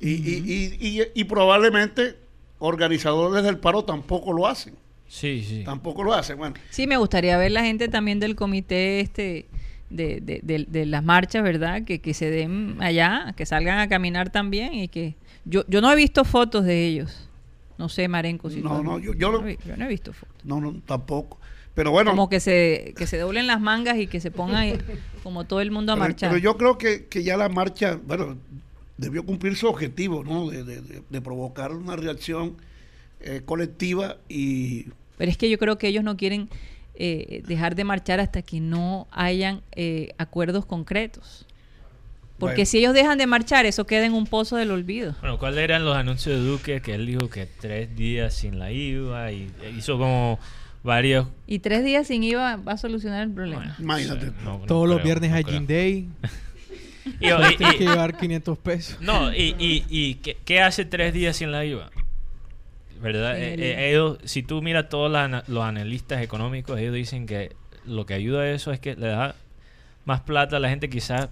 Y, 0.00 0.10
y- 0.12 0.78
y- 0.80 1.00
y- 1.00 1.06
y 1.12 1.24
probablemente 1.24 2.14
organizadores 2.60 3.42
del 3.44 3.58
paro 3.58 3.84
tampoco 3.84 4.32
lo 4.32 4.46
hacen. 4.46 4.74
Sí, 5.08 5.44
sí. 5.46 5.62
Tampoco 5.64 6.02
lo 6.04 6.14
hacen. 6.14 6.38
Bueno, 6.38 6.54
Sí, 6.70 6.86
me 6.86 6.96
gustaría 6.96 7.36
ver 7.36 7.50
la 7.52 7.62
gente 7.64 7.88
también 7.88 8.20
del 8.20 8.36
comité 8.36 9.00
este 9.00 9.46
de, 9.90 10.20
de, 10.20 10.40
de- 10.42 10.66
de 10.68 10.86
las 10.86 11.04
marchas, 11.04 11.42
¿verdad? 11.42 11.82
Que, 11.84 12.00
que 12.00 12.14
se 12.14 12.30
den 12.30 12.76
allá, 12.80 13.34
que 13.36 13.44
salgan 13.44 13.78
a 13.80 13.88
caminar 13.88 14.30
también 14.30 14.72
y 14.74 14.88
que... 14.88 15.14
Yo, 15.44 15.64
yo 15.68 15.80
no 15.80 15.92
he 15.92 15.96
visto 15.96 16.24
fotos 16.24 16.64
de 16.64 16.86
ellos. 16.86 17.28
No 17.76 17.88
sé, 17.88 18.08
Marenco, 18.08 18.50
si 18.50 18.60
No, 18.60 18.82
no, 18.82 18.98
yo- 18.98 19.14
yo 19.14 19.30
no, 19.32 19.46
he- 19.46 19.58
yo 19.66 19.76
no 19.76 19.84
he 19.84 19.88
visto 19.88 20.12
fotos. 20.12 20.36
no, 20.44 20.60
no, 20.60 20.74
tampoco. 20.86 21.38
Pero 21.74 21.90
bueno, 21.90 22.10
Como 22.12 22.28
que 22.28 22.38
se, 22.40 22.94
que 22.96 23.06
se 23.06 23.18
doblen 23.18 23.46
las 23.48 23.60
mangas 23.60 23.98
y 23.98 24.06
que 24.06 24.20
se 24.20 24.30
pongan 24.30 24.56
ahí, 24.56 24.78
como 25.24 25.44
todo 25.44 25.60
el 25.60 25.70
mundo 25.72 25.92
a 25.92 25.96
pero, 25.96 26.04
marchar. 26.08 26.30
pero 26.30 26.38
yo 26.40 26.56
creo 26.56 26.78
que, 26.78 27.06
que 27.06 27.24
ya 27.24 27.36
la 27.36 27.48
marcha, 27.48 27.98
bueno, 28.06 28.36
debió 28.96 29.24
cumplir 29.24 29.56
su 29.56 29.66
objetivo, 29.66 30.22
¿no? 30.22 30.48
De, 30.48 30.62
de- 30.62 30.80
de- 30.80 31.02
de 31.08 31.20
provocar 31.20 31.72
una 31.72 31.96
reacción 31.96 32.56
eh, 33.20 33.42
colectiva 33.44 34.18
y 34.28 34.86
Pero 35.18 35.30
es 35.30 35.36
que 35.36 35.50
yo 35.50 35.58
creo 35.58 35.76
que 35.78 35.88
ellos 35.88 36.04
no 36.04 36.16
quieren 36.16 36.48
eh, 36.94 37.42
dejar 37.48 37.74
de 37.74 37.82
marchar 37.82 38.20
hasta 38.20 38.42
que 38.42 38.60
no 38.60 39.08
hayan 39.10 39.62
eh, 39.72 40.10
acuerdos 40.16 40.66
concretos. 40.66 41.44
Porque 42.38 42.56
Bueno. 42.56 42.66
si 42.66 42.78
ellos 42.78 42.94
dejan 42.94 43.18
de 43.18 43.26
marchar, 43.26 43.66
eso 43.66 43.84
queda 43.86 44.06
en 44.06 44.12
un 44.12 44.26
pozo 44.26 44.56
del 44.56 44.70
olvido. 44.70 45.14
Bueno, 45.20 45.38
¿cuáles 45.40 45.58
eran 45.64 45.84
los 45.84 45.96
anuncios 45.96 46.38
de 46.38 46.44
Duque? 46.46 46.80
Que 46.82 46.94
él 46.94 47.06
dijo 47.06 47.28
que 47.30 47.46
tres 47.46 47.96
días 47.96 48.34
sin 48.34 48.58
la 48.60 48.70
IVA 48.70 49.32
y 49.32 49.50
hizo 49.76 49.98
como 49.98 50.38
varios... 50.84 51.26
Y 51.48 51.58
tres 51.58 51.82
días 51.84 52.06
sin 52.06 52.22
IVA 52.22 52.56
va 52.56 52.72
a 52.72 52.76
solucionar 52.76 53.22
el 53.24 53.30
problema. 53.32 53.74
imagínate. 53.80 54.26
no- 54.44 54.58
no 54.60 54.66
Todos 54.66 54.86
los 54.86 54.98
creo, 54.98 55.04
viernes 55.06 55.30
no 55.30 55.36
hay. 55.36 55.44
Gin 55.44 55.66
Day. 55.66 56.08
Y- 57.20 57.26
y- 57.26 57.56
tienes 57.58 57.74
y- 57.74 57.78
que 57.78 57.84
llevar 57.84 58.16
500 58.16 58.56
pesos. 58.58 58.98
No, 59.00 59.30
y, 59.34 59.54
y, 59.58 59.84
y 59.90 60.14
¿qué, 60.16 60.38
qué 60.44 60.62
hace 60.62 60.86
tres 60.86 61.12
días 61.12 61.36
sin 61.36 61.52
la 61.52 61.62
IVA? 61.64 61.90
¿Verdad? 63.02 63.38
Eh, 63.38 63.54
eh, 63.58 63.90
ellos, 63.90 64.18
si 64.24 64.42
tú 64.42 64.62
miras 64.62 64.88
todos 64.88 65.10
los 65.48 65.64
analistas 65.64 66.22
económicos, 66.22 66.78
ellos 66.80 66.94
dicen 66.94 67.26
que 67.26 67.54
lo 67.84 68.06
que 68.06 68.14
ayuda 68.14 68.40
a 68.42 68.50
eso 68.50 68.72
es 68.72 68.80
que 68.80 68.96
le 68.96 69.08
da 69.08 69.34
más 70.06 70.20
plata 70.22 70.56
a 70.56 70.60
la 70.60 70.70
gente 70.70 70.88
quizás 70.88 71.28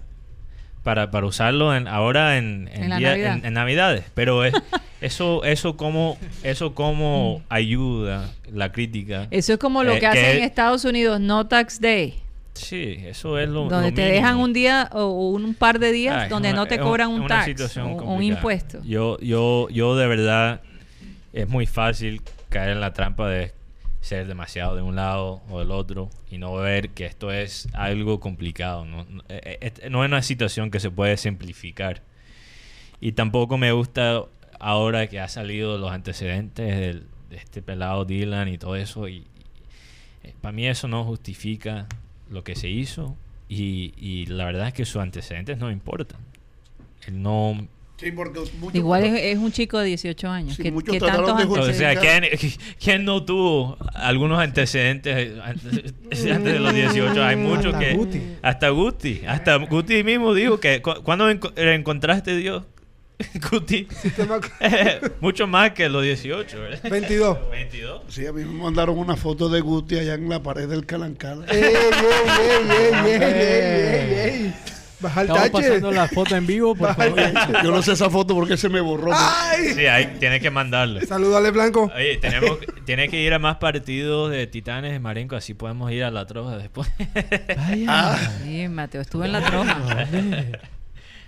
para, 0.83 1.09
para 1.11 1.25
usarlo 1.25 1.75
en, 1.75 1.87
ahora 1.87 2.37
en, 2.37 2.69
en 2.73 2.83
En 2.83 2.89
la 2.89 2.97
día- 2.97 3.09
Navidad. 3.09 3.37
en- 3.37 3.45
en 3.45 3.53
Navidades. 3.53 4.03
Pero 4.13 4.43
es, 4.43 4.53
eso, 5.01 5.43
eso 5.43 5.77
como, 5.77 6.17
eso 6.43 6.75
como 6.75 7.41
ayuda 7.49 8.31
la 8.51 8.71
crítica. 8.71 9.27
Eso 9.31 9.53
es 9.53 9.59
como 9.59 9.83
lo 9.83 9.93
Eh, 9.93 9.99
que 9.99 10.07
hacen 10.07 10.25
en 10.25 10.37
es- 10.39 10.43
Estados 10.45 10.83
Unidos, 10.85 11.19
No 11.19 11.47
Tax 11.47 11.79
Day, 11.81 12.15
Sí, 12.55 12.97
eso 13.05 13.39
es 13.39 13.49
lo 13.49 13.67
donde 13.67 13.89
lo 13.89 13.95
te 13.95 14.03
dejan 14.03 14.37
un 14.37 14.53
día 14.53 14.87
o 14.93 15.07
un 15.31 15.55
par 15.55 15.79
de 15.79 15.91
días 15.91 16.25
Ah, 16.25 16.27
donde 16.27 16.49
una- 16.49 16.57
no 16.57 16.65
te 16.67 16.77
cobran 16.77 17.09
un 17.09 17.25
tax 17.25 17.77
o 17.77 17.83
un 17.87 18.21
impuesto. 18.21 18.79
Yo, 18.83 19.17
yo, 19.21 19.67
yo 19.71 19.95
de 19.95 20.05
verdad 20.07 20.61
es 21.33 21.47
muy 21.49 21.65
fácil 21.65 22.21
caer 22.49 22.69
en 22.69 22.79
la 22.79 22.93
trampa 22.93 23.27
de 23.27 23.51
ser 24.03 24.27
demasiado 24.27 24.75
de 24.75 24.81
un 24.81 24.97
lado 24.97 25.41
o 25.49 25.59
del 25.59 25.71
otro 25.71 26.09
y 26.29 26.37
no 26.37 26.53
ver 26.55 26.89
que 26.89 27.05
esto 27.05 27.31
es 27.31 27.69
algo 27.71 28.19
complicado. 28.19 28.83
No, 28.85 29.05
eh, 29.29 29.57
eh, 29.61 29.89
no 29.89 30.03
es 30.03 30.09
una 30.09 30.21
situación 30.21 30.71
que 30.71 30.81
se 30.81 30.91
puede 30.91 31.15
simplificar. 31.15 32.01
Y 32.99 33.13
tampoco 33.13 33.57
me 33.57 33.71
gusta 33.71 34.25
ahora 34.59 35.07
que 35.07 35.21
ha 35.21 35.29
salido 35.29 35.77
los 35.77 35.91
antecedentes 35.91 37.01
de 37.29 37.35
este 37.35 37.61
pelado 37.61 38.03
Dylan 38.03 38.49
y 38.49 38.57
todo 38.57 38.75
eso. 38.75 39.07
Y, 39.07 39.25
para 40.41 40.51
mí 40.51 40.67
eso 40.67 40.89
no 40.89 41.05
justifica 41.05 41.87
lo 42.29 42.43
que 42.43 42.55
se 42.55 42.67
hizo. 42.67 43.15
Y, 43.47 43.93
y 43.95 44.25
la 44.25 44.43
verdad 44.45 44.67
es 44.67 44.73
que 44.73 44.83
sus 44.83 45.01
antecedentes 45.01 45.57
no 45.57 45.71
importan. 45.71 46.19
Él 47.07 47.21
no 47.21 47.67
Sí, 47.97 48.11
porque 48.11 48.39
muchos- 48.59 48.75
Igual 48.75 49.03
es, 49.05 49.13
es 49.21 49.37
un 49.37 49.51
chico 49.51 49.79
de 49.79 49.85
18 49.85 50.29
años. 50.29 50.55
Sí, 50.55 50.63
que, 50.63 50.71
muchos 50.71 50.93
que 50.93 50.99
tantos 50.99 51.37
de 51.37 51.43
O 51.45 51.73
sea, 51.73 51.95
¿quién, 51.95 52.23
quién 52.83 53.05
no 53.05 53.23
tuvo 53.23 53.77
algunos 53.93 54.39
antecedentes 54.39 55.39
antes, 55.41 55.93
antes 56.11 56.43
de 56.53 56.59
los 56.59 56.73
18? 56.73 57.23
Hay 57.23 57.35
muchos 57.37 57.67
Hasta 57.73 57.79
que... 57.79 57.93
Guti. 57.93 58.21
Hasta 58.41 58.69
Guti. 58.69 59.21
Hasta 59.27 59.55
Guti 59.57 60.03
mismo 60.03 60.33
dijo 60.33 60.59
que... 60.59 60.81
cu- 60.81 61.01
¿Cuándo 61.03 61.29
enco- 61.31 61.53
encontraste 61.55 62.35
Dios? 62.35 62.63
Guti. 63.51 63.87
Mucho 65.21 65.47
más 65.47 65.71
que 65.71 65.87
los 65.87 66.03
18, 66.03 66.59
¿verdad? 66.59 66.89
22. 66.89 67.37
22. 67.51 68.01
Sí, 68.09 68.25
a 68.25 68.33
mí 68.33 68.43
me 68.43 68.63
mandaron 68.63 68.97
una 68.97 69.15
foto 69.15 69.47
de 69.49 69.61
Guti 69.61 69.97
allá 69.99 70.15
en 70.15 70.27
la 70.27 70.41
pared 70.43 70.67
del 70.67 70.85
Calancala. 70.85 71.45
¡Ey, 71.47 71.61
ey, 71.61 71.69
ey, 71.69 71.75
ey, 72.41 73.13
ey, 73.13 73.21
ey, 73.21 74.13
ey, 74.13 74.45
ey! 74.45 74.53
Baja 75.03 75.21
el 75.21 75.27
Estamos 75.27 75.51
tache. 75.51 75.67
pasando 75.67 75.91
la 75.91 76.07
foto 76.07 76.35
en 76.35 76.47
vivo, 76.47 76.75
por 76.75 76.95
favor. 76.95 77.19
Yo 77.63 77.71
no 77.71 77.81
sé 77.83 77.91
esa 77.93 78.09
foto 78.09 78.33
porque 78.33 78.57
se 78.57 78.69
me 78.69 78.81
borró. 78.81 79.11
¡Ay! 79.13 79.73
Sí, 79.75 79.85
ahí 79.85 80.15
tienes 80.19 80.41
que 80.41 80.49
mandarle. 80.49 81.05
Saludale, 81.05 81.51
Blanco. 81.51 81.91
Oye, 81.95 82.17
tenemos, 82.17 82.57
tienes 82.85 83.09
que 83.09 83.21
ir 83.21 83.33
a 83.33 83.39
más 83.39 83.57
partidos 83.57 84.31
de 84.31 84.47
Titanes 84.47 84.91
de 84.93 84.99
Marenco, 84.99 85.35
así 85.35 85.53
podemos 85.53 85.91
ir 85.91 86.03
a 86.03 86.11
la 86.11 86.25
troja 86.25 86.57
después. 86.57 86.89
Vaya. 87.57 88.17
Sí, 88.43 88.67
Mateo 88.69 89.01
estuvo 89.01 89.23
en 89.25 89.33
la 89.33 89.41
troja. 89.43 89.77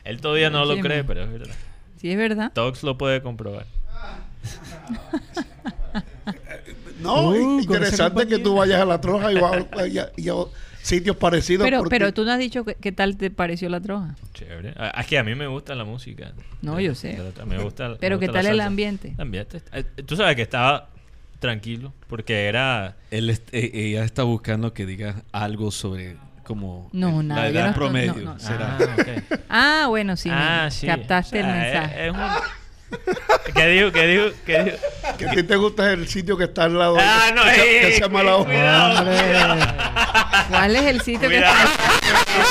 Él 0.03 0.21
todavía 0.21 0.49
no 0.49 0.65
lo 0.65 0.77
cree, 0.79 1.03
pero 1.03 1.23
es 1.23 1.31
verdad. 1.31 1.55
Sí, 1.99 2.11
es 2.11 2.17
verdad. 2.17 2.51
Tox 2.53 2.83
lo 2.83 2.97
puede 2.97 3.21
comprobar. 3.21 3.65
No, 7.01 7.29
Uh, 7.29 7.59
interesante 7.61 8.25
que 8.27 8.39
tú 8.39 8.55
vayas 8.55 8.81
a 8.81 8.85
la 8.85 8.99
troja 9.01 9.31
y, 9.31 9.35
va- 9.35 9.65
y 9.87 10.21
y 10.21 10.29
sitios 10.85 11.15
parecidos. 11.17 11.65
Pero, 11.65 11.79
porque- 11.79 11.95
pero 11.97 12.13
tú 12.13 12.23
no 12.25 12.31
has 12.31 12.39
dicho 12.39 12.63
que- 12.63 12.75
qué 12.75 12.91
tal 12.91 13.17
te 13.17 13.31
pareció 13.31 13.69
la 13.69 13.81
troja. 13.81 14.15
Chévere. 14.33 14.73
Ah, 14.77 14.93
Es 15.01 15.07
que 15.07 15.17
a 15.17 15.23
mí 15.23 15.33
me 15.35 15.47
gusta 15.47 15.73
la 15.75 15.83
música. 15.83 16.33
No, 16.61 16.75
De- 16.75 16.83
yo 16.83 16.95
sé. 16.95 17.17
la- 17.17 17.45
Me 17.45 17.57
gusta, 17.57 17.89
me 17.89 17.95
Pero 17.95 18.17
gusta 18.17 18.31
¿qué 18.31 18.37
tal 18.37 18.45
el 18.47 18.61
ambiente? 18.61 19.13
El 19.15 19.21
ambiente. 19.21 19.61
eh, 19.73 19.83
Tú 20.05 20.15
sabes 20.15 20.35
que 20.35 20.43
estaba 20.43 20.89
tranquilo 21.39 21.93
porque 22.07 22.45
era... 22.45 22.95
Él 23.11 23.29
est- 23.29 23.49
eh, 23.53 23.71
ella 23.73 24.03
está 24.03 24.23
buscando 24.23 24.73
que 24.73 24.85
diga 24.85 25.23
algo 25.31 25.71
sobre 25.71 26.17
como 26.43 26.89
No, 26.93 27.21
el- 27.21 27.27
nada, 27.27 27.41
la 27.45 27.49
no 27.51 27.59
edad 27.59 27.75
promedio. 27.75 28.13
no, 28.15 28.33
no. 28.33 28.39
será. 28.39 28.77
Ah, 28.79 28.95
ok. 28.99 29.39
Ah, 29.49 29.85
bueno, 29.89 30.15
sí. 30.15 30.29
me- 30.29 30.35
Ah, 30.35 30.69
sí. 30.69 30.85
Captaste 30.87 31.39
O 31.39 31.43
sea, 31.43 31.49
el 31.49 31.65
es- 31.67 31.73
mensaje. 31.73 32.05
es 32.07 32.11
un- 32.13 32.19
¿Qué 33.53 33.67
dijo? 33.67 33.91
¿Qué 33.91 34.07
dijo? 34.07 34.25
¿Qué 34.45 34.63
dijo? 34.63 34.77
que 35.17 35.25
a 35.25 35.31
ti 35.31 35.43
te 35.43 35.55
gusta 35.55 35.91
el 35.93 36.07
sitio 36.07 36.37
que 36.37 36.45
está 36.45 36.63
al 36.65 36.77
lado 36.77 36.97
Ah, 36.99 37.31
no, 37.33 37.43
que, 37.43 37.49
ey, 37.51 37.57
que 37.81 37.87
ey, 37.87 37.93
se 37.93 37.99
llama 38.01 38.23
la 38.23 38.35
hoja. 38.37 38.45
cuidado. 38.45 40.47
¿Cuál 40.49 40.75
es 40.75 40.83
el 40.83 41.01
sitio 41.01 41.29
que 41.29 41.37
Cuidado. 41.37 41.69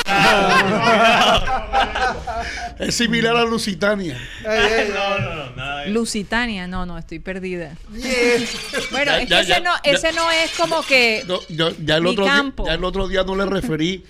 Es 2.78 2.94
similar 2.96 3.36
a 3.36 3.44
Lusitania. 3.44 4.18
No, 4.42 5.18
no, 5.18 5.34
no, 5.34 5.50
nada 5.56 5.86
Lusitania, 5.86 6.66
no, 6.66 6.84
no, 6.86 6.98
estoy 6.98 7.18
perdida. 7.20 7.72
Bueno, 8.90 9.12
Ya, 9.12 9.20
es 9.22 9.28
ya, 9.28 9.36
que 9.36 9.42
ese, 9.42 9.48
ya, 9.48 9.60
no, 9.60 9.72
ya. 9.84 9.90
ese 9.92 10.12
no 10.12 10.30
es 10.30 10.50
como 10.56 10.82
que 10.82 11.24
No, 11.26 11.40
yo- 11.48 11.70
ya, 11.84 11.96
el 11.96 12.02
Mi 12.02 12.10
otro 12.10 12.24
día, 12.24 12.32
campo. 12.34 12.66
ya 12.66 12.74
el 12.74 12.84
otro 12.84 13.08
día 13.08 13.22
no 13.24 13.36
le 13.36 13.46
referí 13.46 14.04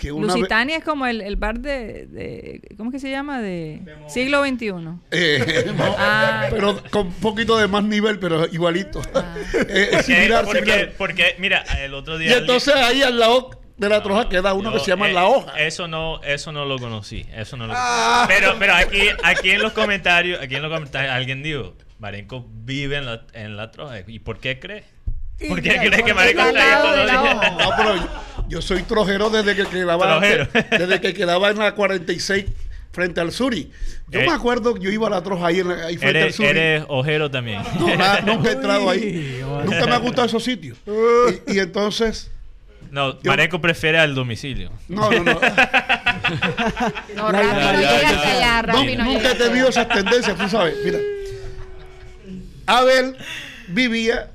que 0.00 0.10
una 0.12 0.26
vez... 0.28 0.36
Lusitania 0.36 0.78
es 0.78 0.84
como 0.84 1.06
el, 1.06 1.20
el 1.20 1.36
bar 1.36 1.60
de, 1.60 2.06
de- 2.06 2.62
¿cómo 2.76 2.90
que 2.90 2.98
se 2.98 3.10
llama? 3.10 3.40
De 3.42 3.80
siglo 4.08 4.42
XXI. 4.44 4.72
Eh, 5.10 5.72
no, 5.76 5.94
Ah. 5.98 6.46
pero 6.50 6.82
con 6.90 7.08
un 7.08 7.12
poquito 7.14 7.58
de 7.58 7.68
más 7.68 7.84
nivel, 7.84 8.18
pero 8.18 8.46
igualito. 8.50 9.02
Ah. 9.14 9.34
Eh, 9.68 9.88
es 9.92 9.96
Porque, 9.98 10.02
similar, 10.04 10.44
porque, 10.44 10.60
similar. 10.60 10.92
porque, 10.96 11.34
mira, 11.38 11.64
el 11.82 11.92
otro 11.94 12.16
día... 12.18 12.30
Y 12.30 12.34
entonces 12.34 12.74
ahí 12.74 13.02
al 13.02 13.18
lado 13.18 13.50
de 13.76 13.88
la 13.88 14.02
troja 14.02 14.28
queda 14.28 14.54
uno 14.54 14.70
Yo, 14.70 14.78
que 14.78 14.84
se 14.84 14.90
llama 14.90 15.08
eh, 15.10 15.12
La 15.12 15.26
Hoja. 15.26 15.58
Eso 15.60 15.86
no, 15.88 16.22
eso 16.22 16.52
no 16.52 16.64
lo 16.64 16.78
conocí. 16.78 17.26
Eso 17.34 17.56
no 17.56 17.66
lo 17.66 17.72
Ah. 17.76 18.24
Pero, 18.28 18.56
pero 18.58 18.74
aquí, 18.74 19.02
aquí 19.22 19.50
en 19.50 19.62
los 19.62 19.72
comentarios, 19.72 20.40
aquí 20.40 20.54
en 20.56 20.62
los 20.62 20.72
comentarios, 20.72 21.12
alguien 21.12 21.42
dijo, 21.42 21.74
Marenco 21.98 22.46
vive 22.50 22.96
en 22.96 23.06
la, 23.06 23.22
en 23.34 23.56
la 23.56 23.70
troja. 23.70 24.00
¿Y 24.06 24.18
por 24.20 24.38
qué 24.38 24.58
cree? 24.58 24.84
¿Por 25.48 25.62
qué 25.62 25.76
cree 25.76 26.02
que 26.04 26.12
todos 26.12 26.96
los 26.96 27.06
días? 27.06 27.20
hoja. 27.22 27.50
No, 27.50 27.70
pero 27.76 27.96
yo, 27.96 28.08
yo 28.48 28.62
soy 28.62 28.82
trojero 28.82 29.30
desde 29.30 29.54
que 29.56 29.64
quedaba 29.66 30.06
Trojero. 30.18 30.48
desde 30.70 31.00
que 31.00 31.14
quedaba 31.14 31.50
en 31.50 31.58
la 31.58 31.74
46 31.74 32.44
frente 32.92 33.20
al 33.20 33.30
Suri. 33.32 33.70
Yo 34.08 34.20
Eh. 34.20 34.26
me 34.26 34.32
acuerdo 34.32 34.74
que 34.74 34.80
yo 34.80 34.90
iba 34.90 35.06
a 35.06 35.10
la 35.10 35.22
troja 35.22 35.46
ahí, 35.46 35.60
en 35.60 35.68
la- 35.68 35.86
ahí 35.86 35.96
frente 35.96 36.18
al 36.18 36.24
Eres, 36.24 36.36
Suri. 36.36 36.48
eres 36.48 36.84
ojero 36.88 37.30
también. 37.30 37.62
No, 37.78 37.94
nada, 37.96 38.20
nunca 38.22 38.50
he 38.50 38.52
entrado 38.54 38.90
ahí. 38.90 39.40
Nunca 39.64 39.86
me 39.86 39.92
ha 39.94 39.98
gustado 39.98 40.26
esos 40.26 40.42
sitios. 40.42 40.76
Y, 41.46 41.54
y 41.54 41.58
entonces, 41.60 42.30
No, 42.90 43.16
Marenco 43.22 43.60
prefiere 43.60 43.98
al 44.00 44.14
domicilio. 44.16 44.72
no, 44.88 45.08
no, 45.10 45.22
no. 45.22 45.40
No, 47.16 47.30
Rafi 47.32 47.46
no 47.46 47.60
ya, 47.60 47.72
llega 47.76 48.00
ya, 48.02 48.08
hasta 48.10 48.30
allá, 48.36 48.62
No, 48.62 48.72
Rafi 48.72 48.96
no 48.96 49.04
nunca 49.04 49.30
he 49.30 49.34
tenido 49.36 49.68
esas 49.68 49.88
tendencias, 49.88 50.36
tú 50.36 50.48
sabes. 50.48 50.74
Mira, 50.84 50.98
Abel 52.66 53.16
vivía 53.68 54.30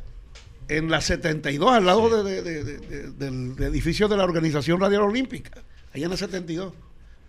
en 0.68 0.90
la 0.90 1.02
72, 1.02 1.72
al 1.72 1.86
lado 1.86 2.24
de- 2.24 2.42
de- 2.42 2.42
de- 2.42 2.64
de- 2.64 2.80
de- 2.80 3.12
del 3.54 3.64
edificio 3.64 4.08
de 4.08 4.18
la 4.18 4.24
Organización 4.24 4.80
Radial 4.80 5.04
Olímpica, 5.04 5.52
allá 5.94 6.06
en 6.06 6.12
la 6.12 6.18
72. 6.18 6.74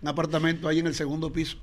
un 0.01 0.07
apartamento 0.07 0.67
ahí 0.67 0.79
en 0.79 0.87
el 0.87 0.95
segundo 0.95 1.31
piso. 1.31 1.57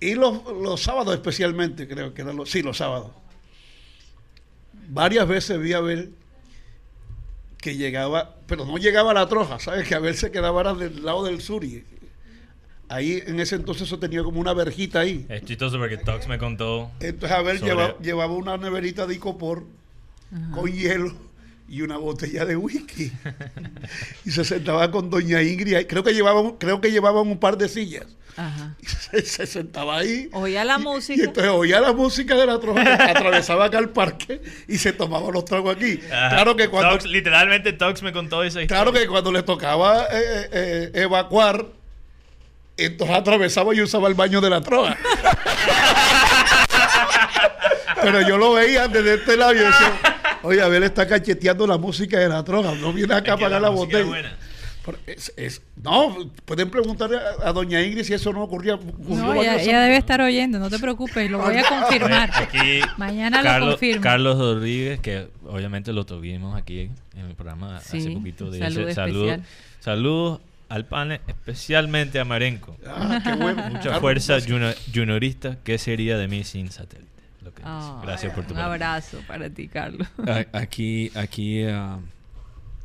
Y 0.00 0.14
los, 0.14 0.44
los 0.62 0.80
sábados 0.82 1.14
especialmente, 1.14 1.88
creo 1.88 2.14
que 2.14 2.22
eran 2.22 2.36
los, 2.36 2.50
sí, 2.50 2.62
los 2.62 2.76
sábados. 2.76 3.10
Varias 4.90 5.26
veces 5.28 5.60
vi 5.60 5.72
a 5.72 5.78
Abel 5.78 6.12
que 7.58 7.76
llegaba, 7.76 8.36
pero 8.46 8.64
no 8.64 8.76
llegaba 8.78 9.10
a 9.10 9.14
la 9.14 9.28
troja, 9.28 9.58
¿sabes? 9.58 9.86
Que 9.88 9.94
Abel 9.94 10.14
se 10.14 10.30
quedaba 10.30 10.72
del 10.74 11.04
lado 11.04 11.24
del 11.24 11.40
sur 11.42 11.64
y 11.64 11.84
ahí 12.88 13.22
en 13.26 13.40
ese 13.40 13.56
entonces 13.56 13.82
eso 13.88 13.98
tenía 13.98 14.22
como 14.22 14.40
una 14.40 14.54
verjita 14.54 15.00
ahí. 15.00 15.26
Es 15.28 15.44
chistoso 15.44 15.78
porque 15.78 15.96
Tox 15.98 16.28
me 16.28 16.38
contó. 16.38 16.90
Entonces 17.00 17.36
Abel 17.36 17.58
sobre- 17.58 17.70
lleva- 17.74 17.98
llevaba 17.98 18.32
una 18.34 18.56
neverita 18.56 19.06
de 19.06 19.14
icopor 19.16 19.64
con 20.52 20.70
hielo 20.72 21.12
y 21.68 21.82
una 21.82 21.96
botella 21.98 22.44
de 22.44 22.56
whisky. 22.56 23.12
y 24.24 24.30
se 24.30 24.44
sentaba 24.44 24.90
con 24.90 25.10
doña 25.10 25.42
Ingrid. 25.42 25.86
Creo 25.86 26.02
que 26.02 26.12
llevaban, 26.14 26.52
creo 26.58 26.80
que 26.80 26.90
llevaban 26.90 27.26
un 27.28 27.38
par 27.38 27.58
de 27.58 27.68
sillas. 27.68 28.06
Ajá. 28.36 28.74
Y 28.82 28.86
se, 28.86 29.22
se 29.22 29.46
sentaba 29.46 29.98
ahí. 29.98 30.28
Oía 30.32 30.64
la 30.64 30.76
Y 30.78 30.82
música. 30.82 31.24
entonces 31.24 31.50
oía 31.52 31.80
la 31.80 31.92
música 31.92 32.36
de 32.36 32.46
la 32.46 32.60
troja, 32.60 32.82
que 32.96 33.02
atravesaba 33.02 33.64
acá 33.66 33.78
el 33.78 33.88
parque 33.88 34.40
y 34.68 34.78
se 34.78 34.92
tomaba 34.92 35.30
los 35.32 35.44
tragos 35.44 35.74
aquí. 35.76 35.98
Ajá. 36.10 36.28
Claro 36.30 36.54
que 36.56 36.68
cuando, 36.68 36.92
Tox, 36.92 37.04
literalmente 37.06 37.72
Tox 37.72 38.02
me 38.02 38.12
contó 38.12 38.44
historia. 38.44 38.66
claro 38.68 38.92
que 38.92 39.06
cuando 39.08 39.32
le 39.32 39.42
tocaba 39.42 40.04
eh, 40.04 40.08
eh, 40.12 40.48
eh, 40.52 40.90
evacuar, 41.02 41.66
entonces 42.76 43.16
atravesaba 43.16 43.74
y 43.74 43.80
usaba 43.82 44.06
el 44.08 44.14
baño 44.14 44.40
de 44.40 44.50
la 44.50 44.60
troja. 44.60 44.96
Pero 48.02 48.20
yo 48.22 48.38
lo 48.38 48.52
veía 48.52 48.86
desde 48.88 49.14
este 49.14 49.36
lado 49.36 49.52
y 49.54 49.58
decía, 49.58 50.17
oye, 50.42 50.60
Abel 50.62 50.82
está 50.84 51.06
cacheteando 51.06 51.66
la 51.66 51.78
música 51.78 52.18
de 52.18 52.28
la 52.28 52.42
troja, 52.44 52.74
no 52.74 52.92
viene 52.92 53.14
acá 53.14 53.34
a 53.34 53.36
pagar 53.38 53.60
la, 53.62 53.68
botella. 53.70 54.36
es- 55.06 55.32
es- 55.36 55.60
no, 55.82 56.30
pueden 56.46 56.70
preguntarle 56.70 57.18
a, 57.18 57.48
a 57.48 57.52
doña 57.52 57.82
Ingrid 57.82 58.04
si 58.04 58.14
eso 58.14 58.32
no 58.32 58.42
ocurría. 58.42 58.74
ocurrió 58.76 59.16
No, 59.16 59.34
ella, 59.34 59.80
debe 59.82 59.96
estar 59.98 60.20
oyendo, 60.22 60.58
no 60.58 60.70
te 60.70 60.78
preocupes, 60.78 61.30
lo 61.30 61.38
voy 61.40 61.56
a 61.56 61.64
confirmar. 61.68 62.30
Aquí 62.34 62.80
Mañana 62.96 63.58
lo 63.58 63.70
confirmo. 63.72 64.02
Carlos 64.02 64.38
Rodríguez, 64.38 65.00
que 65.00 65.28
obviamente 65.46 65.92
lo 65.92 66.06
tuvimos 66.06 66.56
aquí 66.58 66.90
en 67.16 67.26
el 67.26 67.34
programa 67.34 67.76
hace 67.76 68.00
Sí, 68.00 68.10
poquito. 68.10 68.50
De 68.50 68.60
saludo 68.60 68.88
ese- 68.88 69.40
saludos, 69.80 70.40
al 70.70 70.84
panel, 70.86 71.20
especialmente 71.26 72.18
a 72.20 72.24
Marenco. 72.26 72.76
Ah, 72.86 73.20
qué 73.24 73.32
bueno. 73.34 73.62
Mucha 73.68 73.80
Carlos, 73.84 74.00
fuerza 74.00 74.38
juniorista. 74.94 75.56
¿Qué 75.64 75.78
sería 75.78 76.16
de 76.18 76.28
mí 76.28 76.44
sin 76.44 76.70
satélite? 76.70 77.08
Lo 77.48 77.54
que 77.54 77.62
dice. 77.62 77.68
Ah, 77.70 78.00
Gracias 78.04 78.34
por 78.34 78.44
tu 78.46 78.54
Un 78.54 78.60
abrazo 78.60 79.18
para 79.26 79.48
ti, 79.50 79.68
Carlos. 79.68 80.06
A- 80.26 80.58
Aquí, 80.58 81.10
aquí, 81.14 81.62
ah, 81.64 81.98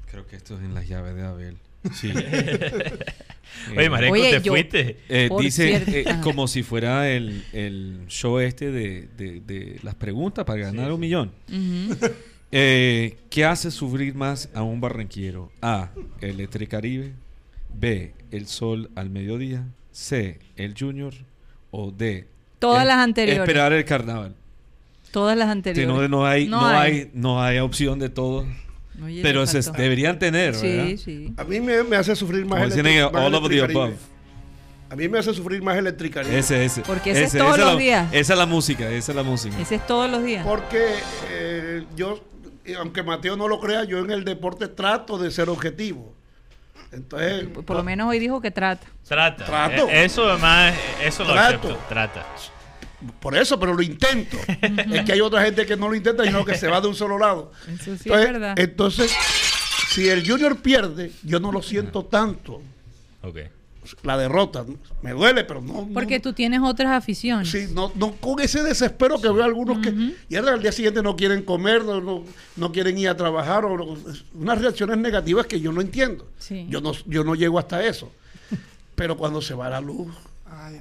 creo 0.10 0.26
que 0.28 0.36
esto 0.38 0.56
es 0.58 0.62
en 0.64 0.74
las 0.74 0.88
llaves 0.88 1.16
de 1.16 1.24
Abel. 1.24 1.58
Sí. 1.94 2.14
Oye, 3.78 3.90
Marenco, 3.90 4.14
Oye, 4.14 4.38
te 4.38 4.42
yo- 4.42 4.54
fuiste. 4.54 4.98
Eh, 5.10 5.30
dice 5.40 5.84
eh, 5.88 6.06
como 6.24 6.48
si 6.48 6.64
fuera 6.64 7.10
el, 7.10 7.44
el 7.52 8.06
show 8.08 8.40
este 8.40 8.72
de, 8.72 9.10
de- 9.18 9.42
de 9.42 9.80
las 9.84 9.96
preguntas 9.96 10.46
para 10.46 10.62
ganar 10.62 10.92
un 10.94 11.00
millón. 11.00 11.32
Eh, 12.52 13.18
¿Qué 13.30 13.46
hace 13.46 13.72
sufrir 13.72 14.14
más 14.16 14.50
a 14.54 14.62
un 14.62 14.80
barranquillero? 14.80 15.52
A. 15.62 15.90
El 16.22 16.32
Electricaribe. 16.32 17.14
B. 17.74 18.14
El 18.32 18.48
sol 18.48 18.92
al 18.96 19.10
mediodía. 19.10 19.66
C. 19.92 20.40
El 20.56 20.76
Junior. 20.78 21.14
O 21.72 21.92
D. 21.92 22.28
Todas 22.60 22.86
las 22.86 22.98
anteriores. 23.00 23.42
Esperar 23.42 23.74
el 23.74 23.84
carnaval. 23.86 24.36
Todas 25.14 25.38
las 25.38 25.46
Si 25.48 25.52
anteriores. 25.52 26.10
no, 26.10 26.18
no 26.18 26.26
hay, 26.26 26.48
No 26.48 26.60
no, 26.62 26.68
hay. 26.68 26.92
hay. 26.92 27.12
no 27.14 27.42
hay 27.42 27.60
opción 27.60 28.00
de 28.00 28.10
todo. 28.10 28.46
Oye, 29.04 29.22
Pero 29.22 29.46
se 29.48 29.62
deberían 29.72 30.20
tener, 30.20 30.54
¿verdad? 30.54 30.86
Sí, 30.88 30.98
sí. 30.98 31.34
A 31.38 31.44
mí 31.46 31.62
me, 31.62 31.84
me 31.84 31.96
hace 31.96 32.16
sufrir 32.16 32.42
más 32.46 32.54
Como 32.60 32.64
el 32.66 32.70
dicen 32.72 32.86
Electric- 32.86 33.12
más 33.14 33.24
all 33.24 33.36
of 33.36 33.48
the 33.50 33.62
above. 33.62 33.94
A 34.90 34.96
mí 34.96 35.08
me 35.08 35.20
hace 35.20 35.34
sufrir 35.34 35.62
más 35.64 35.78
Electricaribe. 35.78 36.38
Ese, 36.38 36.66
ese. 36.66 36.82
Porque 36.82 37.12
ese 37.12 37.24
es 37.24 37.32
todos 37.38 37.58
los 37.58 37.74
la- 37.74 37.80
días. 37.80 38.10
Esa 38.12 38.34
es 38.34 38.40
la 38.40 38.46
música, 38.46 38.90
esa 38.90 39.12
es 39.12 39.16
la 39.16 39.24
música. 39.24 39.58
Ese 39.60 39.76
es 39.76 39.88
todos 39.88 40.10
los 40.12 40.24
días. 40.24 40.46
Porque 40.46 40.96
eh, 41.32 41.86
yo, 41.96 42.20
aunque 42.80 43.02
Mateo 43.04 43.38
no 43.38 43.48
lo 43.48 43.60
crea, 43.60 43.84
yo 43.86 44.00
en 44.00 44.12
el 44.12 44.24
deporte 44.26 44.68
trato 44.68 45.18
de 45.18 45.30
ser 45.32 45.48
objetivo. 45.50 46.14
Entonces, 46.92 47.46
Por 47.66 47.76
lo 47.78 47.84
menos 47.84 48.08
hoy 48.08 48.20
dijo 48.20 48.42
que 48.42 48.52
trata. 48.52 48.86
Trata. 49.08 49.46
Trato. 49.46 49.90
Eh, 49.90 50.06
Eso 50.06 50.30
además, 50.30 50.76
eso 51.04 51.24
lo 51.24 51.34
Trato. 51.34 51.48
acepto. 51.70 51.80
Trata. 51.90 52.26
Por 53.20 53.36
eso, 53.38 53.60
pero 53.60 53.74
lo 53.74 53.82
intento. 53.82 54.38
es 54.92 55.04
que 55.06 55.14
hay 55.14 55.22
otra 55.22 55.44
gente 55.44 55.66
que 55.66 55.76
no 55.76 55.90
lo 55.90 55.96
intenta, 55.96 56.24
sino 56.24 56.44
que 56.46 56.56
se 56.56 56.68
va 56.68 56.80
de 56.82 56.88
un 56.88 56.96
solo 56.96 57.18
lado. 57.18 57.52
Eso 57.68 57.84
sí 57.86 57.92
es 57.92 58.06
Entonces, 58.06 58.32
verdad. 58.32 58.60
entonces, 58.60 59.12
si 59.90 60.10
el 60.10 60.28
Junior 60.28 60.58
pierde, 60.58 61.12
yo 61.24 61.40
no 61.40 61.52
lo 61.52 61.62
siento 61.62 62.06
tanto. 62.06 62.62
Ok. 63.22 63.38
La 64.04 64.18
derrota 64.18 64.66
me 65.02 65.12
duele, 65.12 65.44
pero 65.44 65.62
no. 65.62 65.74
no- 65.86 65.94
Porque 65.94 66.22
tú 66.22 66.32
tienes 66.32 66.62
otras 66.64 66.92
aficiones. 66.94 67.50
Sí, 67.50 67.68
no, 67.74 67.92
no 67.96 68.14
con 68.14 68.40
ese 68.40 68.64
desespero 68.64 69.20
que 69.20 69.28
veo 69.30 69.44
algunos 69.44 69.80
que 69.80 69.94
y 70.30 70.36
al 70.38 70.62
día 70.62 70.72
siguiente 70.72 71.04
no 71.04 71.18
quieren 71.18 71.44
comer, 71.44 71.84
no, 71.84 72.00
no, 72.00 72.24
no 72.56 72.72
quieren 72.72 72.98
ir 72.98 73.10
a 73.10 73.18
trabajar, 73.18 73.66
o 73.66 73.78
no- 73.78 73.98
unas 74.36 74.62
reacciones 74.62 74.98
negativas 75.00 75.48
que 75.48 75.60
yo 75.60 75.74
no 75.74 75.82
entiendo. 75.82 76.30
Sí. 76.40 76.66
Yo 76.70 76.80
no, 76.80 76.94
yo 77.06 77.26
no 77.26 77.36
llego 77.36 77.60
hasta 77.60 77.84
eso. 77.86 78.10
Pero 78.96 79.18
cuando 79.18 79.42
se 79.42 79.54
va 79.54 79.70
la 79.70 79.82
luz. 79.82 80.08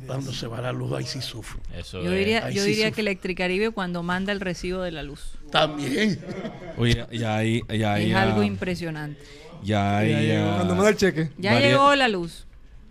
Cuando 0.07 0.33
se 0.33 0.47
va 0.47 0.61
la 0.61 0.73
luz, 0.73 0.93
ahí 0.93 1.05
sí 1.05 1.21
sufro. 1.21 1.61
Eso 1.77 2.03
Yo 2.03 2.11
diría, 2.11 2.47
ahí 2.47 2.55
yo 2.55 2.63
sí 2.63 2.71
diría 2.71 2.91
que 2.91 3.01
Electricaribe 3.01 3.71
cuando 3.71 4.03
manda 4.03 4.33
el 4.33 4.41
recibo 4.41 4.83
de 4.83 4.93
la 4.93 5.03
luz. 5.03 5.33
También. 5.51 6.19
Oye, 6.77 7.05
ya 7.13 7.37
hay, 7.37 7.63
ya 7.79 7.95
hay, 7.95 8.11
es 8.11 8.17
algo 8.17 8.43
impresionante. 8.43 9.21
ya 9.63 9.99
hay, 9.99 10.11
Ya 10.13 10.21
llegó, 10.21 10.51
ah, 10.51 10.55
Cuando 10.57 10.75
manda 10.75 10.91
el 10.91 10.97
cheque. 10.97 11.31
Ya 11.39 11.53
Varia- 11.55 11.69
llegó 11.69 11.95
la 11.95 12.09
luz. 12.09 12.47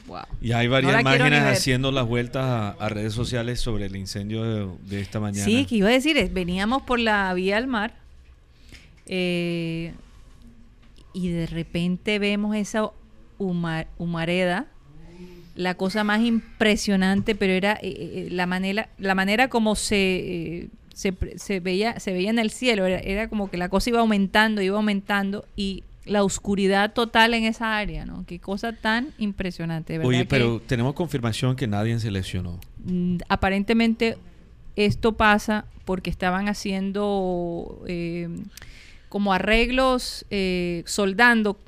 Wow. 0.07 0.19
ya 0.41 0.57
hay 0.57 0.67
No 0.67 0.73
varias 0.73 0.93
ni 0.95 0.99
imágenes 1.01 1.43
haciendo 1.43 1.91
las 1.91 2.05
vueltas 2.05 2.43
a, 2.43 2.69
a 2.71 2.89
redes 2.89 3.13
sociales 3.13 3.61
sobre 3.61 3.85
el 3.85 3.95
incendio 3.95 4.43
de, 4.43 4.67
de 4.89 4.99
esta 5.01 5.19
mañana. 5.21 5.45
Sí, 5.45 5.65
que 5.65 5.75
iba 5.75 5.87
a 5.87 5.91
decir, 5.91 6.17
es, 6.17 6.33
veníamos 6.33 6.81
por 6.81 6.99
la 6.99 7.33
vía 7.33 7.55
al 7.57 7.67
mar 7.67 7.93
eh, 9.05 9.93
y 11.13 11.29
de 11.29 11.45
repente 11.47 12.19
vemos 12.19 12.55
esa 12.55 12.89
huma- 13.37 13.87
humareda, 13.97 14.65
la 15.61 15.75
cosa 15.75 16.03
más 16.03 16.21
impresionante, 16.21 17.35
pero 17.35 17.53
era 17.53 17.73
eh, 17.81 18.25
eh, 18.25 18.27
la 18.31 18.45
manera, 18.47 18.89
la 18.97 19.15
manera 19.15 19.47
como 19.49 19.75
se, 19.75 19.95
eh, 19.97 20.67
se, 20.93 21.13
se 21.37 21.59
veía, 21.59 21.99
se 21.99 22.13
veía 22.13 22.29
en 22.29 22.39
el 22.39 22.49
cielo, 22.51 22.85
era, 22.85 22.99
era 22.99 23.27
como 23.29 23.49
que 23.49 23.57
la 23.57 23.69
cosa 23.69 23.89
iba 23.89 23.99
aumentando, 23.99 24.61
iba 24.61 24.77
aumentando 24.77 25.45
y 25.55 25.83
la 26.05 26.23
oscuridad 26.23 26.93
total 26.93 27.33
en 27.35 27.43
esa 27.43 27.77
área, 27.77 28.05
¿no? 28.05 28.25
Qué 28.25 28.39
cosa 28.39 28.73
tan 28.73 29.09
impresionante, 29.19 29.93
¿verdad? 29.97 30.07
Oye, 30.09 30.19
que- 30.19 30.25
pero 30.25 30.59
tenemos 30.65 30.93
confirmación 30.95 31.55
que 31.55 31.67
nadie 31.67 31.99
se 31.99 32.09
lesionó. 32.09 32.59
Mm, 32.83 33.17
aparentemente 33.29 34.17
esto 34.75 35.13
pasa 35.13 35.65
porque 35.85 36.09
estaban 36.09 36.47
haciendo 36.49 37.83
eh, 37.87 38.29
como 39.09 39.33
arreglos, 39.33 40.25
eh, 40.31 40.83
soldando. 40.85 41.59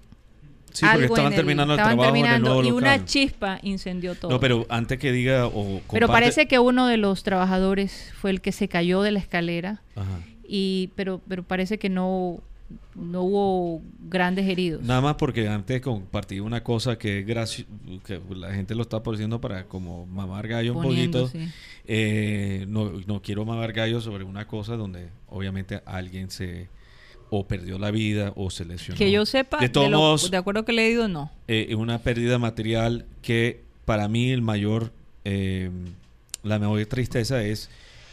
Sí, 0.73 0.85
porque 0.85 1.03
algo 1.03 1.15
estaban 1.15 1.27
en 1.27 1.33
el- 1.33 1.37
terminando 1.37 1.73
el 1.75 1.79
estaban 1.79 1.97
trabajo 1.97 2.15
en 2.15 2.15
el 2.15 2.21
terminando 2.31 2.49
nuevo 2.61 2.67
y 2.67 2.71
una 2.71 3.05
chispa 3.05 3.59
incendió 3.61 4.15
todo. 4.15 4.31
No, 4.31 4.39
pero 4.39 4.65
antes 4.69 4.97
que 4.99 5.11
diga 5.11 5.45
o 5.47 5.51
Pero 5.91 6.07
comparte- 6.07 6.07
parece 6.11 6.47
que 6.47 6.59
uno 6.59 6.87
de 6.87 6.97
los 6.97 7.23
trabajadores 7.23 8.11
fue 8.19 8.31
el 8.31 8.41
que 8.41 8.51
se 8.51 8.67
cayó 8.67 9.01
de 9.01 9.11
la 9.11 9.19
escalera 9.19 9.81
Ajá. 9.95 10.19
y 10.47 10.89
pero 10.95 11.21
pero 11.27 11.43
parece 11.43 11.77
que 11.77 11.89
no 11.89 12.39
no 12.95 13.21
hubo 13.21 13.81
grandes 14.09 14.47
heridos. 14.47 14.81
Nada 14.83 14.99
más 15.01 15.15
porque 15.15 15.47
antes 15.47 15.79
compartí 15.81 16.39
una 16.39 16.63
cosa 16.63 16.97
que 16.97 17.19
es 17.19 17.65
que 18.03 18.19
la 18.35 18.51
gente 18.53 18.73
lo 18.73 18.81
está 18.81 19.03
poniendo 19.03 19.39
para 19.39 19.65
como 19.65 20.07
mamar 20.07 20.47
gallo 20.47 20.73
un 20.75 20.81
Poniendo, 20.81 21.25
poquito. 21.27 21.45
sí. 21.45 21.51
Eh, 21.85 22.65
no, 22.67 22.91
no 23.05 23.21
quiero 23.21 23.45
mamar 23.45 23.73
gallo 23.73 24.01
sobre 24.01 24.23
una 24.23 24.47
cosa 24.47 24.75
donde 24.75 25.09
obviamente 25.29 25.81
alguien 25.85 26.31
se 26.31 26.67
o 27.35 27.47
perdió 27.47 27.80
la 27.80 27.89
vida 27.91 28.31
o 28.35 28.49
se 28.51 28.65
lesionó. 28.65 28.97
Que 28.97 29.11
yo 29.11 29.26
sepa, 29.26 29.57
de 29.60 29.68
de, 29.68 29.69
todos 29.69 29.89
lo- 29.89 29.97
modos, 29.97 30.30
de 30.31 30.38
acuerdo 30.38 30.65
que 30.65 30.72
he 30.72 30.76
leído, 30.76 31.07
no. 31.07 31.31
eh, 31.47 31.73
una 31.76 31.97
pérdida 31.99 32.38
material 32.38 33.05
que 33.22 33.61
para 33.85 34.07
mí 34.07 34.31
el 34.31 34.41
mayor, 34.41 34.91
eh, 35.26 35.69
la 36.43 36.60
mayor 36.60 36.85
tristeza 36.85 37.43
es 37.43 37.69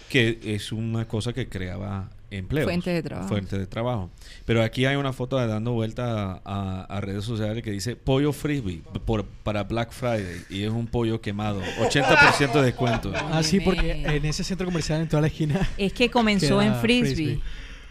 que 0.09 0.39
es 0.43 0.73
una 0.73 1.07
cosa 1.07 1.33
que 1.33 1.49
creaba 1.49 2.11
empleos. 2.33 2.65
Fuentes 2.67 2.95
de 2.95 3.03
trabajo. 3.03 3.29
Fuentes 3.29 3.59
de 3.59 3.67
trabajo. 3.67 4.11
Pero 4.45 4.63
aquí 4.63 4.85
hay 4.85 4.97
una 4.97 5.13
foto 5.13 5.37
de 5.39 5.47
dando 5.47 5.73
vuelta 5.73 6.33
a, 6.33 6.41
a- 6.45 6.85
a 6.85 7.01
redes 7.01 7.25
sociales 7.25 7.63
que 7.63 7.71
dice 7.73 7.95
pollo 7.97 8.33
frisbee 8.33 8.83
por, 9.05 9.25
para 9.25 9.65
Black 9.65 9.93
Friday 9.93 10.43
y 10.49 10.63
es 10.63 10.71
un 10.71 10.87
pollo 10.87 11.21
quemado, 11.21 11.61
80% 11.81 12.53
de 12.55 12.63
descuento. 12.63 13.13
Ah, 13.17 13.43
sí, 13.43 13.61
porque 13.61 13.93
en 14.05 14.25
ese 14.25 14.43
centro 14.45 14.67
comercial 14.67 15.01
en 15.03 15.09
toda 15.09 15.21
la 15.23 15.27
esquina. 15.29 15.69
Es 15.77 15.93
que 15.93 16.11
comenzó 16.11 16.61
en 16.63 16.75
Frisbee. 16.77 17.35
Queda 17.37 17.45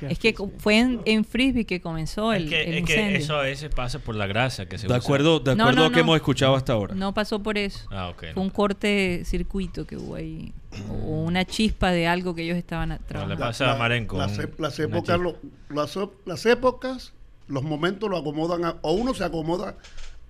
Es 0.07 0.19
que 0.19 0.33
fue 0.59 0.77
en, 0.79 1.01
en 1.05 1.25
Frisbee 1.25 1.65
que 1.65 1.81
comenzó 1.81 2.31
el, 2.33 2.43
Es 2.45 2.49
que, 2.49 2.63
el 2.63 2.73
es 2.79 2.85
que 2.85 3.15
eso 3.17 3.35
a 3.35 3.41
veces 3.41 3.69
pasa 3.73 3.99
por 3.99 4.15
la 4.15 4.27
grasa 4.27 4.65
que 4.67 4.77
se 4.77 4.87
De 4.87 4.93
usa. 4.93 4.97
acuerdo, 4.97 5.39
de 5.39 5.55
No, 5.55 5.63
acuerdo 5.63 5.79
no, 5.79 5.85
a 5.85 5.89
lo 5.89 5.91
que 5.91 5.97
no. 5.97 6.03
hemos 6.03 6.15
escuchado 6.17 6.55
hasta 6.55 6.73
ahora. 6.73 6.95
No 6.95 7.13
pasó 7.13 7.41
por 7.43 7.57
eso. 7.57 7.87
Ah, 7.91 8.09
ok. 8.09 8.25
Fue 8.33 8.43
un 8.43 8.49
corte 8.49 9.23
circuito 9.25 9.85
que 9.85 9.97
hubo 9.97 10.15
ahí. 10.15 10.53
O 11.01 11.23
una 11.23 11.43
chispa 11.45 11.91
de 11.91 12.07
algo 12.07 12.35
que 12.35 12.43
ellos 12.43 12.57
estaban 12.57 12.99
trabajando. 13.07 13.37
pasa 13.43 13.71
a 13.73 13.75
Marenco, 13.77 14.17
Las, 14.17 14.37
un- 14.37 14.43
ep- 14.45 14.59
las 14.59 14.79
épocas, 14.79 15.19
lo- 15.19 15.37
las, 15.69 15.97
las 16.25 16.45
épocas, 16.45 17.13
los 17.47 17.63
momentos 17.63 18.09
lo 18.09 18.17
acomodan, 18.17 18.63
a- 18.65 18.75
o 18.81 18.93
uno 18.93 19.13
se 19.13 19.23
acomoda 19.23 19.75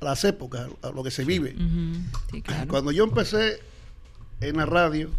a 0.02 0.06
las 0.06 0.24
épocas, 0.24 0.68
a 0.82 0.90
lo 0.92 1.04
que 1.04 1.12
se 1.12 1.26
vive. 1.26 1.54
Ujú, 1.56 2.00
sí, 2.32 2.42
claro. 2.42 2.68
Cuando 2.70 2.92
yo 2.92 3.04
empecé 3.04 3.60
en 4.42 4.56
la 4.58 4.66
radio 4.66 5.10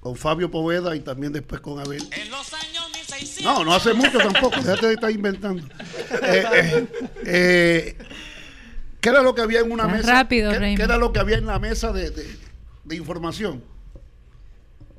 con 0.00 0.16
Fabio 0.16 0.50
Poveda 0.50 0.96
y 0.96 1.00
también 1.00 1.32
después 1.32 1.60
con 1.60 1.78
Abel. 1.78 2.02
No, 3.42 3.64
no 3.64 3.74
hace 3.74 3.92
mucho 3.94 4.18
tampoco, 4.18 4.56
déjate 4.60 4.86
de 4.88 4.94
estar 4.94 5.10
inventando. 5.10 5.66
Eh, 6.22 6.44
eh, 6.54 6.86
eh, 7.26 7.98
¿Qué 9.00 9.08
era 9.10 9.22
lo 9.22 9.34
que 9.34 9.42
había 9.42 9.60
en 9.60 9.70
una 9.70 9.86
mesa? 9.86 10.10
rápido, 10.12 10.50
¿Qué, 10.52 10.74
qué 10.76 10.82
era 10.82 10.96
lo 10.96 11.12
que 11.12 11.20
había 11.20 11.36
en 11.36 11.46
la 11.46 11.58
mesa 11.58 11.92
de, 11.92 12.10
de- 12.10 12.38
de 12.84 12.96
información? 12.96 13.62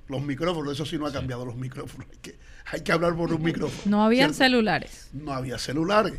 Los 0.07 0.21
micrófonos, 0.21 0.73
eso 0.73 0.85
sí 0.85 0.97
no 0.97 1.07
ha 1.07 1.11
cambiado 1.11 1.45
los 1.45 1.55
micrófonos. 1.55 2.07
Hay 2.11 2.17
que, 2.19 2.35
hay 2.71 2.81
que 2.81 2.91
hablar 2.91 3.15
por 3.15 3.33
un 3.33 3.41
micrófono. 3.41 3.81
No 3.85 4.03
habían 4.03 4.33
¿cierto? 4.33 4.43
celulares. 4.53 5.07
No 5.13 5.33
había 5.33 5.57
celulares. 5.57 6.13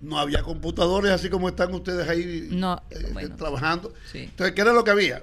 No 0.00 0.18
había 0.18 0.42
computadores 0.42 1.10
así 1.12 1.30
como 1.30 1.48
están 1.48 1.72
ustedes 1.72 2.06
ahí 2.06 2.48
No, 2.50 2.82
eh, 2.90 3.08
bueno, 3.14 3.34
trabajando. 3.36 3.94
sí. 4.12 4.24
Entonces, 4.24 4.54
¿qué 4.54 4.60
era 4.60 4.74
lo 4.74 4.84
que 4.84 4.90
había? 4.90 5.22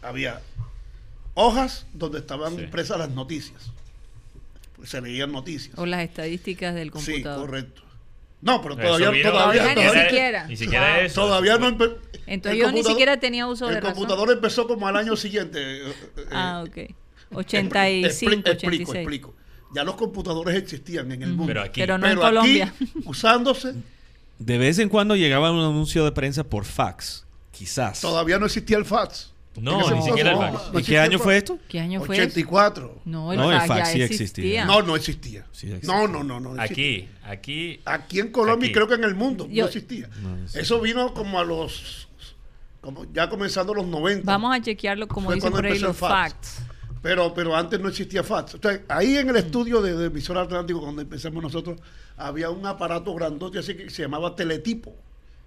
Había 0.00 0.40
hojas 1.34 1.84
donde 1.92 2.18
estaban 2.20 2.56
Sí. 2.56 2.62
impresas 2.62 2.98
las 2.98 3.10
noticias. 3.10 3.70
Pues 4.82 4.90
se 4.90 5.00
leían 5.00 5.30
noticias. 5.30 5.78
O 5.78 5.86
las 5.86 6.02
estadísticas 6.02 6.74
del 6.74 6.88
Sí, 6.88 6.90
computador. 6.90 7.46
correcto. 7.46 7.82
No, 8.40 8.60
pero 8.60 8.74
todavía, 8.74 9.06
todavía, 9.22 9.30
Todavía 9.62 9.74
ni 9.76 10.00
siquiera. 10.02 10.46
Ni 10.48 10.56
siquiera 10.56 10.94
Wow. 10.96 11.04
eso. 11.04 11.20
todavía 11.20 11.58
no 11.58 11.68
Entonces 11.68 12.00
el 12.26 12.42
yo 12.42 12.50
ni 12.50 12.60
computador- 12.72 12.84
siquiera 12.90 13.20
tenía 13.20 13.46
uso 13.46 13.68
de 13.68 13.76
El 13.76 13.82
razón. 13.82 13.94
computador 13.94 14.32
empezó 14.32 14.66
como 14.66 14.88
al 14.88 14.96
año 14.96 15.14
siguiente. 15.14 15.60
eh, 15.60 15.92
eh, 16.16 16.24
Ah, 16.32 16.64
ok. 16.66 16.74
expli- 16.76 16.94
85, 17.30 18.08
explico, 18.08 18.50
86. 18.50 18.96
explico. 18.96 19.34
Ya 19.72 19.84
los 19.84 19.94
computadores 19.94 20.56
existían 20.56 21.12
en 21.12 21.22
el 21.22 21.28
mundo. 21.28 21.46
Pero 21.46 21.62
aquí. 21.62 21.80
Pero 21.80 21.96
no 21.98 22.06
en 22.06 22.12
aquí, 22.14 22.20
Colombia. 22.20 22.74
usándose, 23.04 23.74
De 24.40 24.58
vez 24.58 24.80
en 24.80 24.88
cuando 24.88 25.14
llegaba 25.14 25.52
un 25.52 25.60
anuncio 25.60 26.04
de 26.04 26.10
prensa 26.10 26.42
por 26.42 26.64
fax. 26.64 27.24
Quizás. 27.52 28.00
todavía 28.00 28.40
no 28.40 28.46
existía 28.46 28.76
el 28.78 28.84
fax. 28.84 29.31
No, 29.60 29.90
ni 29.90 30.02
siquiera 30.02 30.32
el 30.32 30.38
fax. 30.38 30.72
no 30.72 30.78
¿Y 30.80 30.82
qué 30.82 30.98
año 30.98 31.18
fue 31.18 31.36
esto? 31.36 31.58
¿Qué 31.68 31.78
año 31.80 32.02
fue? 32.02 32.16
eso? 32.16 32.24
84. 32.24 33.02
No, 33.04 33.32
el, 33.32 33.38
No, 33.38 33.52
el 33.52 33.60
fax, 33.60 33.90
sí 33.90 34.00
existía. 34.02 34.04
existía. 34.04 34.64
No, 34.64 34.82
no 34.82 34.96
existía. 34.96 35.46
Sí, 35.52 35.66
existía. 35.72 35.94
No, 35.94 36.08
no, 36.08 36.22
no, 36.24 36.40
no. 36.40 36.60
Aquí, 36.60 37.08
aquí. 37.24 37.80
Aquí 37.84 38.20
en 38.20 38.30
Colombia 38.32 38.70
y 38.70 38.72
creo 38.72 38.88
que 38.88 38.94
en 38.94 39.04
el 39.04 39.14
mundo 39.14 39.46
Yo- 39.50 39.64
no 39.64 39.66
existía. 39.68 40.08
Sí. 40.46 40.58
Eso 40.60 40.80
vino 40.80 41.12
como 41.12 41.38
a 41.38 41.44
los. 41.44 42.08
Como 42.80 43.04
ya 43.12 43.28
comenzando 43.28 43.74
los 43.74 43.86
90. 43.86 44.24
Vamos 44.24 44.56
a 44.56 44.60
chequearlo 44.60 45.06
como 45.06 45.26
Fue 45.26 45.34
dicen 45.36 45.50
cuando 45.52 45.58
por 45.58 45.66
ahí 45.66 45.72
empezó 45.72 45.86
el 45.86 45.90
los 45.90 45.96
fax. 45.98 46.32
facts. 46.32 46.62
Pero, 47.02 47.34
pero 47.34 47.54
antes 47.56 47.78
no 47.80 47.88
existía 47.88 48.22
fax. 48.22 48.56
Ahí 48.88 49.16
en 49.16 49.28
el 49.28 49.36
estudio 49.36 49.82
de, 49.82 49.94
de 49.96 50.06
Emisora 50.06 50.42
Atlántico, 50.42 50.80
cuando 50.80 51.02
empezamos 51.02 51.42
nosotros, 51.42 51.78
había 52.16 52.48
un 52.50 52.64
aparato 52.64 53.12
grandote 53.14 53.58
así 53.58 53.74
que 53.76 53.90
se 53.90 54.02
llamaba 54.02 54.34
teletipo. 54.34 54.94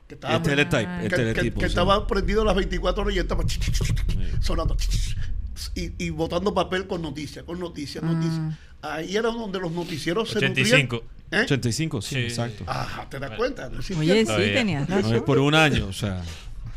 Que 0.07 0.13
estaba, 0.15 0.35
El 0.35 0.41
teletype, 0.43 0.85
Ah. 0.87 0.97
el 1.03 1.09
que- 1.09 1.15
que- 1.15 1.15
teletipo. 1.15 1.59
que 1.59 1.65
sí. 1.65 1.69
estaba 1.69 2.05
prendido 2.07 2.43
las 2.45 2.55
24 2.55 3.03
horas 3.03 3.15
y 3.15 3.19
estaba 3.19 3.43
sonando 4.41 4.77
y, 5.73 5.91
y 6.05 6.09
botando 6.11 6.53
papel 6.53 6.85
con 6.87 7.01
noticias, 7.01 7.43
con 7.43 7.59
noticias, 7.59 8.03
Ah. 8.05 8.11
noticias. 8.11 8.41
Ahí 8.81 9.15
era 9.15 9.29
donde 9.29 9.59
los 9.59 9.71
noticieros 9.71 10.29
se 10.29 10.37
85. 10.37 10.95
nutrían. 10.97 11.15
¿Eh? 11.31 11.43
85, 11.45 12.01
sí, 12.03 12.15
Sí. 12.15 12.21
exacto. 12.21 12.63
Ajá, 12.67 13.09
¿te 13.09 13.17
das 13.19 13.31
cuenta? 13.31 13.67
No 13.69 13.79
Oye, 13.99 14.25
sí, 14.25 14.31
tenías 14.53 14.87
razón. 14.87 15.15
es 15.15 15.21
por 15.23 15.39
un 15.39 15.55
año, 15.55 15.87
o 15.87 15.93
sea. 15.93 16.21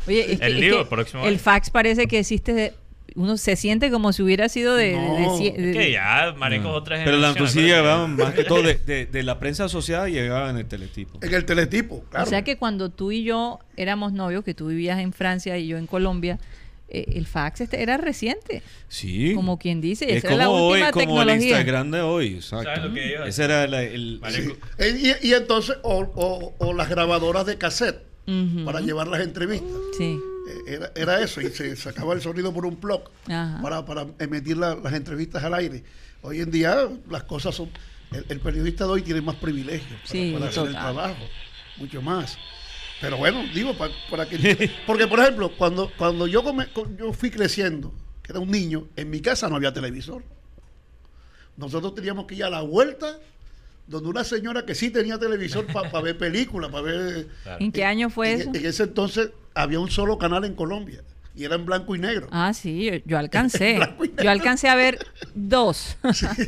Oye, 0.07 0.33
es 0.33 0.39
que, 0.39 0.45
El 0.47 0.53
es 0.55 0.59
lío, 0.59 0.75
que 0.77 0.81
el 0.81 0.87
próximo 0.87 1.25
el 1.27 1.37
fax 1.39 1.69
parece 1.69 2.07
que 2.07 2.17
existe 2.19 2.53
de- 2.53 2.73
uno 3.19 3.35
se 3.37 3.55
siente 3.55 3.91
como 3.91 4.13
si 4.13 4.23
hubiera 4.23 4.47
sido 4.49 4.75
de, 4.75 4.85
de- 4.85 4.91
de 4.91 4.97
No, 5.21 5.37
cie- 5.37 5.55
de- 5.55 5.71
Que 5.73 5.91
ya, 5.91 6.33
marico, 6.37 6.69
otra 6.69 7.03
Pero 7.03 7.17
la 7.17 7.29
acuérdate. 7.31 7.61
llegaban 7.61 8.15
más 8.15 8.33
que 8.33 8.43
todo 8.45 8.61
de, 8.63 8.75
de- 8.85 9.05
de 9.07 9.23
la 9.23 9.39
prensa 9.39 9.65
asociada 9.65 10.07
y 10.09 10.13
llegaba 10.13 10.49
en 10.49 10.57
el 10.57 10.65
teletipo. 10.65 11.19
En 11.21 11.33
el 11.33 11.43
teletipo, 11.45 12.03
claro. 12.09 12.25
O 12.25 12.29
sea 12.29 12.43
que 12.43 12.57
cuando 12.57 12.89
tú 12.89 13.11
y 13.11 13.23
yo 13.23 13.59
éramos 13.75 14.13
novios, 14.13 14.43
que 14.45 14.53
tú 14.53 14.67
vivías 14.67 14.99
en 14.99 15.11
Francia 15.13 15.57
y 15.57 15.67
yo 15.67 15.77
en 15.77 15.85
Colombia, 15.85 16.39
eh, 16.87 17.05
el 17.15 17.27
fax 17.27 17.61
este 17.61 17.83
era 17.83 17.97
reciente, 17.97 18.63
Sí. 18.87 19.33
como 19.35 19.59
quien 19.59 19.79
dice, 19.81 20.05
es 20.09 20.23
esa 20.23 20.33
era 20.33 20.45
como 20.45 20.57
la 20.57 20.63
hoy, 20.63 20.71
última 20.81 20.91
como 20.91 21.01
el 21.21 21.27
tecnología. 21.27 21.47
Instagram 21.57 21.91
de 21.91 22.01
hoy, 22.01 22.27
exacto. 22.35 22.65
¿Sabes 22.73 22.83
lo 22.89 22.93
que 22.95 23.07
iba 23.11 23.25
a 23.25 23.27
Ese 23.27 23.43
era 23.43 23.67
la- 23.67 23.83
el... 23.83 24.19
Marico, 24.21 24.57
Eh, 24.77 25.15
Y, 25.21 25.27
y 25.27 25.33
entonces, 25.33 25.75
o, 25.83 25.99
o- 26.15 26.55
o 26.57 26.73
las 26.73 26.89
grabadoras 26.89 27.45
de 27.45 27.57
cassette 27.57 27.99
para 28.63 28.79
llevar 28.79 29.07
las 29.07 29.21
entrevistas. 29.21 29.69
Sí. 29.97 30.17
Eh, 30.49 30.63
Era, 30.67 30.91
era 30.95 31.21
eso, 31.21 31.41
y 31.41 31.49
se 31.49 31.75
sacaba 31.77 32.13
el 32.13 32.21
sonido 32.21 32.53
por 32.53 32.65
un 32.65 32.75
plug 32.77 33.01
Ajá. 33.27 33.59
para, 33.61 33.85
para 33.85 34.07
emitir 34.19 34.57
la- 34.57 34.75
las 34.75 34.93
entrevistas 34.93 35.43
al 35.43 35.53
aire. 35.53 35.83
Hoy 36.21 36.41
en 36.41 36.51
día 36.51 36.87
las 37.09 37.23
cosas 37.23 37.55
son... 37.55 37.69
El, 38.11 38.25
el 38.29 38.39
periodista 38.39 38.85
de 38.85 38.89
hoy 38.91 39.01
tiene 39.03 39.21
más 39.21 39.35
privilegios 39.35 39.99
para, 39.99 40.07
Sí, 40.11 40.31
para 40.33 40.47
hacer 40.47 40.65
el 40.65 40.71
trabajo, 40.71 41.23
mucho 41.77 42.01
más. 42.01 42.37
Pero 42.99 43.17
bueno, 43.17 43.43
digo, 43.53 43.77
pa- 43.77 43.89
para, 44.09 44.27
que... 44.27 44.71
Porque, 44.87 45.07
por 45.07 45.19
ejemplo, 45.19 45.51
cuando, 45.55 45.91
cuando 45.95 46.25
yo, 46.25 46.43
come- 46.43 46.67
co- 46.73 46.89
yo 46.97 47.13
fui 47.13 47.29
creciendo, 47.29 47.93
que 48.23 48.31
era 48.31 48.39
un 48.39 48.49
niño, 48.49 48.87
en 48.95 49.09
mi 49.11 49.21
casa 49.21 49.47
no 49.47 49.55
había 49.57 49.71
televisor. 49.73 50.23
Nosotros 51.57 51.93
teníamos 51.93 52.25
que 52.25 52.35
ir 52.35 52.43
a 52.43 52.49
la 52.49 52.61
vuelta 52.61 53.19
donde 53.89 54.09
una 54.09 54.23
señora 54.23 54.65
que 54.65 54.75
sí 54.75 54.91
tenía 54.91 55.17
televisor 55.17 55.65
para 55.65 56.01
ver 56.01 56.17
películas, 56.17 56.69
para 56.71 56.83
ver... 56.83 57.27
claro. 57.43 57.63
¿En 57.63 57.71
qué 57.71 57.83
año 57.83 58.09
fue 58.09 58.33
en, 58.33 58.41
eso? 58.41 58.49
en 58.53 58.65
ese 58.65 58.83
entonces 58.83 59.31
había 59.55 59.79
un 59.79 59.89
solo 59.89 60.17
canal 60.17 60.45
en 60.45 60.53
Colombia 60.53 61.01
y 61.35 61.43
era 61.43 61.55
en 61.55 61.65
blanco 61.65 61.95
y 61.95 61.99
negro. 61.99 62.27
Ah, 62.31 62.53
sí, 62.53 62.85
yo, 62.85 62.93
yo 63.05 63.17
alcancé. 63.17 63.79
Yo 64.21 64.29
alcancé 64.29 64.67
a 64.67 64.75
ver 64.75 64.99
dos. 65.33 65.97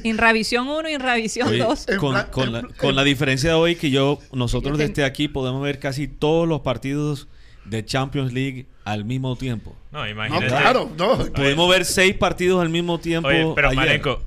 Inravisión 0.03 0.68
1 0.69 0.89
y 0.89 0.93
Inravisión 0.93 1.47
Oye, 1.47 1.59
2. 1.59 1.88
En 1.89 1.97
con, 1.97 2.22
con 2.31 2.47
en 2.47 2.53
la, 2.53 2.61
con 2.63 2.95
la 2.95 3.03
diferencia 3.03 3.51
de 3.51 3.55
hoy 3.55 3.76
que 3.76 3.89
yo 3.89 4.19
nosotros 4.34 4.77
desde 4.77 5.05
aquí 5.05 5.27
podemos 5.30 5.63
ver 5.63 5.80
casi 5.80 6.07
todos 6.07 6.47
los 6.47 6.61
partidos 6.61 7.27
de 7.65 7.85
Champions 7.85 8.34
League 8.34 8.65
al 8.84 9.05
mismo 9.05 9.35
tiempo. 9.38 9.76
No, 9.91 9.99
No, 9.99 10.09
imagínate. 10.09 10.47
claro, 10.47 10.91
no. 10.97 11.18
Podemos 11.31 11.69
ver 11.69 11.85
seis 11.85 12.13
partidos 12.15 12.61
al 12.61 12.69
mismo 12.69 12.99
tiempo. 12.99 13.30
Oye, 13.30 13.51
pero 13.55 13.69
ayer. 13.69 13.77
Marenco, 13.77 14.22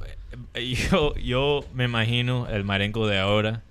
yo, 0.91 1.15
yo 1.17 1.65
me 1.75 1.85
imagino 1.85 2.49
el 2.49 2.65
Marenco 2.65 3.07
de 3.07 3.19
ahora 3.19 3.63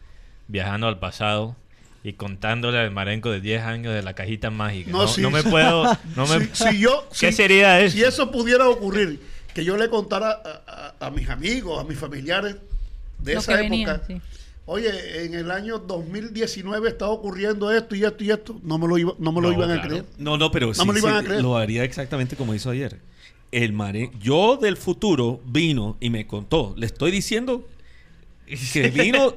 viajando 0.48 0.88
al 0.88 1.00
pasado 1.00 1.56
y 2.04 2.14
contándole 2.14 2.80
al 2.80 2.92
Marenco 2.92 3.32
de 3.32 3.40
10 3.40 3.62
años 3.64 3.94
de 3.94 4.04
la 4.04 4.14
cajita 4.14 4.50
mágica. 4.50 4.92
No, 4.92 5.04
No, 5.04 5.08
sí. 5.08 5.22
no 5.22 5.32
me 5.32 5.42
puedo... 5.44 5.84
No 6.16 6.28
me, 6.28 6.46
Si, 6.54 6.66
si 6.72 6.80
yo, 6.80 7.08
¿Qué 7.18 7.32
si- 7.32 7.38
sería 7.38 7.80
eso? 7.80 7.96
Si 7.96 8.04
eso 8.04 8.30
pudiera 8.32 8.68
ocurrir, 8.70 9.22
que 9.54 9.64
yo 9.64 9.78
le 9.78 9.90
contara 9.90 10.32
a, 10.32 10.94
a- 11.00 11.08
a 11.08 11.12
mis 11.12 11.30
amigos, 11.30 11.80
a 11.80 11.88
mis 11.88 11.98
familiares 11.98 12.58
de 13.20 13.34
Lo 13.36 13.40
esa 13.40 13.54
época, 13.54 13.70
venían, 13.70 14.02
sí. 14.06 14.22
oye, 14.66 15.24
en 15.26 15.34
el 15.36 15.50
año 15.52 15.80
2019 15.80 16.90
está 16.90 17.08
ocurriendo 17.08 17.72
esto 17.72 17.96
y 17.96 18.04
esto 18.04 18.24
y 18.26 18.32
esto, 18.32 18.60
no 18.64 18.78
me 18.78 18.88
lo, 18.90 18.98
iba- 18.98 19.14
no 19.20 19.32
me 19.32 19.40
lo 19.40 19.48
No, 19.52 19.54
iban 19.54 19.72
a 19.72 19.82
creer. 19.82 20.06
No, 20.18 20.38
no, 20.38 20.52
pero 20.52 20.68
No 20.68 20.74
sí, 20.74 20.86
me 20.86 20.92
lo 20.94 21.00
iban 21.00 21.14
sí, 21.14 21.20
a 21.20 21.24
creer. 21.30 21.42
lo 21.42 21.56
haría 21.56 21.86
exactamente 21.86 22.36
como 22.36 22.54
hizo 22.54 22.70
ayer. 22.70 22.98
El 23.54 23.72
mare... 23.72 24.10
Yo 24.20 24.58
del 24.58 24.78
futuro 24.78 25.40
vino 25.46 25.96
y 26.00 26.10
me 26.10 26.26
contó. 26.26 26.74
Le 26.76 26.88
estoy 26.88 27.12
diciendo 27.12 27.68
que 28.46 28.90
vino... 28.94 29.36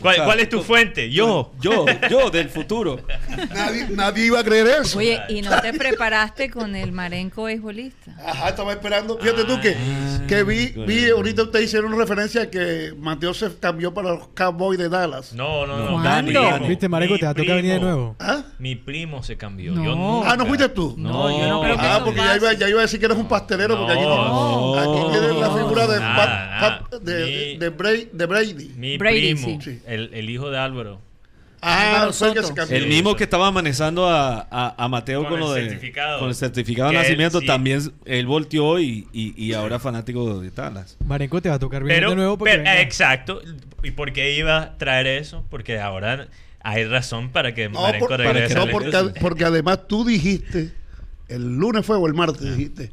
¿Cuál, 0.00 0.14
o 0.14 0.16
sea, 0.16 0.24
cuál 0.24 0.40
es 0.40 0.48
tu 0.48 0.62
fuente? 0.62 1.10
Yo. 1.10 1.52
Yo, 1.60 1.84
yo 2.08 2.30
del 2.30 2.48
futuro. 2.48 2.98
Nadie, 3.54 3.88
nadie 3.90 4.26
iba 4.26 4.40
a 4.40 4.44
creer 4.44 4.66
eso. 4.82 4.96
Oye, 4.98 5.20
¿y 5.28 5.42
no 5.42 5.60
te 5.60 5.74
preparaste 5.74 6.48
con 6.48 6.74
el 6.74 6.90
Marenco 6.92 7.42
beisbolista? 7.44 8.12
Ajá, 8.26 8.48
estaba 8.48 8.72
esperando. 8.72 9.18
Fíjate 9.18 9.44
tú 9.44 9.60
que, 9.60 9.76
que 10.26 10.42
vi, 10.42 10.68
vi, 10.86 11.10
ahorita 11.10 11.42
ustedes 11.42 11.66
hicieron 11.66 11.96
referencia 11.98 12.50
que 12.50 12.94
Mateo 12.98 13.34
se 13.34 13.54
cambió 13.58 13.92
para 13.92 14.10
los 14.14 14.28
Cowboys 14.28 14.78
de 14.78 14.88
Dallas. 14.88 15.34
No, 15.34 15.66
no, 15.66 15.76
no. 15.76 16.02
¿Cuándo? 16.02 16.22
Mi 16.40 16.48
primo, 16.48 16.68
Viste, 16.68 16.88
Marenco, 16.88 17.18
te 17.18 17.24
va 17.26 17.32
a 17.32 17.34
tocar 17.34 17.56
venir 17.56 17.72
de 17.74 17.80
nuevo. 17.80 18.16
¿Ah? 18.20 18.42
Mi 18.58 18.74
primo 18.76 19.22
se 19.22 19.36
cambió. 19.36 19.72
No. 19.72 19.84
Yo 19.84 19.94
nunca. 19.94 20.30
Ah, 20.32 20.36
¿no 20.36 20.46
fuiste 20.46 20.68
tú? 20.70 20.94
No, 20.96 21.30
yo 21.30 21.46
no 21.46 21.60
creo 21.62 21.76
que 21.76 21.86
Ah, 21.86 22.00
porque 22.02 22.20
ya 22.20 22.36
iba, 22.36 22.52
ya 22.54 22.68
iba 22.70 22.78
a 22.78 22.82
decir 22.82 22.98
que 23.00 23.04
eres 23.06 23.18
un 23.18 23.28
pastelero, 23.28 23.76
porque 23.76 23.92
aquí, 23.92 24.02
No. 24.02 24.76
aquí 24.78 25.10
tienes 25.12 25.36
la 25.36 25.50
figura 25.50 25.86
de, 25.86 26.00
Nada, 26.00 26.26
nada. 26.60 26.86
de, 27.02 27.24
Mi- 27.52 27.58
de 27.58 27.76
Bra- 27.76 28.10
de 28.10 28.26
Brady. 28.48 28.72
Mi 28.76 28.98
Brady, 28.98 29.34
primo, 29.34 29.60
sí. 29.62 29.80
el, 29.86 30.10
el 30.14 30.30
hijo 30.30 30.50
de 30.50 30.58
Álvaro. 30.58 31.00
Ah, 31.62 32.08
fue 32.12 32.28
el 32.28 32.34
que 32.34 32.40
Soto. 32.40 32.48
se 32.48 32.54
cambió. 32.54 32.76
El 32.78 32.86
mismo 32.86 33.14
que 33.16 33.24
estaba 33.24 33.46
amanezando 33.48 34.08
a, 34.08 34.48
a- 34.50 34.74
a 34.82 34.88
Mateo 34.88 35.20
Con 35.24 35.32
con, 35.32 35.40
el 35.40 35.44
lo 35.46 35.52
de, 35.52 35.62
certificado. 35.68 36.18
con 36.20 36.28
el 36.30 36.34
certificado 36.34 36.88
de 36.90 36.96
nacimiento, 36.96 37.40
sí. 37.40 37.46
también 37.46 37.82
él 38.06 38.26
volteó 38.26 38.78
y, 38.80 39.06
y, 39.12 39.34
y 39.36 39.52
ahora 39.52 39.78
fanático 39.78 40.40
de 40.40 40.50
Dallas. 40.50 40.96
Marenco 41.06 41.42
te 41.42 41.50
va 41.50 41.56
a 41.56 41.58
tocar 41.58 41.82
Pero, 41.84 42.10
de 42.10 42.16
nuevo 42.16 42.38
porque 42.38 42.52
pero- 42.52 42.62
venga. 42.64 42.80
exacto. 42.80 43.42
¿Y 43.82 43.90
por 43.90 44.12
qué 44.14 44.34
iba 44.36 44.56
a 44.62 44.78
traer 44.78 45.06
eso? 45.06 45.44
Porque 45.50 45.78
ahora 45.78 46.28
hay 46.62 46.84
razón 46.86 47.28
para 47.30 47.52
que 47.54 47.68
No, 47.68 47.82
Marenco 47.82 48.08
por- 48.08 48.18
regrese. 48.18 48.54
no, 48.54 48.66
porque, 48.68 48.90
porque 49.20 49.44
además 49.44 49.86
tú 49.86 50.06
dijiste, 50.06 50.72
el 51.28 51.58
lunes 51.58 51.84
fue 51.84 51.96
o 51.98 52.06
el 52.06 52.14
martes 52.14 52.56
dijiste, 52.56 52.90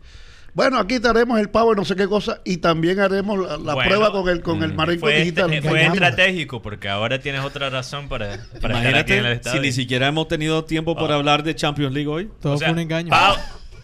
bueno, 0.58 0.80
aquí 0.80 0.98
haremos 1.08 1.40
el 1.40 1.50
pavo 1.52 1.74
y 1.74 1.76
no 1.76 1.86
sé 1.86 1.96
qué 1.96 2.08
cosa, 2.08 2.42
y 2.44 2.58
también 2.58 3.00
haremos 3.00 3.38
la, 3.38 3.58
la 3.58 3.74
Bueno, 3.76 3.90
prueba 3.90 4.12
con 4.12 4.28
el, 4.28 4.42
con 4.42 4.64
el 4.64 4.74
marenco 4.74 5.02
Fue, 5.06 5.20
digital. 5.20 5.54
este- 5.54 5.70
fue 5.70 5.86
estratégico 5.86 6.62
porque 6.64 6.90
ahora 6.90 7.20
tienes 7.20 7.42
otra 7.42 7.70
razón 7.70 8.10
para, 8.10 8.44
para 8.60 8.80
estar 8.80 8.96
aquí 8.96 9.14
en 9.14 9.20
el 9.20 9.26
Imagínate 9.26 9.32
estadio. 9.34 9.62
si 9.62 9.68
ni 9.68 9.72
siquiera 9.72 10.08
hemos 10.08 10.28
tenido 10.28 10.66
tiempo 10.66 10.96
por 10.96 11.12
Ah. 11.12 11.16
hablar 11.16 11.44
de 11.44 11.54
Champions 11.56 11.94
League 11.94 12.08
hoy. 12.10 12.30
Todo 12.42 12.54
O 12.54 12.58
sea, 12.58 12.70
fue 12.70 12.74
un 12.74 12.80
engaño. 12.80 13.10
Pavo, 13.12 13.38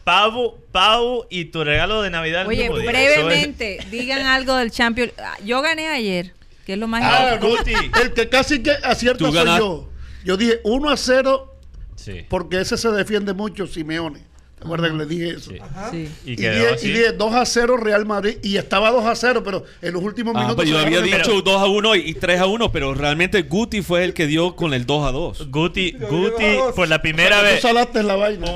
pavo, 0.04 0.58
pavo 0.72 1.28
y 1.30 1.46
tu 1.46 1.64
regalo 1.64 2.02
de 2.02 2.10
Navidad. 2.10 2.48
Oye, 2.48 2.64
mismo 2.64 2.80
día. 2.80 2.90
Eso 2.92 3.00
es- 3.20 3.26
brevemente, 3.26 3.78
digan 3.92 4.26
algo 4.26 4.56
del 4.56 4.72
Champions. 4.72 5.14
Ah, 5.20 5.38
Yo 5.46 5.62
gané 5.62 5.88
ayer, 5.90 6.34
que 6.66 6.74
es 6.74 6.80
lo 6.80 6.88
más 6.88 7.04
Ah, 7.04 7.36
importante. 7.36 7.72
no, 7.74 8.02
el 8.02 8.14
que 8.14 8.30
casi 8.30 8.64
que 8.64 8.72
acierta 8.72 9.26
soy 9.32 9.46
yo. 9.60 9.90
Yo 10.26 10.38
dije 10.38 10.60
1 10.64 10.90
a 10.90 10.98
0 10.98 11.52
Sí. 11.96 12.26
Porque 12.28 12.60
ese 12.60 12.78
se 12.78 12.90
defiende 12.90 13.34
mucho, 13.34 13.68
Simeone. 13.68 14.24
¿Te 14.64 14.68
acuerdas 14.68 14.92
que 14.92 14.98
le 14.98 15.06
dije 15.06 15.30
eso? 15.32 15.52
Sí. 15.52 15.58
Sí. 15.92 16.10
Y 16.26 16.32
Y, 16.32 16.36
quedó 16.38 16.54
dije, 16.56 16.68
así. 16.76 16.88
y 16.88 16.92
dije 16.94 17.12
2 17.12 17.34
a 17.36 17.46
0 17.46 17.78
Real 17.78 18.06
Madrid 18.06 18.38
y 18.42 18.56
estaba 18.58 18.92
2 18.92 19.06
a 19.06 19.16
0, 19.16 19.42
pero 19.44 19.66
en 19.82 19.94
los 19.94 20.02
últimos 20.02 20.34
Ah, 20.36 20.40
minutos. 20.40 20.64
pero 20.64 20.70
yo 20.78 20.80
había 20.86 21.02
dicho 21.02 21.42
2 21.42 21.62
a 21.62 21.66
1 21.66 21.96
y 21.96 22.14
3 22.14 22.40
a 22.40 22.46
1, 22.46 22.72
pero 22.72 22.94
realmente 22.94 23.42
Guti 23.44 23.82
fue 23.82 24.06
el 24.06 24.14
que 24.14 24.26
dio 24.26 24.56
con 24.56 24.74
el 24.74 24.86
2 24.86 25.08
a 25.08 25.12
2. 25.12 25.50
Guti, 25.52 25.92
Guti 26.10 26.46
por 26.76 26.88
la 26.88 27.02
primera 27.02 27.40
Tú 27.40 27.44
vez. 27.44 27.62
salaste 27.62 28.04
la 28.04 28.16
vaina. 28.16 28.48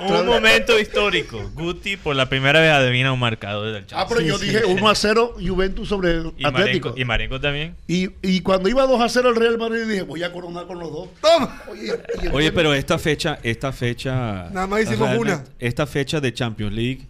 Un, 0.00 0.26
momento 0.26 0.78
histórico. 0.78 1.50
Guti 1.54 1.96
por 1.96 2.14
la 2.16 2.28
primera 2.28 2.60
vez 2.60 2.70
adivina 2.70 3.12
un 3.12 3.18
marcador 3.20 3.72
del 3.72 3.82
Ah, 3.84 3.86
Chelsea. 3.86 4.06
pero 4.08 4.20
yo 4.20 4.38
dije 4.38 4.64
1 4.64 4.88
a 4.88 4.94
0 4.94 5.34
Juventus 5.44 5.88
sobre 5.88 6.12
y 6.36 6.44
Atlético. 6.44 6.90
Marenco, 6.90 6.94
y 6.96 7.04
Marenco 7.04 7.40
también. 7.40 7.74
Y, 7.88 8.10
y 8.22 8.40
cuando 8.40 8.68
iba 8.68 8.86
2 8.86 9.00
a 9.00 9.08
0 9.08 9.30
el 9.30 9.36
Real 9.36 9.58
Madrid, 9.58 9.82
dije, 9.86 10.02
voy 10.02 10.22
a 10.22 10.32
coronar 10.32 10.66
con 10.66 10.78
los 10.78 10.92
dos. 10.92 11.08
Toma. 11.20 11.62
Oye, 11.70 11.92
Oye, 12.32 12.52
pero 12.52 12.74
esta 12.74 12.98
fecha, 12.98 13.38
esta 13.42 13.72
fecha. 13.72 14.48
Nada 14.52 14.66
más 14.66 14.82
hicimos 14.82 15.16
una. 15.32 15.44
Esta 15.58 15.86
fecha 15.86 16.20
de 16.20 16.32
Champions 16.32 16.72
League, 16.74 17.06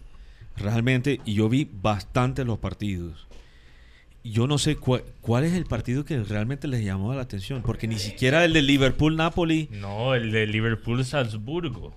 realmente, 0.57 1.19
y 1.25 1.33
yo 1.35 1.49
vi 1.49 1.69
bastante 1.81 2.43
los 2.45 2.59
partidos. 2.59 3.27
Yo 4.23 4.47
no 4.47 4.57
sé 4.57 4.75
cuál, 4.75 5.03
cuál 5.21 5.43
es 5.43 5.53
el 5.53 5.65
partido 5.65 6.03
que 6.03 6.17
realmente 6.23 6.67
les 6.67 6.83
llamó 6.83 7.13
la 7.13 7.21
atención, 7.21 7.61
porque 7.61 7.87
ni 7.87 7.99
siquiera 7.99 8.43
el 8.43 8.53
de 8.53 8.63
Liverpool-Napoli. 8.63 9.69
No, 9.71 10.15
el 10.15 10.31
de 10.31 10.47
Liverpool-Salzburgo. 10.47 11.93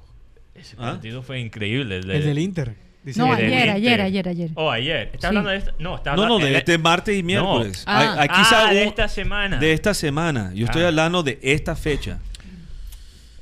Ese 0.54 0.76
¿Ah? 0.78 0.92
partido 0.92 1.22
fue 1.22 1.40
increíble. 1.40 1.96
El, 1.98 2.06
de- 2.06 2.16
El 2.16 2.24
del 2.24 2.38
Inter. 2.38 2.74
Dice 3.04 3.20
No, 3.20 3.32
ayer, 3.32 3.46
ayer, 3.70 3.76
Inter. 3.78 4.00
ayer, 4.02 4.28
ayer. 4.28 4.50
Oh, 4.56 4.70
ayer. 4.70 5.10
¿Estás 5.14 5.20
Sí. 5.20 5.26
hablando 5.28 5.50
de 5.50 5.56
esta? 5.56 5.72
No, 5.78 5.96
está 5.96 6.10
No, 6.10 6.16
no, 6.16 6.22
hablando 6.34 6.46
de 6.46 6.58
este 6.58 6.76
martes 6.78 7.16
y 7.18 7.22
miércoles. 7.22 7.84
No. 7.86 7.92
Ah. 7.92 8.26
Ah, 8.28 8.72
de 8.74 8.82
esta 8.84 9.08
semana. 9.08 9.56
de 9.58 9.72
esta 9.72 9.94
semana. 9.94 10.52
Yo 10.54 10.66
estoy 10.66 10.82
Ah. 10.82 10.88
hablando 10.88 11.22
de 11.22 11.38
esta 11.40 11.76
fecha. 11.76 12.18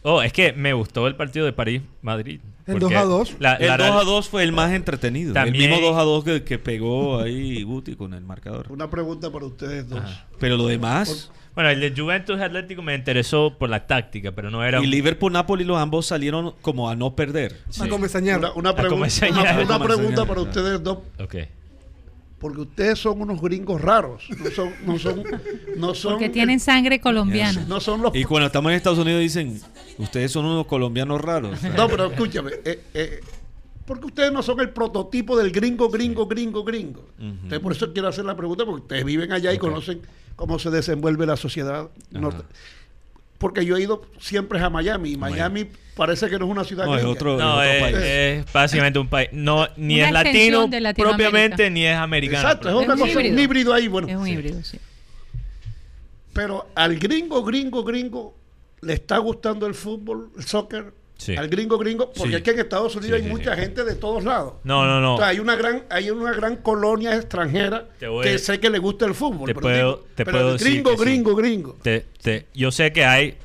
Oh, 0.09 0.23
es 0.23 0.33
que 0.33 0.53
me 0.53 0.73
gustó 0.73 1.09
el 1.09 1.17
partido 1.17 1.45
de 1.47 1.53
París-Madrid. 1.53 2.41
El 2.67 2.79
porque 2.79 2.95
2 2.95 3.03
a 3.03 3.05
2. 3.07 3.35
la- 3.41 3.55
El 3.55 3.67
la 3.67 3.77
2 3.77 3.87
Real- 3.89 3.99
a 4.01 4.05
2 4.05 4.29
fue 4.29 4.43
el 4.45 4.53
más 4.53 4.73
entretenido. 4.73 5.35
También- 5.35 5.65
el 5.65 5.71
mismo 5.71 5.85
2 5.85 5.97
a 5.99 6.03
2 6.03 6.23
que, 6.25 6.45
que 6.45 6.59
pegó 6.61 7.19
ahí 7.21 7.63
Guti 7.65 7.97
con 7.97 8.15
el 8.15 8.23
marcador. 8.25 8.67
Una 8.71 8.89
pregunta 8.89 9.31
para 9.33 9.47
ustedes 9.47 9.89
dos. 9.89 9.99
Ajá. 9.99 10.27
Pero 10.39 10.57
lo 10.57 10.67
demás. 10.69 11.31
Bueno, 11.57 11.71
el 11.71 11.81
de 11.81 11.93
Juventus 12.01 12.39
Atlético 12.41 12.83
me 12.83 12.95
interesó 12.95 13.57
por 13.59 13.69
la 13.71 13.87
táctica, 13.87 14.31
pero 14.31 14.49
no 14.51 14.63
era 14.63 14.79
Y 14.79 14.85
un- 14.85 14.91
Liverpool-Napoli, 14.91 15.65
los 15.65 15.79
ambos 15.79 16.07
salieron 16.07 16.53
como 16.61 16.89
a 16.89 16.95
no 16.95 17.17
perder. 17.17 17.57
Sí. 17.71 17.81
Una, 18.39 18.53
una 18.53 18.77
pregunta, 18.77 19.07
una- 19.31 19.41
una 19.63 19.79
pregunta 19.85 20.25
para 20.27 20.41
ustedes 20.43 20.83
dos. 20.85 20.99
Ok. 21.19 21.35
Porque 22.39 22.61
ustedes 22.61 22.99
son 22.99 23.21
unos 23.23 23.41
gringos 23.41 23.81
raros. 23.81 24.29
No 24.39 24.51
son, 24.51 24.73
no 24.85 24.99
son, 24.99 25.23
no 25.77 25.95
son, 25.95 26.13
Porque 26.13 26.29
tienen 26.29 26.61
sangre 26.61 27.01
colombiana. 27.01 27.65
no 27.67 27.81
son 27.81 28.03
los 28.03 28.15
Y 28.15 28.25
cuando 28.25 28.47
estamos 28.47 28.71
en 28.71 28.77
Estados 28.77 28.99
Unidos 28.99 29.21
dicen, 29.23 29.59
ustedes 29.99 30.33
son 30.33 30.45
unos 30.45 30.67
colombianos 30.67 31.21
raros. 31.21 31.63
No, 31.77 31.89
pero 31.89 32.07
escúchame. 32.07 32.53
eh, 32.65 32.83
eh, 32.93 33.21
porque 33.87 34.07
ustedes 34.07 34.33
no 34.33 34.43
son 34.43 34.61
el 34.61 34.71
prototipo 34.71 35.37
del 35.39 35.53
gringo, 35.53 35.89
gringo, 35.89 36.27
gringo, 36.27 36.65
gringo. 36.65 37.07
Entonces, 37.21 37.61
por 37.61 37.73
eso 37.73 37.93
quiero 37.93 38.09
hacer 38.09 38.25
la 38.25 38.37
pregunta, 38.37 38.65
porque 38.67 38.83
ustedes 38.83 39.05
viven 39.05 39.33
allá 39.33 39.53
y 39.53 39.59
conocen 39.59 40.01
cómo 40.35 40.59
se 40.59 40.71
desenvuelve 40.71 41.25
la 41.25 41.37
sociedad 41.37 41.89
norte. 42.11 42.43
Porque 43.39 43.65
yo 43.65 43.77
he 43.77 43.83
ido 43.83 44.03
siempre 44.19 44.59
a 44.61 44.71
Miami 44.71 45.13
y 45.13 45.17
Miami 45.17 45.67
parece 45.95 46.29
que 46.29 46.39
no 46.39 46.47
es 46.47 46.51
una 46.51 46.65
ciudad 46.65 46.85
No, 46.87 46.97
es 46.97 47.05
otro, 47.05 47.37
No, 47.39 47.63
es 47.63 47.83
otro 47.83 47.93
país. 47.99 48.07
es 48.07 48.53
básicamente 48.53 48.99
un 48.99 49.09
país. 49.09 49.29
No, 49.33 49.67
ni 49.77 49.97
Una 49.99 50.07
es 50.07 50.13
latino 50.13 50.71
propiamente, 50.97 51.71
ni 51.71 51.85
es 51.87 51.97
americano. 51.97 52.41
Exacto, 52.49 52.69
es 52.69 52.75
pero- 52.75 52.85
una 52.85 52.95
Es 52.95 53.01
un 53.01 53.07
cosa, 53.09 53.19
un 53.19 53.25
híbrido. 53.27 53.43
híbrido 53.43 53.73
ahí. 53.75 53.89
Bueno, 53.89 54.09
Es 54.09 54.17
un 54.17 54.27
híbrido, 54.29 54.63
sí. 54.63 54.79
Pero 56.33 56.69
al 56.75 56.99
gringo, 56.99 57.43
gringo, 57.45 57.83
gringo, 57.83 58.35
le 58.83 58.93
está 58.95 59.19
gustando 59.19 59.67
el 59.67 59.75
fútbol, 59.75 60.31
el 60.37 60.45
soccer. 60.45 60.93
Sí. 61.19 61.35
Al 61.37 61.49
gringo, 61.49 61.79
gringo, 61.79 62.13
porque 62.13 62.31
Sí. 62.31 62.37
es 62.37 62.43
que 62.43 62.51
en 62.51 62.59
Estados 62.61 62.95
Unidos 62.95 63.19
Sí, 63.19 63.25
hay 63.25 63.31
mucha 63.31 63.57
gente 63.57 63.85
de 63.85 63.95
todos 63.95 64.23
lados. 64.25 64.55
No, 64.65 64.85
no, 64.85 65.01
no. 65.01 65.15
O 65.15 65.19
sea, 65.19 65.29
hay 65.29 65.39
una 65.41 65.57
gran, 65.57 65.83
hay 65.89 66.11
una 66.11 66.33
gran 66.33 66.57
colonia 66.57 67.17
extranjera 67.17 67.89
que 67.99 68.39
sé 68.39 68.61
que 68.61 68.69
le 68.71 68.79
gusta 68.79 69.07
el 69.07 69.15
fútbol. 69.15 69.47
te 69.49 69.55
pero 69.55 69.61
puedo- 69.63 69.97
te 70.15 70.25
pero 70.25 70.37
puedo 70.39 70.53
el 70.53 70.59
decir 70.59 70.73
gringo, 70.75 70.97
gringo, 70.97 71.35
gringo. 71.35 71.77
Te- 71.83 72.05
te- 72.23 72.47
yo 72.55 72.71
sé 72.71 72.93
que 72.93 73.05
hay 73.07 73.37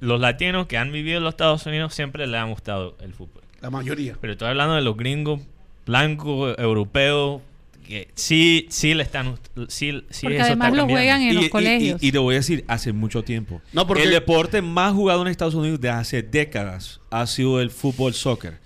los 0.00 0.20
latinos 0.20 0.66
que 0.66 0.76
han 0.78 0.92
vivido 0.92 1.18
en 1.18 1.24
los 1.24 1.32
Estados 1.32 1.66
Unidos 1.66 1.94
siempre 1.94 2.26
les 2.26 2.40
ha 2.40 2.44
gustado 2.44 2.96
el 3.00 3.12
fútbol. 3.12 3.42
La 3.60 3.70
mayoría. 3.70 4.16
Pero 4.20 4.34
estoy 4.34 4.48
hablando 4.48 4.74
de 4.76 4.82
los 4.82 4.96
gringos 4.96 5.40
blancos, 5.84 6.54
europeos, 6.58 7.40
que 7.86 8.08
sí, 8.14 8.66
sí 8.70 8.92
le 8.94 9.02
están. 9.04 9.38
Sí, 9.68 10.02
sí 10.10 10.22
Porque 10.22 10.36
eso 10.36 10.46
además 10.46 10.68
está 10.72 10.82
lo 10.82 10.88
juegan 10.88 11.22
en 11.22 11.30
Y- 11.30 11.32
los 11.34 11.44
y- 11.46 11.48
colegios. 11.48 12.02
Y, 12.02 12.08
y 12.08 12.12
te 12.12 12.18
voy 12.18 12.34
a 12.34 12.38
decir, 12.38 12.64
hace 12.68 12.92
mucho 12.92 13.22
tiempo. 13.22 13.60
No, 13.72 13.86
porque- 13.86 14.02
El 14.02 14.10
deporte 14.10 14.60
más 14.62 14.92
jugado 14.94 15.22
en 15.22 15.28
Estados 15.28 15.54
Unidos 15.54 15.80
de 15.80 15.88
hace 15.90 16.22
décadas 16.22 17.00
ha 17.10 17.26
sido 17.26 17.60
el 17.60 17.70
fútbol 17.70 18.12
soccer. 18.14 18.58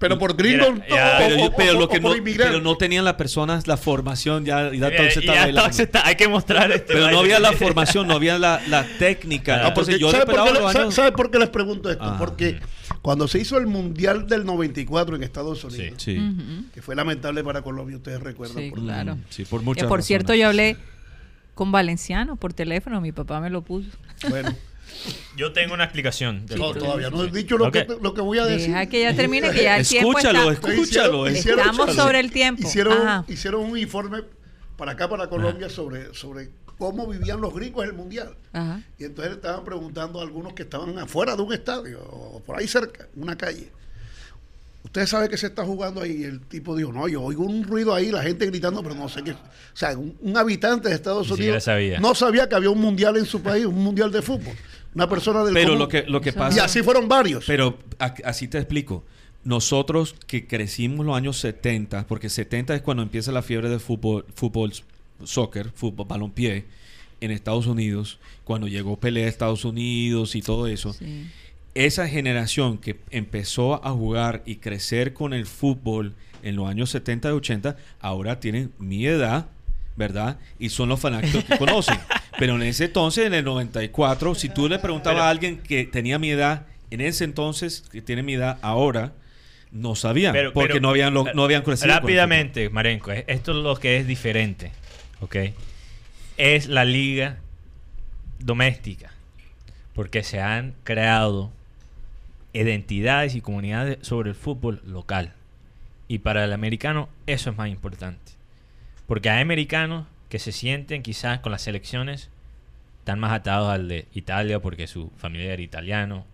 Pero 0.00 0.18
por 0.18 0.34
gringo, 0.34 0.72
Mira, 0.72 0.86
ya- 0.88 1.14
o- 1.14 1.18
Pero, 1.18 1.34
o- 1.34 1.38
yo- 1.38 1.56
pero 1.56 1.76
o- 1.76 1.80
lo 1.82 1.88
que 1.88 2.00
no, 2.00 2.16
inmigrante. 2.16 2.52
pero 2.54 2.64
no 2.64 2.76
tenían 2.76 3.04
las 3.04 3.14
personas 3.14 3.66
la 3.68 3.76
formación 3.76 4.44
ya, 4.46 4.72
ya 4.72 4.90
todo 4.96 5.10
se 5.10 5.20
está 5.20 5.34
ya 5.34 5.40
bailando. 5.42 5.60
todo 5.62 5.72
se 5.72 5.82
está- 5.84 6.06
hay 6.06 6.16
que 6.16 6.26
mostrar 6.26 6.72
este 6.72 6.94
Pero 6.94 7.10
no 7.10 7.18
había 7.20 7.38
la 7.38 7.52
formación, 7.52 8.08
no 8.08 8.14
había 8.14 8.38
la, 8.38 8.60
la 8.68 8.84
técnica. 8.98 9.56
Ah, 9.62 9.68
Entonces 9.68 9.94
porque, 9.96 10.00
yo 10.00 10.10
¿sabe, 10.10 10.24
por 10.26 10.34
qué, 10.44 10.52
le- 10.54 10.60
los 10.60 10.72
sabe- 10.72 10.84
años- 10.84 10.94
sabe 10.94 11.12
por 11.12 11.30
qué 11.30 11.38
les 11.38 11.48
pregunto 11.50 11.90
esto? 11.90 12.02
Ah. 12.04 12.16
Porque 12.18 12.58
cuando 13.02 13.28
se 13.28 13.38
hizo 13.40 13.58
el 13.58 13.66
Mundial 13.66 14.26
del 14.26 14.44
94 14.46 15.16
en 15.16 15.22
Estados 15.22 15.62
Unidos, 15.64 16.02
Sí. 16.02 16.18
Que 16.72 16.80
fue 16.82 16.96
lamentable 16.96 17.44
para 17.44 17.60
Colombia, 17.62 17.96
ustedes 17.98 18.20
recuerdan. 18.20 18.56
Sí, 18.64 18.70
por- 18.70 18.80
claro. 18.80 19.16
Mm, 19.16 19.22
Sí, 19.28 19.44
por 19.44 19.60
Que 19.60 19.64
muchas 19.66 19.86
por 19.86 20.02
cierto 20.02 20.34
yo 20.34 20.46
hablé 20.48 20.78
con 21.54 21.72
Valenciano 21.72 22.36
por 22.36 22.54
teléfono, 22.54 23.02
mi 23.02 23.12
papá 23.12 23.38
me 23.40 23.50
lo 23.50 23.60
puso. 23.60 23.90
Bueno, 24.30 24.48
Yo 25.36 25.52
tengo 25.52 25.74
una 25.74 25.84
explicación. 25.84 26.46
del 26.46 26.58
no, 26.58 26.74
todavía 26.74 27.10
no 27.10 27.24
he 27.24 27.30
dicho 27.30 27.56
lo, 27.56 27.70
que, 27.72 27.86
lo 28.00 28.12
que 28.14 28.20
voy 28.20 28.38
a 28.38 28.44
decir. 28.46 28.68
Deja 28.68 28.86
que 28.86 29.00
ya 29.00 29.14
termine, 29.14 29.50
que 29.50 29.62
ya 29.62 29.76
el 29.78 29.86
tiempo 29.86 30.10
Escúchalo, 30.18 30.50
está... 30.50 30.68
escúchalo. 30.72 31.26
Hicieron- 31.28 31.36
escúchalo. 31.36 31.60
Estamos 31.70 31.94
sobre 31.96 32.20
el 32.20 32.30
tiempo. 32.30 32.62
Hicieron, 32.68 33.24
hicieron 33.28 33.62
un 33.62 33.78
informe 33.78 34.22
para 34.76 34.92
acá, 34.92 35.08
para 35.08 35.28
Colombia, 35.28 35.68
sobre, 35.68 36.14
sobre 36.14 36.50
cómo 36.78 37.06
vivían 37.06 37.40
los 37.40 37.54
gringos 37.54 37.84
en 37.84 37.90
el 37.90 37.96
Mundial. 37.96 38.34
Ajá. 38.52 38.82
Y 38.98 39.04
entonces 39.04 39.32
le 39.32 39.36
estaban 39.36 39.64
preguntando 39.64 40.18
a 40.20 40.22
algunos 40.22 40.52
que 40.54 40.62
estaban 40.62 40.98
afuera 40.98 41.36
de 41.36 41.42
un 41.42 41.52
estadio, 41.52 42.00
o 42.02 42.40
por 42.44 42.58
ahí 42.58 42.66
cerca, 42.66 43.06
en 43.16 43.22
una 43.22 43.36
calle. 43.36 43.70
Usted 44.82 45.06
sabe 45.06 45.28
que 45.28 45.36
se 45.36 45.48
está 45.48 45.62
jugando 45.64 46.00
ahí. 46.00 46.22
Y 46.22 46.24
el 46.24 46.40
tipo 46.40 46.74
dijo, 46.74 46.90
no, 46.90 47.06
yo 47.06 47.22
oigo 47.22 47.44
un 47.44 47.64
ruido 47.64 47.94
ahí, 47.94 48.10
la 48.10 48.22
gente 48.22 48.46
gritando, 48.46 48.82
pero 48.82 48.94
no 48.94 49.08
sé 49.10 49.22
qué. 49.22 49.32
O 49.32 49.36
sea, 49.74 49.90
un, 49.96 50.16
un 50.20 50.36
habitante 50.38 50.88
de 50.88 50.94
Estados 50.94 51.30
Unidos 51.30 51.62
sabía. 51.64 52.00
no 52.00 52.14
sabía 52.14 52.48
que 52.48 52.54
había 52.54 52.70
un 52.70 52.80
mundial 52.80 53.18
en 53.18 53.26
su 53.26 53.42
país, 53.42 53.66
un 53.66 53.74
mundial 53.84 54.10
de 54.10 54.22
fútbol. 54.22 54.54
Una 54.94 55.08
persona 55.08 55.44
del 55.44 55.54
Pero 55.54 55.68
común. 55.68 55.78
lo 55.80 55.88
que, 55.88 56.02
lo 56.02 56.20
que 56.20 56.32
pasa... 56.32 56.56
Y 56.56 56.60
así 56.60 56.82
fueron 56.82 57.08
varios. 57.08 57.44
Pero 57.46 57.78
a- 57.98 58.14
así 58.24 58.48
te 58.48 58.58
explico. 58.58 59.04
Nosotros 59.44 60.14
que 60.26 60.46
crecimos 60.46 61.06
los 61.06 61.16
años 61.16 61.38
70, 61.38 62.06
porque 62.06 62.28
70 62.28 62.74
es 62.74 62.82
cuando 62.82 63.02
empieza 63.02 63.32
la 63.32 63.42
fiebre 63.42 63.68
de 63.68 63.78
fútbol, 63.78 64.26
fútbol, 64.34 64.72
soccer, 65.24 65.70
fútbol, 65.74 66.06
balompié 66.06 66.66
en 67.22 67.30
Estados 67.30 67.66
Unidos, 67.66 68.18
cuando 68.44 68.66
llegó 68.68 68.98
Pelé 68.98 69.24
a 69.24 69.28
Estados 69.28 69.64
Unidos 69.64 70.34
y 70.34 70.42
todo 70.42 70.66
eso. 70.66 70.92
Sí. 70.92 71.26
Esa 71.74 72.08
generación 72.08 72.78
que 72.78 72.98
empezó 73.10 73.84
a 73.86 73.92
jugar 73.92 74.42
y 74.44 74.56
crecer 74.56 75.14
con 75.14 75.32
el 75.32 75.46
fútbol 75.46 76.14
en 76.42 76.56
los 76.56 76.68
años 76.68 76.90
70 76.90 77.28
y 77.28 77.32
80, 77.32 77.76
ahora 78.00 78.40
tienen 78.40 78.72
mi 78.78 79.06
edad, 79.06 79.46
¿verdad? 80.00 80.38
Y 80.58 80.70
son 80.70 80.88
los 80.88 80.98
fanáticos 80.98 81.44
que 81.44 81.56
conocen. 81.58 81.98
Pero 82.38 82.56
en 82.56 82.62
ese 82.62 82.86
entonces, 82.86 83.26
en 83.26 83.34
el 83.34 83.44
94, 83.44 84.34
si 84.34 84.48
tú 84.48 84.68
le 84.68 84.78
preguntabas 84.80 85.16
Pero- 85.18 85.24
a 85.26 85.28
alguien 85.30 85.58
que 85.58 85.84
tenía 85.84 86.18
mi 86.18 86.30
edad, 86.30 86.66
en 86.90 87.00
ese 87.02 87.22
entonces, 87.24 87.84
que 87.92 88.00
tiene 88.02 88.22
mi 88.24 88.34
edad 88.34 88.58
ahora, 88.62 89.12
no 89.70 89.94
sabían, 89.94 90.32
Pero- 90.32 90.52
porque 90.54 90.68
pero, 90.74 90.80
no 90.80 90.88
habían, 90.88 91.12
lo- 91.14 91.32
no 91.34 91.44
habían 91.44 91.62
crecido. 91.62 91.92
Rápidamente, 91.94 92.70
Marenco, 92.70 93.12
eh, 93.12 93.24
esto 93.28 93.52
es 93.52 93.58
lo 93.58 93.76
que 93.76 93.98
es 93.98 94.06
diferente, 94.06 94.72
¿ok? 95.20 95.36
Es 96.38 96.66
la 96.66 96.84
liga 96.86 97.36
doméstica, 98.38 99.12
porque 99.94 100.22
se 100.22 100.40
han 100.40 100.74
creado 100.82 101.52
identidades 102.52 103.34
y 103.34 103.42
comunidades 103.42 103.98
sobre 104.00 104.30
el 104.30 104.34
fútbol 104.34 104.80
local. 104.86 105.34
Y 106.08 106.18
para 106.20 106.44
el 106.44 106.52
americano 106.52 107.08
eso 107.26 107.50
es 107.50 107.56
más 107.56 107.68
importante. 107.68 108.29
Porque 109.10 109.28
hay 109.28 109.42
americanos 109.42 110.06
que 110.28 110.38
se 110.38 110.52
sienten 110.52 111.02
quizás 111.02 111.40
con 111.40 111.50
las 111.50 111.62
selecciones 111.62 112.30
están 113.00 113.18
más 113.18 113.32
atados 113.32 113.68
al 113.68 113.88
de 113.88 114.06
Italia 114.14 114.60
porque 114.60 114.86
su 114.86 115.10
familia 115.16 115.52
era 115.52 115.60
italiano 115.60 116.24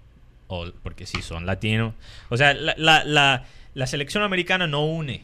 o 0.47 0.71
porque 0.83 1.07
si 1.07 1.23
son 1.23 1.47
latinos. 1.47 1.95
O 2.29 2.37
sea, 2.37 2.53
la, 2.53 2.75
la, 2.77 3.03
la, 3.03 3.45
la 3.73 3.87
selección 3.87 4.23
americana 4.23 4.67
no 4.67 4.85
une 4.85 5.23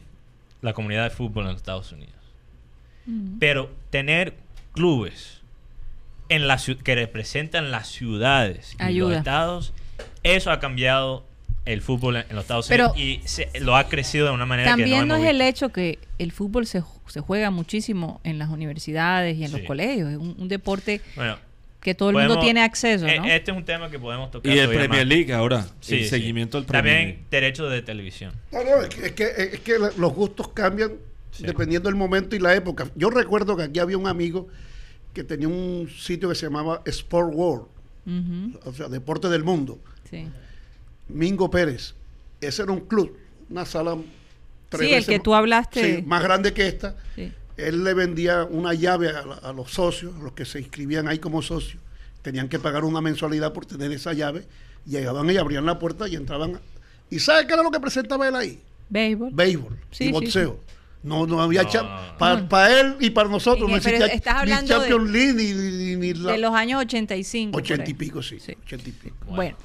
la 0.63 0.73
comunidad 0.73 1.03
de 1.03 1.11
fútbol 1.11 1.43
en 1.43 1.51
los 1.51 1.57
Estados 1.57 1.91
Unidos. 1.91 2.15
Mm. 3.05 3.37
Pero 3.37 3.69
tener 3.91 4.33
clubes 4.71 5.43
en 6.29 6.47
la 6.47 6.57
que 6.57 6.95
representan 6.95 7.69
las 7.69 7.87
ciudades 7.87 8.75
y 8.79 8.93
los 8.93 9.13
estados, 9.13 9.73
eso 10.23 10.49
ha 10.49 10.59
cambiado 10.59 11.23
el 11.65 11.81
fútbol 11.81 12.17
en 12.17 12.25
los 12.35 12.43
Estados 12.43 12.67
Pero- 12.67 12.91
Unidos 12.91 13.21
y 13.23 13.27
se- 13.27 13.49
lo 13.61 13.75
ha 13.75 13.87
crecido 13.87 14.25
de 14.27 14.31
una 14.33 14.45
manera 14.45 14.75
que 14.75 14.81
También 14.81 14.99
no 15.01 15.05
no 15.05 15.15
hemos 15.15 15.25
es 15.25 15.31
el 15.31 15.37
visto. 15.37 15.49
hecho 15.65 15.69
que 15.73 15.99
el 16.19 16.31
fútbol 16.31 16.65
se, 16.67 16.83
se 17.07 17.19
juega 17.21 17.51
muchísimo 17.51 18.19
en 18.23 18.37
las 18.39 18.49
universidades 18.49 19.37
y 19.37 19.45
en 19.45 19.51
los 19.51 19.61
Sí. 19.61 19.67
colegios. 19.67 20.11
Es 20.11 20.17
un, 20.17 20.35
un 20.37 20.47
deporte 20.49 20.99
Bueno, 21.15 21.37
que 21.79 21.95
todo 21.95 22.09
el 22.09 22.15
mundo 22.15 22.27
Podemos- 22.35 22.43
tiene 22.45 22.61
acceso, 22.63 23.07
eh, 23.07 23.17
¿no? 23.17 23.25
Este 23.25 23.51
es 23.51 23.57
un 23.57 23.63
tema 23.65 23.89
que 23.89 23.97
podemos 23.99 24.29
tocar. 24.31 24.53
Y 24.53 24.59
el 24.59 24.69
Premier. 24.69 25.07
League 25.07 25.33
ahora, 25.33 25.65
Sí, 25.79 25.95
el 25.95 26.03
sí. 26.03 26.09
seguimiento 26.09 26.57
del 26.57 26.65
Premier 26.65 26.93
También 26.95 27.07
League. 27.15 27.25
derechos 27.31 27.71
de 27.71 27.81
televisión. 27.81 28.33
No, 28.51 28.63
no, 28.63 28.81
es 28.81 28.89
que, 28.89 29.05
es 29.05 29.11
que, 29.13 29.59
que 29.61 29.73
los 29.97 30.13
gustos 30.13 30.49
cambian 30.49 30.91
dependiendo 31.39 31.87
del 31.89 31.95
momento 31.95 32.35
y 32.35 32.39
la 32.39 32.53
época. 32.55 32.87
Yo 32.95 33.09
recuerdo 33.09 33.55
que 33.57 33.63
aquí 33.63 33.79
había 33.79 33.97
un 33.97 34.07
amigo 34.07 34.47
que 35.13 35.23
tenía 35.23 35.47
un 35.47 35.89
sitio 35.89 36.27
que 36.29 36.35
se 36.35 36.45
llamaba 36.45 36.81
Sport 36.85 37.33
World, 37.33 37.65
Ujú, 38.05 38.59
o 38.69 38.73
sea, 38.73 38.87
Deporte 38.89 39.29
del 39.29 39.43
Mundo. 39.43 39.79
sí. 40.09 40.27
Mingo 41.13 41.49
Pérez. 41.49 41.95
Ese 42.41 42.63
era 42.63 42.71
un 42.71 42.81
club, 42.81 43.15
una 43.49 43.65
sala 43.65 43.95
tres 44.69 44.87
Sí, 44.89 44.93
el 44.95 45.05
que 45.05 45.17
más- 45.17 45.23
tú 45.23 45.35
hablaste. 45.35 45.97
sí, 45.97 46.01
más 46.03 46.23
grande 46.23 46.53
que 46.53 46.67
esta. 46.67 46.95
Sí. 47.15 47.31
Él 47.57 47.83
le 47.83 47.93
vendía 47.93 48.43
una 48.45 48.73
llave 48.73 49.09
a, 49.09 49.23
la- 49.25 49.35
a 49.35 49.53
los 49.53 49.71
socios, 49.71 50.13
a 50.19 50.23
los 50.23 50.33
que 50.33 50.43
se 50.45 50.59
inscribían 50.59 51.07
ahí 51.07 51.19
como 51.19 51.41
socios. 51.41 51.81
Tenían 52.23 52.49
que 52.49 52.57
pagar 52.59 52.83
una 52.83 52.99
mensualidad 53.01 53.53
por 53.53 53.65
tener 53.65 53.91
esa 53.91 54.13
llave. 54.13 54.45
Llegaban 54.85 55.29
y 55.29 55.37
abrían 55.37 55.65
la 55.65 55.77
puerta 55.79 56.07
y 56.07 56.15
entraban. 56.15 56.55
a- 56.55 56.61
¿Y 57.09 57.19
sabe 57.19 57.45
qué 57.45 57.53
era 57.53 57.61
lo 57.63 57.69
que 57.71 57.79
presentaba 57.79 58.27
él 58.27 58.35
ahí? 58.35 58.59
Béisbol. 58.89 59.29
Béisbol 59.31 59.77
Sí, 59.91 60.05
y 60.05 60.07
sí, 60.07 60.11
boxeo. 60.13 60.59
No, 61.03 61.27
no 61.27 61.41
había 61.41 61.63
No. 61.63 62.09
para 62.49 62.79
él 62.79 62.95
y 63.01 63.09
para 63.11 63.27
nosotros. 63.29 63.67
Y 63.69 63.71
No 63.71 63.77
existía 63.77 64.05
estás 64.07 64.35
ni 64.35 64.39
hablando 64.39 64.79
de- 64.79 64.89
Champions 64.89 65.11
League 65.11 65.33
ni, 65.33 65.53
ni- 65.53 65.95
ni 65.97 66.13
la- 66.13 66.31
De 66.31 66.37
los 66.39 66.53
años 66.55 66.81
85. 66.81 67.51
por 67.51 67.61
ochenta 67.61 67.83
y 67.83 67.87
ahí. 67.87 67.93
pico, 67.93 68.23
sí. 68.23 68.39
Sí. 68.39 68.55
Ochenta 68.63 68.89
y 68.89 68.91
pico. 68.93 69.15
Bueno. 69.27 69.55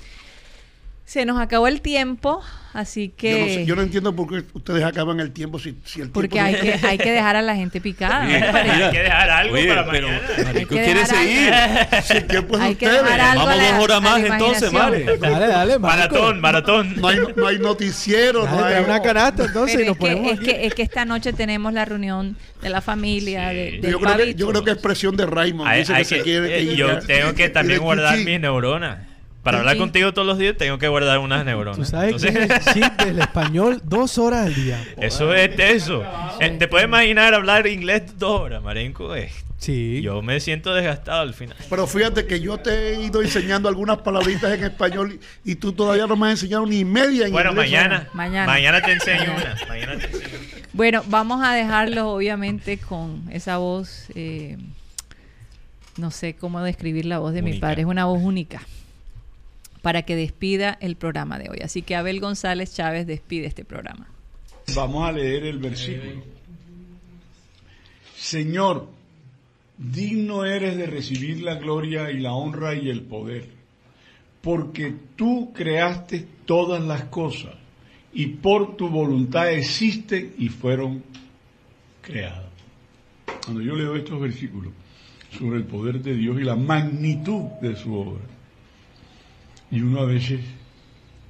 Se 1.09 1.25
nos 1.25 1.41
acabó 1.41 1.69
el 1.69 1.81
tiempo, 1.81 2.43
así 2.75 3.09
que... 3.09 3.31
Yo, 3.33 3.39
no 3.39 3.47
sé- 3.47 3.65
yo 3.65 3.77
no 3.77 3.81
entiendo 3.83 4.15
por 4.15 4.29
qué 4.29 4.45
ustedes 4.53 4.85
acaban 4.85 5.21
el 5.21 5.31
tiempo 5.33 5.59
si, 5.59 5.75
si 5.83 6.03
el 6.03 6.11
porque 6.11 6.29
tiempo 6.29 6.47
hay 6.49 6.53
no- 6.53 6.61
que, 6.81 6.87
hay 6.87 6.99
que 6.99 7.11
dejar 7.13 7.35
a 7.35 7.41
la 7.41 7.57
gente 7.57 7.81
picada. 7.81 8.25
¿no 8.25 8.29
Mira? 8.29 8.85
Hay 8.85 8.91
que 8.93 9.03
dejar 9.05 9.31
algo 9.31 9.55
Oye, 9.55 9.69
para 9.69 9.91
pero 9.91 10.09
mañana. 10.09 10.29
Marico 10.45 10.69
que 10.75 10.85
quiere 10.85 11.07
seguir. 11.07 11.55
si 12.05 12.13
el 12.19 12.27
tiempo 12.27 12.55
es 12.57 12.61
de 12.61 12.67
Hay 12.67 12.75
que 12.75 12.85
ustedes. 12.85 13.05
dejar 13.05 13.21
algo 13.23 13.47
Vamos 13.47 13.63
dos 13.71 13.85
horas 13.85 14.03
más 14.03 14.23
entonces. 14.23 14.71
Mare. 14.73 15.17
Dale, 15.19 15.47
dale. 15.47 15.79
Maratón, 15.79 16.41
maratón. 16.43 16.95
No 17.01 17.09
hay, 17.09 17.19
no 17.37 17.47
hay 17.47 17.59
noticiero, 17.59 18.45
Dale, 18.45 18.59
no 18.59 18.65
hay... 18.67 18.85
una 18.85 19.01
canasta 19.01 19.47
entonces 19.47 19.77
Pero 19.77 19.85
y 19.85 19.89
nos 19.89 19.97
es, 19.97 19.99
que, 19.99 20.11
ponemos 20.15 20.33
es, 20.33 20.39
aquí. 20.41 20.47
que, 20.47 20.67
es 20.67 20.75
que 20.75 20.83
esta 20.83 21.07
noche 21.07 21.33
tenemos 21.33 21.73
la 21.73 21.87
reunión 21.87 22.37
de 22.61 22.69
la 22.69 22.83
familia, 22.83 23.49
Sí. 23.49 23.57
de, 23.57 23.63
del 23.81 23.93
yo, 23.93 23.99
creo 23.99 24.17
que, 24.19 24.35
yo 24.35 24.49
creo 24.51 24.63
que 24.65 24.71
es 24.73 24.77
presión 24.79 25.17
de 25.17 25.25
Raymond. 25.25 25.71
Hay- 25.71 25.81
dice 25.81 25.95
hay 25.95 26.03
que 26.03 26.05
se 26.05 26.17
que- 26.19 26.23
quiere- 26.23 26.59
eh, 26.61 26.67
que- 26.67 26.77
yo 26.77 27.01
que- 27.01 27.07
tengo 27.07 27.35
que 27.35 27.49
también 27.49 27.81
guardar 27.81 28.19
mis 28.19 28.39
neuronas. 28.39 29.08
Para 29.43 29.59
hablar 29.59 29.75
Sí. 29.75 29.79
contigo 29.81 30.13
todos 30.13 30.27
los 30.27 30.37
días 30.39 30.57
tengo 30.57 30.79
que 30.79 30.89
guardar 30.89 31.19
unas 31.21 31.45
neuronas. 31.45 31.79
Tú 31.79 31.85
sabes 31.85 32.17
que 32.23 32.29
Entonces, 32.29 32.51
es 32.61 32.67
el 32.67 32.75
chip 32.83 33.01
del 33.05 33.19
español 33.21 33.81
dos 33.85 34.19
horas 34.19 34.47
al 34.47 34.55
día. 34.55 34.85
eso 34.99 35.33
es 35.35 35.59
eso. 35.59 36.03
Eh, 36.41 36.51
¿Te 36.59 36.69
puedes 36.69 36.87
imaginar 36.87 37.35
hablar 37.35 37.67
inglés 37.67 38.19
dos 38.19 38.41
horas, 38.41 38.63
Marenco? 38.63 39.15
Eh, 39.15 39.31
Sí. 39.61 40.03
Yo 40.03 40.23
me 40.23 40.39
siento 40.39 40.73
desgastado 40.73 41.21
al 41.23 41.35
final. 41.35 41.57
Pero 41.69 41.89
fíjate 41.89 42.27
que 42.29 42.39
yo 42.39 42.59
te 42.59 42.91
he 42.95 43.03
ido 43.03 43.21
enseñando 43.23 43.69
algunas 43.69 43.99
palabritas 43.99 44.53
en 44.57 44.63
español 44.63 45.19
y, 45.45 45.51
y 45.51 45.55
tú 45.57 45.73
todavía 45.73 46.07
no 46.07 46.15
me 46.15 46.29
has 46.29 46.35
enseñado 46.35 46.65
ni 46.65 46.85
media 46.85 47.27
en 47.27 47.33
Bueno, 47.33 47.51
inglés. 47.51 47.67
mañana, 47.73 48.09
Mañana. 48.13 48.47
mañana. 48.47 48.81
te 48.83 48.93
enseño 48.93 49.33
una. 49.37 49.57
Mañana 49.69 49.99
te 49.99 50.07
enseño 50.07 50.29
una. 50.29 50.67
Bueno, 50.75 51.03
vamos 51.09 51.45
a 51.45 51.55
dejarlo 51.55 52.09
obviamente 52.11 52.79
con 52.79 53.25
esa 53.33 53.57
voz, 53.57 54.05
eh, 54.15 54.57
no 55.97 56.13
sé 56.13 56.35
cómo 56.35 56.63
describir 56.63 57.05
la 57.07 57.19
voz 57.19 57.33
de 57.35 57.43
mi 57.43 57.55
padre, 57.55 57.83
es 57.83 57.89
una 57.89 58.05
voz 58.05 58.23
única, 58.23 58.63
para 59.83 60.03
que 60.03 60.17
despida 60.17 60.77
el 60.81 60.97
programa 60.97 61.39
de 61.39 61.51
hoy. 61.51 61.59
Así 61.63 61.83
que 61.83 61.97
Abel 61.97 62.21
González 62.21 62.75
Chávez 62.75 63.07
despide 63.07 63.47
este 63.47 63.65
programa. 63.65 64.09
Vamos 64.75 65.09
a 65.09 65.13
leer 65.13 65.45
el 65.45 65.59
versículo. 65.59 66.23
Señor, 68.17 68.89
digno 69.79 70.45
eres 70.45 70.77
de 70.77 70.87
recibir 70.87 71.41
la 71.41 71.55
gloria 71.55 72.11
y 72.11 72.19
la 72.19 72.33
honra 72.33 72.75
y 72.75 72.91
el 72.91 73.03
poder, 73.03 73.47
porque 74.43 74.95
tú 75.17 75.53
creaste 75.55 76.27
todas 76.45 76.83
las 76.83 77.05
cosas 77.05 77.55
y 78.13 78.27
por 78.27 78.77
tu 78.77 78.89
voluntad 78.89 79.51
existen 79.53 80.35
y 80.39 80.49
fueron 80.49 81.03
creadas. 82.03 82.47
Cuando 83.45 83.63
yo 83.63 83.75
leo 83.77 83.97
estos 83.97 84.21
versículos 84.21 84.73
sobre 85.39 85.59
el 85.59 85.65
poder 85.65 86.01
de 86.03 86.15
Dios 86.15 86.41
y 86.41 86.45
la 86.45 86.57
magnitud 86.57 87.45
de 87.63 87.77
su 87.77 87.95
obra, 87.95 88.25
y 89.71 89.81
uno 89.81 90.01
a 90.01 90.07
veces 90.07 90.41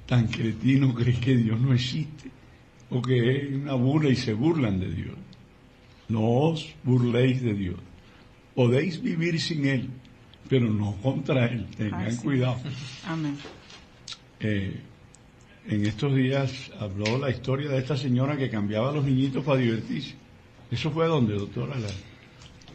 tan 0.05 0.27
cretino 0.27 0.93
cree 0.95 1.19
que 1.19 1.35
Dios 1.35 1.59
no 1.59 1.73
existe 1.73 2.29
o 2.89 3.01
que 3.01 3.37
es 3.37 3.53
una 3.55 3.73
burla 3.73 4.09
y 4.09 4.15
se 4.15 4.33
burlan 4.33 4.79
de 4.79 4.91
Dios. 4.91 5.15
No 6.07 6.21
os 6.27 6.73
burléis 6.83 7.41
de 7.43 7.53
Dios. 7.53 7.75
Podéis 8.55 9.01
vivir 9.01 9.39
sin 9.39 9.65
Él, 9.67 9.89
pero 10.49 10.69
no 10.71 10.95
contra 11.01 11.45
Él. 11.45 11.67
Tengan 11.77 12.15
cuidado. 12.17 12.57
Amén. 13.05 13.37
Eh, 14.39 14.81
en 15.67 15.85
estos 15.85 16.15
días 16.15 16.71
habló 16.79 17.19
la 17.19 17.29
historia 17.29 17.69
de 17.69 17.77
esta 17.77 17.95
señora 17.95 18.35
que 18.37 18.49
cambiaba 18.49 18.89
a 18.89 18.93
los 18.93 19.05
niñitos 19.05 19.43
para 19.45 19.59
divertirse. 19.59 20.15
¿Eso 20.71 20.89
fue 20.89 21.05
a 21.05 21.09
dónde, 21.09 21.35
doctora? 21.35 21.77
La- 21.77 21.87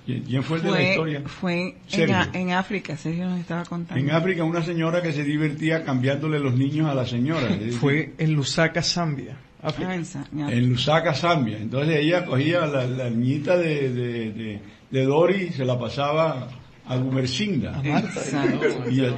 ¿Quién 0.07 0.43
fue 0.43 0.59
el 0.59 0.63
de 0.65 0.71
la 0.71 0.83
historia? 0.83 1.23
fue 1.27 1.61
en, 1.63 1.75
Sergio. 1.87 2.17
a- 2.17 2.29
en 2.35 2.51
África, 2.53 2.97
Sergio 2.97 3.27
nos 3.27 3.41
estaba 3.41 3.65
contando. 3.65 4.03
En 4.03 4.11
África 4.11 4.45
una 4.45 4.63
señora 4.63 5.01
que 5.03 5.13
se 5.13 5.25
divertía 5.25 5.83
cambiándole 5.83 6.39
los 6.39 6.55
niños 6.55 6.89
a 6.91 6.95
la 6.95 7.07
señora. 7.07 7.49
Fue 7.81 8.13
en 8.19 8.35
Lusaka, 8.35 8.83
Zambia. 8.83 9.37
África. 9.63 9.91
Ah, 9.91 9.95
en 9.95 10.05
Sa- 10.05 10.27
en 10.31 10.41
en 10.51 10.69
Lusaka, 10.69 11.15
Zambia. 11.15 11.57
Entonces 11.57 11.97
ella 12.01 12.27
cogía 12.27 12.67
la, 12.67 12.87
la 12.87 13.09
niñita 13.09 13.57
de, 13.57 13.91
de, 13.95 14.33
de, 14.33 14.61
de 14.91 15.05
Dori 15.05 15.45
y 15.45 15.53
se 15.55 15.65
la 15.65 15.79
pasaba 15.79 16.49
a 16.87 16.97
Gumercinda. 16.97 17.81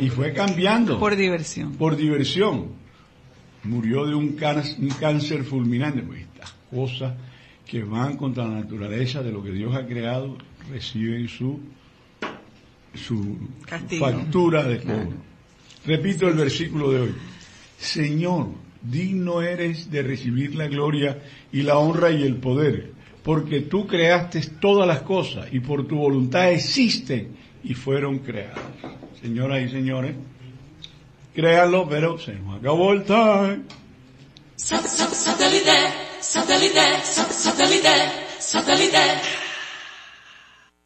Y 0.01 0.09
fue 0.11 0.33
cambiando. 0.33 1.01
Por 1.01 1.17
diversión. 1.17 1.73
Por 1.73 1.97
diversión. 1.97 2.67
Murió 3.65 4.07
de 4.07 4.15
un, 4.15 4.37
cáncer- 4.37 4.77
un 4.79 4.91
cáncer 4.91 5.43
fulminante. 5.43 6.03
Pues 6.03 6.21
estas 6.23 6.55
cosas 6.71 7.15
que 7.67 7.83
van 7.83 8.17
contra 8.17 8.45
la 8.45 8.61
naturaleza 8.61 9.23
de 9.25 9.33
lo 9.33 9.43
que 9.43 9.51
Dios 9.51 9.75
ha 9.75 9.85
creado 9.87 10.39
reciben 10.71 11.29
su, 11.29 11.61
su 12.95 13.37
Castigo. 13.67 14.07
factura 14.07 14.65
de 14.65 14.79
Claro. 14.79 15.05
cobro. 15.05 15.17
Repito 15.87 16.27
el 16.29 16.35
versículo 16.35 16.91
de 16.93 17.01
hoy. 17.03 17.15
Señor, 17.79 18.49
digno 18.83 19.43
eres 19.43 19.91
de 19.91 20.03
recibir 20.03 20.55
la 20.55 20.67
gloria 20.67 21.23
y 21.53 21.63
la 21.63 21.79
honra 21.79 22.11
y 22.11 22.23
el 22.25 22.37
poder, 22.37 22.93
porque 23.23 23.61
tú 23.63 23.87
creaste 23.87 24.41
todas 24.61 24.87
las 24.89 25.03
cosas 25.03 25.47
y 25.53 25.61
por 25.61 25.87
tu 25.87 25.97
voluntad 25.97 26.51
existen 26.53 27.37
y 27.63 27.75
fueron 27.75 28.19
creadas. 28.21 28.59
Señoras 29.21 29.63
y 29.65 29.69
señores, 29.69 30.15
créanlo, 31.35 31.89
pero 31.89 32.19
se 32.19 32.35
nos 32.35 32.59
acabó 32.59 32.93
el 32.93 33.05
time. 33.05 33.61
Satellite, 34.57 35.71
satellite, 36.21 36.81
satellite, 37.05 37.89
satellite. 38.39 39.46